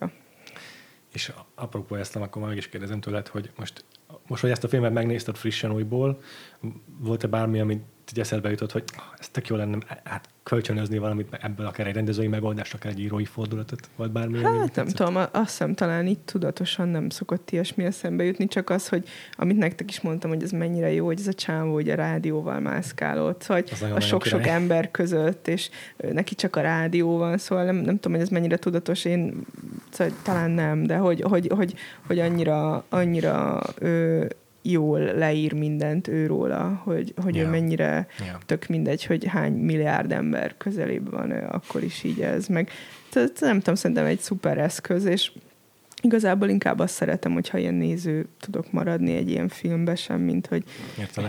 ja. 0.00 0.10
És 1.12 1.32
apropó 1.54 1.94
ezt, 1.94 2.16
akkor 2.16 2.42
meg 2.42 2.56
is 2.56 2.68
kérdezem 2.68 3.00
tőled, 3.00 3.28
hogy 3.28 3.50
most, 3.56 3.84
most, 4.26 4.40
hogy 4.40 4.50
ezt 4.50 4.64
a 4.64 4.68
filmet 4.68 4.92
megnézted 4.92 5.36
frissen 5.36 5.72
újból, 5.72 6.20
volt-e 6.98 7.26
bármi, 7.26 7.60
amit 7.60 7.82
így 8.12 8.20
eszedbe 8.20 8.50
jutott, 8.50 8.72
hogy 8.72 8.84
oh, 8.96 9.04
ez 9.18 9.28
tök 9.28 9.46
jó 9.46 9.56
lenne 9.56 9.78
hát 10.04 10.28
kölcsönözni 10.46 10.98
valamit 10.98 11.38
ebből, 11.40 11.66
akár 11.66 11.86
egy 11.86 11.94
rendezői 11.94 12.26
megoldást, 12.26 12.74
akár 12.74 12.92
egy 12.92 13.00
írói 13.00 13.24
fordulatot, 13.24 13.88
vagy 13.96 14.10
bármi. 14.10 14.42
Hát 14.42 14.52
nem 14.52 14.66
tetszett? 14.66 14.96
tudom, 14.96 15.16
azt 15.16 15.50
hiszem 15.50 15.74
talán 15.74 16.06
itt 16.06 16.26
tudatosan 16.26 16.88
nem 16.88 17.08
szokott 17.08 17.50
ilyesmi 17.50 17.84
eszembe 17.84 18.24
jutni, 18.24 18.46
csak 18.46 18.70
az, 18.70 18.88
hogy 18.88 19.08
amit 19.36 19.56
nektek 19.56 19.90
is 19.90 20.00
mondtam, 20.00 20.30
hogy 20.30 20.42
ez 20.42 20.50
mennyire 20.50 20.92
jó, 20.92 21.06
hogy 21.06 21.20
ez 21.20 21.26
a 21.26 21.32
csávó, 21.32 21.72
hogy 21.72 21.88
a 21.88 21.94
rádióval 21.94 22.60
mászkálott, 22.60 23.46
hogy 23.46 23.72
a 23.94 24.00
sok-sok 24.00 24.46
ember 24.58 24.90
között, 24.90 25.48
és 25.48 25.70
neki 26.12 26.34
csak 26.34 26.56
a 26.56 26.60
rádió 26.60 27.16
van, 27.16 27.38
szóval 27.38 27.64
nem, 27.64 27.76
nem 27.76 27.94
tudom, 27.94 28.12
hogy 28.12 28.26
ez 28.26 28.28
mennyire 28.28 28.56
tudatos, 28.56 29.04
én 29.04 29.46
szóval 29.90 30.14
talán 30.22 30.50
nem, 30.50 30.82
de 30.82 30.96
hogy, 30.96 31.20
hogy, 31.20 31.50
hogy, 31.54 31.74
hogy 32.06 32.18
annyira, 32.18 32.84
annyira 32.88 33.62
ő, 33.78 34.28
jól 34.70 35.00
leír 35.00 35.52
mindent 35.52 36.08
őróla, 36.08 36.80
hogy, 36.84 37.14
hogy 37.22 37.34
yeah. 37.34 37.46
ő 37.46 37.50
mennyire 37.50 38.06
yeah. 38.18 38.38
tök 38.46 38.66
mindegy, 38.66 39.04
hogy 39.04 39.26
hány 39.26 39.52
milliárd 39.52 40.12
ember 40.12 40.54
közelében 40.56 41.10
van 41.10 41.30
ő, 41.30 41.46
akkor 41.50 41.82
is 41.82 42.04
így 42.04 42.20
ez. 42.20 42.46
Meg 42.46 42.70
tehát 43.10 43.40
nem 43.40 43.58
tudom, 43.58 43.74
szerintem 43.74 44.06
egy 44.06 44.18
szuper 44.18 44.58
eszköz, 44.58 45.04
és 45.04 45.32
igazából 46.02 46.48
inkább 46.48 46.78
azt 46.78 46.94
szeretem, 46.94 47.32
hogyha 47.32 47.58
ilyen 47.58 47.74
néző 47.74 48.26
tudok 48.40 48.72
maradni 48.72 49.16
egy 49.16 49.30
ilyen 49.30 49.48
filmbe 49.48 49.94
sem, 49.94 50.20
mint 50.20 50.46
hogy 50.46 50.64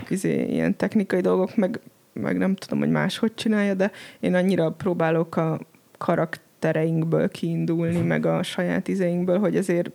izé, 0.09 0.45
ilyen 0.45 0.75
technikai 0.75 1.21
dolgok, 1.21 1.55
meg, 1.55 1.79
meg 2.13 2.38
nem 2.38 2.55
tudom, 2.55 2.79
hogy 2.79 2.89
máshogy 2.89 3.33
csinálja, 3.33 3.73
de 3.73 3.91
én 4.19 4.35
annyira 4.35 4.71
próbálok 4.71 5.35
a 5.35 5.59
karaktereinkből 5.97 7.29
kiindulni, 7.29 7.97
uh 7.97 8.05
meg 8.05 8.25
a 8.25 8.43
saját 8.43 8.88
izeinkből, 8.88 9.39
hogy 9.39 9.57
azért 9.57 9.91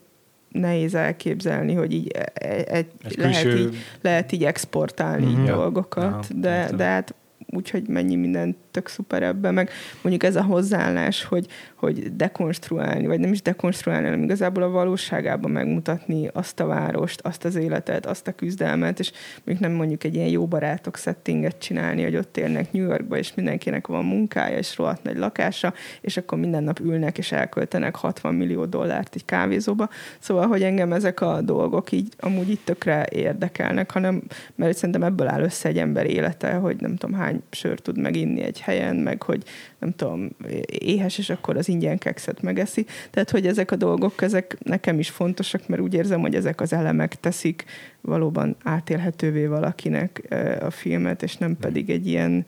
nehéz 0.52 0.94
elképzelni, 0.94 1.74
hogy 1.74 1.92
így 1.92 2.10
e, 2.14 2.32
e, 2.34 2.64
egy, 2.66 2.86
lehet, 3.16 3.58
így, 3.58 3.76
lehet 4.00 4.32
így 4.32 4.44
exportálni 4.44 5.26
mm-hmm. 5.26 5.44
dolgokat, 5.44 6.26
ja, 6.28 6.36
de, 6.36 6.70
de 6.76 6.84
hát 6.84 7.14
úgyhogy 7.46 7.88
mennyi 7.88 8.14
minden 8.14 8.56
tök 8.72 8.88
szuper 8.88 9.22
ebben, 9.22 9.54
meg 9.54 9.70
mondjuk 10.02 10.24
ez 10.24 10.36
a 10.36 10.42
hozzáállás, 10.42 11.24
hogy, 11.24 11.46
hogy 11.74 12.16
dekonstruálni, 12.16 13.06
vagy 13.06 13.20
nem 13.20 13.32
is 13.32 13.42
dekonstruálni, 13.42 14.04
hanem 14.04 14.22
igazából 14.22 14.62
a 14.62 14.68
valóságában 14.68 15.50
megmutatni 15.50 16.28
azt 16.32 16.60
a 16.60 16.66
várost, 16.66 17.20
azt 17.20 17.44
az 17.44 17.54
életet, 17.54 18.06
azt 18.06 18.26
a 18.26 18.32
küzdelmet, 18.32 18.98
és 18.98 19.12
mondjuk 19.44 19.68
nem 19.68 19.76
mondjuk 19.76 20.04
egy 20.04 20.14
ilyen 20.14 20.28
jó 20.28 20.46
barátok 20.46 20.96
settinget 20.96 21.58
csinálni, 21.58 22.02
hogy 22.02 22.16
ott 22.16 22.36
élnek 22.36 22.72
New 22.72 22.86
Yorkba, 22.86 23.16
és 23.16 23.34
mindenkinek 23.34 23.86
van 23.86 24.04
munkája, 24.04 24.58
és 24.58 24.76
rohadt 24.76 25.02
nagy 25.02 25.16
lakása, 25.16 25.74
és 26.00 26.16
akkor 26.16 26.38
minden 26.38 26.64
nap 26.64 26.80
ülnek, 26.80 27.18
és 27.18 27.32
elköltenek 27.32 27.96
60 27.96 28.34
millió 28.34 28.64
dollárt 28.64 29.14
egy 29.14 29.24
kávézóba. 29.24 29.88
Szóval, 30.18 30.46
hogy 30.46 30.62
engem 30.62 30.92
ezek 30.92 31.20
a 31.20 31.40
dolgok 31.40 31.92
így 31.92 32.12
amúgy 32.18 32.50
itt 32.50 32.64
tökre 32.64 33.06
érdekelnek, 33.10 33.90
hanem 33.90 34.22
mert 34.54 34.76
szerintem 34.76 35.02
ebből 35.02 35.28
áll 35.28 35.42
össze 35.42 35.68
egy 35.68 35.78
ember 35.78 36.06
élete, 36.06 36.52
hogy 36.52 36.76
nem 36.80 36.96
tudom 36.96 37.16
hány 37.16 37.42
sör 37.50 37.80
tud 37.80 37.98
meginni 37.98 38.42
egy 38.42 38.60
helyen, 38.62 38.96
meg 38.96 39.22
hogy 39.22 39.42
nem 39.78 39.94
tudom, 39.94 40.30
éhes, 40.66 41.18
és 41.18 41.30
akkor 41.30 41.56
az 41.56 41.68
ingyen 41.68 41.98
kekszet 41.98 42.42
megeszi. 42.42 42.86
Tehát, 43.10 43.30
hogy 43.30 43.46
ezek 43.46 43.70
a 43.70 43.76
dolgok, 43.76 44.22
ezek 44.22 44.56
nekem 44.62 44.98
is 44.98 45.10
fontosak, 45.10 45.68
mert 45.68 45.82
úgy 45.82 45.94
érzem, 45.94 46.20
hogy 46.20 46.34
ezek 46.34 46.60
az 46.60 46.72
elemek 46.72 47.20
teszik 47.20 47.64
valóban 48.00 48.56
átélhetővé 48.62 49.46
valakinek 49.46 50.34
a 50.60 50.70
filmet, 50.70 51.22
és 51.22 51.36
nem 51.36 51.56
pedig 51.56 51.90
egy 51.90 52.06
ilyen, 52.06 52.46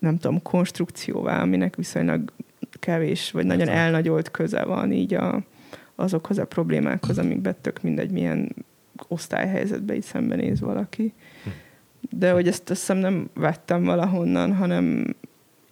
nem 0.00 0.18
tudom, 0.18 0.42
konstrukcióvá, 0.42 1.42
aminek 1.42 1.76
viszonylag 1.76 2.32
kevés, 2.70 3.30
vagy 3.30 3.46
nagyon 3.46 3.68
elnagyolt 3.68 4.30
köze 4.30 4.64
van 4.64 4.92
így 4.92 5.14
a, 5.14 5.42
azokhoz 5.94 6.38
a 6.38 6.46
problémákhoz, 6.46 7.18
amikben 7.18 7.54
tök 7.60 7.82
mindegy, 7.82 8.10
milyen 8.10 8.54
osztályhelyzetbe 9.08 9.94
így 9.94 10.02
szembenéz 10.02 10.60
valaki. 10.60 11.12
De 12.10 12.32
hogy 12.32 12.48
ezt 12.48 12.70
azt 12.70 12.80
hiszem 12.80 12.96
nem 12.96 13.30
vettem 13.34 13.84
valahonnan, 13.84 14.54
hanem 14.54 15.14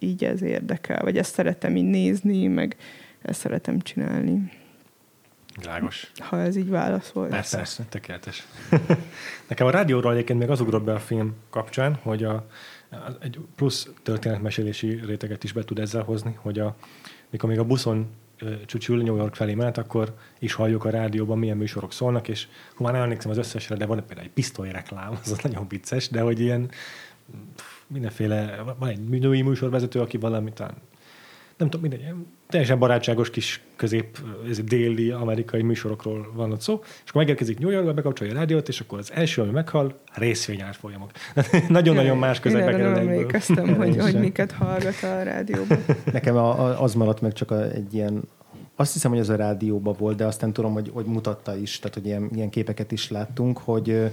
így 0.03 0.23
ez 0.23 0.41
érdekel, 0.41 1.01
vagy 1.03 1.17
ezt 1.17 1.33
szeretem 1.33 1.75
így 1.75 1.89
nézni, 1.89 2.47
meg, 2.47 2.75
ezt 3.21 3.39
szeretem 3.39 3.79
csinálni. 3.79 4.51
Világos. 5.59 6.11
Ha 6.19 6.39
ez 6.39 6.55
így 6.55 6.69
válasz 6.69 7.09
volt. 7.09 7.29
Persze, 7.29 7.57
Persze. 7.57 7.83
tökéletes. 7.89 8.47
Nekem 9.49 9.67
a 9.67 9.69
rádióról 9.69 10.13
egyébként 10.13 10.39
még 10.39 10.49
az 10.49 10.61
ugrott 10.61 10.83
be 10.83 10.93
a 10.93 10.99
film 10.99 11.33
kapcsán, 11.49 11.95
hogy 12.01 12.23
a, 12.23 12.47
egy 13.21 13.39
plusz 13.55 13.89
történetmesélési 14.03 14.99
réteget 15.05 15.43
is 15.43 15.51
be 15.51 15.63
tud 15.63 15.79
ezzel 15.79 16.03
hozni, 16.03 16.37
hogy 16.41 16.59
a, 16.59 16.75
mikor 17.29 17.49
még 17.49 17.59
a 17.59 17.63
buszon 17.63 18.07
csúcsul 18.65 18.97
New 19.03 19.15
York 19.15 19.35
felé 19.35 19.53
menet, 19.53 19.77
akkor 19.77 20.15
is 20.39 20.53
halljuk 20.53 20.85
a 20.85 20.89
rádióban, 20.89 21.37
milyen 21.37 21.57
műsorok 21.57 21.93
szólnak, 21.93 22.27
és 22.27 22.47
ha 22.75 22.83
már 22.83 22.95
emlékszem 22.95 23.31
az 23.31 23.37
összesre, 23.37 23.75
de 23.75 23.85
van 23.85 24.05
például 24.05 24.27
egy 24.27 24.33
pisztolyreklám, 24.33 25.19
az 25.23 25.39
nagyon 25.43 25.67
vicces, 25.67 26.09
de 26.09 26.21
hogy 26.21 26.39
ilyen 26.39 26.69
mindenféle, 27.93 28.63
van 28.79 28.89
egy 28.89 28.99
női 28.99 29.41
műsorvezető, 29.41 29.99
aki 29.99 30.17
valami 30.17 30.51
talán 30.53 30.75
nem 31.57 31.69
tudom, 31.69 31.89
mindegy, 31.89 32.13
teljesen 32.49 32.79
barátságos 32.79 33.29
kis 33.29 33.61
közép, 33.75 34.17
ez 34.49 34.59
déli 34.59 35.09
amerikai 35.09 35.61
műsorokról 35.61 36.31
van 36.33 36.51
ott 36.51 36.61
szó, 36.61 36.79
és 36.83 37.09
akkor 37.09 37.21
megérkezik 37.21 37.59
New 37.59 37.69
Yorkba, 37.69 37.93
bekapcsolja 37.93 38.33
a 38.33 38.35
rádiót, 38.35 38.67
és 38.67 38.79
akkor 38.79 38.99
az 38.99 39.11
első, 39.13 39.41
ami 39.41 39.51
meghal, 39.51 39.99
részvényár 40.13 40.75
folyamok. 40.75 41.11
Nagyon-nagyon 41.67 42.17
más 42.17 42.39
közegbe 42.39 42.71
kell. 42.71 42.89
Nem 42.89 42.97
emlékeztem, 42.97 43.75
hogy, 43.77 43.97
hogy 43.97 44.19
miket 44.19 44.51
hallgat 44.51 45.03
a 45.03 45.23
rádióban. 45.23 45.77
Nekem 46.11 46.35
a, 46.35 46.59
a, 46.59 46.81
az 46.81 46.93
maradt 46.93 47.21
meg 47.21 47.33
csak 47.33 47.51
a, 47.51 47.71
egy 47.71 47.93
ilyen 47.93 48.21
azt 48.75 48.93
hiszem, 48.93 49.11
hogy 49.11 49.19
ez 49.19 49.29
a 49.29 49.35
rádióban 49.35 49.95
volt, 49.97 50.17
de 50.17 50.25
aztán 50.25 50.53
tudom, 50.53 50.73
hogy, 50.73 50.89
hogy 50.93 51.05
mutatta 51.05 51.55
is, 51.55 51.79
tehát 51.79 51.93
hogy 51.93 52.05
ilyen, 52.05 52.29
ilyen 52.35 52.49
képeket 52.49 52.91
is 52.91 53.09
láttunk, 53.09 53.57
hogy 53.57 54.11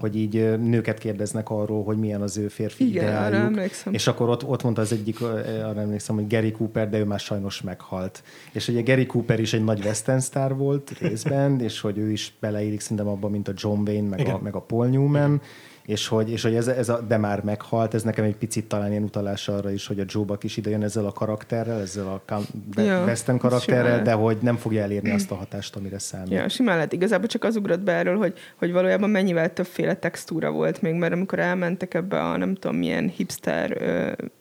hogy 0.00 0.16
így 0.16 0.58
nőket 0.58 0.98
kérdeznek 0.98 1.50
arról, 1.50 1.84
hogy 1.84 1.96
milyen 1.96 2.22
az 2.22 2.36
ő 2.36 2.48
férfi 2.48 2.88
Igen, 2.88 3.02
ideájuk. 3.02 3.34
arra 3.34 3.44
emlékszem. 3.44 3.92
És 3.92 4.06
akkor 4.06 4.28
ott, 4.28 4.44
ott 4.44 4.62
mondta 4.62 4.80
az 4.80 4.92
egyik, 4.92 5.20
arra 5.20 5.80
emlékszem, 5.80 6.14
hogy 6.14 6.26
Gary 6.26 6.52
Cooper, 6.52 6.90
de 6.90 6.98
ő 6.98 7.04
már 7.04 7.20
sajnos 7.20 7.62
meghalt. 7.62 8.22
És 8.52 8.68
ugye 8.68 8.82
Gary 8.82 9.06
Cooper 9.06 9.40
is 9.40 9.52
egy 9.52 9.64
nagy 9.64 9.84
western 9.84 10.18
sztár 10.18 10.54
volt 10.54 10.98
részben, 10.98 11.60
és 11.60 11.80
hogy 11.80 11.98
ő 11.98 12.10
is 12.10 12.34
beleírik 12.40 12.80
szerintem 12.80 13.08
abban, 13.08 13.30
mint 13.30 13.48
a 13.48 13.52
John 13.56 13.88
Wayne, 13.88 14.08
meg, 14.08 14.28
a, 14.28 14.40
meg 14.42 14.54
a 14.54 14.60
Paul 14.60 14.86
Newman. 14.86 15.30
Igen 15.30 15.40
és 15.84 16.08
hogy, 16.08 16.30
és 16.30 16.42
hogy 16.42 16.54
ez, 16.54 16.68
ez 16.68 16.88
a, 16.88 17.00
de 17.00 17.16
már 17.16 17.42
meghalt, 17.42 17.94
ez 17.94 18.02
nekem 18.02 18.24
egy 18.24 18.36
picit 18.36 18.64
talán 18.64 18.90
ilyen 18.90 19.02
utalás 19.02 19.48
arra 19.48 19.70
is, 19.70 19.86
hogy 19.86 20.00
a 20.00 20.04
Joe 20.06 20.24
Buck 20.24 20.44
is 20.44 20.56
idejön 20.56 20.82
ezzel 20.82 21.06
a 21.06 21.12
karakterrel, 21.12 21.80
ezzel 21.80 22.06
a 22.06 22.40
ja, 22.80 23.04
Western 23.04 23.38
karakterrel, 23.38 23.84
simán. 23.84 24.04
de 24.04 24.12
hogy 24.12 24.36
nem 24.40 24.56
fogja 24.56 24.82
elérni 24.82 25.10
azt 25.10 25.30
a 25.30 25.34
hatást, 25.34 25.76
amire 25.76 25.98
számít. 25.98 26.32
Ja, 26.32 26.48
simán 26.48 26.74
lehet. 26.74 26.92
Igazából 26.92 27.26
csak 27.26 27.44
az 27.44 27.56
ugrott 27.56 27.80
be 27.80 27.92
erről, 27.92 28.16
hogy, 28.16 28.32
hogy 28.56 28.72
valójában 28.72 29.10
mennyivel 29.10 29.52
többféle 29.52 29.94
textúra 29.94 30.50
volt 30.50 30.82
még, 30.82 30.94
mert 30.94 31.12
amikor 31.12 31.38
elmentek 31.38 31.94
ebbe 31.94 32.20
a 32.20 32.36
nem 32.36 32.54
tudom 32.54 32.76
milyen 32.76 33.08
hipster 33.08 33.76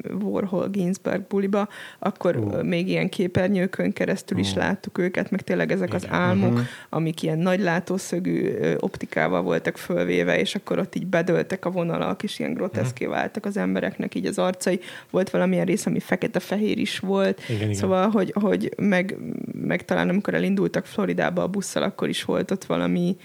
uh, 0.10 0.24
Warhol 0.24 0.70
Ginsberg 0.70 1.22
buliba, 1.28 1.68
akkor 2.00 2.36
uh. 2.36 2.64
még 2.64 2.88
ilyen 2.88 3.10
képernyőkön 3.10 3.94
keresztül 3.94 4.38
uh. 4.38 4.44
is 4.44 4.54
láttuk 4.54 4.98
őket, 4.98 5.32
meg 5.32 5.42
tényleg 5.42 5.72
ezek 5.72 5.94
az 5.94 6.06
álmok, 6.10 6.52
uh-huh. 6.52 6.66
amik 6.90 7.22
ilyen 7.24 7.38
nagy 7.38 7.60
látószögű 7.60 8.52
optikával 8.80 9.42
voltak 9.42 9.78
fölvéve, 9.78 10.40
és 10.40 10.56
akkor 10.56 10.80
ott 10.80 10.96
így 10.96 11.08
bedő 11.08 11.31
bedőltek 11.32 11.66
a 11.66 11.70
vonalak, 11.70 12.24
és 12.24 12.40
ilyen 12.40 12.54
groteszké 12.54 13.06
mhm. 13.06 13.14
váltak 13.14 13.46
az 13.46 13.58
embereknek 13.58 14.16
így 14.16 14.26
az 14.26 14.38
arcai. 14.38 14.80
Volt 15.10 15.30
valamilyen 15.30 15.66
rész, 15.66 15.86
ami 15.86 16.00
fekete-fehér 16.00 16.78
is 16.78 17.00
volt. 17.00 17.42
Igen, 17.50 17.74
szóval, 17.74 18.00
igen. 18.00 18.12
hogy, 18.12 18.34
hogy 18.42 18.74
meg, 18.78 19.18
meg 19.54 19.86
talán 19.86 20.10
amikor 20.10 20.34
elindultak 20.34 20.86
Floridába 20.86 21.42
a 21.42 21.48
busszal, 21.48 21.84
akkor 21.84 22.10
is 22.10 22.24
volt 22.24 22.52
ott 22.52 22.64
valami 22.64 23.18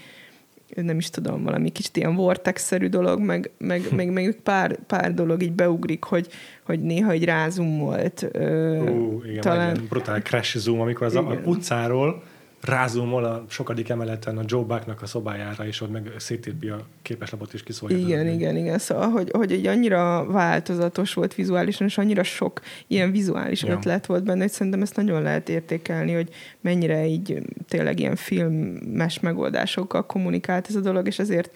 nem 0.75 0.97
is 0.97 1.09
tudom, 1.09 1.43
valami 1.43 1.69
kicsit 1.69 1.97
ilyen 1.97 2.15
vortex-szerű 2.15 2.87
dolog, 2.87 3.19
meg, 3.19 3.49
meg, 3.57 3.81
hm. 3.81 3.95
meg, 3.95 4.11
meg 4.11 4.37
pár, 4.43 4.79
pár 4.87 5.13
dolog 5.13 5.43
így 5.43 5.51
beugrik, 5.51 6.03
hogy, 6.03 6.27
hogy 6.63 6.81
néha 6.81 7.11
egy 7.11 7.25
rázum 7.25 7.77
volt. 7.77 8.29
Ú, 8.33 9.21
igen, 9.25 9.41
talán... 9.41 9.85
brutál 9.89 10.21
crash 10.21 10.57
zoom, 10.57 10.79
amikor 10.79 11.05
az 11.05 11.13
igen. 11.13 11.25
a 11.25 11.39
utcáról 11.43 12.23
rázumol 12.61 13.23
a 13.23 13.45
sokadik 13.49 13.89
emeleten 13.89 14.37
a 14.37 14.41
Joe 14.45 14.63
Bucknak 14.63 15.01
a 15.01 15.05
szobájára, 15.05 15.65
és 15.65 15.81
ott 15.81 15.91
meg 15.91 16.11
szétírpi 16.17 16.67
a 16.67 16.85
képeslapot, 17.01 17.53
és 17.53 17.63
kiszólja. 17.63 17.97
Igen, 17.97 18.27
igen, 18.27 18.55
igen. 18.55 18.77
Szóval, 18.77 19.09
hogy, 19.09 19.31
hogy 19.31 19.51
egy 19.51 19.65
annyira 19.65 20.25
változatos 20.25 21.13
volt 21.13 21.35
vizuálisan, 21.35 21.87
és 21.87 21.97
annyira 21.97 22.23
sok 22.23 22.61
ilyen 22.87 23.11
vizuális 23.11 23.63
ja. 23.63 23.73
ötlet 23.73 24.05
volt 24.05 24.23
benne, 24.23 24.41
hogy 24.41 24.51
szerintem 24.51 24.81
ezt 24.81 24.95
nagyon 24.95 25.21
lehet 25.21 25.49
értékelni, 25.49 26.13
hogy 26.13 26.29
mennyire 26.61 27.05
így 27.05 27.41
tényleg 27.67 27.99
ilyen 27.99 28.15
filmes 28.15 29.19
megoldásokkal 29.19 30.05
kommunikált 30.05 30.67
ez 30.67 30.75
a 30.75 30.79
dolog, 30.79 31.07
és 31.07 31.19
ezért 31.19 31.51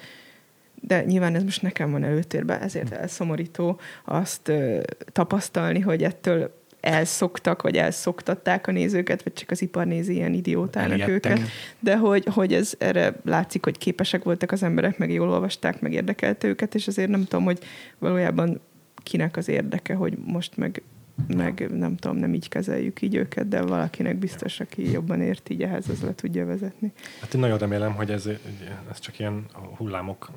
de 0.84 1.04
nyilván 1.04 1.36
ez 1.36 1.44
most 1.44 1.62
nekem 1.62 1.92
van 1.92 2.04
előtérben, 2.04 2.62
ezért 2.62 2.92
elszomorító 2.92 3.80
azt 4.06 4.48
ö, 4.48 4.80
tapasztalni, 5.12 5.80
hogy 5.80 6.04
ettől 6.04 6.61
elszoktak, 6.82 7.62
vagy 7.62 7.76
elszoktatták 7.76 8.68
a 8.68 8.72
nézőket, 8.72 9.24
vagy 9.24 9.34
csak 9.34 9.52
az 9.52 9.62
ipar 9.62 9.86
nézi 9.86 10.14
ilyen 10.14 10.34
idiótának 10.34 11.08
őket. 11.08 11.40
De 11.80 11.98
hogy, 11.98 12.26
hogy 12.34 12.54
ez 12.54 12.74
erre 12.78 13.14
látszik, 13.26 13.64
hogy 13.64 13.78
képesek 13.78 14.24
voltak 14.24 14.52
az 14.52 14.64
emberek, 14.64 14.98
meg 14.98 15.12
jól 15.12 15.30
olvasták, 15.30 15.82
meg 15.82 15.94
érdekelte 15.94 16.48
őket, 16.48 16.76
és 16.76 16.88
azért 16.88 17.10
nem 17.10 17.24
tudom, 17.24 17.44
hogy 17.44 17.60
valójában 17.98 18.62
kinek 19.04 19.38
az 19.38 19.48
érdeke, 19.48 19.94
hogy 19.94 20.18
most 20.26 20.58
meg 20.58 20.82
meg 21.28 21.70
nem 21.78 21.96
tudom, 21.96 22.18
nem 22.18 22.34
így 22.34 22.50
kezeljük 22.50 23.02
így 23.02 23.16
őket, 23.16 23.48
de 23.48 23.62
valakinek 23.62 24.18
biztos, 24.18 24.60
aki 24.60 24.92
jobban 24.92 25.22
ért 25.22 25.50
így 25.50 25.64
ehhez, 25.64 25.90
az 25.90 26.02
le 26.02 26.16
tudja 26.16 26.46
vezetni. 26.46 26.92
Hát 27.22 27.34
én 27.34 27.40
nagyon 27.40 27.58
remélem, 27.58 27.94
hogy 27.94 28.12
ez, 28.12 28.30
ez 28.92 29.00
csak 29.00 29.20
ilyen 29.20 29.46
hullámok 29.78 30.32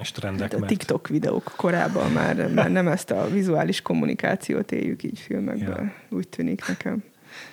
és 0.00 0.10
trendek. 0.10 0.42
Hát 0.42 0.54
a 0.54 0.58
mert... 0.58 0.70
TikTok 0.70 1.08
videók 1.08 1.52
korában 1.56 2.10
már, 2.10 2.52
már 2.52 2.70
nem 2.70 2.88
ezt 2.88 3.10
a 3.10 3.28
vizuális 3.30 3.82
kommunikációt 3.82 4.72
éljük 4.72 5.02
így 5.02 5.18
filmekben, 5.18 5.84
ja. 5.84 6.16
úgy 6.16 6.28
tűnik 6.28 6.66
nekem. 6.68 7.02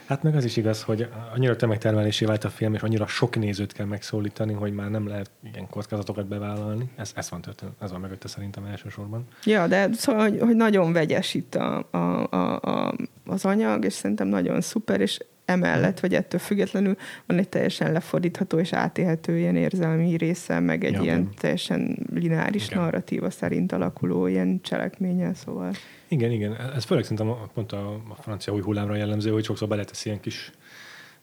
Hát 0.05 0.23
meg 0.23 0.35
az 0.35 0.43
is 0.43 0.57
igaz, 0.57 0.83
hogy 0.83 1.07
annyira 1.35 1.55
tömegtermelésé 1.55 2.25
vált 2.25 2.43
a 2.43 2.49
film, 2.49 2.73
és 2.73 2.81
annyira 2.81 3.07
sok 3.07 3.35
nézőt 3.35 3.73
kell 3.73 3.85
megszólítani, 3.85 4.53
hogy 4.53 4.73
már 4.73 4.89
nem 4.89 5.07
lehet 5.07 5.31
ilyen 5.53 5.69
kockázatokat 5.69 6.27
bevállalni. 6.27 6.89
Ez, 6.95 7.11
ez 7.15 7.29
van 7.29 7.41
történet, 7.41 7.73
ez 7.79 7.91
van 7.91 7.99
mögötte 7.99 8.27
szerintem 8.27 8.65
elsősorban. 8.65 9.27
Ja, 9.43 9.67
de 9.67 9.89
szóval, 9.93 10.29
hogy, 10.29 10.39
hogy 10.39 10.55
nagyon 10.55 10.93
vegyes 10.93 11.33
itt 11.33 11.55
a, 11.55 11.87
a, 11.91 11.97
a, 12.29 12.59
a, 12.59 12.93
az 13.25 13.45
anyag, 13.45 13.85
és 13.85 13.93
szerintem 13.93 14.27
nagyon 14.27 14.61
szuper, 14.61 15.01
és 15.01 15.19
emellett, 15.45 15.99
vagy 15.99 16.13
ettől 16.13 16.39
függetlenül 16.39 16.95
van 17.25 17.37
egy 17.37 17.49
teljesen 17.49 17.91
lefordítható 17.91 18.59
és 18.59 18.73
átélhető 18.73 19.37
ilyen 19.37 19.55
érzelmi 19.55 20.17
része, 20.17 20.59
meg 20.59 20.83
egy 20.83 20.93
ja, 20.93 21.01
ilyen 21.01 21.19
igen. 21.19 21.33
teljesen 21.39 21.97
lineáris 22.13 22.67
igen. 22.67 22.81
narratíva 22.81 23.29
szerint 23.29 23.71
alakuló 23.71 24.27
ilyen 24.27 24.59
cselekménye, 24.61 25.33
szóval. 25.33 25.71
Igen, 26.07 26.31
igen. 26.31 26.55
Ez 26.75 26.83
főleg 26.83 27.03
szerintem 27.03 27.35
pont 27.53 27.71
a, 27.71 27.93
a 27.93 28.21
francia 28.21 28.53
új 28.53 28.61
hullámra 28.61 28.95
jellemző, 28.95 29.31
hogy 29.31 29.43
sokszor 29.43 29.67
beletesz 29.67 30.05
ilyen 30.05 30.19
kis 30.19 30.51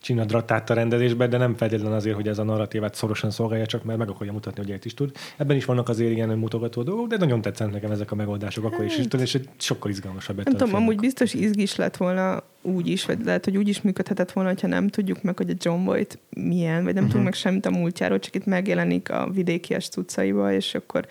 csinadratát 0.00 0.70
a 0.70 0.74
rendezésbe, 0.74 1.26
de 1.26 1.36
nem 1.36 1.54
feltétlenül 1.54 1.96
azért, 1.96 2.14
hogy 2.16 2.28
ez 2.28 2.38
a 2.38 2.42
narratívát 2.42 2.94
szorosan 2.94 3.30
szolgálja, 3.30 3.66
csak 3.66 3.84
mert 3.84 3.98
meg 3.98 4.08
akarja 4.08 4.32
mutatni, 4.32 4.62
hogy 4.62 4.70
ezt 4.70 4.84
is 4.84 4.94
tud. 4.94 5.12
Ebben 5.36 5.56
is 5.56 5.64
vannak 5.64 5.88
azért 5.88 6.12
ilyen 6.12 6.28
mutogató 6.28 6.82
dolgok, 6.82 7.06
de 7.06 7.16
nagyon 7.16 7.40
tetszenek 7.40 7.72
nekem 7.72 7.90
ezek 7.90 8.12
a 8.12 8.14
megoldások 8.14 8.64
akkor 8.64 8.84
is, 8.84 8.96
hát. 8.96 9.14
és 9.14 9.34
egy 9.34 9.48
sokkal 9.58 9.90
izgalmasabb. 9.90 10.36
Nem 10.36 10.56
tudom, 10.56 10.74
amúgy 10.74 10.96
biztos 10.96 11.34
izgis 11.34 11.76
lett 11.76 11.96
volna 11.96 12.42
úgy 12.62 12.86
is, 12.86 13.04
vagy 13.04 13.24
lehet, 13.24 13.44
hogy 13.44 13.56
úgy 13.56 13.68
is 13.68 13.82
működhetett 13.82 14.32
volna, 14.32 14.52
ha 14.60 14.66
nem 14.66 14.88
tudjuk 14.88 15.22
meg, 15.22 15.36
hogy 15.36 15.50
a 15.50 15.54
John 15.58 15.84
Boyd 15.84 16.18
milyen, 16.30 16.84
vagy 16.84 16.94
nem 16.94 17.04
uh-huh. 17.04 17.04
tudjuk 17.04 17.24
meg 17.24 17.34
semmit 17.34 17.66
a 17.66 17.70
múltjáról, 17.70 18.18
csak 18.18 18.34
itt 18.34 18.46
megjelenik 18.46 19.10
a 19.10 19.30
vidékies 19.32 19.88
tudcaiba, 19.88 20.52
és 20.52 20.74
akkor 20.74 21.06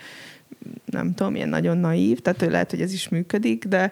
nem 0.85 1.13
tudom, 1.13 1.35
ilyen 1.35 1.49
nagyon 1.49 1.77
naív, 1.77 2.19
tehát 2.19 2.39
hogy 2.39 2.51
lehet, 2.51 2.69
hogy 2.69 2.81
ez 2.81 2.93
is 2.93 3.09
működik, 3.09 3.65
de, 3.65 3.91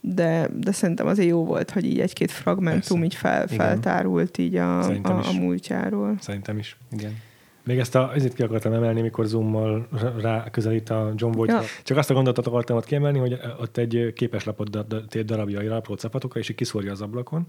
de, 0.00 0.48
de 0.56 0.72
szerintem 0.72 1.06
azért 1.06 1.28
jó 1.28 1.44
volt, 1.44 1.70
hogy 1.70 1.84
így 1.84 2.00
egy-két 2.00 2.30
fragmentum 2.30 3.00
Persze. 3.00 3.04
így 3.04 3.14
fel, 3.14 3.46
feltárult 3.46 4.38
így 4.38 4.56
a, 4.56 4.78
a, 4.88 5.28
a 5.28 5.32
múltjáról. 5.32 6.14
Szerintem 6.20 6.58
is, 6.58 6.76
igen. 6.90 7.16
Még 7.64 7.78
ezt 7.78 7.94
a, 7.94 8.12
ezért 8.14 8.34
ki 8.34 8.42
akartam 8.42 8.72
emelni, 8.72 9.00
mikor 9.00 9.26
zoommal 9.26 9.88
rá 10.20 10.50
közelít 10.50 10.90
a 10.90 11.12
John 11.16 11.32
Boyd. 11.32 11.50
Ja. 11.50 11.60
Csak 11.82 11.96
azt 11.96 12.10
a 12.10 12.14
gondolatot 12.14 12.46
akartam 12.46 12.76
ott 12.76 12.84
kiemelni, 12.84 13.18
hogy 13.18 13.38
ott 13.60 13.76
egy 13.76 14.12
képeslapot 14.14 14.86
tét 15.08 15.24
darabjaira, 15.24 15.76
apró 15.76 15.94
capatokra, 15.94 16.40
és 16.40 16.48
így 16.48 16.56
kiszórja 16.56 16.92
az 16.92 17.00
ablakon. 17.00 17.46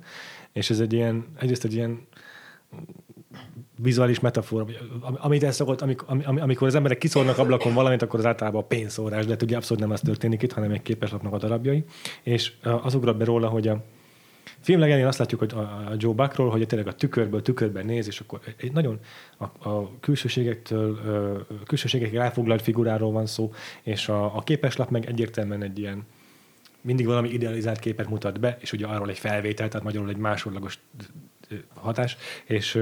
És 0.51 0.69
ez 0.69 0.79
egy 0.79 0.93
ilyen, 0.93 1.25
egyrészt 1.39 1.63
egy 1.63 1.73
ilyen 1.73 2.07
vizuális 3.77 4.19
metafora, 4.19 4.65
amit 5.01 5.43
el 5.43 5.51
szokott, 5.51 5.81
amikor, 5.81 6.23
amikor 6.25 6.67
az 6.67 6.75
emberek 6.75 6.97
kiszórnak 6.97 7.37
ablakon 7.37 7.73
valamit, 7.73 8.01
akkor 8.01 8.19
az 8.19 8.25
általában 8.25 8.61
a 8.61 8.65
pénzszórás, 8.65 9.25
de 9.25 9.35
ugye 9.41 9.55
abszolút 9.55 9.83
nem 9.83 9.91
ez 9.91 10.01
történik 10.01 10.41
itt, 10.41 10.51
hanem 10.51 10.71
egy 10.71 10.81
képeslapnak 10.81 11.33
a 11.33 11.37
darabjai. 11.37 11.83
És 12.23 12.51
az 12.81 12.93
ugrott 12.95 13.17
be 13.17 13.25
róla, 13.25 13.47
hogy 13.47 13.67
a 13.67 13.83
film 14.59 14.79
legelén 14.79 15.05
azt 15.05 15.17
látjuk, 15.17 15.39
hogy 15.39 15.53
a 15.53 15.93
Joe 15.97 16.13
Buckról, 16.13 16.49
hogy 16.49 16.67
tényleg 16.67 16.87
a 16.87 16.93
tükörből 16.93 17.41
tükörben 17.41 17.85
néz, 17.85 18.07
és 18.07 18.19
akkor 18.19 18.39
egy 18.57 18.71
nagyon 18.71 18.99
a, 19.37 19.69
a 19.69 19.99
külsőségektől, 19.99 20.99
külsőségekkel 21.65 22.21
elfoglalt 22.21 22.61
figuráról 22.61 23.11
van 23.11 23.25
szó, 23.25 23.53
és 23.83 24.09
a, 24.09 24.35
a 24.35 24.41
képeslap 24.41 24.89
meg 24.89 25.05
egyértelműen 25.05 25.63
egy 25.63 25.79
ilyen 25.79 26.03
mindig 26.81 27.05
valami 27.05 27.29
idealizált 27.29 27.79
képet 27.79 28.09
mutat 28.09 28.39
be, 28.39 28.57
és 28.59 28.71
ugye 28.71 28.85
arról 28.85 29.09
egy 29.09 29.19
felvétel, 29.19 29.67
tehát 29.67 29.85
magyarul 29.85 30.09
egy 30.09 30.17
másodlagos 30.17 30.79
hatás, 31.73 32.17
és 32.45 32.79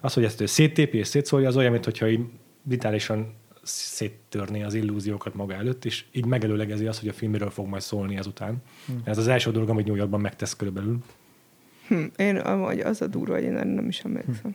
az, 0.00 0.12
hogy 0.14 0.24
ezt 0.24 0.46
széttépi 0.46 0.98
és 0.98 1.06
szétszólja, 1.06 1.48
az 1.48 1.56
olyan, 1.56 1.72
mintha 1.72 2.08
így 2.08 2.24
vitálisan 2.62 3.34
széttörné 3.62 4.62
az 4.62 4.74
illúziókat 4.74 5.34
maga 5.34 5.54
előtt, 5.54 5.84
és 5.84 6.04
így 6.12 6.26
megelőlegezi 6.26 6.86
azt, 6.86 7.00
hogy 7.00 7.08
a 7.08 7.12
film 7.12 7.30
miről 7.30 7.50
fog 7.50 7.66
majd 7.66 7.82
szólni 7.82 8.16
ezután. 8.16 8.62
Hmm. 8.86 9.00
Ez 9.04 9.18
az 9.18 9.28
első 9.28 9.50
dolog, 9.50 9.68
amit 9.68 9.86
New 9.86 9.94
Yorkban 9.94 10.20
megtesz 10.20 10.56
körülbelül. 10.56 10.98
Hm, 11.88 12.04
én 12.16 12.42
vagy 12.58 12.80
az 12.80 13.00
a 13.00 13.06
durva, 13.06 13.34
hogy 13.34 13.42
én 13.42 13.52
nem 13.52 13.88
is 13.88 14.00
emlékszem. 14.00 14.54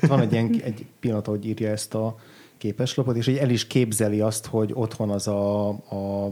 Hm. 0.00 0.06
Van 0.06 0.20
egy 0.20 0.32
ilyen 0.32 0.60
egy 0.64 0.86
pillanat, 1.00 1.26
hogy 1.26 1.46
írja 1.46 1.70
ezt 1.70 1.94
a 1.94 2.18
képeslapot, 2.58 3.16
és 3.16 3.26
így 3.26 3.36
el 3.36 3.50
is 3.50 3.66
képzeli 3.66 4.20
azt, 4.20 4.46
hogy 4.46 4.70
otthon 4.74 5.10
az 5.10 5.28
a, 5.28 5.68
a 5.68 6.30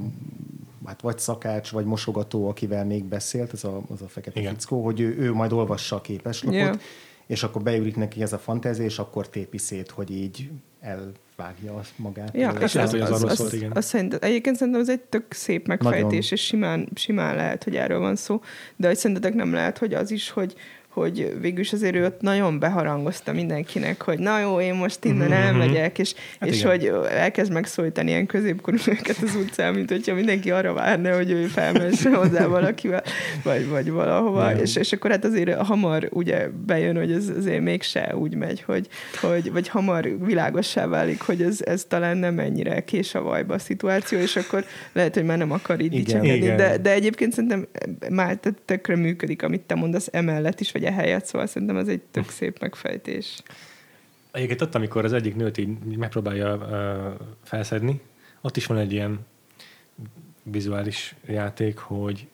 hát 0.87 1.01
vagy 1.01 1.19
szakács, 1.19 1.71
vagy 1.71 1.85
mosogató, 1.85 2.49
akivel 2.49 2.85
még 2.85 3.05
beszélt, 3.05 3.53
ez 3.53 3.65
a, 3.65 3.83
az 3.89 4.03
a 4.03 4.09
fekete 4.09 4.41
Igen. 4.41 4.55
fickó, 4.55 4.85
hogy 4.85 5.01
ő, 5.01 5.17
ő 5.19 5.33
majd 5.33 5.53
olvassa 5.53 5.97
a 5.97 6.01
képeslapot, 6.01 6.59
yeah. 6.59 6.79
és 7.27 7.43
akkor 7.43 7.63
beülik 7.63 7.97
neki 7.97 8.23
ez 8.23 8.33
a 8.33 8.39
fantázia, 8.39 8.85
és 8.85 8.99
akkor 8.99 9.29
tépi 9.29 9.59
szét, 9.59 9.91
hogy 9.91 10.11
így 10.11 10.51
elvágja 10.81 11.75
azt 11.75 11.93
magát. 11.97 12.35
Ja, 12.35 12.51
és 12.51 12.75
az, 12.75 12.95
az, 12.95 13.01
az, 13.01 13.23
az, 13.23 13.41
az, 13.41 13.65
az 13.71 13.85
szerint, 13.85 14.15
egyébként 14.15 14.57
szerintem 14.57 14.83
ez 14.83 14.89
egy 14.89 15.01
tök 15.01 15.33
szép 15.33 15.67
megfejtés, 15.67 16.03
Nagyon. 16.03 16.21
és 16.21 16.45
simán, 16.45 16.89
simán 16.95 17.37
lehet, 17.37 17.65
hogy 17.65 17.77
erről 17.77 17.99
van 17.99 18.17
szó, 18.17 18.41
de 18.77 18.87
hogy 18.87 18.97
szerintetek 18.97 19.35
nem 19.35 19.53
lehet, 19.53 19.79
hogy 19.79 19.95
az 19.95 20.11
is, 20.11 20.31
hogy, 20.31 20.55
hogy 20.93 21.37
végülis 21.41 21.73
azért 21.73 21.95
ő 21.95 22.05
ott 22.05 22.21
nagyon 22.21 22.59
beharangozta 22.59 23.33
mindenkinek, 23.33 24.03
hogy 24.03 24.19
na 24.19 24.41
jó, 24.41 24.61
én 24.61 24.75
most 24.75 25.05
innen 25.05 25.29
mm-hmm. 25.29 25.43
elmegyek, 25.43 25.99
és, 25.99 26.15
hát 26.41 26.49
és 26.49 26.63
hogy 26.63 26.93
elkezd 27.11 27.53
megszólítani 27.53 28.11
ilyen 28.11 28.27
középkorú 28.27 28.77
az 29.23 29.35
utcán, 29.35 29.75
mint 29.75 29.91
hogyha 29.91 30.15
mindenki 30.15 30.51
arra 30.51 30.73
várna, 30.73 31.15
hogy 31.15 31.31
ő 31.31 31.47
felmesse 31.47 32.15
hozzá 32.17 32.47
valakivel, 32.47 33.03
vagy, 33.43 33.69
vagy 33.69 33.91
valahova, 33.91 34.61
és, 34.61 34.77
és 34.77 34.93
akkor 34.93 35.11
hát 35.11 35.25
azért 35.25 35.55
hamar 35.57 36.09
ugye 36.11 36.49
bejön, 36.67 36.97
hogy 36.97 37.13
ez 37.13 37.29
azért 37.37 37.63
mégse 37.63 38.17
úgy 38.17 38.35
megy, 38.35 38.63
hogy, 38.63 38.89
hogy 39.21 39.53
vagy 39.53 39.69
hamar 39.69 40.25
világossá 40.25 40.87
válik, 40.87 41.21
hogy 41.21 41.43
ez, 41.43 41.59
ez 41.65 41.85
talán 41.89 42.17
nem 42.17 42.39
ennyire 42.39 42.85
kés 42.85 43.15
a 43.15 43.23
vajba 43.23 43.55
a 43.55 43.59
szituáció, 43.59 44.19
és 44.19 44.37
akkor 44.37 44.65
lehet, 44.93 45.15
hogy 45.15 45.25
már 45.25 45.39
nem 45.39 45.53
akar 45.53 45.81
így 45.81 45.91
dicsekedni, 45.91 46.55
de, 46.55 46.79
de 46.79 46.93
egyébként 46.93 47.33
szerintem 47.33 47.67
már 48.11 48.39
tökre 48.65 48.97
működik, 48.97 49.43
amit 49.43 49.61
te 49.61 49.75
mondasz 49.75 50.09
emellett 50.11 50.61
is, 50.61 50.73
vagy 50.73 50.82
vagy 50.83 50.93
ehelyett, 50.93 51.25
szóval 51.25 51.47
szerintem 51.47 51.77
ez 51.77 51.89
egy 51.89 52.01
tök 52.11 52.29
szép 52.29 52.61
megfejtés. 52.61 53.43
Egyébként 54.33 54.61
ott, 54.61 54.75
amikor 54.75 55.05
az 55.05 55.13
egyik 55.13 55.37
nőt 55.37 55.59
így 55.59 55.97
megpróbálja 55.97 56.57
uh, 56.57 57.27
felszedni, 57.43 58.01
ott 58.41 58.57
is 58.57 58.67
van 58.67 58.79
egy 58.79 58.93
ilyen 58.93 59.19
vizuális 60.43 61.15
játék, 61.27 61.79
hogy 61.79 62.27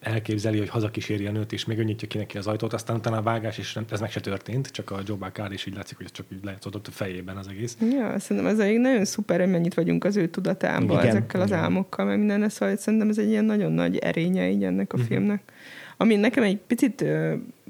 elképzeli, 0.00 0.58
hogy 0.58 0.68
hazakíséri 0.68 1.26
a 1.26 1.30
nőt, 1.30 1.52
és 1.52 1.64
még 1.64 1.78
önnyitja 1.78 2.08
ki 2.08 2.18
neki 2.18 2.38
az 2.38 2.46
ajtót, 2.46 2.72
aztán 2.72 2.96
utána 2.96 3.16
a 3.16 3.22
vágás, 3.22 3.58
és 3.58 3.78
ez 3.90 4.00
meg 4.00 4.10
se 4.10 4.20
történt, 4.20 4.70
csak 4.70 4.90
a 4.90 5.00
Joe 5.06 5.16
Bakár, 5.16 5.52
és 5.52 5.66
így 5.66 5.74
látszik, 5.74 5.96
hogy 5.96 6.06
ez 6.06 6.12
csak 6.12 6.26
így 6.32 6.44
lejátszódott 6.44 6.86
a 6.86 6.90
fejében 6.90 7.36
az 7.36 7.48
egész. 7.48 7.76
Ja, 7.80 8.18
szerintem 8.18 8.52
ez 8.52 8.58
egy 8.58 8.78
nagyon 8.78 9.04
szuper, 9.04 9.40
hogy 9.40 9.50
mennyit 9.50 9.74
vagyunk 9.74 10.04
az 10.04 10.16
ő 10.16 10.28
tudatában 10.28 10.98
igen, 10.98 11.06
ezekkel 11.06 11.42
igen. 11.42 11.56
az 11.56 11.62
álmokkal, 11.62 12.04
meg 12.04 12.18
minden, 12.18 12.48
szóval 12.48 12.76
szerintem 12.76 13.08
ez 13.08 13.18
egy 13.18 13.28
ilyen 13.28 13.44
nagyon 13.44 13.72
nagy 13.72 13.96
erénye 13.96 14.50
így 14.50 14.64
ennek 14.64 14.92
a 14.92 14.94
uh-huh. 14.94 15.10
filmnek. 15.10 15.42
Ami 15.96 16.16
nekem 16.16 16.42
egy 16.42 16.56
picit 16.56 17.04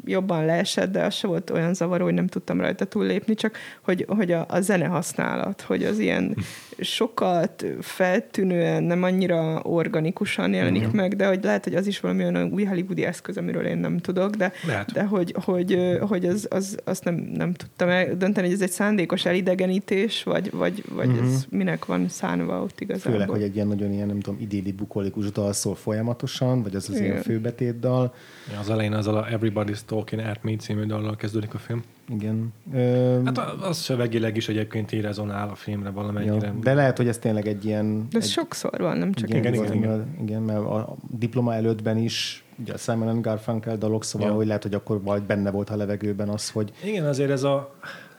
jobban 0.08 0.44
leesett, 0.44 0.92
de 0.92 1.04
az 1.04 1.14
se 1.14 1.26
volt 1.26 1.50
olyan 1.50 1.74
zavaró, 1.74 2.04
hogy 2.04 2.14
nem 2.14 2.26
tudtam 2.26 2.60
rajta 2.60 2.84
túllépni, 2.84 3.34
csak 3.34 3.56
hogy, 3.82 4.04
hogy 4.08 4.32
a, 4.32 4.46
a 4.48 4.60
zene 4.60 4.86
használat, 4.86 5.60
hogy 5.60 5.84
az 5.84 5.98
ilyen 5.98 6.36
sokat 6.78 7.64
feltűnően, 7.80 8.82
nem 8.82 9.02
annyira 9.02 9.62
organikusan 9.62 10.54
jelenik 10.54 10.86
mm-hmm. 10.86 10.96
meg, 10.96 11.16
de 11.16 11.26
hogy 11.26 11.44
lehet, 11.44 11.64
hogy 11.64 11.74
az 11.74 11.86
is 11.86 12.00
valami 12.00 12.24
olyan 12.24 12.52
új 12.52 12.64
hollywoodi 12.64 13.04
eszköz, 13.04 13.36
amiről 13.36 13.66
én 13.66 13.78
nem 13.78 13.98
tudok, 13.98 14.34
de, 14.34 14.52
de 14.92 15.02
hogy, 15.02 15.34
hogy, 15.44 15.98
hogy 16.00 16.26
az, 16.26 16.46
az, 16.50 16.78
azt 16.84 17.04
nem, 17.04 17.14
nem 17.14 17.52
tudtam 17.52 17.88
dönteni, 18.18 18.46
hogy 18.46 18.56
ez 18.56 18.62
egy 18.62 18.70
szándékos 18.70 19.24
elidegenítés, 19.24 20.22
vagy, 20.22 20.50
vagy, 20.50 20.84
vagy 20.94 21.08
mm-hmm. 21.08 21.24
ez 21.24 21.46
minek 21.48 21.84
van 21.84 22.08
szánva 22.08 22.62
ott 22.62 22.80
igazából. 22.80 23.12
Főleg, 23.12 23.28
hogy 23.28 23.42
egy 23.42 23.54
ilyen 23.54 23.66
nagyon 23.66 23.92
ilyen, 23.92 24.06
nem 24.06 24.20
tudom, 24.20 24.40
idéli 24.40 24.72
bukolikus 24.72 25.30
dal 25.30 25.52
szól 25.52 25.74
folyamatosan, 25.74 26.62
vagy 26.62 26.74
az 26.74 26.88
az 26.88 26.94
Igen. 26.94 27.04
ilyen 27.04 27.22
főbetét 27.22 27.78
dal. 27.78 28.14
Ja, 28.52 28.58
az 28.58 28.70
elején 28.70 28.92
az 28.92 29.06
a 29.06 29.26
Everybody's 29.30 29.80
Talking 29.98 30.28
at 30.28 30.42
Me 30.42 30.56
című 30.56 30.84
dallal 30.84 31.16
kezdődik 31.16 31.54
a 31.54 31.58
film. 31.58 31.82
Igen. 32.08 32.52
Ö... 32.72 33.20
Hát 33.24 33.38
az 33.38 33.76
szövegileg 33.76 34.36
is 34.36 34.48
egyébként 34.48 34.92
így 34.92 35.00
rezonál 35.00 35.48
a 35.48 35.54
filmre 35.54 35.90
valamennyire. 35.90 36.46
Ja, 36.46 36.54
de 36.62 36.74
lehet, 36.74 36.96
hogy 36.96 37.08
ez 37.08 37.18
tényleg 37.18 37.46
egy 37.46 37.64
ilyen... 37.64 38.06
De 38.10 38.18
ez 38.18 38.24
egy, 38.24 38.30
sokszor 38.30 38.78
van, 38.78 38.96
nem 38.96 39.12
csak 39.12 39.28
igen, 39.28 39.54
igen, 39.54 39.64
igen, 39.64 39.76
igen. 39.76 40.16
igen, 40.22 40.42
mert 40.42 40.58
a 40.58 40.96
diploma 41.10 41.54
előttben 41.54 41.96
is 41.96 42.44
ugye 42.58 42.72
a 42.72 42.76
Simon 42.76 43.20
Garfunkel 43.20 43.76
dalok, 43.76 44.04
szóval 44.04 44.28
ja. 44.28 44.34
hogy 44.34 44.46
lehet, 44.46 44.62
hogy 44.62 44.74
akkor 44.74 45.02
majd 45.02 45.22
benne 45.22 45.50
volt 45.50 45.70
a 45.70 45.76
levegőben 45.76 46.28
az, 46.28 46.50
hogy... 46.50 46.72
Igen, 46.84 47.04
azért 47.04 47.30
ez 47.30 47.42
a 47.42 47.74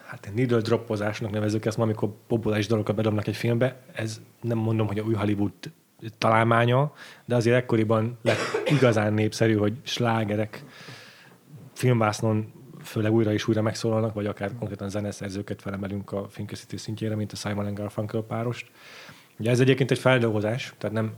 hát 0.05 0.29
needle 0.35 0.59
droppozásnak 0.59 1.31
nevezük 1.31 1.65
ezt, 1.65 1.79
amikor 1.79 2.09
populáris 2.27 2.67
dalokat 2.67 2.95
bedobnak 2.95 3.27
egy 3.27 3.35
filmbe, 3.35 3.79
ez 3.93 4.21
nem 4.41 4.57
mondom, 4.57 4.87
hogy 4.87 4.99
a 4.99 5.03
új 5.03 5.13
Hollywood 5.13 5.51
találmánya, 6.17 6.93
de 7.25 7.35
azért 7.35 7.55
ekkoriban 7.55 8.17
lett 8.21 8.37
igazán 8.65 9.13
népszerű, 9.13 9.55
hogy 9.55 9.73
slágerek 9.83 10.63
filmvásznon 11.79 12.51
főleg 12.83 13.11
újra 13.11 13.33
és 13.33 13.47
újra 13.47 13.61
megszólalnak, 13.61 14.13
vagy 14.13 14.25
akár 14.25 14.55
konkrétan 14.57 14.89
zeneszerzőket 14.89 15.61
felemelünk 15.61 16.11
a 16.11 16.27
filmkészítés 16.29 16.81
szintjére, 16.81 17.15
mint 17.15 17.31
a 17.31 17.35
Simon 17.35 17.73
Garfunkel 17.73 18.21
párost. 18.21 18.71
Ugye 19.37 19.49
ez 19.49 19.59
egyébként 19.59 19.91
egy 19.91 19.99
feldolgozás, 19.99 20.73
tehát 20.77 20.95
nem 20.95 21.13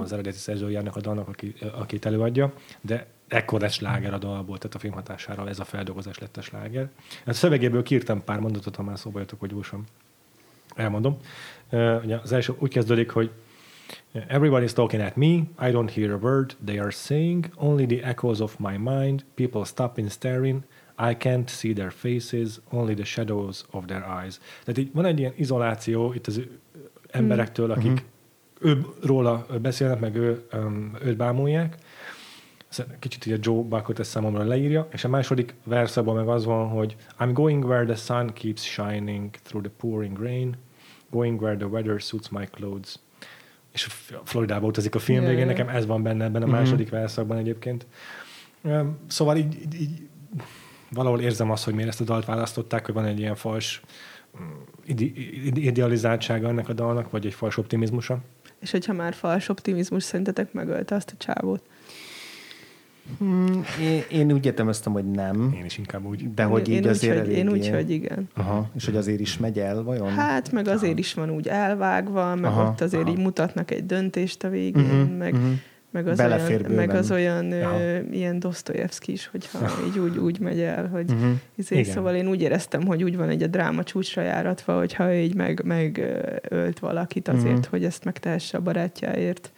az 0.00 0.12
eredeti 0.12 0.36
szerzőjának 0.36 0.96
a 0.96 1.00
dalnak, 1.00 1.28
aki, 1.28 1.54
akit 1.72 2.06
előadja, 2.06 2.52
de 2.80 3.06
ekkor 3.28 3.60
lesz 3.60 3.72
sláger 3.72 4.14
a 4.14 4.18
dalból, 4.18 4.58
tehát 4.58 4.74
a 4.74 4.78
film 4.78 4.92
hatására 4.92 5.48
ez 5.48 5.58
a 5.58 5.64
feldolgozás 5.64 6.18
lett 6.18 6.36
a 6.36 6.42
sláger. 6.42 6.90
A 7.26 7.32
szövegéből 7.32 7.82
kírtam 7.82 8.24
pár 8.24 8.38
mondatot, 8.38 8.76
ha 8.76 8.82
már 8.82 8.98
szóba 8.98 9.18
jöttök, 9.18 9.40
hogy 9.40 9.50
gyorsan 9.50 9.84
elmondom. 10.74 11.16
Ugye 12.02 12.16
az 12.16 12.32
első 12.32 12.54
úgy 12.58 12.70
kezdődik, 12.70 13.10
hogy 13.10 13.30
Everybody's 14.14 14.74
talking 14.74 15.00
at 15.00 15.16
me. 15.16 15.48
I 15.56 15.70
don't 15.70 15.90
hear 15.90 16.12
a 16.12 16.18
word 16.18 16.54
they 16.64 16.78
are 16.78 16.90
saying. 16.90 17.52
Only 17.56 17.86
the 17.86 18.02
echoes 18.02 18.40
of 18.40 18.58
my 18.58 18.76
mind. 18.76 19.22
People 19.36 19.64
stop 19.64 19.98
in 19.98 20.10
staring. 20.10 20.64
I 20.98 21.14
can't 21.14 21.48
see 21.48 21.72
their 21.72 21.90
faces, 21.90 22.60
only 22.72 22.94
the 22.94 23.04
shadows 23.04 23.64
of 23.70 23.86
their 23.86 24.04
eyes. 24.04 24.40
Tehát 24.64 24.78
így 24.78 24.90
van 24.92 25.04
egy 25.04 25.18
ilyen 25.18 25.32
izoláció 25.36 26.12
itt 26.12 26.26
az 26.26 26.40
emberektől, 27.10 27.66
mm. 27.66 27.70
akik 27.70 27.90
mm-hmm. 27.90 28.80
ő, 28.80 28.86
róla 29.02 29.46
beszélnek, 29.62 30.00
meg 30.00 30.16
ő, 30.16 30.44
um, 30.52 30.96
őt 31.04 31.16
bámulják. 31.16 31.76
Kicsit 32.98 33.26
így 33.26 33.32
a 33.32 33.38
Joe 33.40 33.62
Buckot 33.62 33.98
ezt 33.98 34.10
számomra 34.10 34.44
leírja, 34.44 34.88
és 34.92 35.04
a 35.04 35.08
második 35.08 35.54
verszakban 35.64 36.16
meg 36.16 36.28
az 36.28 36.44
van, 36.44 36.68
hogy 36.68 36.96
I'm 37.18 37.30
going 37.32 37.64
where 37.64 37.84
the 37.84 37.94
sun 37.94 38.32
keeps 38.32 38.62
shining 38.62 39.30
through 39.42 39.66
the 39.66 39.74
pouring 39.78 40.18
rain, 40.18 40.56
going 41.10 41.42
where 41.42 41.56
the 41.56 41.66
weather 41.66 42.00
suits 42.00 42.28
my 42.28 42.46
clothes 42.46 42.98
és 43.72 43.88
Floridába 44.24 44.66
utazik 44.66 44.94
a 44.94 44.98
film 44.98 45.24
végén, 45.24 45.46
nekem 45.46 45.68
ez 45.68 45.86
van 45.86 46.02
benne 46.02 46.24
ebben 46.24 46.42
a 46.42 46.46
mm-hmm. 46.46 46.54
második 46.54 46.90
verszakban 46.90 47.36
egyébként. 47.36 47.86
Szóval 49.06 49.36
így, 49.36 49.54
így, 49.62 49.80
így 49.80 50.08
valahol 50.90 51.20
érzem 51.20 51.50
azt, 51.50 51.64
hogy 51.64 51.74
miért 51.74 51.88
ezt 51.88 52.00
a 52.00 52.04
dalt 52.04 52.24
választották, 52.24 52.84
hogy 52.84 52.94
van 52.94 53.04
egy 53.04 53.18
ilyen 53.18 53.34
fals 53.34 53.80
mm, 54.40 54.44
ide- 54.84 55.56
idealizáltsága 55.56 56.48
ennek 56.48 56.68
a 56.68 56.72
dalnak, 56.72 57.10
vagy 57.10 57.26
egy 57.26 57.34
fals 57.34 57.56
optimizmusa. 57.56 58.18
És 58.60 58.70
hogyha 58.70 58.92
már 58.92 59.14
fals 59.14 59.48
optimizmus, 59.48 60.02
szerintetek 60.02 60.52
megölte 60.52 60.94
azt 60.94 61.10
a 61.10 61.24
csávót? 61.24 61.62
Hmm, 63.18 63.64
én, 63.80 64.02
én 64.10 64.32
úgy 64.32 64.46
értelmeztem, 64.46 64.92
hogy 64.92 65.10
nem. 65.10 65.54
Én 65.58 65.64
is 65.64 65.78
inkább 65.78 66.04
úgy. 66.04 66.34
De 66.34 66.44
hogy 66.44 66.68
én, 66.68 66.76
így 66.76 66.84
én 66.84 66.90
azért 66.90 67.20
úgy, 67.20 67.26
hogy, 67.26 67.36
Én 67.36 67.48
úgy, 67.48 67.68
hogy 67.68 67.90
igen. 67.90 68.28
Aha, 68.34 68.70
és 68.74 68.84
hogy 68.84 68.96
azért 68.96 69.20
is 69.20 69.38
megy 69.38 69.58
el, 69.58 69.82
vajon? 69.82 70.08
Hát, 70.08 70.52
meg 70.52 70.68
azért 70.68 70.98
is 70.98 71.14
van 71.14 71.30
úgy 71.30 71.48
elvágva, 71.48 72.34
meg 72.34 72.50
aha, 72.50 72.68
ott 72.68 72.80
azért 72.80 73.02
aha. 73.02 73.12
így 73.12 73.18
mutatnak 73.18 73.70
egy 73.70 73.86
döntést 73.86 74.44
a 74.44 74.48
végén, 74.48 74.82
uh-huh, 74.82 75.16
meg, 75.16 75.32
uh-huh. 75.32 75.50
meg 75.90 76.06
az 76.06 76.16
Belefér 76.16 76.60
olyan, 76.60 76.72
meg 76.72 76.90
az 76.90 77.10
olyan 77.10 77.52
ö, 77.52 77.98
ilyen 78.10 78.38
Dostoyevsky 78.38 79.12
is, 79.12 79.26
hogyha 79.26 79.68
így 79.86 79.98
úgy, 79.98 80.18
úgy 80.18 80.40
megy 80.40 80.60
el, 80.60 80.88
hogy 80.88 81.10
uh-huh. 81.10 81.30
izé, 81.54 81.82
szóval 81.82 82.14
én 82.14 82.28
úgy 82.28 82.40
éreztem, 82.40 82.86
hogy 82.86 83.02
úgy 83.02 83.16
van 83.16 83.28
egy 83.28 83.42
a 83.42 83.46
dráma 83.46 83.82
csúcsra 83.82 84.22
járatva, 84.22 84.78
hogyha 84.78 85.14
így 85.14 85.34
meg, 85.34 85.62
meg 85.64 85.98
ölt 86.48 86.78
valakit 86.78 87.28
azért, 87.28 87.56
uh-huh. 87.56 87.70
hogy 87.70 87.84
ezt 87.84 88.04
megtehesse 88.04 88.56
a 88.56 88.60
barátjáért. 88.60 89.50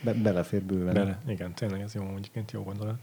Be, 0.00 0.12
belefér 0.12 0.62
bőven. 0.62 0.94
Bele, 0.94 1.18
igen, 1.28 1.54
tényleg 1.54 1.80
ez 1.80 1.94
jó, 1.94 2.02
egyébként 2.16 2.50
jó 2.50 2.62
gondolat. 2.62 2.96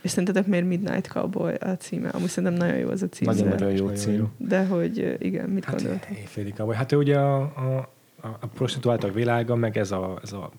És 0.00 0.10
szerintetek 0.10 0.46
miért 0.46 0.66
Midnight 0.66 1.06
Cowboy 1.06 1.54
a 1.54 1.76
címe? 1.76 2.08
Amúgy 2.08 2.28
szerintem 2.28 2.58
nagyon 2.58 2.76
jó 2.76 2.88
az 2.88 3.02
a 3.02 3.08
cím. 3.08 3.26
Nagyon-nagyon 3.26 3.72
jó 3.72 3.88
cím. 3.88 4.32
De 4.36 4.66
hogy 4.66 5.16
igen, 5.20 5.48
mit 5.48 5.64
hát, 5.64 5.76
gondolt? 5.76 6.06
Éjféli 6.18 6.52
Cowboy. 6.52 6.76
Hát 6.76 6.92
ő 6.92 6.96
ugye 6.96 7.18
a, 7.18 7.40
a, 7.42 7.90
a 8.20 8.46
prostituáltak 8.54 9.14
világa, 9.14 9.54
meg 9.54 9.76
ez 9.76 9.90
a, 9.90 10.18
ez 10.22 10.32
a 10.32 10.50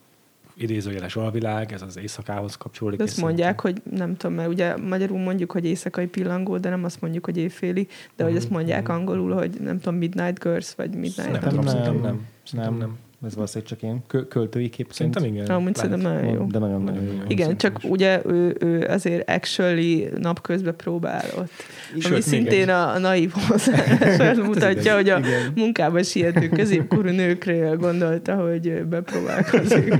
idézőjeles 0.57 1.15
alvilág, 1.15 1.71
ez 1.71 1.81
az 1.81 1.97
éjszakához 1.97 2.55
kapcsolódik. 2.55 2.99
De 2.99 3.03
azt 3.03 3.21
mondják, 3.21 3.61
hogy 3.61 3.81
nem 3.91 4.17
tudom, 4.17 4.35
mert 4.35 4.49
ugye 4.49 4.77
magyarul 4.77 5.19
mondjuk, 5.19 5.51
hogy 5.51 5.65
éjszakai 5.65 6.07
pillangó, 6.07 6.57
de 6.57 6.69
nem 6.69 6.83
azt 6.83 7.01
mondjuk, 7.01 7.25
hogy 7.25 7.37
éjféli, 7.37 7.87
de 8.15 8.23
hogy 8.23 8.31
mm-hmm. 8.31 8.41
azt 8.41 8.49
mondják 8.49 8.87
mhm. 8.87 8.91
angolul, 8.91 9.33
hogy 9.33 9.57
nem 9.61 9.79
tudom, 9.79 9.99
Midnight 9.99 10.39
Girls, 10.39 10.75
vagy 10.75 10.89
Midnight... 10.89 11.41
Nem, 11.41 11.55
nem, 11.55 11.63
nem, 11.63 11.75
nem, 11.75 12.01
nem, 12.01 12.25
nem, 12.51 12.77
nem. 12.77 12.97
Ez 13.25 13.35
valószínűleg 13.35 13.69
csak 13.69 13.81
ilyen 13.81 14.03
kö- 14.07 14.27
költői 14.27 14.69
kép. 14.69 14.91
Szerintem 14.91 15.23
igen. 15.23 15.45
Amúgy 15.45 15.75
szerintem 15.75 15.99
nagyon 15.99 16.33
jó. 16.33 16.45
De 16.45 16.59
nagyon-nagyon 16.59 17.03
jó. 17.03 17.21
Igen, 17.27 17.57
csak 17.57 17.79
ugye 17.83 18.21
ő, 18.25 18.55
ő 18.59 18.85
azért 18.89 19.29
actually 19.29 20.09
napközben 20.17 20.75
próbál 20.75 21.25
ott. 21.37 21.51
Sőt, 21.99 22.11
ami 22.11 22.21
szintén 22.21 22.61
egy- 22.61 22.69
a, 22.69 22.93
a 22.93 22.97
naiv 22.97 23.31
hozzáállást 23.47 24.41
mutatja, 24.43 24.95
hogy 24.95 25.09
a 25.09 25.17
Igen. 25.17 25.51
munkába 25.55 26.03
siető 26.03 26.49
középkorú 26.49 27.09
nőkről 27.09 27.77
gondolta, 27.77 28.35
hogy 28.35 28.83
bepróbálkozik. 28.83 29.93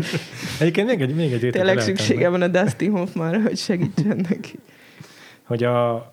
Egyébként 0.60 0.86
még 0.88 1.00
egy, 1.00 1.14
még 1.14 1.32
egy 1.32 1.48
Tényleg 1.50 1.80
szüksége 1.80 2.28
van 2.28 2.42
a 2.42 2.48
Dustin 2.48 2.90
Hoffmanra, 2.90 3.40
hogy 3.40 3.56
segítsen 3.58 4.26
neki. 4.28 4.58
Hogy 5.46 5.64
a, 5.64 6.08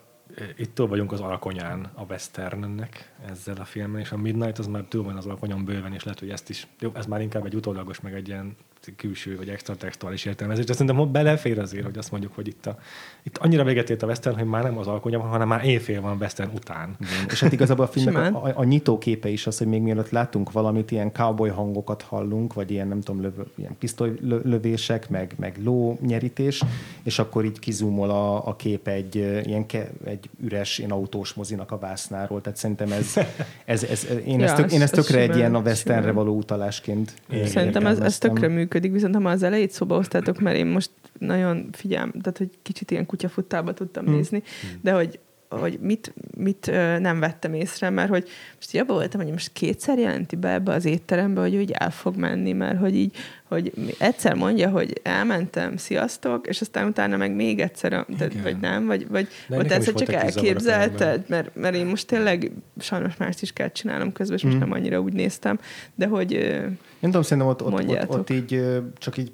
itt 0.58 0.76
túl 0.76 0.88
vagyunk 0.88 1.12
az 1.12 1.22
alkonyán 1.22 1.90
a 1.94 2.04
westernnek 2.04 3.14
ezzel 3.26 3.56
a 3.56 3.66
filmmel, 3.66 4.02
és 4.02 4.12
a 4.12 4.18
Midnight 4.18 4.60
az 4.60 4.68
már 4.68 4.84
túl 4.84 5.04
van 5.04 5.18
az 5.18 5.26
alkonyon 5.26 5.66
bőven, 5.66 5.94
és 5.94 6.04
lehet, 6.04 6.20
hogy 6.20 6.30
ezt 6.30 6.50
is, 6.50 6.68
jó, 6.80 6.92
ez 6.94 7.06
már 7.06 7.22
inkább 7.22 7.46
egy 7.46 7.56
utólagos, 7.56 8.00
meg 8.00 8.14
egy 8.14 8.28
ilyen 8.28 8.56
külső 8.96 9.38
vagy 9.38 9.50
extra 9.50 9.76
textuális 9.76 10.26
értelmezés, 10.26 10.66
de 10.66 10.74
szerintem 10.74 11.12
belefér 11.12 11.60
azért, 11.60 11.86
hogy 11.86 11.98
azt 11.98 12.12
mondjuk, 12.12 12.36
hogy 12.36 12.48
itt, 12.48 12.66
a, 12.66 12.78
itt 13.24 13.38
annyira 13.38 13.64
véget 13.64 13.90
ért 13.90 14.04
a 14.04 14.08
western, 14.08 14.38
hogy 14.38 14.48
már 14.48 14.64
nem 14.64 14.78
az 14.78 14.88
alkonya 14.88 15.20
van, 15.20 15.28
hanem 15.28 15.48
már 15.48 15.66
éjfél 15.66 16.02
van 16.02 16.18
western 16.18 16.50
után. 16.56 16.96
Igen. 17.00 17.26
És 17.30 17.40
hát 17.40 17.52
igazából 17.52 17.86
a 17.86 17.88
filmnek 17.88 18.36
a, 18.36 18.44
a, 18.46 18.52
a 18.56 18.64
nyitóképe 18.64 19.30
is 19.30 19.48
az, 19.48 19.58
hogy 19.58 19.68
még 19.68 19.82
mielőtt 19.82 20.10
látunk 20.10 20.52
valamit, 20.52 20.92
ilyen 20.92 21.12
cowboy 21.12 21.50
hangokat 21.50 22.02
hallunk, 22.02 22.54
vagy 22.54 22.72
ilyen, 22.72 22.88
nem 22.88 23.02
tudom, 23.02 23.22
lövő, 23.22 23.46
ilyen 23.56 23.78
pisztolylövések, 23.80 25.10
meg, 25.10 25.34
meg 25.40 25.56
lónyerítés, 25.64 26.64
és 27.04 27.20
akkor 27.20 27.46
így 27.46 27.60
kizúmol 27.60 28.10
a, 28.10 28.48
a 28.48 28.56
kép 28.56 28.88
egy, 28.88 29.16
ilyen 29.46 29.66
ke, 29.66 29.90
egy 30.06 30.30
üres 30.44 30.78
ilyen 30.78 30.92
autós 30.92 31.34
mozinak 31.34 31.72
a 31.72 31.78
vásznáról. 31.78 32.42
Tehát 32.42 32.58
szerintem 32.58 32.92
ez, 32.92 33.14
ez, 33.66 33.84
ez 33.84 34.08
én, 34.26 34.40
Ja, 34.40 34.46
ezt, 34.46 34.56
tök, 34.56 34.72
én 34.72 34.76
ez- 34.76 34.82
ezt 34.82 34.98
ez 34.98 35.06
tökre 35.06 35.18
egy 35.20 35.24
simán, 35.26 35.40
ilyen 35.40 35.56
a 35.56 35.60
westernre 35.60 36.02
simán. 36.02 36.16
való 36.16 36.36
utalásként 36.38 37.14
Igen. 37.30 37.48
Szerintem 37.48 37.86
ez, 37.86 38.00
ez 38.00 38.18
tökre 38.18 38.48
működik, 38.48 38.69
viszont 38.92 39.16
ha 39.16 39.20
már 39.22 39.34
az 39.34 39.44
elejét 39.44 39.72
szóba 39.72 39.96
hoztátok, 39.96 40.40
mert 40.40 40.58
én 40.58 40.66
most 40.66 40.92
nagyon 41.20 41.70
figyelm, 41.72 42.12
tehát 42.12 42.38
hogy 42.38 42.50
kicsit 42.62 42.92
ilyen 42.92 43.06
kutyafuttába 43.06 43.74
tudtam 43.74 44.06
Hmm. 44.06 44.14
nézni, 44.14 44.44
de 44.82 44.92
hogy 44.92 45.20
hogy 45.50 45.80
mit, 45.82 46.14
mit 46.38 46.72
nem 47.00 47.20
vettem 47.20 47.54
észre, 47.54 47.90
mert 47.90 48.10
hogy 48.10 48.28
most 48.56 48.74
így 48.74 48.82
abban 48.82 48.96
voltam, 48.96 49.22
hogy 49.22 49.32
most 49.32 49.52
kétszer 49.54 49.98
jelenti 49.98 50.36
be 50.36 50.54
ebbe 50.54 50.74
az 50.74 50.86
étterembe, 50.86 51.42
hogy 51.42 51.56
úgy 51.56 51.72
el 51.72 51.92
fog 51.92 52.16
menni, 52.16 52.54
mert 52.54 52.80
hogy 52.80 52.96
így, 52.96 53.16
hogy 53.48 53.74
egyszer 53.98 54.34
mondja, 54.34 54.70
hogy 54.70 55.00
elmentem, 55.04 55.78
sziasztok, 55.78 56.48
és 56.48 56.62
aztán 56.62 56.88
utána 56.88 57.18
meg 57.18 57.36
még 57.36 57.60
egyszer, 57.60 58.06
tehát, 58.18 58.42
vagy 58.44 58.58
nem, 58.60 58.86
vagy, 58.86 59.08
vagy 59.08 59.28
De 59.48 59.58
ott 59.58 59.72
ezt 59.72 59.94
csak 59.96 60.14
elképzelted, 60.14 61.24
mert, 61.28 61.56
mert 61.56 61.76
én 61.76 61.86
most 61.86 62.08
tényleg 62.08 62.52
sajnos 62.78 63.18
mást 63.18 63.42
is 63.42 63.54
kell 63.54 63.72
csinálnom 63.72 64.12
közben, 64.12 64.38
és 64.38 64.44
most 64.44 64.56
Mm. 64.56 64.60
nem 64.60 64.72
annyira 64.72 65.00
úgy 65.02 65.14
néztem, 65.14 65.60
de 65.96 66.08
hogy 66.08 66.32
Nem 67.00 67.12
tudom, 67.12 67.22
szerintem 67.22 67.48
ott, 67.48 67.64
ott, 67.64 67.90
ott, 67.90 68.10
ott 68.10 68.30
így 68.30 68.62
csak 68.98 69.18
így 69.18 69.32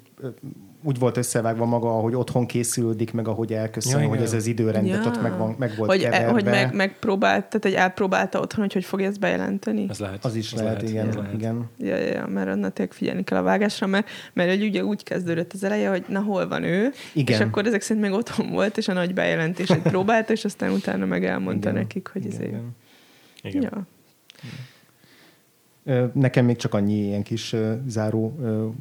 úgy 0.86 0.98
volt 0.98 1.16
összevágva 1.16 1.64
maga, 1.64 1.88
ahogy 1.98 2.14
otthon 2.14 2.46
készülődik, 2.46 3.12
meg 3.12 3.28
ahogy 3.28 3.52
elköszön, 3.52 4.00
Ja, 4.00 4.06
hogy 4.06 4.14
igen. 4.14 4.26
ez 4.26 4.32
az 4.32 4.46
időrendet 4.46 5.04
Ja. 5.04 5.10
ott 5.10 5.22
meg, 5.22 5.38
van, 5.38 5.54
meg 5.58 5.72
volt 5.76 5.90
hogy, 5.90 6.00
keverve. 6.00 6.30
hogy 6.30 6.44
meg, 6.44 6.74
megpróbált, 6.74 7.40
tehát 7.46 7.62
hogy 7.62 7.74
elpróbálta 7.74 8.40
otthon, 8.40 8.60
hogy 8.60 8.72
hogy 8.72 8.84
fogja 8.84 9.06
ezt 9.06 9.20
bejelenteni. 9.20 9.86
Ez 9.88 9.98
lehet. 9.98 10.24
Az 10.24 10.34
is 10.34 10.52
ez 10.52 10.60
lehet, 10.60 10.82
igen, 10.82 11.08
ez 11.08 11.14
lehet. 11.14 11.32
igen. 11.32 11.70
Ja, 11.78 11.96
ja, 11.96 12.12
ja, 12.12 12.26
mert 12.26 12.48
annak 12.48 12.72
tényleg 12.72 12.94
figyelni 12.94 13.24
kell 13.24 13.38
a 13.38 13.42
vágásra, 13.42 13.86
mert, 13.86 14.08
mert 14.32 14.48
hogy 14.50 14.62
ugye 14.62 14.84
úgy 14.84 15.02
kezdődött 15.02 15.52
az 15.52 15.64
eleje, 15.64 15.88
hogy 15.88 16.04
na 16.08 16.20
hol 16.20 16.48
van 16.48 16.62
ő, 16.62 16.92
Igen. 17.14 17.36
és 17.40 17.46
akkor 17.46 17.66
ezek 17.66 17.80
szerint 17.80 18.06
még 18.06 18.14
otthon 18.14 18.50
volt, 18.50 18.76
és 18.76 18.88
a 18.88 18.92
nagy 18.92 19.14
bejelentését 19.14 19.82
próbálta, 19.82 20.32
és 20.32 20.44
aztán 20.44 20.70
utána 20.70 21.04
meg 21.06 21.24
elmondta 21.24 21.68
Igen. 21.70 21.80
nekik, 21.80 22.08
hogy 22.12 22.24
Igen, 22.24 22.36
ezért. 22.36 22.50
igen. 22.50 22.76
Igen. 23.42 23.62
Ja. 23.62 23.70
Ö, 23.72 24.46
Nekem 26.12 26.44
még 26.44 26.56
csak 26.56 26.74
annyi 26.74 26.94
ilyen 26.94 27.22
kis 27.22 27.56
záró 27.86 28.38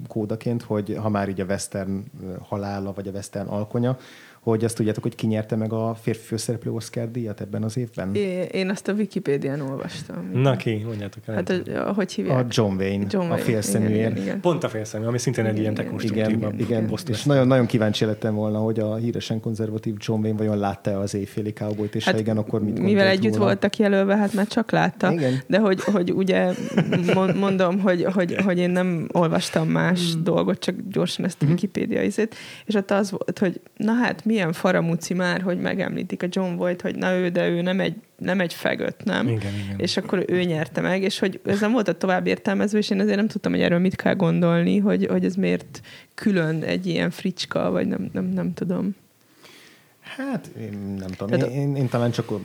kódaként, 0.08 0.64
hogy 0.64 0.98
ha 1.02 1.10
már 1.10 1.30
így 1.30 1.42
a 1.42 1.46
western 1.46 2.04
halála, 2.42 2.94
vagy 2.94 3.08
a 3.08 3.12
western 3.12 3.48
alkonya, 3.48 3.98
hogy 4.52 4.64
azt 4.64 4.76
tudjátok, 4.76 5.04
hogy 5.04 5.16
ki 5.16 5.28
nyerte 5.28 5.56
meg 5.56 5.74
a 5.74 5.96
férfi 6.02 6.26
főszereplő 6.26 6.72
Oscar 6.72 7.12
díjat 7.12 7.42
ebben 7.42 7.64
az 7.64 7.78
évben? 7.78 8.16
É- 8.16 8.52
Én 8.54 8.70
azt 8.70 8.88
a 8.88 8.94
Wikipédián 8.94 9.62
olvastam. 9.62 10.30
Na 10.34 10.56
ki, 10.56 10.84
mondjátok 10.88 11.24
el. 11.28 11.36
Hát, 11.36 11.50
hogy, 11.50 11.72
hogy 11.96 12.06
A 12.08 12.14
hívják? 12.16 12.46
John 12.50 12.76
Wayne, 12.76 13.06
John 13.10 13.26
a 13.26 13.28
Wayne. 13.28 13.44
félszeműért. 13.44 13.94
Igen, 13.96 14.12
igen, 14.12 14.24
igen. 14.24 14.40
Pont 14.40 14.64
a 14.64 14.70
félszemű, 14.70 15.06
ami 15.06 15.18
szintén 15.18 15.46
egy 15.46 15.52
Igen, 15.52 15.62
ilyen 15.62 15.72
igen. 15.74 15.86
dekonstruktív. 15.86 16.38
Igen, 16.38 16.60
igen, 16.60 16.92
és 17.08 17.24
nagyon, 17.24 17.48
nagyon 17.48 17.66
kíváncsi 17.66 18.06
lettem 18.06 18.36
volna, 18.36 18.60
hogy 18.60 18.80
a 18.80 18.96
híresen 18.96 19.40
konzervatív 19.40 19.96
John 19.98 20.22
Wayne 20.22 20.38
vajon 20.38 20.58
látta 20.58 21.00
az 21.00 21.14
éjféli 21.14 21.54
cowboyt, 21.54 21.96
és 21.96 22.04
hát, 22.06 22.14
ha 22.14 22.20
igen, 22.20 22.38
akkor 22.38 22.64
mit 22.64 22.80
mivel 22.80 23.08
együtt 23.08 23.34
róla? 23.34 23.46
voltak 23.46 23.78
jelölve, 23.78 24.16
hát 24.16 24.34
már 24.34 24.48
csak 24.48 24.72
látta. 24.72 25.12
Igen. 25.12 25.34
De 25.48 25.60
hogy, 25.60 25.84
hogy 25.84 26.12
ugye 26.12 26.52
mon- 27.14 27.38
mondom, 27.38 27.80
hogy, 27.80 28.04
hogy, 28.04 28.36
hogy 28.46 28.58
én 28.58 28.70
nem 28.70 29.08
olvastam 29.12 29.68
más 29.68 30.12
Hmm. 30.14 30.24
dolgot, 30.24 30.60
csak 30.60 30.76
gyorsan 30.92 31.26
ezt 31.26 31.42
a 31.42 31.46
Wikipédia 31.46 32.02
izét, 32.04 32.36
és 32.66 32.76
ott 32.76 32.92
az 32.92 33.12
volt, 33.12 33.40
hogy 33.40 33.62
na 33.78 33.94
hát 33.94 34.26
milyen 34.36 34.54
faramúci 34.54 35.14
már, 35.14 35.42
hogy 35.42 35.60
megemlítik 35.60 36.24
a 36.24 36.28
John 36.30 36.56
Voight, 36.56 36.82
hogy 36.82 36.96
na 36.96 37.14
ő, 37.16 37.30
de 37.30 37.50
ő 37.50 37.62
nem 37.62 37.80
egy, 37.80 37.96
nem 38.18 38.40
egy 38.40 38.54
fegött, 38.54 39.04
nem? 39.04 39.28
Igen, 39.28 39.54
igen. 39.64 39.76
És 39.78 39.98
akkor 39.98 40.26
ő 40.28 40.44
nyerte 40.44 40.82
meg, 40.82 41.02
és 41.02 41.20
hogy 41.20 41.40
ez 41.46 41.60
nem 41.60 41.72
volt 41.72 41.88
a 41.88 41.98
tovább 41.98 42.28
értelmező, 42.28 42.78
és 42.78 42.90
én 42.90 43.00
azért 43.00 43.16
nem 43.16 43.28
tudtam, 43.28 43.52
hogy 43.52 43.62
erről 43.62 43.80
mit 43.80 43.96
kell 43.96 44.16
gondolni, 44.16 44.78
hogy, 44.78 45.06
hogy 45.06 45.26
ez 45.26 45.36
miért 45.36 45.82
külön 46.14 46.64
egy 46.64 46.86
ilyen 46.86 47.12
fricska, 47.12 47.72
vagy 47.72 47.88
nem, 47.88 48.10
nem, 48.14 48.26
nem 48.26 48.54
tudom. 48.54 48.96
Hát, 50.02 50.50
én 50.60 50.96
nem 51.00 51.10
tudom. 51.10 51.40
Tehát 51.40 51.54
Én, 51.54 51.62
én, 51.62 51.76
én 51.76 51.90
talán 51.90 52.12
csak, 52.12 52.32
a, 52.32 52.42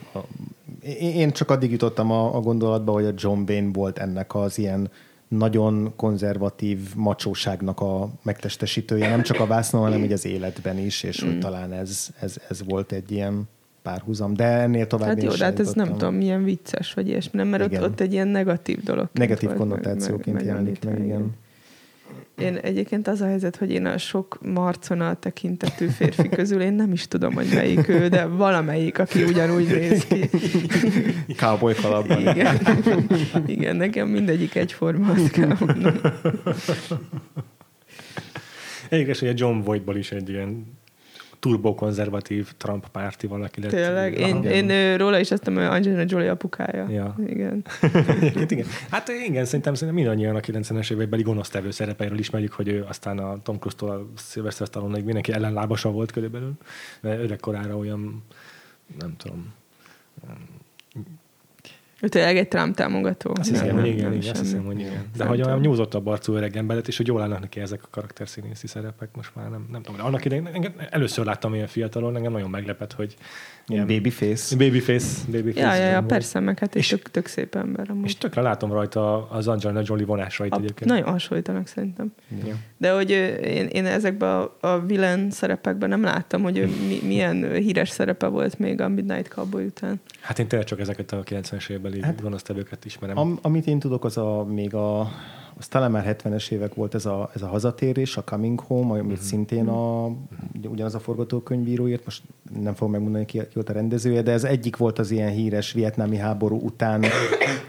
én 0.99 1.33
csak 1.33 1.51
addig 1.51 1.71
jutottam 1.71 2.11
a, 2.11 2.37
a 2.37 2.41
gondolatba, 2.41 2.93
hogy 2.93 3.05
a 3.05 3.13
John 3.17 3.43
Wayne 3.49 3.71
volt 3.73 3.99
ennek 3.99 4.35
az 4.35 4.59
ilyen 4.59 4.91
nagyon 5.39 5.93
konzervatív 5.97 6.95
macsóságnak 6.97 7.81
a 7.81 8.09
megtestesítője, 8.23 9.09
nem 9.09 9.23
csak 9.23 9.41
a 9.41 9.47
vásznon, 9.47 9.83
hanem 9.83 10.05
így 10.05 10.13
az 10.13 10.25
életben 10.25 10.79
is, 10.79 11.03
és 11.03 11.25
Mm. 11.25 11.27
hogy 11.27 11.39
talán 11.39 11.73
ez, 11.73 12.09
ez, 12.21 12.37
ez 12.49 12.63
volt 12.65 12.93
egy 12.93 13.11
ilyen 13.13 13.49
párhuzam. 13.83 14.35
De 14.35 14.45
ennél 14.45 14.87
tovább 14.87 15.09
Hát 15.09 15.23
jó, 15.23 15.31
de 15.31 15.45
hát 15.45 15.61
ez 15.61 15.73
nem 15.73 15.89
tudom, 15.89 16.15
milyen 16.15 16.45
vicces, 16.45 16.95
vagy 16.95 17.09
ilyesmi, 17.09 17.39
nem, 17.39 17.49
mert 17.49 17.63
ott, 17.63 17.71
Igen. 17.71 17.83
ott 17.83 18.01
egy 18.01 18.13
ilyen 18.13 18.29
negatív 18.29 18.83
dolog. 18.83 19.09
Negatív 19.13 19.53
konnotációként 19.53 20.43
jelenik 20.43 20.85
meg, 20.85 21.05
igen. 21.05 21.31
Én 22.41 22.57
egyébként 22.57 23.09
az 23.09 23.21
a 23.21 23.27
helyzet, 23.27 23.57
hogy 23.57 23.71
én 23.71 23.87
a 23.87 23.99
sok 23.99 24.39
marcona 24.43 25.15
tekintetű 25.15 25.87
férfi 25.87 26.29
közül 26.29 26.61
én 26.61 26.73
nem 26.73 26.93
is 26.93 27.09
tudom, 27.09 27.35
hogy 27.35 27.47
melyik 27.55 27.89
ő, 27.89 28.09
de 28.09 28.25
valamelyik, 28.25 28.99
aki 28.99 29.23
ugyanúgy 29.23 29.67
néz 29.67 30.05
ki. 30.05 30.31
Cowboy 31.37 31.75
kalapban. 31.75 32.21
Igen. 32.21 32.61
Igen, 33.47 33.77
nekem 33.77 34.09
mindegyik 34.09 34.55
egyforma, 34.55 35.13
azt 35.13 35.31
kell 35.31 35.57
mondanom. 35.59 36.01
Érdekes, 38.89 39.19
hogy 39.19 39.29
a 39.29 39.33
John 39.37 39.61
Voightból 39.61 39.97
is 39.97 40.13
egy 40.13 40.29
ilyen 40.29 40.79
turbokonzervatív 41.41 42.53
Trump 42.57 42.89
párti 42.89 43.27
valaki 43.27 43.61
lett. 43.61 43.71
Tényleg, 43.71 44.19
én, 44.19 44.35
Aha. 44.35 44.51
én 44.51 44.71
ő, 44.71 44.97
róla 44.97 45.19
is 45.19 45.31
azt 45.31 45.47
mondom, 45.47 45.71
Angelina 45.71 46.05
Jolie 46.07 46.31
apukája. 46.31 46.89
Ja. 46.89 47.15
Igen. 47.27 47.65
Igen. 48.49 48.67
Hát 48.91 49.09
igen, 49.09 49.45
szerintem, 49.45 49.75
szerintem 49.75 49.95
mindannyian 49.95 50.37
a 50.37 50.41
90-es 50.41 50.93
évekbeli 50.93 51.23
gonosztevő 51.23 51.71
szerepeiről 51.71 52.19
ismerjük, 52.19 52.53
hogy 52.53 52.69
ő 52.69 52.85
aztán 52.89 53.19
a 53.19 53.43
Tom 53.43 53.59
Cruise-tól 53.59 54.13
Sylvester 54.17 54.67
Stallone 54.67 55.03
mindenki 55.03 55.33
ellenlábasa 55.33 55.91
volt 55.91 56.13
körülbelül, 56.13 56.53
mert 57.01 57.23
öregkorára 57.23 57.77
olyan, 57.77 58.25
nem 58.99 59.15
tudom, 59.17 59.53
Ő 62.01 62.09
tényleg 62.09 62.37
egy 62.37 62.49
Trump 62.49 62.75
támogató. 62.75 63.33
azt 63.39 63.49
hiszem, 63.49 63.75
hogy 63.75 63.87
igen, 63.87 64.13
igen, 64.13 64.31
azt 64.31 64.41
hiszem, 64.41 64.65
hogy 64.65 64.79
igen. 64.79 64.91
De 64.93 65.19
Nem 65.19 65.29
hogy 65.29 65.43
olyan 65.43 65.61
nyúzottabb 65.61 66.07
arcú 66.07 66.33
öreg 66.33 66.57
ember 66.57 66.77
lett, 66.77 66.89
és 66.89 66.97
hogy 66.97 67.07
jól 67.07 67.23
állnak 67.23 67.41
neki 67.41 67.61
ezek 67.61 67.83
a 67.83 67.89
karakterszínészi 67.91 68.67
szerepek, 68.67 69.09
most 69.17 69.31
már 69.35 69.51
nem, 69.51 69.69
nem 69.71 69.83
tudom. 69.83 70.01
De 70.01 70.07
annak 70.07 70.25
idején 70.25 70.47
engem, 70.47 70.73
először 70.91 71.25
láttam 71.25 71.55
ilyen 71.55 71.67
fiatalon, 71.67 72.17
engem 72.17 72.33
nagyon 72.33 72.51
meglepett, 72.51 72.93
hogy 72.93 73.17
Ilyen 73.71 73.87
babyface. 73.87 74.57
babyface, 74.57 75.25
babyface 75.27 75.61
Ja, 75.61 75.75
ja, 75.75 75.91
ja, 75.91 76.03
persze, 76.03 76.41
meg 76.41 76.59
hát 76.59 76.75
És- 76.75 76.89
tök, 76.89 77.11
tök 77.11 77.27
szép 77.27 77.55
ember 77.55 77.91
amúgy. 77.91 78.05
És 78.05 78.17
tökre 78.17 78.41
látom 78.43 78.73
rajta 78.73 79.29
az 79.31 79.49
Angelina 79.49 79.83
Jolie 79.85 80.07
vonásait 80.07 80.53
A, 80.53 80.57
egyébként. 80.57 80.91
nagyon 80.91 81.11
hasonlítanak 81.11 81.67
szerintem. 81.67 82.13
Ja. 82.47 82.55
De 82.77 82.93
hogy 82.93 83.11
én, 83.11 83.67
én 83.67 83.87
ezekben 83.87 84.29
a, 84.31 84.57
a 84.61 84.81
villain 84.87 85.31
szerepekben 85.31 85.89
nem 85.89 86.03
láttam, 86.03 86.43
hogy 86.43 86.69
mi, 86.89 86.99
milyen 87.07 87.53
híres 87.53 87.89
szerepe 87.89 88.27
volt 88.27 88.59
még 88.59 88.81
a 88.81 88.89
Midnight 88.89 89.29
Cowboy 89.29 89.65
után. 89.65 90.01
Hát 90.21 90.39
én 90.39 90.47
tényleg 90.47 90.69
csak 90.69 90.81
ezeket 90.81 91.13
a 91.13 91.23
90-es 91.23 91.71
évekbeli 91.71 92.03
hát, 92.03 92.21
gonosztevőket 92.23 92.85
ismerem. 92.85 93.19
Am, 93.19 93.39
amit 93.43 93.67
én 93.67 93.79
tudok, 93.79 94.05
az 94.05 94.17
a, 94.17 94.45
még 94.45 94.75
a, 94.75 95.11
az 95.61 95.69
talán 95.69 95.91
már 95.91 96.17
70-es 96.25 96.51
évek 96.51 96.75
volt 96.75 96.95
ez 96.95 97.07
a, 97.07 97.31
ez 97.35 97.43
a 97.43 97.47
hazatérés, 97.47 98.17
a 98.17 98.25
Coming 98.25 98.61
Home, 98.61 98.93
amit 98.93 99.05
Mhm. 99.17 99.21
szintén 99.21 99.69
a, 99.69 100.11
ugyanaz 100.71 100.95
a 100.95 100.99
forgatókönyvíró 100.99 101.89
írt, 101.89 102.05
most 102.05 102.23
nem 102.61 102.75
fogom 102.75 102.93
megmondani, 102.93 103.25
ki, 103.25 103.39
ki 103.39 103.47
volt 103.55 103.69
a 103.69 103.73
rendezője, 103.73 104.23
de 104.23 104.33
ez 104.33 104.45
egyik 104.45 104.77
volt 104.77 104.99
az 104.99 105.11
ilyen 105.11 105.31
híres 105.31 105.73
vietnámi 105.73 106.17
háború 106.17 106.61
után 106.65 107.05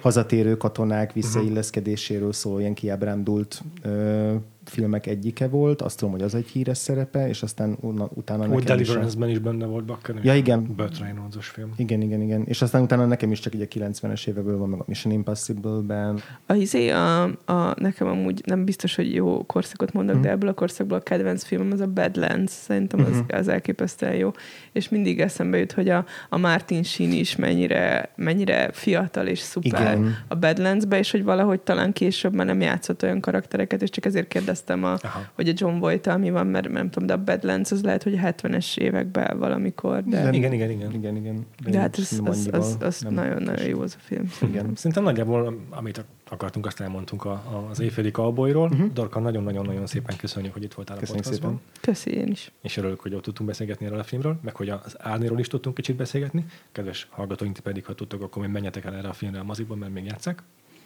hazatérő 0.02 0.58
katonák 0.58 1.14
visszailleszkedéséről 1.14 2.34
szóló 2.34 2.60
ilyen 2.60 2.74
kiábrándult 2.74 3.62
ö, 3.82 4.34
filmek 4.72 5.06
egyike 5.08 5.48
volt, 5.48 5.82
azt 5.82 5.98
tudom, 5.98 6.14
hogy 6.14 6.22
az 6.24 6.36
egy 6.36 6.48
híres 6.48 6.78
szerepe, 6.78 7.28
és 7.28 7.42
aztán 7.44 7.78
utána 8.14 8.44
Úgy 8.44 8.50
nekem 8.50 8.60
is... 8.60 8.68
a- 8.70 8.76
Deliverance-ben 8.76 9.30
is 9.30 9.40
benne 9.40 9.66
volt 9.66 9.86
Bakker. 9.86 10.16
Ja, 10.24 10.36
igen. 10.36 10.74
Burt 10.76 11.00
Reynolds-os 11.00 11.48
film. 11.48 11.74
Igen, 11.78 12.02
igen, 12.02 12.22
igen. 12.22 12.44
És 12.46 12.62
aztán 12.62 12.82
utána 12.82 13.06
nekem 13.06 13.32
is 13.32 13.40
csak 13.40 13.54
így 13.56 13.62
a 13.62 13.66
90-es 13.66 14.28
évekből 14.28 14.58
van, 14.58 14.70
meg 14.70 14.80
a 14.80 14.84
Mission 14.88 15.14
Impossible-ben. 15.14 16.20
A 16.46 16.54
izé, 16.54 16.90
a, 16.90 17.24
a, 17.24 17.74
nekem 17.80 18.08
amúgy 18.08 18.42
nem 18.46 18.66
biztos, 18.66 18.96
hogy 18.96 19.14
jó 19.14 19.44
korszakot 19.46 19.94
mondok, 19.94 20.16
Mhm. 20.16 20.24
de 20.24 20.30
ebből 20.30 20.50
a 20.50 20.54
korszakból 20.54 20.98
a 20.98 21.02
kedvenc 21.02 21.44
filmem 21.44 21.72
az 21.72 21.80
a 21.80 21.88
Badlands. 21.88 22.52
Szerintem 22.52 23.00
az, 23.00 23.10
Mhm. 23.18 23.36
az 23.36 23.48
elképesztően 23.48 24.16
jó. 24.16 24.32
És 24.72 24.90
mindig 24.90 25.20
eszembe 25.20 25.58
jut, 25.58 25.72
hogy 25.72 25.90
a, 25.90 26.06
a 26.30 26.38
Martin 26.38 26.84
Sheen 26.84 27.12
is 27.12 27.36
mennyire, 27.36 28.10
mennyire 28.16 28.70
fiatal 28.72 29.28
és 29.28 29.40
szuper 29.40 29.82
Igen. 29.94 30.16
a 30.28 30.36
Badlandsbe, 30.36 30.98
és 30.98 31.12
hogy 31.12 31.24
valahogy 31.24 31.60
talán 31.60 31.94
később 31.94 32.34
már 32.36 32.46
nem 32.46 32.62
játszott 32.62 33.04
olyan 33.04 33.20
karaktereket, 33.20 33.82
és 33.82 33.90
csak 33.90 34.06
ezért 34.06 34.28
kérdeztem, 34.28 34.60
a, 34.70 34.76
Aha. 35.02 35.22
hogy 35.34 35.50
a 35.50 35.54
John 35.56 35.78
voight 35.80 36.18
mi 36.18 36.30
van, 36.32 36.48
mert 36.48 36.70
nem 36.70 36.90
tudom, 36.90 37.08
de 37.08 37.14
a 37.14 37.24
Badlands 37.24 37.72
az 37.72 37.84
lehet, 37.84 38.04
hogy 38.04 38.14
a 38.14 38.18
70-es 38.18 38.78
években 38.78 39.40
valamikor, 39.40 40.04
de, 40.04 40.24
De- 40.24 40.32
Igen, 40.38 40.54
igen, 40.54 40.70
igen. 40.70 40.92
Igen, 40.94 41.16
igen. 41.16 41.46
de 41.68 41.80
hát 41.80 41.96
az, 41.96 42.22
az, 42.24 42.50
az, 42.52 42.78
az 42.80 43.06
nagyon-nagyon 43.10 43.66
jó 43.68 43.82
az 43.82 43.96
a 44.00 44.02
film. 44.04 44.32
Igen. 44.42 44.76
Szerintem 44.76 45.04
nagyjából, 45.04 45.60
amit 45.70 46.06
akartunk, 46.30 46.66
azt 46.66 46.80
elmondtunk 46.80 47.26
a, 47.26 47.32
a, 47.32 47.68
az 47.70 47.80
éjféli 47.80 48.12
cowboyról. 48.12 48.70
Uh-huh. 48.70 48.92
Dorka, 48.94 49.20
nagyon-nagyon-nagyon 49.20 49.88
szépen 49.88 50.16
köszönjük, 50.18 50.54
hogy 50.54 50.64
itt 50.64 50.74
voltál 50.74 50.98
a 50.98 51.00
Köszönjük 51.00 51.24
podcastban. 51.24 51.60
szépen. 51.74 51.82
Köszi 51.82 52.12
én 52.12 52.28
is. 52.28 52.52
És 52.62 52.78
örülök, 52.78 53.00
hogy 53.00 53.14
ott 53.14 53.24
tudtunk 53.24 53.50
beszélgetni 53.50 53.86
erről 53.86 54.00
a 54.00 54.04
filmről, 54.04 54.40
meg 54.44 54.56
hogy 54.56 54.70
az 54.70 54.96
Árnéról 55.00 55.40
is 55.40 55.48
tudtunk 55.48 55.76
kicsit 55.76 55.96
beszélgetni. 55.96 56.46
Kedves 56.72 57.08
hallgatóink, 57.10 57.60
pedig, 57.60 57.86
ha 57.86 57.94
tudtok, 57.96 58.22
akkor 58.22 58.42
még 58.42 58.52
menjetek 58.52 58.86
el 58.86 58.96
erre 58.96 59.08
a 59.08 59.14
filmre 59.14 59.40
a 59.40 59.44
mozikban, 59.44 59.78
mert 59.78 59.94
még 59.94 60.06
játszák. 60.06 60.44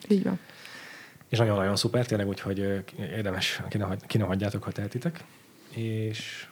Így 0.10 0.23
van. 0.23 0.39
És 1.35 1.41
nagyon-nagyon 1.41 1.75
szuper, 1.75 2.05
tényleg, 2.05 2.27
úgyhogy 2.27 2.59
ö, 2.59 2.77
érdemes, 2.97 3.61
ki 3.69 3.77
ne, 3.77 3.95
ki 3.95 4.17
ne 4.17 4.23
hagyjátok, 4.23 4.63
ha 4.63 4.71
tehetitek. 4.71 5.23
És 5.69 6.47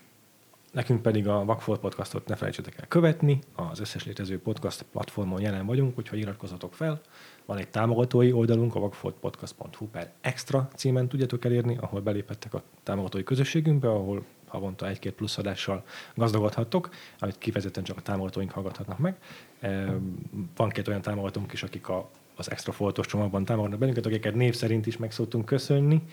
nekünk 0.71 1.01
pedig 1.01 1.27
a 1.27 1.45
Vagfolt 1.45 1.79
podcastot 1.79 2.27
ne 2.27 2.35
felejtsetek 2.35 2.77
el 2.79 2.87
követni, 2.87 3.39
az 3.55 3.79
összes 3.79 4.05
létező 4.05 4.39
podcast 4.39 4.85
platformon 4.91 5.41
jelen 5.41 5.65
vagyunk, 5.65 5.97
úgyhogy 5.97 6.19
iratkozzatok 6.19 6.73
fel. 6.73 7.01
Van 7.45 7.57
egy 7.57 7.67
támogatói 7.67 8.31
oldalunk, 8.31 8.75
a 8.75 8.79
vagfoltpodcast.hu 8.79 9.87
per 9.87 10.11
extra 10.21 10.67
címen 10.75 11.07
tudjátok 11.07 11.45
elérni, 11.45 11.77
ahol 11.77 12.01
beléphettek 12.01 12.53
a 12.53 12.63
támogatói 12.83 13.23
közösségünkbe, 13.23 13.89
ahol 13.89 14.25
havonta 14.47 14.87
egy-két 14.87 15.13
plusz 15.13 15.37
adással 15.37 15.83
gazdagodhattok, 16.15 16.89
amit 17.19 17.37
kifejezetten 17.37 17.83
csak 17.83 17.97
a 17.97 18.01
támogatóink 18.01 18.51
hallgathatnak 18.51 18.97
meg. 18.97 19.17
Van 20.55 20.69
két 20.69 20.87
olyan 20.87 21.01
támogatónk 21.01 21.53
is, 21.53 21.63
akik 21.63 21.89
a 21.89 22.09
az 22.35 22.51
extra 22.51 22.71
foltos 22.71 23.07
csomagban 23.07 23.45
támogatnak 23.45 23.79
bennünket, 23.79 24.05
akiket 24.05 24.35
név 24.35 24.55
szerint 24.55 24.85
is 24.85 24.97
meg 24.97 25.11
szoktunk 25.11 25.45
köszönni. 25.45 26.03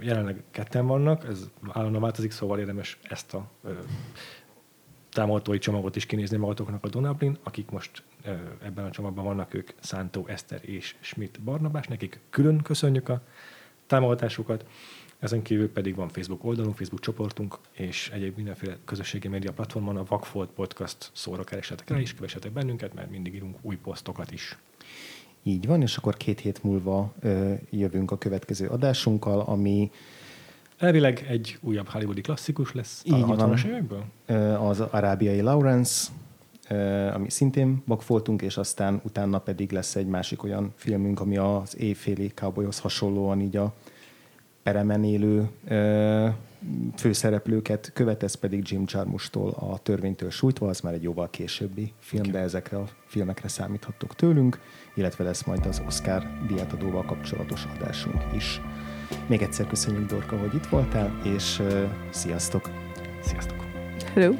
Jelenleg 0.00 0.42
ketten 0.50 0.86
vannak, 0.86 1.24
ez 1.24 1.50
állandóan 1.72 2.02
változik, 2.02 2.30
szóval 2.30 2.58
érdemes 2.58 2.98
ezt 3.02 3.34
a 3.34 3.50
támogatói 5.12 5.58
csomagot 5.58 5.96
is 5.96 6.06
kinézni 6.06 6.36
magatoknak 6.36 6.84
a 6.84 6.88
Donablin, 6.88 7.38
akik 7.42 7.70
most 7.70 8.02
ebben 8.62 8.84
a 8.84 8.90
csomagban 8.90 9.24
vannak, 9.24 9.54
ők 9.54 9.70
Szántó 9.80 10.26
Eszter 10.26 10.60
és 10.62 10.96
Schmidt 11.00 11.40
Barnabás, 11.40 11.86
nekik 11.86 12.20
külön 12.30 12.62
köszönjük 12.62 13.08
a 13.08 13.22
támogatásukat. 13.86 14.64
Ezen 15.18 15.42
kívül 15.42 15.72
pedig 15.72 15.94
van 15.94 16.08
Facebook 16.08 16.44
oldalunk, 16.44 16.76
Facebook 16.76 17.00
csoportunk, 17.00 17.58
és 17.72 18.10
egyéb 18.14 18.36
mindenféle 18.36 18.76
közösségi 18.84 19.28
média 19.28 19.52
platformon 19.52 19.96
a 19.96 20.04
Vagfolt 20.04 20.50
Podcast 20.50 21.10
szóra 21.12 21.44
keresetek 21.44 21.88
rá, 21.88 21.98
és 21.98 22.14
kövessetek 22.14 22.52
bennünket, 22.52 22.94
mert 22.94 23.10
mindig 23.10 23.34
írunk 23.34 23.56
új 23.62 23.76
posztokat 23.76 24.30
is. 24.30 24.58
Így 25.42 25.66
van, 25.66 25.82
és 25.82 25.96
akkor 25.96 26.16
két 26.16 26.40
hét 26.40 26.62
múlva 26.62 27.12
ö, 27.20 27.52
jövünk 27.70 28.10
a 28.10 28.18
következő 28.18 28.66
adásunkkal, 28.66 29.40
ami 29.40 29.90
Elvileg 30.78 31.26
egy 31.28 31.58
újabb 31.60 31.88
hollywoodi 31.88 32.20
klasszikus 32.20 32.72
lesz 32.72 33.02
Így 33.04 33.12
a 33.12 33.26
van. 33.26 33.52
60-as 33.52 33.64
évekből. 33.64 34.04
az 34.54 34.80
arábiai 34.80 35.40
Lawrence, 35.40 36.10
ami 37.14 37.30
szintén 37.30 37.82
bakfoltunk, 37.86 38.42
és 38.42 38.56
aztán 38.56 39.00
utána 39.04 39.38
pedig 39.38 39.72
lesz 39.72 39.96
egy 39.96 40.06
másik 40.06 40.42
olyan 40.42 40.72
filmünk, 40.76 41.20
ami 41.20 41.36
az 41.36 41.76
éjféli 41.78 42.28
cowboyhoz 42.28 42.78
hasonlóan 42.78 43.40
így 43.40 43.56
a 43.56 43.74
peremen 44.62 45.04
élő 45.04 45.48
főszereplőket 46.96 47.90
követ, 47.94 48.22
ez 48.22 48.34
pedig 48.34 48.70
Jim 48.70 48.84
Jarmusch-tól 48.86 49.50
a 49.50 49.78
Törvénytől 49.78 50.30
sújtva, 50.30 50.68
az 50.68 50.80
már 50.80 50.94
egy 50.94 51.02
jóval 51.02 51.30
későbbi 51.30 51.92
film, 51.98 52.30
de 52.30 52.38
ezekre 52.38 52.76
a 52.78 52.84
filmekre 53.06 53.48
számíthattok 53.48 54.14
tőlünk, 54.14 54.60
illetve 54.98 55.24
lesz 55.24 55.44
majd 55.44 55.66
az 55.66 55.82
Oscar 55.86 56.26
díjátadóval 56.46 57.04
kapcsolatos 57.04 57.64
adásunk 57.76 58.22
is. 58.34 58.60
Még 59.26 59.42
egyszer 59.42 59.66
köszönjük, 59.66 60.06
Dorka, 60.06 60.36
hogy 60.36 60.54
itt 60.54 60.66
voltál, 60.66 61.20
és 61.24 61.58
ö, 61.58 61.84
sziasztok! 62.10 62.70
Sziasztok! 63.22 63.64
Hello! 64.14 64.34